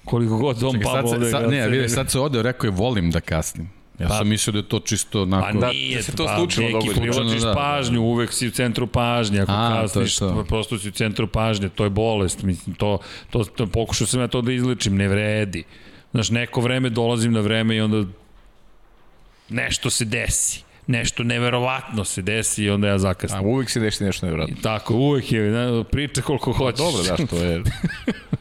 [0.06, 2.68] koliko god on Čekaj, pa sad se, ovde sad, ne, vidi, sad se ovde rekao
[2.68, 3.70] je volim da kasnim.
[4.00, 5.58] Ja sam mislio da je to čisto Pa onako...
[5.58, 7.00] da, nije, da se to pa, slučajno neki dogodi.
[7.02, 7.54] privlačiš Slučajno, da.
[7.56, 10.46] pažnju, uvek si u centru pažnje, ako A, to kasniš, to.
[10.48, 12.98] prosto si u centru pažnje, to je bolest, mislim, to,
[13.30, 15.64] to, to pokušao sam ja to da izličim, ne vredi.
[16.12, 18.04] Znaš, neko vreme dolazim na vreme i onda
[19.50, 23.40] nešto se desi, nešto neverovatno se desi i onda ja zakasnim.
[23.40, 24.56] A uvijek se dešti nešto nevjerojatno.
[24.64, 26.78] Tako, uvek je, ne, priča koliko hoćeš.
[26.80, 27.62] Dobro, da, što je...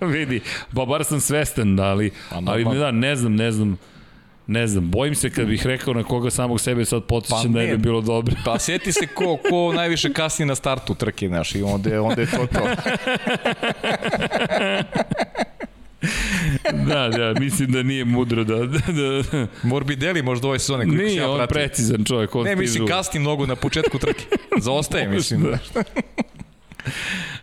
[0.08, 0.40] vidi,
[0.74, 3.76] pa bar sam svestan, da, ali, Pa, ali ne, da, ne znam, ne znam,
[4.46, 7.58] ne znam, bojim se kad bih rekao na koga samog sebe sad podsjećam Pa da
[7.60, 7.66] ne.
[7.66, 8.34] bi bilo dobro.
[8.44, 12.20] Pa sjeti se ko, ko najviše kasni na startu trke, znaš, i onda, je- onda
[12.20, 12.60] je to to.
[16.88, 18.56] da, da, mislim da nije mudro da...
[18.56, 21.54] da, da Morbidelli možda ove sezone koliko se nije ja on pratim.
[21.54, 24.24] precizan čovjek, on Ne, mislim, kasni mnogo na početku trke.
[24.64, 25.42] Zaostaje, mislim.
[25.42, 25.58] Da.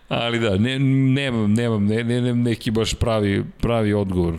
[0.09, 4.33] Ali da, ne, nemam, nemam, ne, ne, ne, neki baš pravi, pravi odgovor.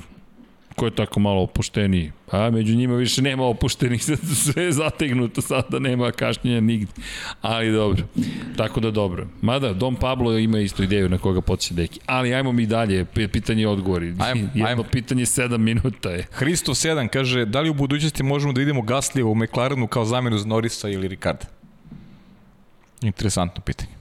[0.81, 2.13] Ko je tako malo opušteniji?
[2.31, 4.05] A među njima više nema opuštenih,
[4.45, 6.93] sve je zategnuto, sada nema kašnjenja nigde.
[7.43, 8.05] Ali dobro,
[8.57, 9.27] tako da dobro.
[9.43, 12.01] Mada, Dom Pablo ima isto ideju na koga podsjeća deki.
[12.07, 14.15] Ali ajmo mi dalje, pitanje i odgovori.
[14.19, 14.83] Ajmo, Jedno ajmo.
[14.93, 16.27] pitanje 7 minuta je.
[16.33, 20.39] Hristo 7 kaže, da li u budućnosti možemo da vidimo Gaslija u McLarenu kao zamenu
[20.39, 21.45] za Norisa ili Ricarda?
[23.03, 23.93] Interesantno pitanje.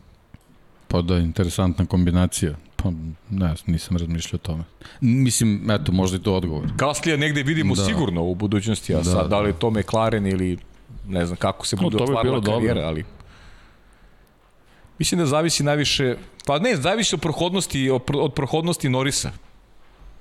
[0.88, 2.56] Pa da, interesantna kombinacija.
[2.84, 2.92] Pa
[3.30, 4.64] ne, nisam razmišljao o tome.
[5.02, 6.68] Mislim, eto, možda i to odgovor.
[6.76, 7.86] Gaslija negde vidimo da.
[7.86, 9.40] Sigurno u budućnosti, a Da, sad da, da.
[9.40, 10.58] li je to McLaren ili
[11.08, 12.88] ne znam kako se No, bude bi otvarala karijera, dobro.
[12.88, 13.06] ali
[15.00, 19.32] mislim da zavisi najviše, pa ne, zavisi od prohodnosti, od pro- od prohodnosti Norisa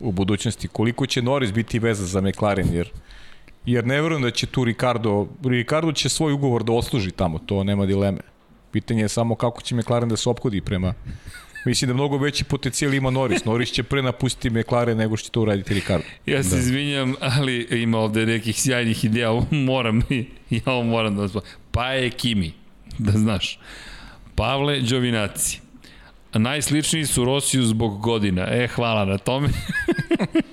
[0.01, 2.91] u budućnosti, koliko će Norris biti veza za McLaren, jer
[3.67, 7.65] jer ne verujem da će tu Ricardo, Ricardo će svoj ugovor da osluži tamo, to
[7.65, 8.19] nema dileme.
[8.73, 10.95] Pitanje je samo kako će McLaren da se ophodi prema
[11.69, 13.45] Mislim da mnogo veći potencijal ima Norris.
[13.45, 16.05] Norris će pre napustiti McLaren nego što će to uraditi Ricardo.
[16.27, 16.59] Ja se da.
[16.59, 20.03] izvinjam, ali ima ovde nekih sjajnih ideja, ovo moram,
[20.51, 21.33] ja ovo moram da vas
[21.71, 22.53] Pa je Kimi,
[22.99, 23.59] da znaš.
[24.35, 25.61] Pavle Đovinaci.
[26.35, 28.47] Najsličniji su Rosiju zbog godina.
[28.51, 29.49] E, hvala na tome.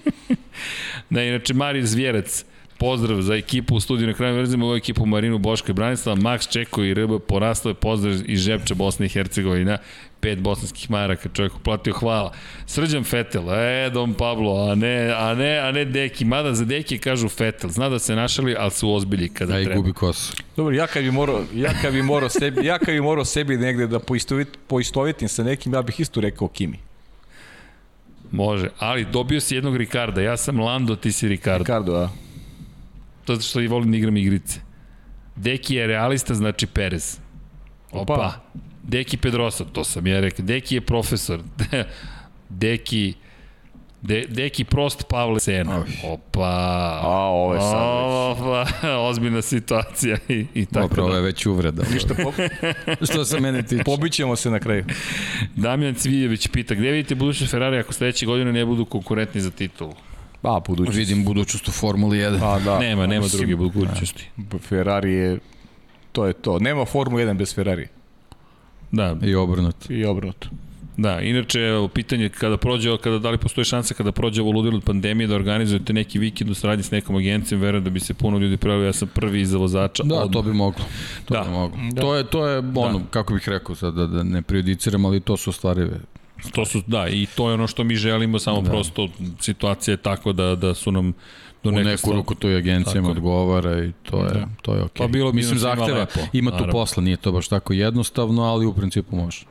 [1.10, 2.46] da, inače, Marij Zvjerac,
[2.78, 6.52] pozdrav za ekipu u studiju na kraju verzima, ovu ekipu Marinu Boška i Branislava, Max
[6.52, 9.78] Čeko i RB poraslo je pozdrav iz Žepča Bosne i Hercegovina,
[10.20, 12.32] pet bosanskih maraka, čovjek uplatio hvala.
[12.66, 16.98] Srđan Fetel, e, Dom Pablo, a ne, a ne, a ne Deki, mada za Deki
[16.98, 19.82] kažu Fetel, zna da se našali, ali su ozbilji kada A i treba.
[19.82, 20.34] gubi kosu.
[20.58, 23.58] Dobro, ja kad bi morao, ja kad bi morao sebi, ja kad bi morao sebi
[23.58, 26.80] negde da poistovit, poistovetim sa nekim, ja bih isto rekao Kimi.
[28.32, 31.64] Može, ali dobio si jednog Ricarda, ja sam Lando, ti si Ricardo.
[31.64, 32.25] Ricardo, a?
[33.26, 34.60] To zato što i volim da igram igrice.
[35.36, 37.20] Deki je realista, znači Perez.
[37.92, 38.14] Opa.
[38.14, 38.34] Opa.
[38.84, 40.46] Deki Pedrosa, to sam ja rekao.
[40.46, 41.40] Deki je profesor.
[42.50, 43.14] Deki...
[44.02, 45.84] De, deki prost Pavle Sena.
[46.04, 47.00] Opa.
[47.04, 48.40] A, ovo je sad već.
[48.40, 48.66] Opa,
[49.10, 51.18] ozbiljna situacija i, i tako Dobro, ovo da.
[51.18, 51.84] je već uvreda.
[51.94, 52.34] Ništa, po,
[53.12, 53.84] Što se mene tiče.
[53.84, 54.86] pobićemo se na kraju.
[55.56, 59.94] Damjan Cvijević pita, gde vidite budućnost Ferrari ako sledeće godine ne budu konkurentni za titulu?
[60.46, 60.98] Pa, budućnost.
[60.98, 62.40] Vidim budućnost u Formuli 1.
[62.40, 62.80] Pa, da.
[62.80, 64.30] nema, nema Mislim, druge budućnosti.
[64.62, 65.40] Ferrari je,
[66.12, 66.60] to je to.
[66.60, 67.88] Nema Formula 1 bez Ferrari.
[68.92, 69.94] Da, I obrnuto.
[69.94, 70.48] I obrnuto.
[70.98, 74.78] Da, inače, evo, pitanje kada prođe, kada, da li postoji šansa kada prođe ovo ludilo
[74.78, 78.14] od pandemije da organizujete neki vikend u saradnji s nekom agencijom, verujem da bi se
[78.14, 80.04] puno ljudi prijavili, ja sam prvi iza vozača.
[80.04, 80.34] Da, odmah.
[80.34, 80.86] to bi moglo.
[81.26, 81.44] To Da.
[81.44, 81.78] bi moglo.
[82.02, 85.38] To je, to je ono, kako bih rekao sad, da, da ne prejudiciram, ali to
[85.38, 86.00] su ostvarive.
[86.52, 88.70] To su, da, i to je ono što mi želimo, samo da.
[88.70, 89.08] prosto
[89.40, 91.14] situacija je tako da, da su nam
[91.64, 94.48] do U neke neku stvari- ruku to i agencijama Tako odgovara i to je, da.
[94.62, 94.98] to je okej.
[94.98, 96.72] Pa bilo bi Mislim, zahteva, lepo, ima tu naravno.
[96.74, 99.46] posla, nije to baš tako jednostavno, ali u principu može.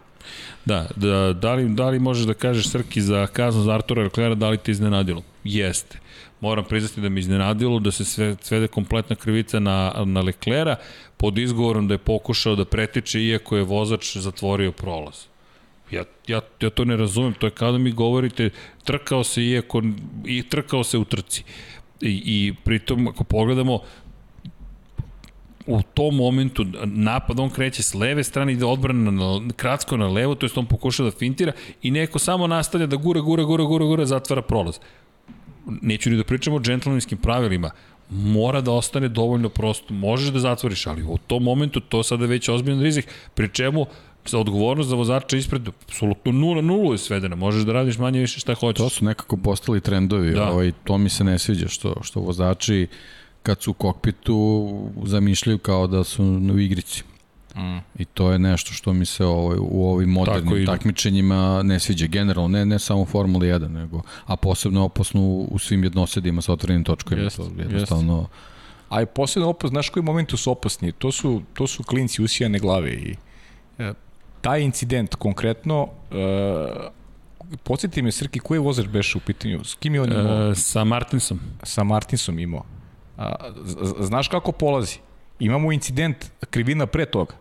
[0.64, 4.34] Da, da, da, li, da li možeš da kažeš Srki za kaznu za Artura Leclerca,
[4.34, 5.22] da li te iznenadilo?
[5.44, 5.98] Jeste.
[6.40, 10.76] Moram priznati da me iznenadilo da se sve, svede kompletna krivica na, na Leclerca
[11.16, 15.14] pod izgovorom da je pokušao da pretiče iako je vozač zatvorio prolaz.
[15.94, 18.50] Ja, ja, ja to ne razumem, to je kao da mi govorite
[18.84, 19.82] trkao se iako
[20.26, 21.44] i trkao se u trci.
[22.00, 23.80] I, i pritom ako pogledamo
[25.66, 30.34] u tom momentu napad on kreće s leve strane ide odbrana na, kratko na levo,
[30.34, 33.84] to jest on pokušava da fintira i neko samo nastavlja da gura, gura, gura, gura,
[33.84, 34.78] gura, zatvara prolaz.
[35.66, 37.70] Neću ni da pričamo o džentlmenskim pravilima,
[38.10, 39.94] mora da ostane dovoljno prosto.
[39.94, 43.86] Možeš da zatvoriš, ali u tom momentu to sada je već ozbiljan rizik, pri čemu
[44.32, 47.36] odgovornost za vozača ispred apsolutno 0 0 je svedena.
[47.36, 48.78] Možeš da radiš manje više šta hoćeš.
[48.78, 50.50] To su nekako postali trendovi, Da.
[50.50, 52.86] ovaj, to mi se ne sviđa, što, što vozači
[53.42, 54.68] kad su u kokpitu
[55.04, 57.02] zamišljaju kao da su u igrici.
[57.56, 57.78] Mm.
[57.98, 61.80] I to je nešto što mi se ovaj, u ovim Tako modernim i- takmičenjima ne
[61.80, 62.06] sviđa.
[62.06, 66.42] Generalno, ne, ne samo u Formuli 1, nego, a posebno opasno u, u svim jednosedima
[66.42, 67.24] sa otvorenim točkovima.
[67.24, 68.26] Jest, to jednostavno
[68.88, 70.92] Ali posebno opasno, znaš koji momentu su opasni?
[70.92, 73.14] To su, to su klinci usijane glave i
[73.78, 73.92] e,
[74.44, 76.16] taj incident konkretno e,
[77.62, 79.64] podsjeti me Srki, koji je vozač beše u pitanju?
[79.64, 80.50] S kim je on imao?
[80.50, 81.40] E, sa Martinsom.
[81.62, 82.64] Sa Martinsom imao.
[83.16, 83.34] A,
[84.00, 84.98] znaš kako polazi?
[85.38, 87.34] Imamo incident krivina pre toga.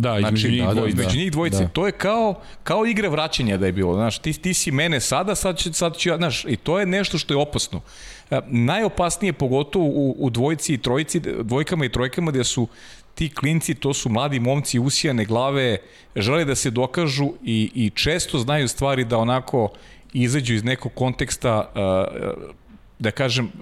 [0.00, 1.00] Da, između znači, njih da, dvojice.
[1.00, 1.58] Između njih dvojice.
[1.58, 1.68] Da.
[1.68, 3.94] To je kao, kao igra vraćanja da je bilo.
[3.94, 6.86] Znaš, ti, ti si mene sada, sad, će, sad ću ja, znaš, i to je
[6.86, 7.80] nešto što je opasno.
[8.30, 12.68] E, najopasnije pogotovo u, u dvojici i trojici, dvojkama i trojkama gde su
[13.14, 15.78] ti klinci, to su mladi momci usijane glave,
[16.16, 19.68] žele da se dokažu i, i često znaju stvari da onako
[20.12, 22.44] izađu iz nekog konteksta, uh,
[22.98, 23.52] da kažem,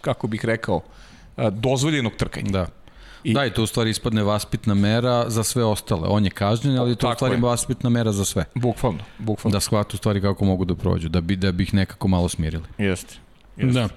[0.00, 0.80] kako bih rekao,
[1.50, 2.50] dozvoljenog trkanja.
[2.50, 2.66] Da.
[3.24, 6.08] I, da, i to u stvari ispadne vaspitna mera za sve ostale.
[6.08, 7.40] On je kažnjen, ali to u stvari je.
[7.40, 8.44] vaspitna mera za sve.
[8.54, 9.56] Bukvalno, bukvalno.
[9.56, 12.64] Da shvatu stvari kako mogu da prođu, da bi, da bi ih nekako malo smirili.
[12.78, 13.14] Jeste.
[13.56, 13.80] Jeste.
[13.80, 13.88] Da.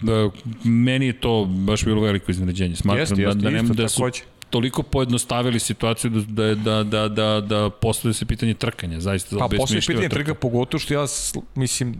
[0.00, 0.30] da.
[0.64, 2.76] Meni je to baš bilo veliko iznenađenje.
[2.76, 4.22] Smatram jeste, jeste, da, da, isto, da su takođe.
[4.50, 9.80] toliko pojednostavili situaciju da, da, da, da, da postoje se pitanje trkanja, zaista pa, postoje
[9.86, 11.06] pitanje trka, pogotovo što ja
[11.54, 11.94] mislim,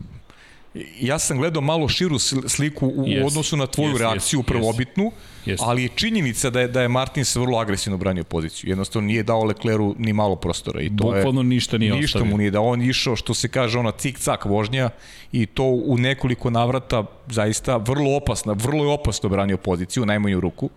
[1.00, 3.26] ja sam gledao malo širu sliku u yes.
[3.26, 5.12] odnosu na tvoju yes, reakciju yes, prvobitnu,
[5.46, 5.56] yes.
[5.60, 8.70] ali je činjenica da je, da je Martins vrlo agresivno branio poziciju.
[8.70, 10.80] Jednostavno nije dao Lecleru ni malo prostora.
[10.80, 12.30] I to Bukvalno je, ništa nije Ništa ostavio.
[12.30, 14.90] mu nije da on išao, što se kaže, ona cik-cak vožnja
[15.32, 20.70] i to u nekoliko navrata zaista vrlo opasna, vrlo je opasno branio poziciju, najmanju ruku.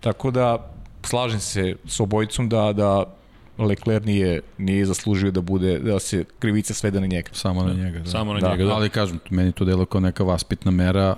[0.00, 0.70] Tako da
[1.02, 3.15] slažem se s obojicom da, da
[3.58, 7.28] Leclerc nije, nije zaslužio da bude da se krivica svede na njega.
[7.32, 8.10] Samo na njega, da.
[8.10, 8.50] Samo na da.
[8.50, 8.74] njega, da.
[8.74, 11.16] Ali kažem, meni to delo kao neka vaspitna mera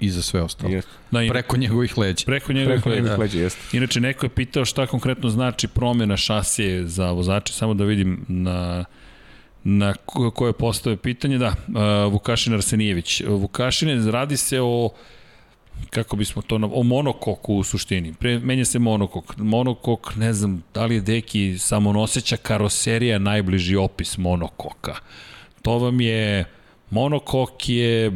[0.00, 0.72] i za sve ostalo.
[0.72, 0.88] Jest.
[1.10, 1.30] Da, in...
[1.30, 2.22] Preko njegovih leđa.
[2.26, 3.08] Preko njegovih Preko leđa.
[3.08, 3.16] Da.
[3.16, 3.76] leđa jeste.
[3.76, 8.84] Inače, neko je pitao šta konkretno znači promjena šasije za vozače, samo da vidim na
[9.64, 9.94] na
[10.34, 13.22] koje postave pitanje, da, uh, Vukašin Arsenijević.
[13.26, 14.90] Vukašine, radi se o
[15.90, 18.14] kako bismo to, o monokoku u suštini.
[18.14, 19.36] Pre, menja se monokok.
[19.36, 24.94] Monokok, ne znam, da li je deki samonoseća karoserija najbliži opis monokoka.
[25.62, 26.44] To vam je,
[26.90, 28.12] monokok je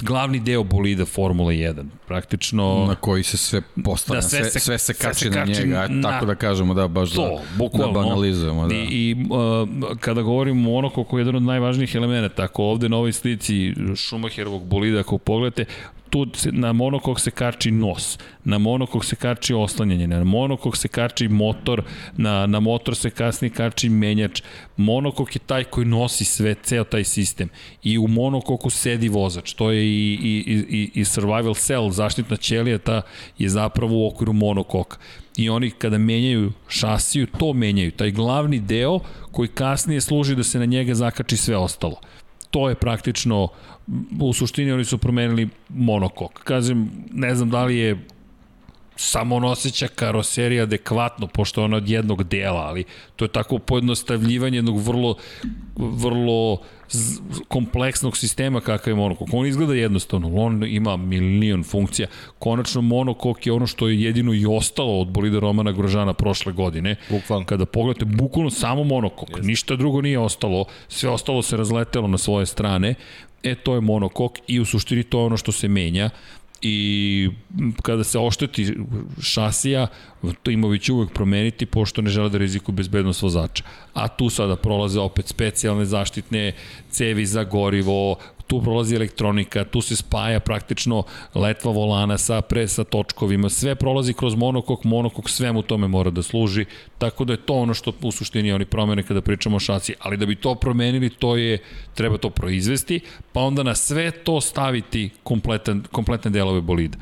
[0.00, 1.84] glavni deo bolida Formula 1.
[2.06, 2.84] Praktično...
[2.88, 5.50] Na koji se sve postavlja, da, sve, sve, se, sve se kači, sve se kači
[5.50, 8.68] na njega, na, tako da kažemo, da, baš to, da, bukvalno, da banalizujemo.
[8.68, 8.74] Da.
[8.74, 12.42] I, i uh, kada govorimo o monokoku, je jedan od najvažnijih elemenata.
[12.42, 15.64] Ako ovde na ovoj slici Schumacherovog bolida, ako pogledate,
[16.10, 20.88] tu se, na monokok se kači nos, na monokok se kači oslanjanje, na monokok se
[20.88, 21.82] kači motor,
[22.16, 24.42] na, na motor se kasnije kači menjač.
[24.76, 27.48] Monokok je taj koji nosi sve, ceo taj sistem.
[27.82, 29.52] I u monokoku sedi vozač.
[29.52, 33.02] To je i, i, i, i survival cell, zaštitna ćelija, ta
[33.38, 34.96] je zapravo u okviru monokoka.
[35.36, 37.90] I oni kada menjaju šasiju, to menjaju.
[37.90, 39.00] Taj glavni deo
[39.32, 42.00] koji kasnije služi da se na njega zakači sve ostalo
[42.50, 43.48] to je praktično
[44.20, 46.42] u suštini oni su promenili monokok.
[46.44, 47.98] Kažem, ne znam da li je
[48.96, 52.84] samonoseća karoserija adekvatno, pošto je ona od jednog dela, ali
[53.16, 55.16] to je tako pojednostavljivanje jednog vrlo,
[55.76, 56.58] vrlo
[57.48, 59.28] kompleksnog sistema kakav je monokok.
[59.32, 62.08] On izgleda jednostavno, on ima milion funkcija.
[62.38, 66.96] Konačno monokok je ono što je jedino i ostalo od bolida Romana Grožana prošle godine.
[67.10, 67.46] Bukvalno.
[67.46, 69.46] Kada pogledate, bukvalno samo monokok, Jeste.
[69.46, 72.94] ništa drugo nije ostalo, sve ostalo se razletelo na svoje strane.
[73.42, 76.10] E, to je monokok i u suštini to je ono što se menja
[76.62, 77.30] i
[77.82, 78.74] kada se ošteti
[79.22, 79.86] šasija,
[80.42, 83.64] to Imović će uvek promeniti pošto ne žele da riziku bezbednost vozača.
[83.94, 86.52] A tu sada prolaze opet specijalne zaštitne
[86.90, 88.16] cevi za gorivo,
[88.48, 91.02] tu prolazi elektronika, tu se spaja praktično
[91.34, 96.22] letva volana sa pre sa točkovima, sve prolazi kroz monokok, monokok svemu tome mora da
[96.22, 96.64] služi,
[96.98, 100.16] tako da je to ono što u suštini oni promene kada pričamo o šasi, ali
[100.16, 101.58] da bi to promenili, to je,
[101.94, 103.00] treba to proizvesti,
[103.32, 106.98] pa onda na sve to staviti kompletan, kompletne delove bolida.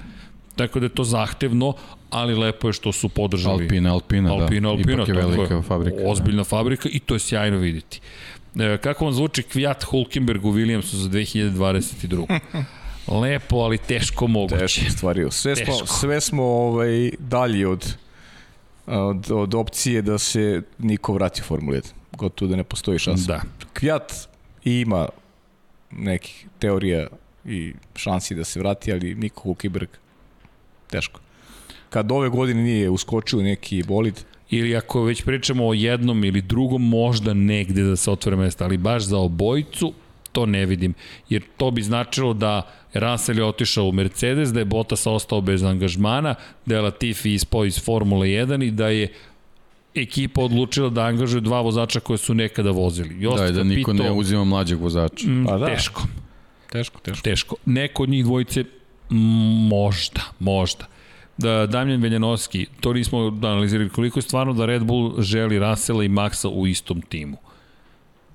[0.56, 1.74] Tako da je to zahtevno,
[2.10, 3.64] ali lepo je što su podržali.
[3.64, 4.72] Alpina, Alpina, Alpina da.
[4.72, 5.96] Alpina, Ipak je velika je, fabrika.
[6.04, 6.44] Ozbiljna da.
[6.44, 8.00] fabrika i to je sjajno videti.
[8.00, 8.35] E,
[8.82, 12.38] kako vam zvuči Kvijat Hulkenberg u Williamsu za 2022?
[13.20, 14.58] Lepo, ali teško moguće.
[14.58, 15.26] Teško stvari.
[15.30, 15.72] Sve teško.
[15.72, 17.96] smo, sve smo ovaj, dalji od,
[18.86, 21.92] od, od opcije da se niko vrati u Formula 1.
[22.12, 23.26] Gotovo da ne postoji šansa.
[23.26, 23.40] Da.
[23.72, 24.12] Kvijat
[24.64, 25.08] ima
[25.90, 27.06] nekih teorija
[27.44, 29.88] i šansi da se vrati, ali Niko Hulkenberg
[30.90, 31.20] teško.
[31.90, 36.88] Kad ove godine nije uskočio neki bolid, ili ako već pričamo o jednom ili drugom,
[36.88, 39.92] možda negde da se otvore mesta, ali baš za obojicu
[40.32, 40.94] to ne vidim,
[41.28, 42.62] jer to bi značilo da
[42.94, 46.34] Russell je otišao u Mercedes, da je Bottas ostao bez angažmana,
[46.66, 49.12] da je Latifi ispao iz Formule 1 i da je
[49.94, 53.16] ekipa odlučila da angažuje dva vozača koje su nekada vozili.
[53.20, 55.28] Jost da, da niko pitao, ne uzima mlađeg vozača.
[55.28, 55.66] Mm, pa da.
[55.66, 56.02] Teško.
[56.72, 57.22] Teško, teško.
[57.22, 57.56] Teško.
[57.66, 58.64] Neko od njih dvojice
[59.68, 60.86] Možda, možda.
[61.38, 66.08] Da, Damljan Veljanovski, to nismo analizirali, koliko je stvarno da Red Bull želi Rasela i
[66.08, 67.36] Maxa u istom timu.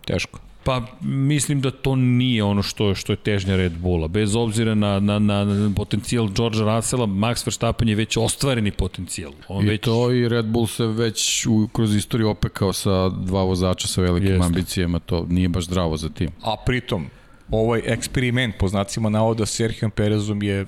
[0.06, 0.40] Teško.
[0.64, 4.08] Pa mislim da to nije ono što što je težnja Red Bulla.
[4.08, 9.32] Bez obzira na, na, na potencijal Georgea Russella, Max Verstappen je već ostvareni potencijal.
[9.48, 9.82] On I već...
[9.82, 14.30] to i Red Bull se već u, kroz istoriju opekao sa dva vozača sa velikim
[14.32, 14.46] Jeste.
[14.46, 16.30] ambicijama, to nije baš zdravo za tim.
[16.42, 17.06] A pritom,
[17.52, 20.66] ovaj eksperiment po znacima navoda Sergio Perezom je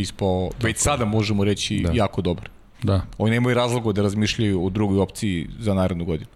[0.00, 1.90] ispo, već sada možemo reći da.
[1.94, 2.48] jako dobar.
[2.82, 3.02] Da.
[3.18, 6.30] Oni nemaju razloga da razmišljaju o drugoj opciji za narednu godinu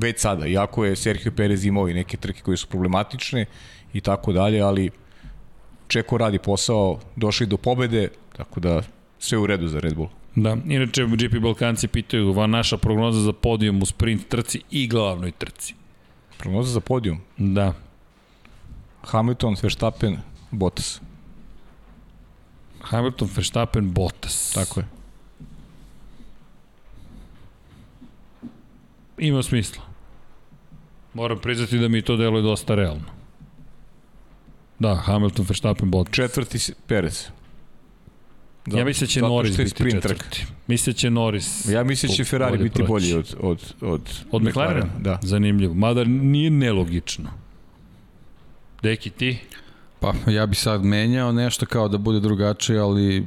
[0.00, 3.46] već sada, iako je Sergio Perez imao i neke trke koje su problematične
[3.92, 4.90] i tako dalje, ali
[5.88, 8.82] Čeko radi posao, došli do pobede, tako da
[9.18, 10.08] sve u redu za Red Bull.
[10.34, 15.32] Da, inače GP Balkanci pitaju va naša prognoza za podijum u sprint trci i glavnoj
[15.32, 15.74] trci.
[16.38, 17.20] Prognoza za podijum?
[17.36, 17.72] Da.
[19.02, 20.18] Hamilton, Verstappen,
[20.50, 21.00] Bottas.
[22.88, 24.52] Hamilton, Verstappen, Bottas.
[24.54, 24.86] Tako je.
[29.18, 29.82] Ima smisla.
[31.14, 33.04] Moram priznati da mi to deluje dosta realno.
[34.78, 36.14] Da, Hamilton, Verstappen, Bottas.
[36.14, 37.28] Četvrti Perez.
[38.66, 40.46] Da, ja mislim da će Norris biti četvrti.
[40.66, 41.68] Mislim da će Norris...
[41.68, 42.88] Ja mislim da će Ferrari biti proći.
[42.88, 44.00] bolji od, od, od,
[44.30, 44.90] od McLaren.
[44.98, 45.18] Da.
[45.22, 45.74] Zanimljivo.
[45.74, 47.30] Mada nije nelogično.
[48.82, 49.38] Deki, ti?
[50.00, 53.26] Pa ja bi sad menjao nešto kao da bude drugačije, ali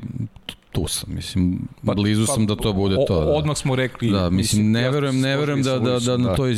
[0.72, 3.26] tu sam, mislim, pa, blizu pa, sam da to bude to.
[3.26, 3.32] Da.
[3.32, 4.12] Odmah smo rekli.
[4.12, 6.56] Da, mislim, ne verujem, ne verujem da, da, da, da, na toj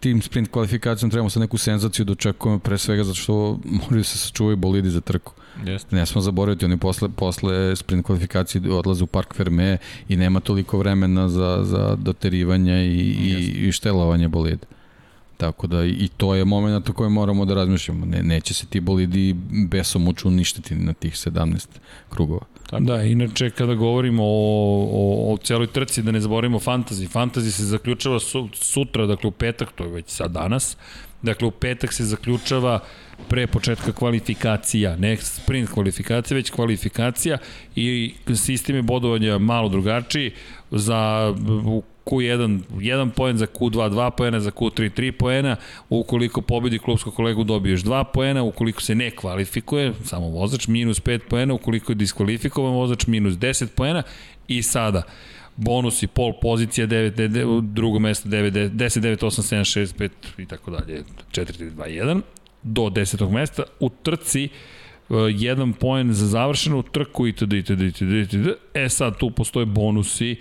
[0.00, 4.04] tim sprint kvalifikacijom trebamo sa neku senzaciju da očekujemo pre svega zato što moraju da
[4.04, 5.32] se sačuvaju bolidi za trku.
[5.64, 5.96] Jeste.
[5.96, 9.78] Ne smo zaboraviti, oni posle, posle sprint kvalifikacije odlaze u Park Ferme
[10.08, 14.66] i nema toliko vremena za, za doterivanje i, i, i štelovanje bolida.
[15.42, 18.06] Tako da i to je moment o kojem moramo da razmišljamo.
[18.06, 19.34] Ne, neće se ti bolidi
[19.70, 21.66] besomučno uništiti na tih 17
[22.10, 22.40] krugova.
[22.70, 22.82] Tako.
[22.82, 27.08] Da, inače kada govorimo o, o, o celoj trci, da ne zaboravimo fantasy.
[27.08, 30.76] Fantasy se zaključava su, sutra, dakle u petak, to je već sad danas.
[31.22, 32.80] Dakle, u petak se zaključava
[33.28, 37.38] pre početka kvalifikacija, ne sprint kvalifikacija, već kvalifikacija
[37.76, 40.30] i sistem je bodovanja malo drugačiji.
[40.70, 41.34] Za,
[41.66, 45.56] u Q1 1 poen, za Q2 2 poena, za Q3 3 poena,
[45.90, 51.18] ukoliko pobedi klubskog kolegu dobiješ 2 poena, ukoliko se ne kvalifikuje, samo vozač minus 5
[51.28, 54.02] poena, ukoliko je diskvalifikovan vozač minus 10 poena
[54.48, 55.02] i sada
[55.56, 60.10] bonus i pol pozicija 9, 9 drugo mesto 9, 10, 9, 8, 7, 6, 5
[60.38, 62.20] i tako dalje, 4, 3, 2, 1
[62.62, 63.30] do 10.
[63.30, 64.48] mesta u trci
[65.08, 67.52] uh, jedan poen za završenu trku itd.
[67.52, 67.80] itd.
[67.80, 68.12] itd.
[68.12, 68.48] itd.
[68.74, 70.36] E sad tu postoje bonusi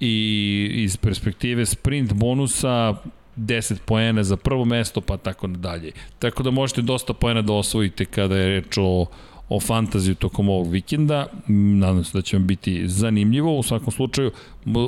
[0.00, 2.94] i iz perspektive sprint bonusa
[3.36, 5.92] 10 poena za prvo mesto, pa tako dalje.
[6.18, 9.06] Tako da možete dosta poena da osvojite kada je reč o,
[9.48, 11.26] o fantaziju tokom ovog vikenda.
[11.48, 13.58] Nadam se da će vam biti zanimljivo.
[13.58, 14.30] U svakom slučaju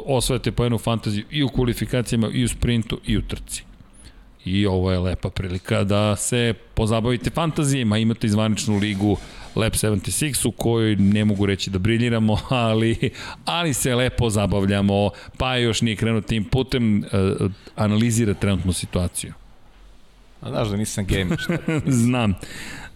[0.07, 3.65] osvojate poena u fantaziju i u kvalifikacijama, i u sprintu, i u trci.
[4.45, 7.99] I ovo je lepa prilika da se pozabavite fantazijima.
[7.99, 9.17] Imate izvaničnu ligu
[9.57, 13.11] Lab 76 u kojoj ne mogu reći da briljiramo, ali,
[13.45, 19.33] ali se lepo zabavljamo, pa još nije krenuo tim putem, uh, analizira trenutnu situaciju.
[20.41, 21.59] A znaš da nisam gamer, šta?
[22.05, 22.35] Znam.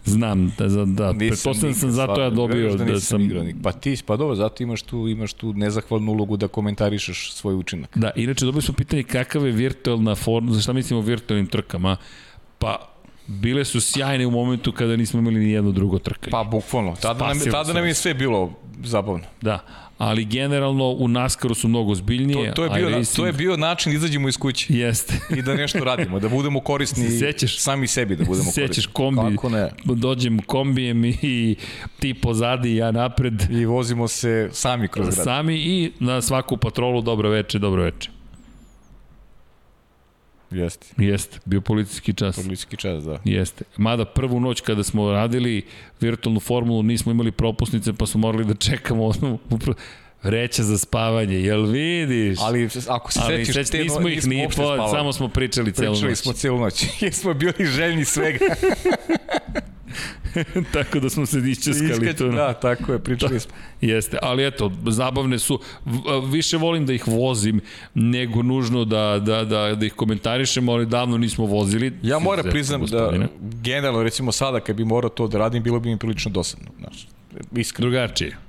[0.05, 1.13] Znam, da, da, da.
[1.17, 3.21] pretpostavljam sam zato ja dobio da, da sam...
[3.21, 3.55] Igranik.
[3.63, 7.97] Pa ti, pa dobro, zato imaš tu, imaš tu nezahvalnu ulogu da komentarišeš svoj učinak.
[7.97, 11.97] Da, inače dobili smo pitanje kakav je virtualna forma, za šta mislimo o virtualnim trkama?
[12.59, 12.96] Pa,
[13.27, 16.31] bile su sjajne u momentu kada nismo imali ni jedno drugo trkanje.
[16.31, 19.23] Pa bukvalno, tada nam, tada nam je sve bilo zabavno.
[19.41, 19.59] Da,
[19.97, 22.49] ali generalno u Naskaru su mnogo zbiljnije.
[22.49, 23.15] To, to, je, bio, racing...
[23.15, 24.73] to je bio način da izađemo iz kuće.
[24.73, 25.19] Jeste.
[25.37, 28.93] I da nešto radimo, da budemo korisni sećaš, sami sebi da budemo sećaš korisni.
[28.93, 29.69] kombi, Kako ne?
[29.85, 31.55] dođem kombijem i
[31.99, 33.43] ti pozadi ja napred.
[33.51, 35.23] I vozimo se sami kroz grad.
[35.23, 38.16] Sami i na svaku patrolu dobro veče, dobro veče.
[40.51, 40.87] Jeste.
[40.97, 42.35] Jeste, bio policijski čas.
[42.35, 43.19] Policijski čas, da.
[43.25, 43.63] Jeste.
[43.77, 45.65] Mada prvu noć kada smo radili
[46.01, 49.39] virtualnu formulu nismo imali propusnice pa smo morali da čekamo onu
[50.23, 52.39] reća za spavanje, jel vidiš?
[52.41, 55.99] Ali ako se sećaš, seć, te nismo ih ni po, samo smo pričali celu noć.
[55.99, 58.45] Pričali smo celu noć, jer smo bili željni svega.
[60.73, 62.29] tako da smo se iščeskali tu.
[62.29, 63.53] Da, tako je, pričali smo.
[63.81, 65.59] Jeste, ali eto, zabavne su,
[66.31, 67.61] više volim da ih vozim
[67.93, 71.93] nego nužno da, da, da, da ih komentarišemo, ali davno nismo vozili.
[72.03, 75.89] Ja moram priznam da, generalno, recimo sada, kad bi morao to da radim, bilo bi
[75.89, 76.67] mi prilično dosadno.
[76.79, 77.07] Znaš,
[77.55, 77.89] iskreno.
[77.89, 78.46] Drugačije.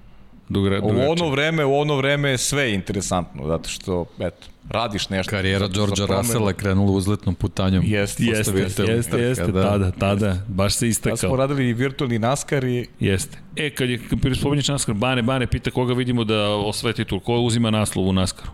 [0.49, 5.31] Dugra, U ono vreme, u ono vreme sve je interesantno, zato što, eto, radiš nešto.
[5.31, 7.85] Karijera Đorđa Russella je krenula uzletnom putanjom.
[7.86, 11.36] Jeste, Jeste, jeste, jeste, jeste, kada- tada, tada, baš se Tad smo istakao.
[11.36, 13.39] radili i virtualni NASCAR i Jeste.
[13.57, 14.01] E, kad je
[14.35, 18.51] spominješ NASCAR, Bane, Bane pita koga vidimo da osvoje titul, ko uzima naslov u NASCAR-u?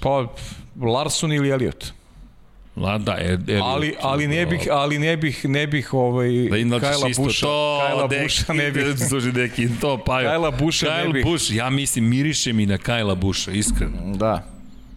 [0.00, 0.26] pa
[0.82, 1.92] Larson ili Elliot.
[2.76, 6.56] La, da, er, er, Ali, ali ne bih, ali ne bih, ne bih ovaj, Da
[6.56, 8.84] inačeš Kajla Busha, to, Kajla deki, Busha ne bih.
[9.08, 11.24] Služi, deki, to, pa Kajla Busha ne Kyle bih.
[11.24, 14.16] Bush, ja mislim, miriše mi na Kajla Busha, iskreno.
[14.16, 14.46] Da.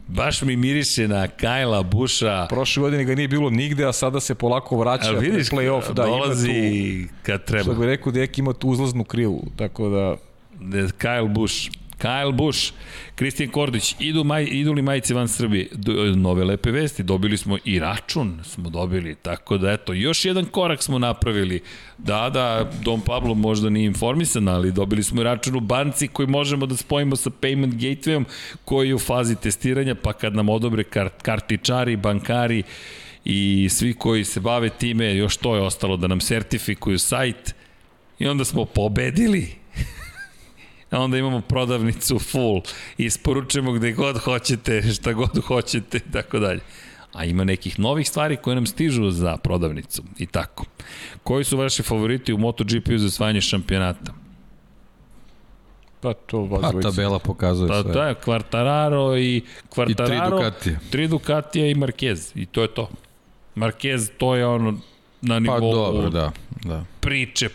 [0.08, 2.46] Baš mi miriše na Kajla Busha.
[2.50, 5.94] Prošle godine ga nije bilo nigde, a sada se polako vraća A vidiš, play-off.
[5.94, 7.64] Da, dolazi tu, kad treba.
[7.64, 10.16] što bi rekao, Dek ima tu uzlaznu krilu, tako da...
[10.60, 11.70] Ne, Kyle Bush.
[12.06, 12.74] Kyle Bush,
[13.16, 15.68] Kristijan Kordić, idu, maj, idu li majice van Srbije?
[15.72, 20.46] Do, nove lepe vesti, dobili smo i račun smo dobili, tako da eto, još jedan
[20.46, 21.62] korak smo napravili.
[21.98, 26.28] Da, da, Dom Pablo možda nije informisan, ali dobili smo i račun u banci koji
[26.28, 28.24] možemo da spojimo sa Payment Gatewayom
[28.66, 32.64] koji je u fazi testiranja, pa kad nam odobre kart, kartičari, bankari
[33.26, 37.56] i svi koji se bave time, još to je ostalo da nam sertifikuju sajt
[38.20, 39.65] i onda smo pobedili
[40.96, 42.62] a onda imamo prodavnicu full,
[42.98, 46.60] isporučujemo gde god hoćete, šta god hoćete, i tako dalje.
[47.14, 50.66] A ima nekih novih stvari koje nam stižu za prodavnicu i tako.
[51.24, 54.14] Koji su vaši favoriti u MotoGP-u za osvajanje šampionata?
[56.02, 56.90] Pa to Pa vas dvojica.
[56.90, 57.94] tabela pokazuje Pa sve.
[57.94, 60.80] to je Quartararo i Quartararo, Ducatije.
[60.90, 62.90] tri Ducatija i Marquez i to je to.
[63.56, 64.72] Marquez to je ono
[65.22, 66.32] na Pa nivou dobro, da.
[66.64, 66.84] da.
[67.00, 67.50] priče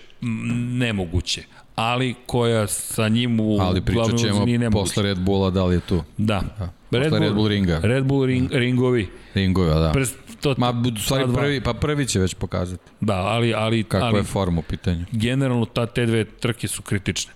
[0.71, 1.43] nemoguće
[1.81, 6.03] ali koja sa njim u Ali pričat ćemo posle Red Bulla da li je tu.
[6.17, 6.43] Da.
[6.91, 7.81] Posle Red Bull ringa.
[7.83, 9.09] Red Bull ring, ringovi.
[9.35, 9.93] Ringova, da.
[9.93, 14.09] Pres, to, Ma, u stvari prvi, pa prvi će već pokazati Da, ali, ali, kakva
[14.09, 15.05] ali je forma u pitanju.
[15.13, 17.33] generalno ta te dve trke su kritične.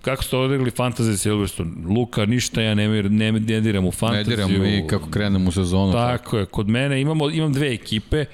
[0.00, 1.70] Kako ste odigrali Fantasy Silverstone?
[1.94, 4.36] Luka, ništa ja ne, ne, ne diram u Ne fantaziju.
[4.36, 5.92] diramo i kako krenemo u sezonu.
[5.92, 8.24] Tako je, kod mene imamo, imam dve ekipe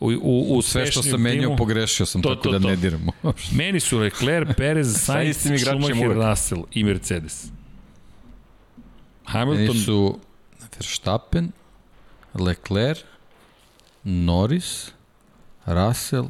[0.00, 1.56] u, u, u Sve što sam menjao timu.
[1.56, 2.68] pogrešio sam, To, tako to, da to.
[2.68, 3.12] ne diramo.
[3.52, 6.16] Meni su Leclerc, Perez, Sainz, istim igračima Schumacher.
[6.30, 7.44] Russell i Mercedes.
[7.44, 7.52] Meni
[9.24, 10.18] Hamilton, su
[10.72, 11.52] Verstappen,
[12.34, 12.98] Leclerc,
[14.04, 14.90] Norris,
[15.66, 16.26] Russell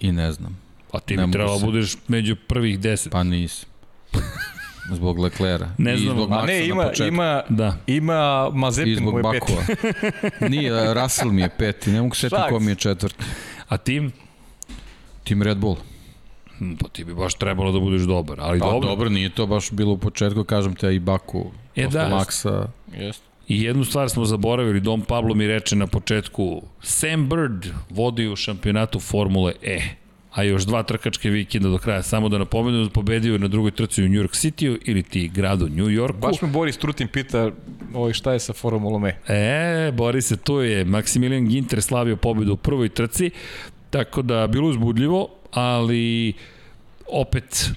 [0.00, 0.60] i ne znam.
[0.92, 1.64] pa ti bi trebalo se.
[1.64, 3.12] budeš među prvih deset.
[3.12, 3.68] Pa nisam.
[4.90, 5.68] Zbog Leclera.
[5.78, 7.08] Ne I znam, zbog ma Ma Maxa ne, na ima, početku.
[7.08, 7.76] ima, Da.
[7.86, 9.52] ima I Mazepin zbog mu je peti.
[9.52, 9.62] Bakova.
[10.50, 13.24] Nije, Russell mi je peti, ne mogu setiti ko mi je četvrti.
[13.68, 14.12] A tim?
[15.24, 15.76] Tim Red Bull.
[16.58, 18.74] Hm, Pa ti bi baš trebalo da budeš dobar, ali Pa dobro.
[18.74, 18.88] dobro.
[18.88, 21.50] dobro, nije to baš bilo u početku, kažem te, i Baku.
[21.76, 22.08] E, da.
[22.08, 22.66] Maxa.
[22.94, 23.24] Jeste.
[23.48, 28.36] I jednu stvar smo zaboravili, Dom Pablo mi reče na početku, Sam Bird vodi u
[28.36, 29.80] šampionatu Formule E,
[30.32, 32.02] a još dva trkačke vikenda do kraja.
[32.02, 35.90] Samo da napomenu pobedio na drugoj trci u New York City ili ti gradu New
[35.90, 36.18] Yorku.
[36.18, 37.50] Baš me Boris Trutin pita
[37.94, 39.18] ovaj, šta je sa Formulom E.
[39.28, 43.30] E, bori se, tu je Maximilian Ginter slavio pobedu u prvoj trci,
[43.90, 46.32] tako da bilo uzbudljivo, ali
[47.08, 47.70] opet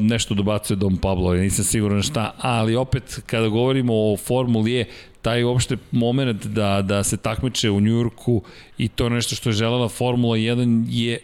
[0.00, 4.84] nešto dobacuje Dom Pablo, ja nisam siguran šta, ali opet kada govorimo o Formuli E,
[5.22, 8.42] taj uopšte moment da, da se takmiče u Njujorku
[8.78, 11.18] i to nešto što je želela Formula 1 je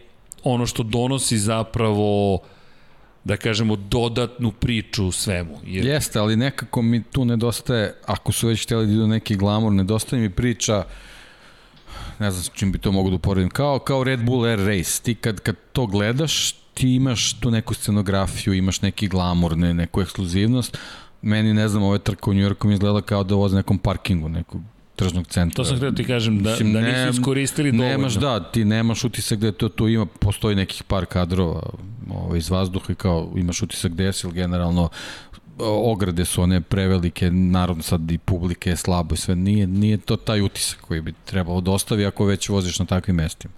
[0.45, 2.39] ono što donosi zapravo
[3.25, 5.59] da kažemo dodatnu priču u svemu.
[5.67, 9.73] Jer Jeste, ali nekako mi tu nedostaje, ako su već htjeli da idu neki glamur,
[9.73, 10.85] nedostaje mi priča,
[12.19, 15.03] ne znam s čim bi to mogu da uporedim, kao, kao Red Bull Air Race.
[15.03, 20.01] Ti kad, kad to gledaš, ti imaš tu neku scenografiju, imaš neki glamur, ne, neku
[20.01, 20.79] ekskluzivnost.
[21.23, 24.61] Meni, ne znam, ove trka u Njujorku mi izgleda kao da voze nekom parkingu, nekog
[24.97, 25.57] tržnog centra.
[25.57, 27.91] To sam htio ti kažem, da, Mislim, da ne- nisu iskoristili dovoljno.
[27.91, 31.63] Nemaš, da, ti nemaš utisak da je to tu ima, postoji nekih par kadrova
[32.11, 34.89] ovaj, iz vazduha i kao imaš utisak gde si, ili generalno
[35.59, 40.17] ograde su one prevelike, naravno sad i publike je slabo i sve, nije, nije to
[40.17, 43.55] taj utisak koji bi trebalo da ostavi ako već voziš na takvim mestima.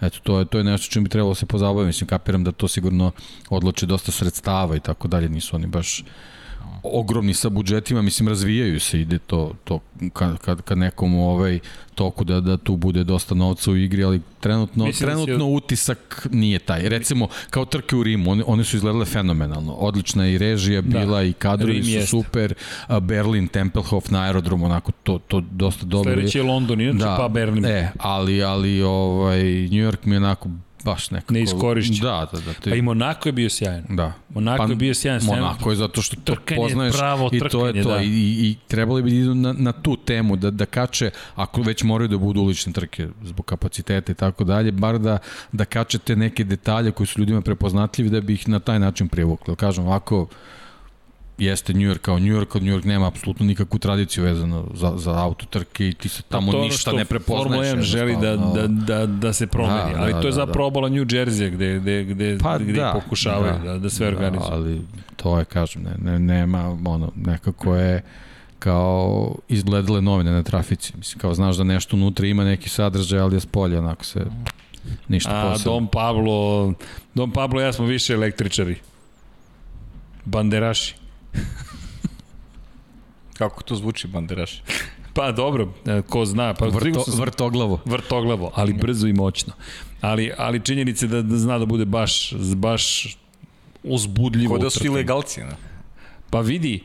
[0.00, 1.86] Eto, to je, to je nešto čim bi trebalo da se pozabaviti.
[1.86, 3.12] Mislim, kapiram da to sigurno
[3.50, 5.28] odloče dosta sredstava i tako dalje.
[5.28, 6.04] Nisu oni baš
[6.92, 9.80] ogromni sa budžetima, mislim razvijaju se, ide to, to
[10.12, 11.58] kad, kad, kad nekom u ovaj
[11.94, 15.46] toku da, da tu bude dosta novca u igri, ali trenutno, Mislim da si- trenutno
[15.48, 16.88] utisak nije taj.
[16.88, 19.72] Recimo, kao trke u Rimu, one, one su izgledale fenomenalno.
[19.72, 22.06] Odlična je i režija bila i kadrovi su jeste.
[22.06, 22.54] super.
[23.02, 26.12] Berlin, Tempelhof na aerodromu, onako to, to dosta dobro.
[26.14, 27.64] Sledeći je London, inače pa Berlin.
[27.64, 30.48] E, ali, ali ovaj, New York mi je onako
[30.86, 31.34] baš nekako...
[31.34, 32.02] Neiskorišćen.
[32.02, 32.52] Da, da, da.
[32.52, 33.84] Ti, Pa i Monako je bio sjajan.
[33.88, 34.12] Da.
[34.28, 35.20] Monako je bio sjajan.
[35.20, 35.40] sjajan.
[35.42, 37.88] Monako je zato što to Trkanje, poznaješ pravo i to je to.
[37.88, 38.02] da.
[38.02, 41.62] I, i, I trebali bi da idu na, na tu temu, da, da kače, ako
[41.62, 45.18] već moraju da budu ulične trke zbog kapaciteta i tako dalje, bar da,
[45.52, 49.08] da kače te neke detalje koji su ljudima prepoznatljivi da bi ih na taj način
[49.08, 49.56] privukli.
[49.56, 50.28] Kažem, ovako,
[51.38, 54.92] jeste New York kao New York, od New York nema apsolutno nikakvu tradiciju vezano za,
[54.96, 57.44] za auto trke i ti se tamo to ništa ne prepoznaješ.
[57.44, 58.68] Formula 1 želi da, jednostavno.
[58.68, 61.50] da, da, da se promeni, Da, ali da, to je da, zapravo obala New Jersey
[61.50, 64.50] gde, gde, gde, Pa gde da, pokušavaju da, da sve organizuju.
[64.50, 64.80] Da, ali
[65.16, 68.02] to je, kažem, ne, ne, nema, ono, nekako je
[68.58, 70.92] kao izgledale novine na trafici.
[70.96, 74.26] Mislim, kao znaš da nešto unutra ima neki sadržaj, ali je spolje, onako se
[75.08, 75.72] ništa A posebno.
[75.72, 76.72] Dom Pablo,
[77.14, 78.76] Dom Pablo ja smo više električari.
[80.24, 80.94] Banderaši.
[83.38, 84.62] Kako to zvuči, banderaš?
[85.14, 87.80] Pa dobro, e, ko zna, pa Vrto, sam- vrtoglavo.
[87.84, 89.52] vrtoglavo, ali brzo i moćno.
[90.00, 93.16] Ali, ali činjenice da, da zna da bude baš, baš
[93.82, 94.54] uzbudljivo.
[94.54, 95.56] Ko da su ilegalci, ne?
[96.30, 96.82] Pa vidi,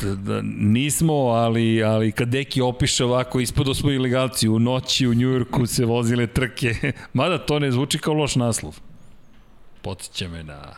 [0.00, 5.14] da, da, nismo, ali, ali kad Deki opiše ovako, ispado smo ilegalci, u noći u
[5.14, 6.74] Njujorku se vozile trke,
[7.12, 8.78] mada to ne zvuči kao loš naslov.
[9.82, 10.74] Podsjeća me na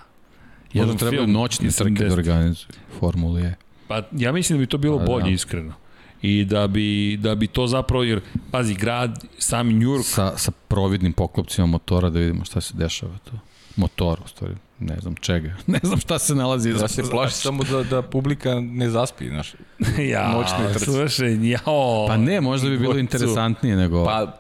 [0.76, 2.08] Možda trebaju noćne trke 70.
[2.08, 2.68] da organizuju.
[3.00, 3.54] Formule je.
[3.88, 5.10] Pa ja mislim da bi to bilo Pa, da.
[5.10, 5.72] bolje, iskreno.
[6.22, 10.52] I da bi, da bi to zapravo, jer, pazi, grad, sami New York, Sa, sa
[10.68, 13.32] providnim poklopcima motora da vidimo šta se dešava to.
[13.76, 14.54] Motor, u stvari.
[14.78, 15.54] Ne znam čega.
[15.66, 16.70] Ne znam šta se nalazi.
[16.70, 19.54] Ja se plaši samo da, da publika ne zaspi, znaš.
[20.12, 20.84] ja, Noćne trci.
[20.84, 22.06] slušaj, jao.
[22.08, 24.04] Pa ne, možda bi bilo interesantnije nego...
[24.04, 24.36] Pa,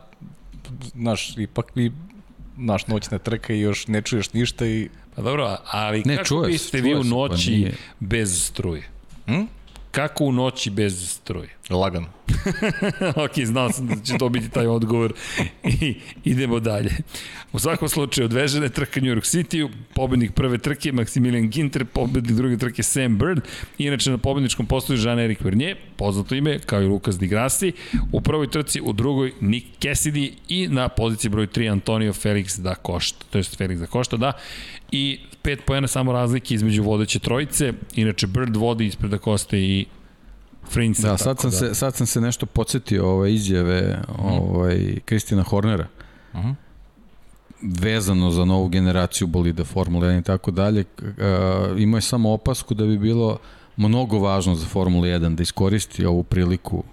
[0.94, 1.92] znaš, ipak vi
[2.56, 6.52] naš noćna trka i još ne čuješ ništa i dobro, ali Ne, kako čuje se,
[6.52, 7.74] biste vi u pa noći nije.
[8.00, 8.88] bez struje?
[9.26, 9.42] Hm?
[9.90, 11.48] Kako u noći bez struje?
[11.74, 12.06] Lagano.
[13.24, 15.12] ok, znao sam da će to biti taj odgovor
[15.64, 16.90] i idemo dalje.
[17.52, 22.56] U svakom slučaju, odvežene trka New York City, pobednik prve trke Maximilian Ginter, pobednik druge
[22.56, 23.40] trke Sam Bird,
[23.78, 27.72] inače na pobedničkom postoju Jean-Éric Vernier, poznato ime, kao i Lukas Di Grassi,
[28.12, 32.74] u prvoj trci, u drugoj Nick Cassidy i na poziciji broj 3 Antonio Felix da
[32.86, 34.32] Costa, to je Felix da Costa, da,
[34.92, 39.86] i pet pojena samo razlike između vodeće trojice, inače Bird vodi ispred da Costa i
[40.70, 41.08] Frinca.
[41.08, 45.86] Da, sad sam, se, sad sam se nešto podsjetio ove izjave ovaj, Kristina Hornera
[46.36, 46.54] Uh -huh.
[47.62, 50.84] vezano za novu generaciju bolida Formule 1 i tako dalje.
[51.18, 53.38] a, Imao je samo opasku da bi bilo
[53.76, 56.84] mnogo važno za Formulu 1 da iskoristi ovu priliku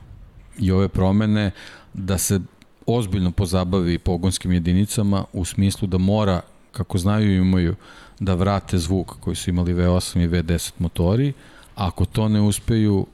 [0.59, 1.51] i ove promene
[1.93, 2.39] da se
[2.85, 7.75] ozbiljno pozabavi pogonskim jedinicama u smislu da mora, kako znaju i imaju,
[8.19, 11.33] da vrate zvuk koji su imali V8 i V10 motori.
[11.75, 13.05] Ako to ne uspeju,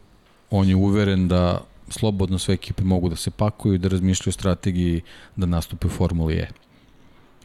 [0.51, 4.31] on je uveren da slobodno sve ekipe mogu da se pakuju i da razmišljaju o
[4.31, 5.01] strategiji
[5.35, 6.47] da nastupe u Formuli E.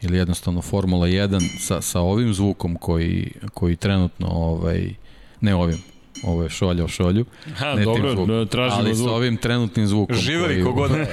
[0.01, 4.93] Ili jednostavno Formula 1 sa, sa ovim zvukom koji, koji trenutno, ovaj,
[5.41, 5.77] ne ovim,
[6.23, 7.25] ovo je šolja o šolju,
[7.57, 9.09] Ha, ne tim dobro, zvukom, da, tražimo ali zvuk.
[9.09, 11.05] sa ovim trenutnim zvukom Živeli koji, kogoda.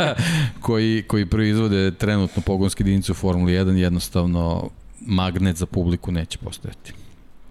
[0.60, 4.70] koji, koji proizvode trenutno pogonske jedinice u Formuli 1 jednostavno
[5.00, 6.92] magnet za publiku neće postojati.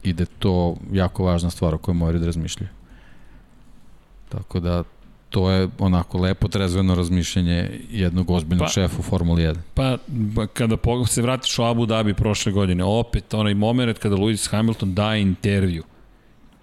[0.03, 2.76] I da je to jako važna stvar o kojoj moraju da razmišljaju.
[4.29, 4.83] Tako da
[5.29, 9.55] to je onako lepo trezveno razmišljanje jednog ozbiljnog Pa- šefa u Formuli 1.
[9.73, 9.97] Pa,
[10.47, 14.93] kada pog- se vratiš u Abu Dhabi prošle godine, opet onaj moment kada Lewis Hamilton
[14.93, 15.83] daje intervju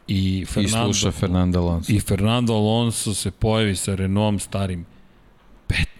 [0.08, 1.92] i I Fernando, sluša Fernanda Alonso.
[1.92, 4.86] i Fernando Alonso se pojavi sa Renaultom starim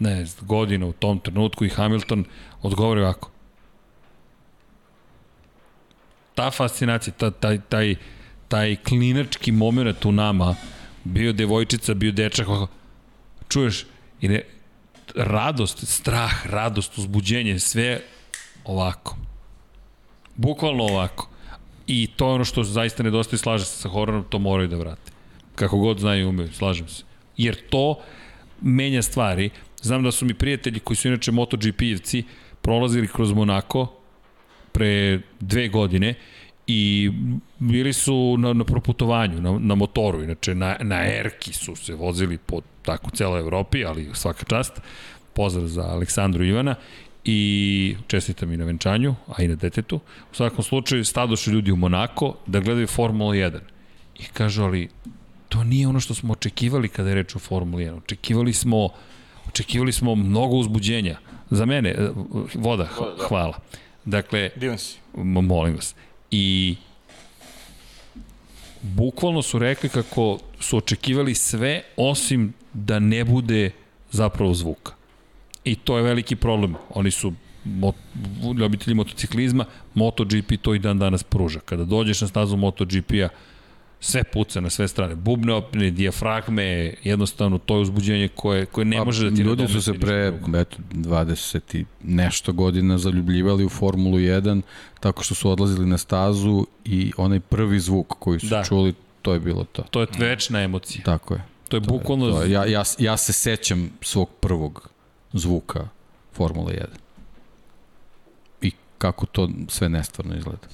[0.00, 2.24] 15 godina u tom trenutku i Hamilton
[2.62, 3.30] odgovori ovako.
[6.34, 7.94] Ta fascinacija, ta, taj, taj,
[8.48, 10.54] taj klinački moment u nama,
[11.04, 12.46] bio devojčica, bio dečak,
[13.48, 13.86] čuješ,
[14.20, 14.42] i ne,
[15.14, 18.00] radost, strah, radost, uzbuđenje, sve
[18.64, 19.16] ovako.
[20.36, 21.28] Bukvalno ovako.
[21.86, 25.12] I to je ono što zaista nedostaje, slaže se sa Horonom, to moraju da vrate.
[25.54, 27.02] Kako god znaju i umeju, slažem se.
[27.36, 28.00] Jer to
[28.60, 29.50] menja stvari.
[29.82, 32.22] Znam da su mi prijatelji koji su inače MotoGP-evci
[32.62, 33.92] prolazili kroz Monako
[34.72, 36.14] pre dve godine
[36.66, 37.10] i
[37.58, 42.38] bili su na, na proputovanju, na, na motoru, inače na, na Erki su se vozili
[42.38, 44.80] po tako celoj Evropi, ali svaka čast.
[45.34, 46.74] Pozdrav za Aleksandru Ivana
[47.24, 49.96] i čestitam i na venčanju, a i na detetu.
[50.32, 53.58] U svakom slučaju, stadoše ljudi u Monako da gledaju Formulu 1.
[54.18, 54.88] I kažu, ali
[55.48, 57.96] to nije ono što smo očekivali kada je reč o Formuli 1.
[57.96, 58.88] Očekivali smo,
[59.48, 61.18] očekivali smo mnogo uzbuđenja.
[61.50, 62.08] Za mene, eh,
[62.54, 63.58] voda, h- hvala.
[64.04, 64.98] Dakle, Divan si.
[65.16, 65.94] Molim vas.
[66.34, 66.76] I
[68.82, 73.70] bukvalno su rekli kako su očekivali sve osim da ne bude
[74.10, 74.92] zapravo zvuka.
[75.64, 76.74] I to je veliki problem.
[76.90, 77.32] Oni su
[77.64, 77.94] mot,
[78.58, 79.64] ljubitelji motociklizma,
[79.94, 81.60] MotoGP to i dan danas pruža.
[81.60, 83.28] Kada dođeš na stazu MotoGP-a,
[84.04, 85.14] sve puca na sve strane.
[85.14, 89.82] Bubne opne, dijafragme, jednostavno to je uzbuđenje koje, koje ne može da ti Ljudi su
[89.82, 94.62] se pre eto, 20 i nešto godina zaljubljivali u Formulu 1
[95.00, 98.64] tako što su odlazili na stazu i onaj prvi zvuk koji su da.
[98.64, 99.82] čuli, to je bilo to.
[99.82, 101.04] To je večna emocija.
[101.04, 101.44] Tako je.
[101.68, 102.26] To je to bukvalno...
[102.26, 102.50] Je, to je.
[102.50, 104.88] Ja, ja, ja se sećam svog prvog
[105.32, 105.88] zvuka
[106.32, 106.84] Formula 1.
[108.62, 110.68] I kako to sve nestvarno izgleda.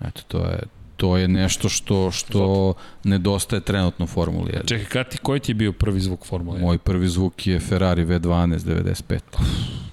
[0.00, 0.62] Eto, to je,
[0.96, 4.68] to je nešto što što nedostaje trenutno Formuli 1.
[4.68, 6.62] Čekaj, kad ti, koji ti je bio prvi zvuk Formule 1?
[6.62, 9.20] Moj prvi zvuk je Ferrari V12 95.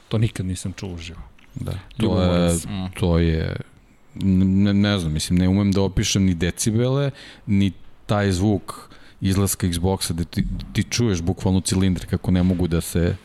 [0.08, 1.22] To nikad nisam čuo uživo.
[1.56, 2.52] Da, to je,
[3.00, 3.56] to je
[4.16, 7.12] ne, ne znam, mislim, ne umem da opišem ni decibele,
[7.46, 7.72] ni
[8.06, 8.90] taj zvuk
[9.22, 13.16] izlaska Xboxa da ti, ti čuješ bukvalno cilindre kako ne mogu da se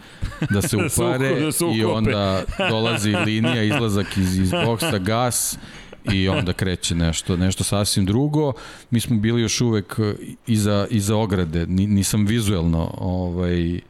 [0.50, 5.58] da se da upare da se i onda dolazi linija izlazak iz Xboxa gas
[6.12, 8.52] i onda kreće nešto, nešto sasvim drugo.
[8.90, 9.96] Mi smo bili još uvek
[10.46, 13.80] iza, iza ograde, nisam vizuelno ovaj,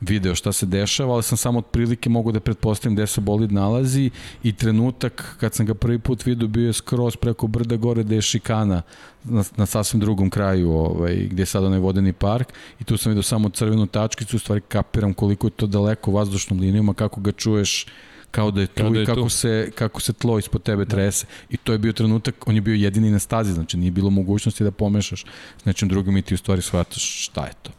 [0.00, 4.10] video šta se dešava, ali sam samo otprilike mogu da pretpostavim gde se bolid nalazi
[4.42, 8.14] i trenutak kad sam ga prvi put vidio bio je skroz preko brda gore gde
[8.14, 8.82] je šikana
[9.24, 13.10] na, na sasvim drugom kraju ovaj, gde je sad onaj vodeni park i tu sam
[13.10, 17.20] vidio samo crvenu tačkicu, u stvari kapiram koliko je to daleko vazdušnom linijom, a kako
[17.20, 17.86] ga čuješ
[18.34, 19.28] kao da je tu da je i kako tu.
[19.28, 20.90] se, kako se tlo ispod tebe da.
[20.90, 21.26] trese.
[21.50, 24.64] I to je bio trenutak, on je bio jedini na stazi, znači nije bilo mogućnosti
[24.64, 25.24] da pomešaš
[25.62, 27.70] s nečim drugim i ti u stvari shvataš šta je to.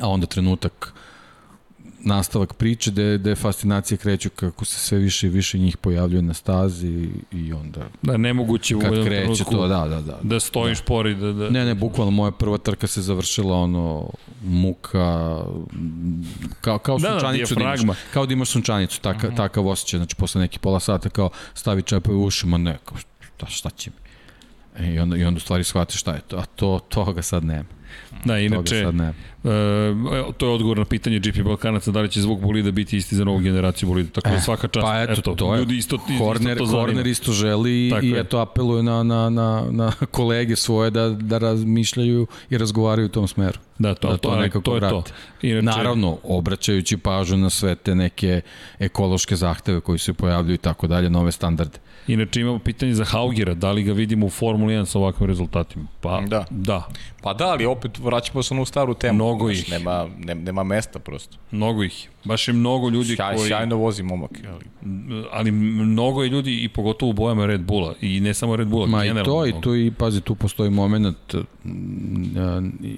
[0.00, 0.94] A onda trenutak
[2.04, 6.34] nastavak priče gde, gde fascinacije kreću kako se sve više i više njih pojavljuje na
[6.34, 7.80] stazi i onda...
[8.02, 10.18] Da, nemoguće u kad kreće to, da, da, da.
[10.22, 10.84] Da stojiš da.
[10.84, 11.50] pored, da, da...
[11.50, 14.10] Ne, ne, bukvalno moja prva trka se završila ono
[14.44, 15.38] muka
[16.60, 19.32] kao, kao da, da sunčanicu da, da imaš, kao da imaš sunčanicu, taka, uh.
[19.32, 19.36] -huh.
[19.36, 22.96] takav osjećaj, znači posle nekih pola sata kao stavi čepove u ušima, ne, kao
[23.36, 24.02] šta, šta će mi?
[24.86, 27.44] E, I onda, i onda u stvari shvatiš šta je to, a to, toga sad
[27.44, 27.81] nema.
[28.24, 29.08] Da, inače, ne.
[29.42, 33.16] Uh, to je odgovor na pitanje GP Balkanaca, da li će zvuk bolida biti isti
[33.16, 34.84] za novu generaciju bolida, tako da e, svaka čast.
[34.84, 35.58] Pa eto, eto to je.
[35.58, 38.20] Ljudi isto, Horner, isto to Horner isto želi tako i je.
[38.20, 43.28] eto apeluje na, na, na, na kolege svoje da, da razmišljaju i razgovaraju u tom
[43.28, 43.58] smeru.
[43.78, 45.10] Da, to, da to, to, nekako to je vrati.
[45.10, 45.46] to.
[45.46, 48.40] Inače, Naravno, obraćajući pažnju na sve te neke
[48.78, 51.78] ekološke zahteve koji se pojavljuju i tako dalje, nove standarde.
[52.06, 55.84] Inače imamo pitanje za Haugera, da li ga vidimo u Formuli 1 sa ovakvim rezultatima?
[56.00, 56.44] Pa da.
[56.50, 56.88] da.
[57.22, 59.14] Pa da, ali opet vraćamo se na staru temu.
[59.14, 59.70] Mnogo ih.
[59.70, 61.36] Nema, nema, nema mesta prosto.
[61.50, 62.08] Mnogo ih.
[62.24, 63.48] Baš je mnogo ljudi Sjaj, koji...
[63.48, 64.30] Sjajno vozi momak.
[64.48, 64.64] Ali...
[65.30, 67.94] ali mnogo je ljudi i pogotovo u bojama Red Bulla.
[68.00, 71.34] I ne samo Red Bulla, Ma i to, i tu i pazi, tu postoji moment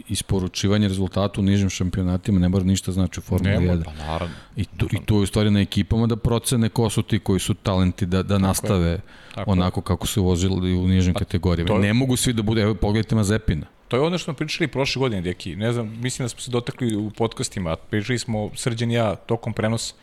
[0.09, 3.85] isporučivanja rezultata u nižim šampionatima, ne mora ništa znači u Formuli 1.
[3.85, 4.35] Pa naravno.
[4.57, 7.41] I tu, I tu je u stvari na ekipama da procene ko su ti koji
[7.41, 9.01] su talenti da, da nastave je.
[9.35, 11.75] Tako onako kako su vozili u nižim kategorijama.
[11.75, 11.81] Je...
[11.81, 13.67] Ne mogu svi da bude, evo pogledajte Mazepina.
[13.89, 15.57] To je ono što smo pričali prošle godine, deki.
[15.57, 17.77] Ne znam, mislim da smo se dotakli u podcastima.
[17.77, 19.95] Pričali smo, Srđan i ja, tokom prenosa.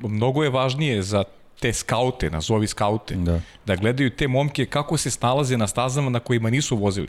[0.00, 1.24] Mnogo je važnije za
[1.60, 3.40] te skaute, nazovi skaute, da.
[3.66, 7.08] da gledaju te momke kako se snalaze na stazama na kojima nisu vozili.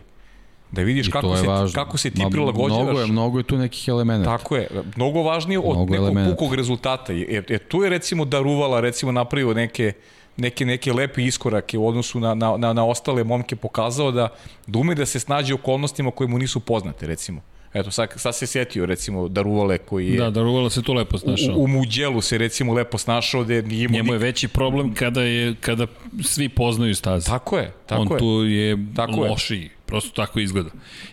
[0.71, 1.83] Da vidiš kako se, važno.
[1.83, 2.83] kako se ti prilagođavaš.
[2.83, 4.37] Mnogo je, mnogo je tu nekih elemenata.
[4.37, 4.67] Tako je.
[4.95, 6.35] Mnogo važnije od mnogo nekog elemenata.
[6.35, 7.13] pukog rezultata.
[7.13, 9.93] Jer, jer tu je recimo Daruvala recimo napravio neke
[10.41, 14.27] neke, neke lepe iskorake u odnosu na, na, na, na ostale momke pokazao da,
[14.67, 17.41] da ume da se snađe okolnostima koje mu nisu poznate, recimo.
[17.73, 20.17] Eto, sad, sad se sjetio, recimo, Daruvale koji je...
[20.17, 21.55] Da, Daruvale se tu lepo snašao.
[21.55, 23.43] U, u Muđelu se, recimo, lepo snašao.
[23.43, 25.87] Da nije Njemu je veći problem kada, je, kada
[26.23, 27.25] svi poznaju staze.
[27.25, 28.17] Tako je, tako On je.
[28.19, 29.69] tu je tako lošiji, je.
[29.85, 30.69] prosto tako izgleda.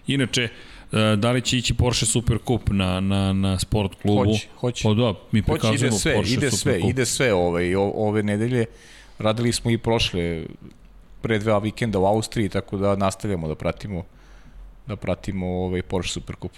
[0.06, 0.48] Inače,
[0.92, 4.24] e, da li će ići Porsche Super Cup na, na, na sport klubu?
[4.24, 4.82] Hoće, hoće.
[4.84, 6.90] Pa da, mi prikazujemo ide sve, Porsche ide Super sve, Cup.
[6.90, 8.64] Ide sve ove, ove nedelje.
[9.18, 10.44] Radili smo i prošle
[11.22, 14.04] pre dva vikenda u Austriji, tako da nastavljamo da pratimo
[14.88, 16.52] da pratimo ovaj Porsche Supercup.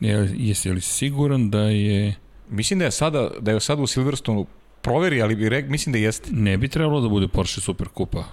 [0.00, 2.14] Je, jesi li siguran da je...
[2.50, 4.46] Mislim da je sada, da je sada u Silverstonu
[4.82, 6.30] proveri, ali bi rek, mislim da jeste.
[6.32, 8.24] Ne bi trebalo da bude Porsche Superkupa.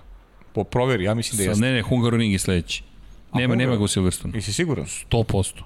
[0.54, 1.62] Po proveri, ja mislim da jeste.
[1.62, 2.84] Ne, ne, Hungaroring je sledeći.
[3.34, 4.36] Nema, nema ga u Silverstonu.
[4.36, 4.86] Jesi siguran?
[4.86, 5.62] 100%.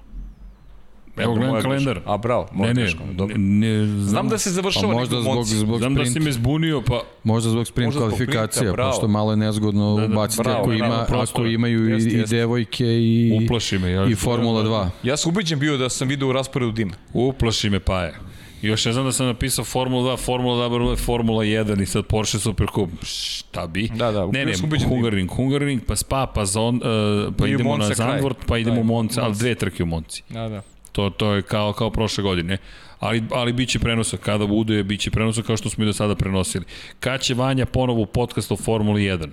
[1.16, 2.00] Evo gledam kalendar.
[2.06, 3.34] A bravo, ne, ne, dobro.
[3.38, 6.32] Ne, znam, znam da se završava pa možda zbog, zbog znam sprint, da si me
[6.32, 7.00] zbunio, pa...
[7.24, 10.60] Možda zbog sprint možda kvalifikacija, zbog printa, pošto malo je nezgodno da, da, ubaciti bravo,
[10.60, 12.32] ako, ima, bravo, ako imaju jest, i, jest.
[12.32, 14.88] i devojke i, Uplaši me, ja, i Formula 2.
[15.02, 16.92] Ja sam ubeđen bio da sam video u rasporedu dima.
[17.12, 18.14] Uplaši me, pa je.
[18.62, 22.38] Još ne znam da sam napisao Formula 2, Formula 2, Formula 1 i sad Porsche
[22.38, 22.90] Supercup.
[23.02, 23.88] Šta bi?
[23.94, 24.26] Da, da.
[24.26, 24.52] Ne, ne,
[24.88, 28.84] Hungaroring, Hungaroring, pa Spa, pa, zon, uh, pa idemo na Zandvoort, pa idemo da, u
[28.84, 30.22] Monci, ali dve trke u Monci.
[30.28, 30.62] Da, da.
[30.92, 32.58] To, to je kao, kao prošle godine.
[33.00, 34.16] Ali, ali bit će prenosa.
[34.16, 36.64] Kada bude, bit će prenosa kao što smo i do sada prenosili.
[37.00, 39.28] Kad će Vanja ponovo u podcast o Formuli 1?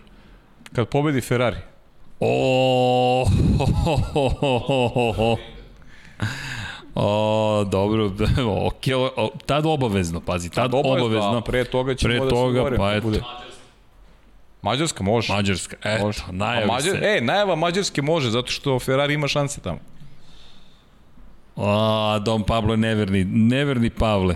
[0.74, 1.58] Kad pobedi Ferrari.
[2.20, 3.26] O,
[3.58, 4.30] ho, ho, ho,
[4.60, 5.38] ho, ho, ho.
[6.96, 8.06] O, dobro,
[8.68, 8.84] ok,
[9.16, 11.06] o, tad obavezno, pazi, tad, tad obavezno.
[11.06, 11.42] obavezno.
[11.42, 12.84] Pre toga ćemo pre da toga, se govorimo.
[12.84, 13.22] Pa eto, bude.
[14.62, 15.34] Mađarska može.
[15.34, 16.24] Mađarska, eto, može.
[16.32, 17.00] najavi Mađar, se.
[17.04, 19.80] E, najava Mađarske može, zato što Ferrari ima šanse tamo.
[21.58, 24.36] A, Dom Pablo je neverni, neverni Pavle.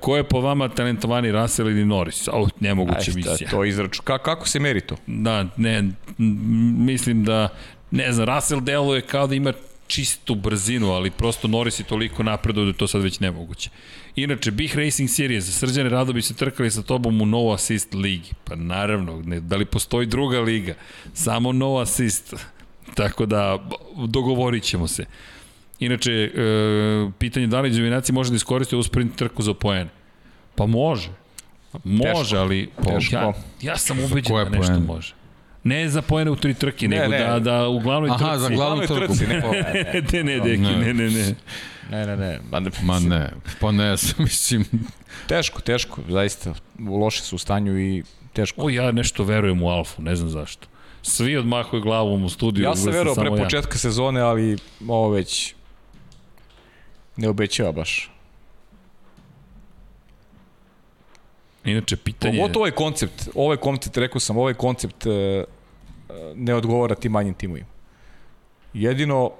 [0.00, 2.28] Ko je po vama talentovani Russell ili Norris?
[2.28, 3.50] Au, nemoguća Aj, misija.
[3.50, 4.02] To izraču.
[4.02, 4.96] Ka, kako se meri to?
[5.06, 5.84] Da, ne,
[6.78, 7.48] mislim da,
[7.90, 9.52] ne znam, Russell deluje kao da ima
[9.86, 13.70] čistu brzinu, ali prosto Norris je toliko napredao da je to sad već nemoguće.
[14.16, 18.30] Inače, Big Racing Series, Srđane rado bi se trkali sa tobom u No Assist ligi.
[18.44, 20.74] Pa naravno, ne, da li postoji druga liga?
[21.14, 22.34] Samo No Assist.
[22.94, 23.68] Tako da,
[24.06, 25.04] dogovorit ćemo se.
[25.78, 26.30] Inače, e,
[27.18, 29.90] pitanje da li Đevinaci može da iskoriste u sprint trku za poene?
[30.54, 31.08] Pa može.
[31.84, 32.36] Može, Teško.
[32.36, 33.14] ali po, Teško.
[33.14, 33.32] ja,
[33.62, 34.84] ja sam ubeđen da nešto poen?
[34.86, 35.14] može.
[35.64, 37.18] Ne za poene u tri trke, ne, nego ne.
[37.18, 38.28] da, da u glavnoj Aha, trci.
[38.28, 39.06] Aha, za glavnoj trku.
[39.06, 39.42] trci, ne.
[40.12, 41.34] ne, ne, deki, ne, ne, ne.
[41.90, 42.40] Ne, ne, ne.
[42.50, 43.30] Ma ne, Ma ne,
[43.60, 44.64] pa ne, mislim...
[45.26, 46.54] Teško, teško, zaista.
[46.88, 48.62] Loše su u stanju i teško.
[48.62, 50.66] O, ja nešto verujem u Alfu, ne znam zašto.
[51.02, 52.64] Svi odmahuju glavom u studiju.
[52.64, 53.44] Ja sam verovao pre ja.
[53.44, 54.56] početka sezone, ali
[54.88, 55.54] ovo već
[57.16, 58.10] ne obećava baš.
[61.64, 62.38] Inače, pitanje...
[62.38, 65.44] Pogotovo ovaj koncept, ovaj koncept, rekao sam, ovaj koncept e,
[66.34, 67.66] ne odgovara tim manjim timovima.
[68.74, 69.30] Jedino,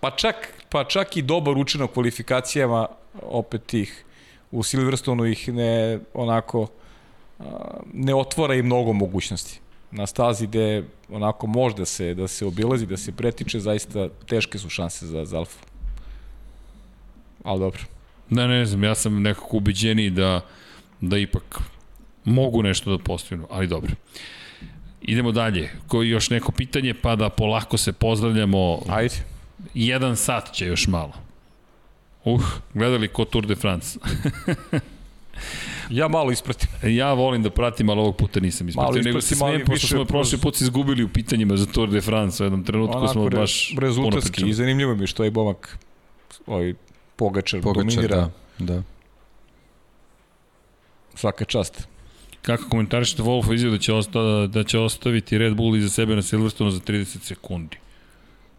[0.00, 2.86] pa čak, pa čak i dobar učinak kvalifikacijama,
[3.22, 4.04] opet tih,
[4.50, 6.66] u Silverstonu ih ne, onako,
[7.92, 9.60] ne otvara i mnogo mogućnosti.
[9.90, 14.58] Na stazi gde onako može da se, da se obilazi, da se pretiče, zaista teške
[14.58, 15.69] su šanse za, za Alfa.
[17.44, 17.82] Ali dobro.
[18.30, 20.40] Da, ne znam, ja sam nekako ubeđeniji da,
[21.00, 21.60] da ipak
[22.24, 23.92] mogu nešto da postignu, ali dobro.
[25.02, 25.70] Idemo dalje.
[25.86, 28.78] Koji još neko pitanje, pa da polako se pozdravljamo.
[28.88, 29.14] Ajde.
[29.74, 31.12] Jedan sat će još malo.
[32.24, 32.42] Uh,
[32.74, 33.98] gledali ko Tour de France.
[35.90, 36.68] ja malo ispratim.
[36.82, 38.92] Ja volim da pratim, ali ovog puta nisam ispratio.
[38.92, 42.00] Malo nego se smijem, pošto smo prošli put se izgubili u pitanjima za Tour de
[42.00, 42.42] France.
[42.42, 44.48] U jednom trenutku Onako smo re, baš rezultatski.
[44.48, 45.78] I zanimljivo mi što je Bomak
[46.46, 46.74] ovaj,
[47.20, 48.30] Pogačar, Pogačar dominira.
[48.58, 48.82] Da, da.
[51.14, 51.88] Svaka čast.
[52.42, 56.22] Kako komentarišete Wolf izjava da će, osta, da će ostaviti Red Bull iza sebe na
[56.22, 57.76] Silverstonu za 30 sekundi?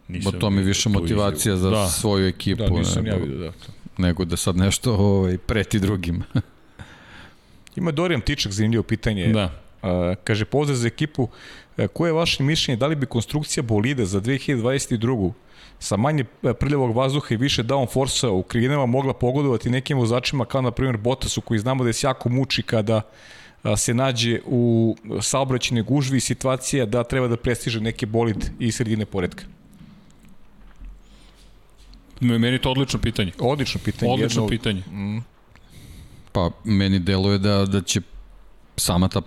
[0.08, 1.88] Nisam Bo to mi više motivacija za da.
[1.88, 2.62] svoju ekipu.
[2.62, 3.52] Da, nisam nego, ja vidio da.
[3.98, 6.22] Nego da sad nešto ovaj, preti drugim.
[7.76, 9.26] Ima Dorijan Tičak zanimljivo pitanje.
[9.32, 9.50] Da.
[9.82, 9.88] Uh,
[10.24, 14.20] kaže, pozdrav za ekipu, uh, koje je vaše mišljenje, da li bi konstrukcija bolida za
[14.20, 15.32] 2022
[15.82, 16.24] sa manje
[16.60, 21.40] prljavog vazduha i više downforce u krivinama mogla pogodovati nekim vozačima kao na primjer Bottasu
[21.40, 23.00] koji znamo da se jako muči kada
[23.76, 29.44] se nađe u saobraćenoj gužvi situacija da treba da prestiže neki bolid iz sredine poredka.
[32.20, 33.32] Meni je to odlično pitanje.
[33.38, 34.12] Odlično pitanje.
[34.12, 34.48] Odlično jedno...
[34.48, 34.80] pitanje.
[34.80, 35.18] Mm.
[36.32, 38.00] Pa meni deluje da, da će
[38.76, 39.22] sama ta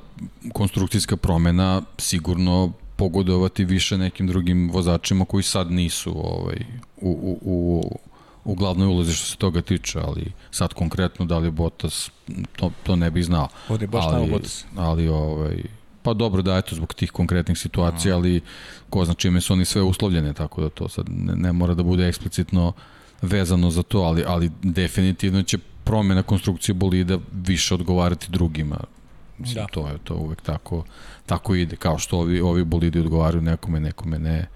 [0.54, 6.58] konstrukcijska promena sigurno pogodovati više nekim drugim vozačima koji sad nisu ovaj,
[6.98, 8.00] u, u, u,
[8.46, 12.12] u glavnoj ulozi što se toga tiče, ali sad konkretno da li je Bottas,
[12.56, 13.48] to, to ne bih znao.
[13.70, 14.66] Ovdje baš ali, Bottas.
[14.76, 15.64] Ali, ovaj,
[16.02, 18.42] pa dobro da, eto, zbog tih konkretnih situacija, ali
[18.90, 21.84] ko zna čime su oni sve uslovljene, tako da to sad ne, ne mora da
[21.84, 22.74] bude eksplicitno
[23.22, 28.78] vezano za to, ali, ali definitivno će promjena konstrukcije bolida više odgovarati drugima.
[29.38, 29.68] Mislim, da.
[29.68, 30.84] to je to uvek tako
[31.26, 34.48] tako ide, kao što ovi, ovi bolidi odgovaraju nekome, nekome ne.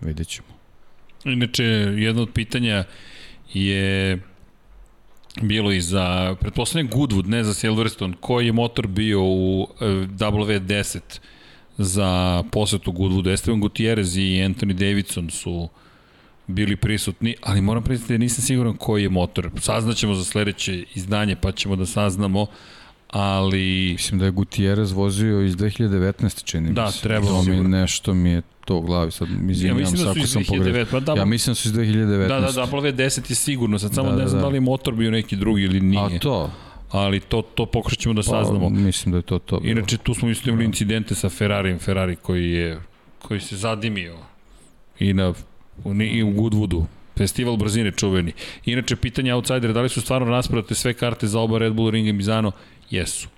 [0.00, 0.48] Vidjet ćemo.
[1.24, 1.64] Inače,
[1.96, 2.84] jedno od pitanja
[3.54, 4.18] je
[5.42, 11.00] bilo i za, pretpostavljam Goodwood, ne za Silverstone, koji je motor bio u e, W10
[11.78, 13.32] za posetu Goodwood.
[13.32, 15.68] Esteban Gutierrez i Anthony Davidson su
[16.46, 19.50] bili prisutni, ali moram priznati da nisam siguran koji je motor.
[19.60, 22.46] Saznaćemo za sledeće izdanje, pa ćemo da saznamo,
[23.14, 23.92] ali...
[23.92, 26.44] Mislim da je Gutierrez vozio iz 2019.
[26.44, 27.00] čini da, mi se.
[27.02, 30.42] trebalo mi nešto mi je to u glavi, sad mi izvinjam ja, da ako sam
[30.48, 30.86] pogrešio.
[30.90, 32.28] Pa da, ja mislim da su iz 2019.
[32.28, 34.42] Da, da, da, W10 je sigurno, sad samo da, ne znam da, da.
[34.42, 36.16] da li je motor bio neki drugi ili nije.
[36.16, 36.50] A to?
[36.90, 38.68] ali to, to pokrećemo da pa, saznamo.
[38.68, 39.60] Mislim da je to to.
[39.64, 42.80] Inače, tu smo isto imali incidente sa Ferrarijem, Ferrari koji je
[43.22, 44.16] koji se zadimio
[44.98, 45.32] i na
[45.86, 46.84] i u Goodwoodu.
[47.16, 48.32] Festival brzine čuveni.
[48.64, 52.08] Inače, pitanje outsidera, da li su stvarno rasprodate sve karte za oba Red Bull Ring
[52.08, 52.52] i Mizano?
[52.90, 53.28] Jesu.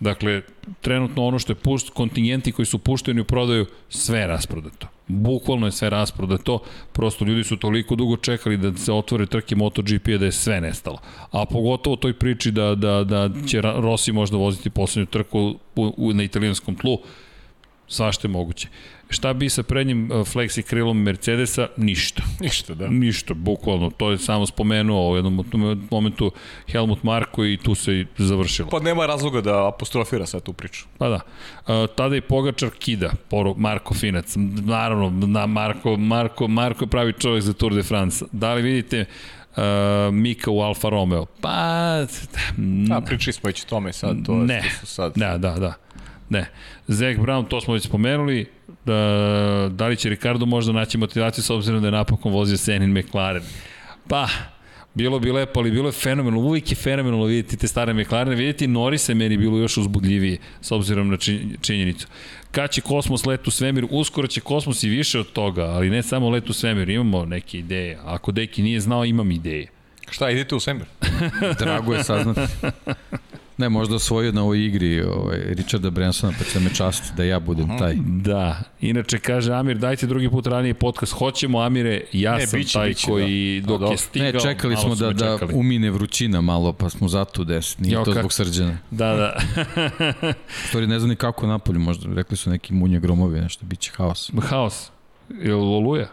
[0.00, 0.42] Dakle,
[0.80, 4.86] trenutno ono što je pušt, kontingenti koji su pušteni u prodaju, sve je rasprodato.
[5.08, 6.58] Bukvalno je sve rasprodato,
[6.92, 10.98] prosto ljudi su toliko dugo čekali da se otvore trke MotoGP-a da je sve nestalo.
[11.30, 15.38] A pogotovo toj priči da, da, da će Rossi možda voziti poslednju trku
[15.76, 16.98] u, u, na italijanskom tlu,
[17.90, 18.68] svašte je moguće.
[19.08, 21.68] Šta bi sa prednjim uh, flexi krilom Mercedesa?
[21.76, 22.22] Ništa.
[22.40, 22.88] Ništa, da.
[22.88, 23.90] Ništa, bukvalno.
[23.90, 25.44] To je samo spomenuo u jednom
[25.90, 26.32] momentu
[26.72, 28.68] Helmut Marko i tu se i završilo.
[28.68, 30.86] Pa nema razloga da apostrofira sad tu priču.
[30.98, 31.20] Pa da.
[31.66, 34.32] Uh, tada i Pogačar kida, poru, Marko Finac.
[34.64, 38.24] Naravno, na Marko, Marko, Marko je pravi čovjek za Tour de France.
[38.32, 39.04] Da li vidite
[39.56, 41.26] uh, Mika u Alfa Romeo?
[41.40, 42.06] Pa...
[42.88, 44.26] Da, pričali smo već o tome sad.
[44.26, 45.12] To ne, su sad...
[45.16, 45.74] da, da, da.
[46.30, 46.50] Ne.
[46.92, 48.46] Zach Brown, to smo već spomenuli,
[48.86, 52.98] da, da li će Ricardo možda naći motivaciju s obzirom da je napokon vozio Senin
[52.98, 53.42] McLaren.
[54.08, 54.28] Pa,
[54.94, 58.66] bilo bi lepo, ali bilo je fenomenalno, uvijek je fenomenalno vidjeti te stare McLarene, vidjeti
[58.66, 61.16] Norris je meni bilo još uzbudljivije s obzirom na
[61.60, 62.06] činjenicu.
[62.50, 66.02] Kad će kosmos let u svemir, uskoro će kosmos i više od toga, ali ne
[66.02, 67.98] samo let u svemir, imamo neke ideje.
[68.04, 69.66] Ako Deki nije znao, imam ideje.
[70.10, 70.86] Šta, idete u svemir?
[71.60, 72.40] Drago je saznati.
[73.60, 77.40] Ne, možda osvojio na ovoj igri ovaj, Richarda Bransona, pa će me čast da ja
[77.40, 77.94] budem taj.
[78.06, 81.12] Da, inače kaže Amir, dajte drugi put ranije podcast.
[81.12, 83.66] Hoćemo, Amire, ja ne, sam biće, taj biće, koji da.
[83.66, 84.32] dok da, je stigao...
[84.32, 88.12] Ne, čekali smo da, da umine vrućina malo, pa smo zato des, nije jo, to
[88.12, 88.78] zbog srđana.
[88.90, 89.40] Da, da.
[90.68, 93.90] Stvari, ne znam ni kako napolju, možda rekli su neki munje gromovi, nešto, bit će
[93.96, 94.30] haos.
[94.42, 94.90] Haos.
[95.28, 96.08] Je li oluja?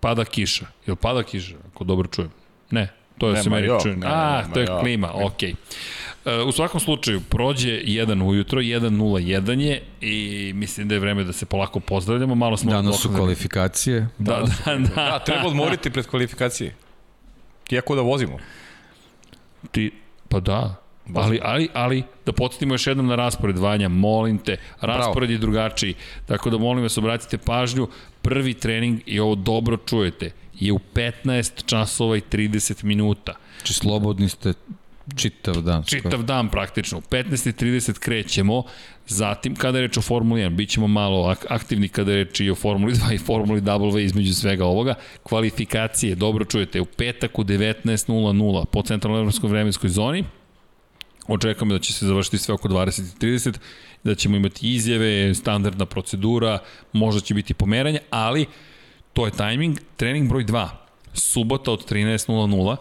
[0.00, 0.66] Pada kiša.
[0.86, 2.30] Je li pada kiša, ako dobro čujem?
[2.70, 3.96] Ne, To je se meni čuje.
[4.04, 5.52] A, to je klima, okej.
[5.52, 6.40] Okay.
[6.42, 11.32] Uh, u svakom slučaju, prođe 1 ujutro, 1.01 je i mislim da je vreme da
[11.32, 12.34] se polako pozdravljamo.
[12.34, 14.08] Malo smo Danas su kvalifikacije.
[14.18, 14.78] Da, da, da.
[14.78, 14.94] da.
[14.94, 16.74] da treba odmoriti pred kvalifikacije.
[17.70, 18.38] Iako da vozimo.
[19.70, 19.90] Ti,
[20.28, 20.84] pa da,
[21.14, 25.32] Ali, ali, ali, da podsjetimo još jednom na raspored, Vanja, molim te, raspored Bravo.
[25.32, 25.94] je drugačiji,
[26.26, 27.88] tako da molim vas, obratite pažnju,
[28.22, 33.34] prvi trening, i ovo dobro čujete, je u 15 časova i 30 minuta.
[33.62, 34.52] Či slobodni ste
[35.16, 35.82] čitav dan.
[35.84, 36.98] Čitav dan praktično.
[36.98, 38.62] U 15.30 krećemo,
[39.06, 42.50] zatim kada je reč o Formuli 1, bit ćemo malo aktivni kada je reč i
[42.50, 44.94] o Formuli 2 i Formuli W između svega ovoga.
[45.22, 50.24] Kvalifikacije, dobro čujete, u petak u 19.00 po centralnoj evropskoj vremenskoj zoni.
[51.28, 53.58] Očekujemo da će se završiti sve oko 20.30,
[54.04, 56.58] da ćemo imati izjave, standardna procedura,
[56.92, 58.46] možda će biti pomeranja, ali
[59.14, 59.78] To je tajming.
[59.96, 60.68] Trening broj 2.
[61.12, 62.76] Subota od 13.00.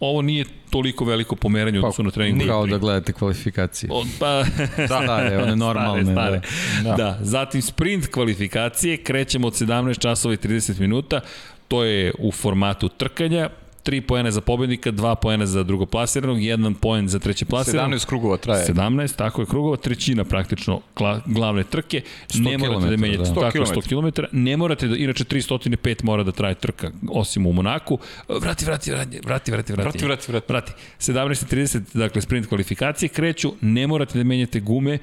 [0.00, 2.50] Ovo nije toliko veliko pomeranje pa, odnosu na trening broj 3.
[2.50, 3.90] Kao da gledate kvalifikacije.
[3.92, 4.26] O, pa,
[4.76, 6.12] da, stare, one normalne.
[6.12, 6.40] Stare, stare.
[6.82, 6.96] Da.
[6.96, 7.18] da.
[7.20, 11.20] Zatim sprint kvalifikacije, krećemo od 17 časova i 30 minuta.
[11.68, 13.50] To je u formatu trkanja,
[13.84, 17.98] 3 poena za pobednika, 2 poena za drugoplasiranog, 1 poen za treće plasiranog.
[17.98, 18.66] 17 krugova traje.
[18.66, 20.80] 17, tako je krugova, trećina praktično
[21.26, 22.02] glavne trke.
[22.34, 23.30] Ne morate da menjate da.
[23.30, 24.22] 100 tako, 100 km.
[24.32, 27.98] Ne morate da, inače 305 mora da traje trka, osim u Monaku.
[28.28, 29.72] Vrati, vrati, vrati, vrati, vrati.
[29.72, 30.46] Vrati, vrati, vrati.
[30.48, 30.72] vrati.
[30.98, 34.98] 17.30, dakle, sprint kvalifikacije kreću, ne morate da menjate gume,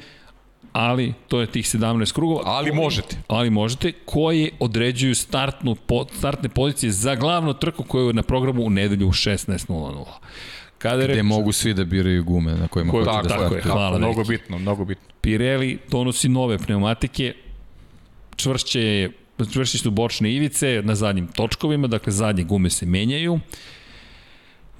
[0.73, 2.41] ali to je tih 17 krugova.
[2.45, 3.17] Ali koji, možete.
[3.27, 8.65] Ali možete, koji određuju startnu, po, startne pozicije za glavnu trku koja je na programu
[8.65, 10.05] u nedelju u 16.00.
[10.77, 11.23] Kada Gde reč...
[11.23, 13.97] mogu svi da biraju gume na kojima hoće da Tako je, hvala.
[13.97, 15.03] Mnogo bitno, mnogo bitno.
[15.21, 17.33] Pirelli donosi nove pneumatike,
[18.35, 19.09] čvršće,
[19.53, 23.39] čvršće su bočne ivice na zadnjim točkovima, dakle zadnje gume se menjaju.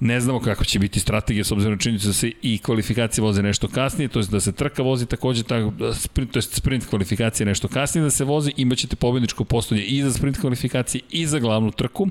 [0.04, 3.42] Ne znamo kako će biti strategija s obzirom na činjenicu da se i kvalifikacije voze
[3.42, 7.46] nešto kasnije, to je da se trka vozi takođe tako, sprint, to je sprint kvalifikacije
[7.46, 11.70] nešto kasnije da se vozi, imaćete pobedničko postolje i za sprint kvalifikacije i za glavnu
[11.70, 12.08] trku.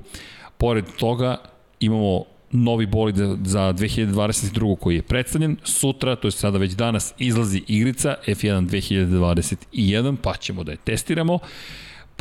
[0.57, 1.37] Pored toga
[1.79, 4.75] imamo novi bolid za 2022.
[4.75, 5.57] koji je predstavljen.
[5.63, 11.39] Sutra, to je sada već danas, izlazi igrica F1 2021, pa ćemo da je testiramo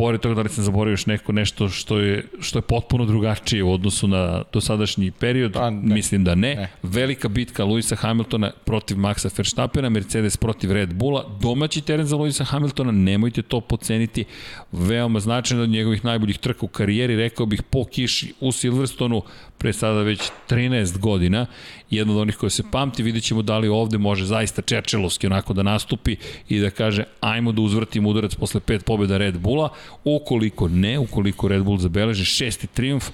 [0.00, 3.62] pored toga da li sam zaboravio još neko nešto što je, što je potpuno drugačije
[3.62, 5.94] u odnosu na dosadašnji period, pa, ne.
[5.94, 6.54] mislim da ne.
[6.54, 6.70] ne.
[6.82, 12.44] Velika bitka Luisa Hamiltona protiv Maxa Verstappena, Mercedes protiv Red Bulla, domaći teren za Luisa
[12.44, 14.24] Hamiltona, nemojte to poceniti,
[14.72, 19.22] veoma značajno od njegovih najboljih trka u karijeri, rekao bih po kiši u Silverstonu,
[19.60, 21.46] pre sada već 13 godina,
[21.90, 25.52] jedna od onih koja se pamti, vidjet ćemo da li ovde može zaista Čečelovski onako
[25.52, 26.16] da nastupi
[26.48, 29.68] i da kaže ajmo da uzvrtimo udarac posle pet pobjeda Red Bulla,
[30.04, 33.10] ukoliko ne, ukoliko Red Bull zabeleže šesti triumf,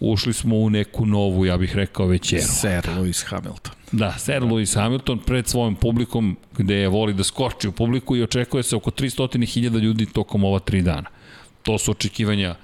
[0.00, 2.42] ušli smo u neku novu, ja bih rekao, večeru.
[2.42, 3.74] Sir Lewis Hamilton.
[3.92, 8.22] Da, Sir Lewis Hamilton pred svojom publikom, gde je voli da skoči u publiku i
[8.22, 11.10] očekuje se oko 300.000 ljudi tokom ova tri dana.
[11.62, 12.54] To su očekivanja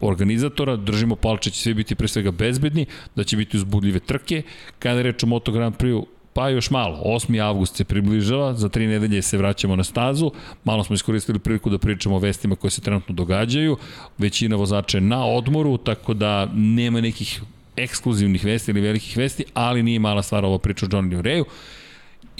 [0.00, 2.86] organizatora, držimo palče, će svi biti pre svega bezbedni,
[3.16, 4.42] da će biti uzbudljive trke.
[4.78, 6.04] Kada je reč o Moto Grand Prix,
[6.34, 7.02] pa još malo.
[7.04, 7.42] 8.
[7.42, 10.30] avgust se približava, za tri nedelje se vraćamo na stazu.
[10.64, 13.76] Malo smo iskoristili priliku da pričamo o vestima koje se trenutno događaju.
[14.18, 17.42] Većina vozača je na odmoru, tako da nema nekih
[17.76, 21.44] ekskluzivnih vesti ili velikih vesti, ali nije mala stvar ova priča o Johnny Reju.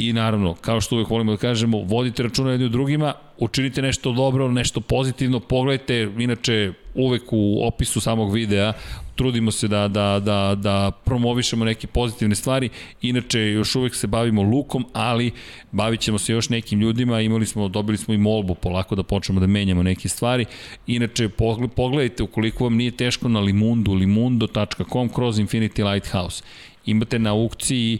[0.09, 4.13] I naravno, kao što uvek volimo da kažemo, vodite računa jedni u drugima, učinite nešto
[4.13, 8.73] dobro, nešto pozitivno, pogledajte, inače uvek u opisu samog videa
[9.17, 12.69] trudimo se da, da, da, da promovišemo neke pozitivne stvari,
[13.03, 15.31] inače još uvek se bavimo lukom, ali
[15.73, 19.41] bavit ćemo se još nekim ljudima, imali smo, dobili smo i molbu polako da počnemo
[19.41, 20.47] da menjamo neke stvari,
[20.87, 21.29] inače
[21.77, 26.43] pogledajte ukoliko vam nije teško na limundu, limundo.com kroz Infinity Lighthouse.
[26.87, 27.99] Imate na aukciji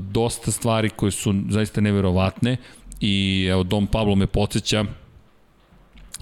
[0.00, 2.56] dosta stvari koje su zaista neverovatne
[3.00, 4.84] i evo Dom Pablo me podsjeća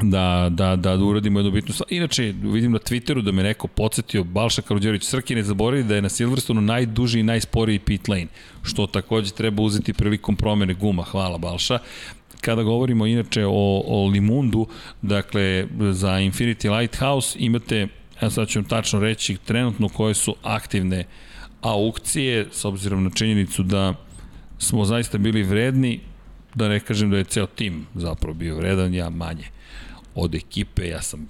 [0.03, 1.93] da, da, da, da uradimo jednu bitnu stvar.
[1.93, 6.03] Inače, vidim na Twitteru da me neko podsjetio, Balša Karuđerić Srki ne zaboravi da je
[6.03, 8.27] na Silverstonu najduži i najsporiji pit lane,
[8.63, 11.03] što takođe treba uzeti prilikom promene guma.
[11.03, 11.79] Hvala Balša
[12.41, 14.67] kada govorimo inače o, o Limundu,
[15.03, 17.89] dakle za Infinity Lighthouse imate,
[18.23, 21.05] ja sad ću vam tačno reći, trenutno koje su aktivne
[21.63, 23.95] aukcije, s obzirom na činjenicu da
[24.59, 26.01] smo zaista bili vredni,
[26.55, 29.45] da ne kažem da je ceo tim zapravo bio vredan, ja manje
[30.15, 31.29] od ekipe, ja sam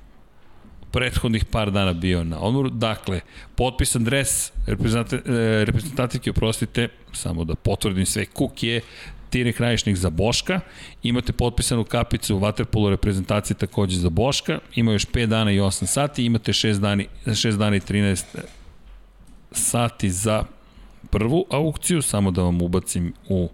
[0.93, 2.71] prethodnih par dana bio na odmoru.
[2.71, 3.21] Dakle,
[3.55, 4.53] potpisan dres e,
[5.65, 8.81] reprezentativke, oprostite, samo da potvrdim sve, Kuk je
[9.31, 10.61] Tire Krajišnik za Boška,
[11.03, 16.25] imate potpisanu kapicu Waterpolo reprezentaciji takođe za Boška, ima još 5 dana i 8 sati,
[16.25, 18.25] imate 6 dana, 6 dana i 13
[19.55, 20.45] sati za
[21.11, 23.49] prvu aukciju, samo da vam ubacim u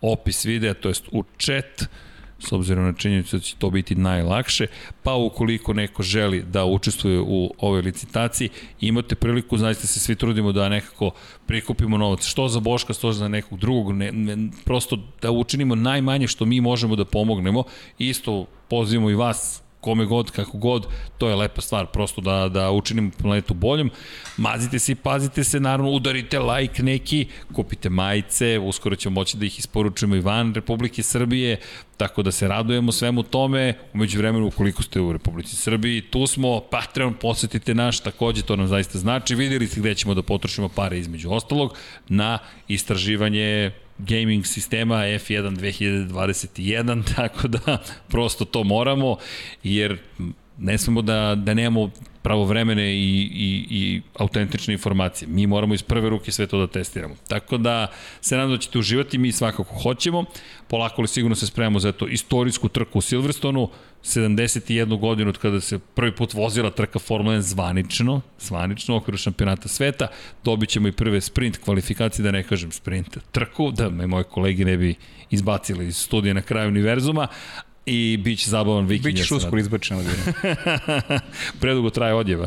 [0.00, 1.88] opis videa, to jest u chat,
[2.38, 4.66] s obzirom na činjenicu da će to biti najlakše,
[5.02, 8.48] pa ukoliko neko želi da učestvuje u ovoj licitaciji,
[8.80, 11.10] imate priliku, zaista se svi trudimo da nekako
[11.46, 16.28] prikupimo novac, što za Boška, što za nekog drugog, ne, ne, prosto da učinimo najmanje
[16.28, 17.64] što mi možemo da pomognemo,
[17.98, 20.86] isto pozivamo i vas kome god, kako god,
[21.18, 23.90] to je lepa stvar, prosto da, da učinimo planetu boljom.
[24.36, 29.46] Mazite se i pazite se, naravno, udarite like neki, kupite majice, uskoro ćemo moći da
[29.46, 31.60] ih isporučujemo i van Republike Srbije,
[31.96, 33.74] tako da se radujemo svemu tome.
[33.94, 38.66] Umeđu vremenu, ukoliko ste u Republici Srbiji, tu smo, Patreon, posetite naš, takođe to nam
[38.66, 39.34] zaista znači.
[39.34, 41.76] Videli ste gde ćemo da potrošimo pare između ostalog
[42.08, 42.38] na
[42.68, 43.72] istraživanje
[44.08, 49.16] gaming sistema F1 2021, tako da prosto to moramo,
[49.62, 49.98] jer
[50.58, 51.90] ne smemo da, da nemamo
[52.22, 55.28] pravovremene i, i, i autentične informacije.
[55.28, 57.14] Mi moramo iz prve ruke sve to da testiramo.
[57.28, 57.86] Tako da
[58.20, 60.24] se nadam da ćete uživati, mi svakako hoćemo.
[60.68, 63.68] Polako li sigurno se spremamo za to istorijsku trku u Silverstonu,
[64.04, 69.18] 71 godinu od kada se prvi put vozila trka Formula 1 zvanično, zvanično u okviru
[69.18, 70.08] šampionata sveta,
[70.44, 74.64] dobit ćemo i prve sprint kvalifikacije, da ne kažem sprint trku, da me moje kolege
[74.64, 74.94] ne bi
[75.30, 77.28] izbacili iz studija na kraju univerzuma,
[77.86, 79.14] i bit će zabavan vikend.
[79.14, 80.02] Biće uskoro izbačeno.
[81.60, 82.46] Predugo traje odjeva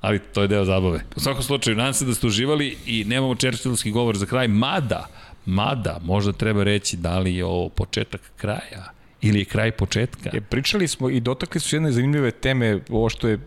[0.00, 1.00] ali to je deo zabave.
[1.16, 5.06] U svakom slučaju, nadam se da ste uživali i nemamo čerčilski govor za kraj, mada,
[5.46, 10.30] mada, možda treba reći da li je ovo početak kraja ili je kraj početka.
[10.32, 13.38] Je, pričali smo i dotakli su jedne zanimljive teme, ovo što je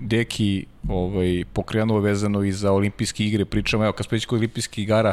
[0.00, 4.84] Deki ovaj, pokrenuo vezano i za olimpijske igre, pričamo, evo, kad smo već kod olimpijskih
[4.84, 5.12] igara,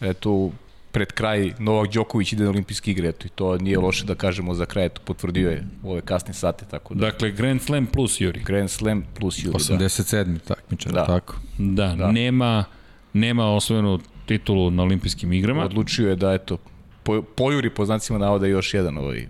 [0.00, 0.50] eto,
[0.92, 4.54] pred kraj Novak Đoković ide na olimpijske igre, eto, i to nije loše da kažemo
[4.54, 7.00] za kraj, eto, potvrdio je ove kasne sate, tako da.
[7.00, 8.42] Dakle, Grand Slam plus Juri.
[8.44, 10.24] Grand Slam plus Juri, 87.
[10.24, 10.54] da.
[10.54, 11.06] takmičar, da.
[11.06, 11.34] tako.
[11.58, 12.64] Da, da, nema,
[13.12, 15.64] nema osvojenu titulu na olimpijskim igrama.
[15.64, 16.58] Odlučio je da, eto,
[17.02, 19.26] po, pojuri po znacima navoda još jedan ovaj.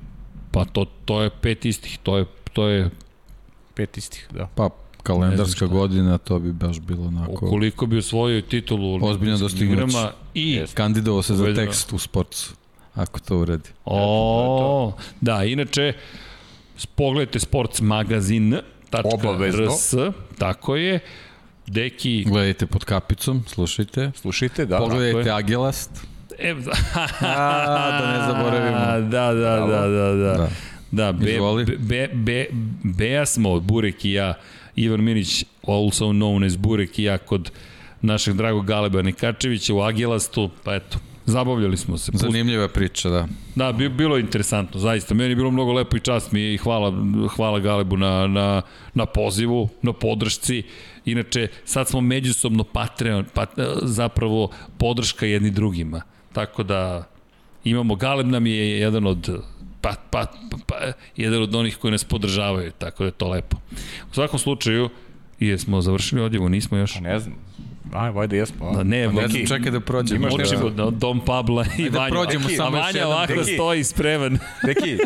[0.51, 2.91] Pa to, to je pet istih, to je, to je
[3.75, 4.49] pet istih, da.
[4.55, 4.71] Pa
[5.09, 7.47] kalendarska godina, to bi baš bilo onako...
[7.47, 9.95] Ukoliko bi osvojio titulu Ozbiljno dostignuć.
[10.35, 12.39] I kandidovao se za tekst u sportu,
[12.95, 13.71] ako to uredi.
[13.85, 15.93] O, da, inače,
[16.95, 18.55] pogledajte Sports magazin,
[19.53, 19.95] rs,
[20.39, 21.01] tako je.
[21.67, 22.25] Deki...
[22.29, 24.11] Gledajte pod kapicom, slušajte.
[24.15, 24.79] Slušajte, da.
[24.79, 25.91] Pogledajte Agilast.
[26.39, 26.55] E,
[27.21, 28.79] A, da ne zaboravimo.
[29.11, 30.37] Da, da, da, da, da.
[30.37, 30.49] da.
[30.91, 31.39] Da, be,
[31.79, 32.47] be, be,
[32.83, 34.35] be, smo, Burek i ja,
[34.79, 37.51] Ivan Minić, also known as Burek i ja, kod
[38.03, 42.13] našeg dragog Galeba Nikačevića u Agilastu, pa eto, zabavljali smo se.
[42.15, 43.29] Zanimljiva priča, da.
[43.55, 45.15] Da, bi, bilo je interesantno, zaista.
[45.15, 46.95] Meni je bilo mnogo lepo i čast mi je i hvala,
[47.37, 48.63] hvala Galebu na, na,
[48.95, 50.63] na pozivu, na podršci.
[51.05, 53.51] Inače, sad smo međusobno Patreon, pat,
[53.83, 56.03] zapravo podrška jedni drugima.
[56.33, 57.09] Tako da
[57.65, 59.43] imamo, Galeb nam je jedan od
[60.11, 60.75] pa, pa, pa, pa,
[61.17, 63.57] jedan od onih koji nas podržavaju, tako da je to lepo.
[64.11, 64.89] U svakom slučaju,
[65.41, 66.95] jesmo završili odjevu, nismo još.
[66.95, 67.35] Pa ne znam.
[67.93, 68.73] Aj, vajde jesmo.
[68.73, 70.21] Da, ne, Pa ne Deki, znam, čekaj da prođemo.
[70.21, 70.55] Imaš nešto?
[70.57, 72.11] Očimo da Dom Pabla i da Vanja.
[72.11, 73.13] prođemo a samo još Vanja jedan.
[73.13, 73.55] ovako Deki.
[73.55, 74.39] stoji spreman.
[74.67, 74.99] Deki,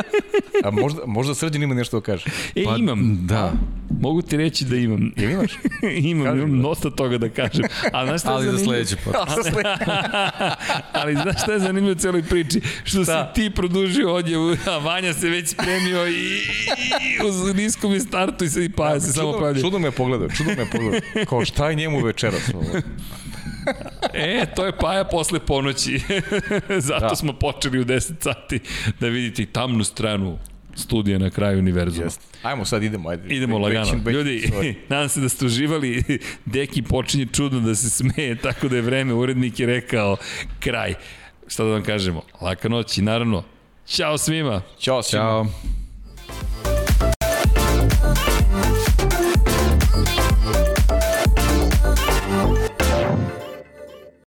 [0.64, 2.24] a možda, možda Srđan ima nešto da kaže.
[2.54, 3.26] E, Pa, imam.
[3.26, 3.52] Da.
[4.00, 5.12] Mogu ti reći da imam.
[5.16, 5.50] Jel imaš?
[6.02, 7.64] imam, Kaži imam dosta toga da kažem.
[7.92, 9.14] A znaš šta je Ali za sledeći pot.
[10.92, 12.60] Ali znaš šta je zanimljivo u celoj priči?
[12.84, 13.32] Što Šta?
[13.34, 18.44] si ti produžio odjevu, a Vanja se već spremio i, i uz niskom je startu
[18.44, 19.60] i se i Paja se samo pravlja.
[19.60, 21.00] čudno me pogledao, čudno me pogledao.
[21.28, 22.50] Kao šta je njemu večeras?
[22.54, 22.64] Ovo?
[24.14, 26.00] E, to je Paja posle ponoći.
[26.80, 27.16] Zato Da.
[27.16, 28.60] smo počeli u 10 sati
[29.00, 30.38] da vidite i tamnu stranu
[30.74, 32.04] studija na kraju univerzuma.
[32.04, 32.24] Jeste.
[32.42, 33.34] Ajmo sad idemo, ajde.
[33.34, 33.92] Idemo lagano.
[33.94, 34.74] već- Ljudi, sorry.
[34.88, 36.04] nadam se da ste uživali.
[36.46, 39.14] Deki počinje čudno da se smeje, tako da je vreme.
[39.14, 40.16] Urednik je rekao
[40.60, 40.94] kraj.
[41.46, 42.22] Šta da vam kažemo?
[42.40, 43.42] Laka noć i naravno,
[43.86, 44.62] Ćao svima!
[44.80, 45.22] Ćao svima.
[45.24, 46.71] Ćao.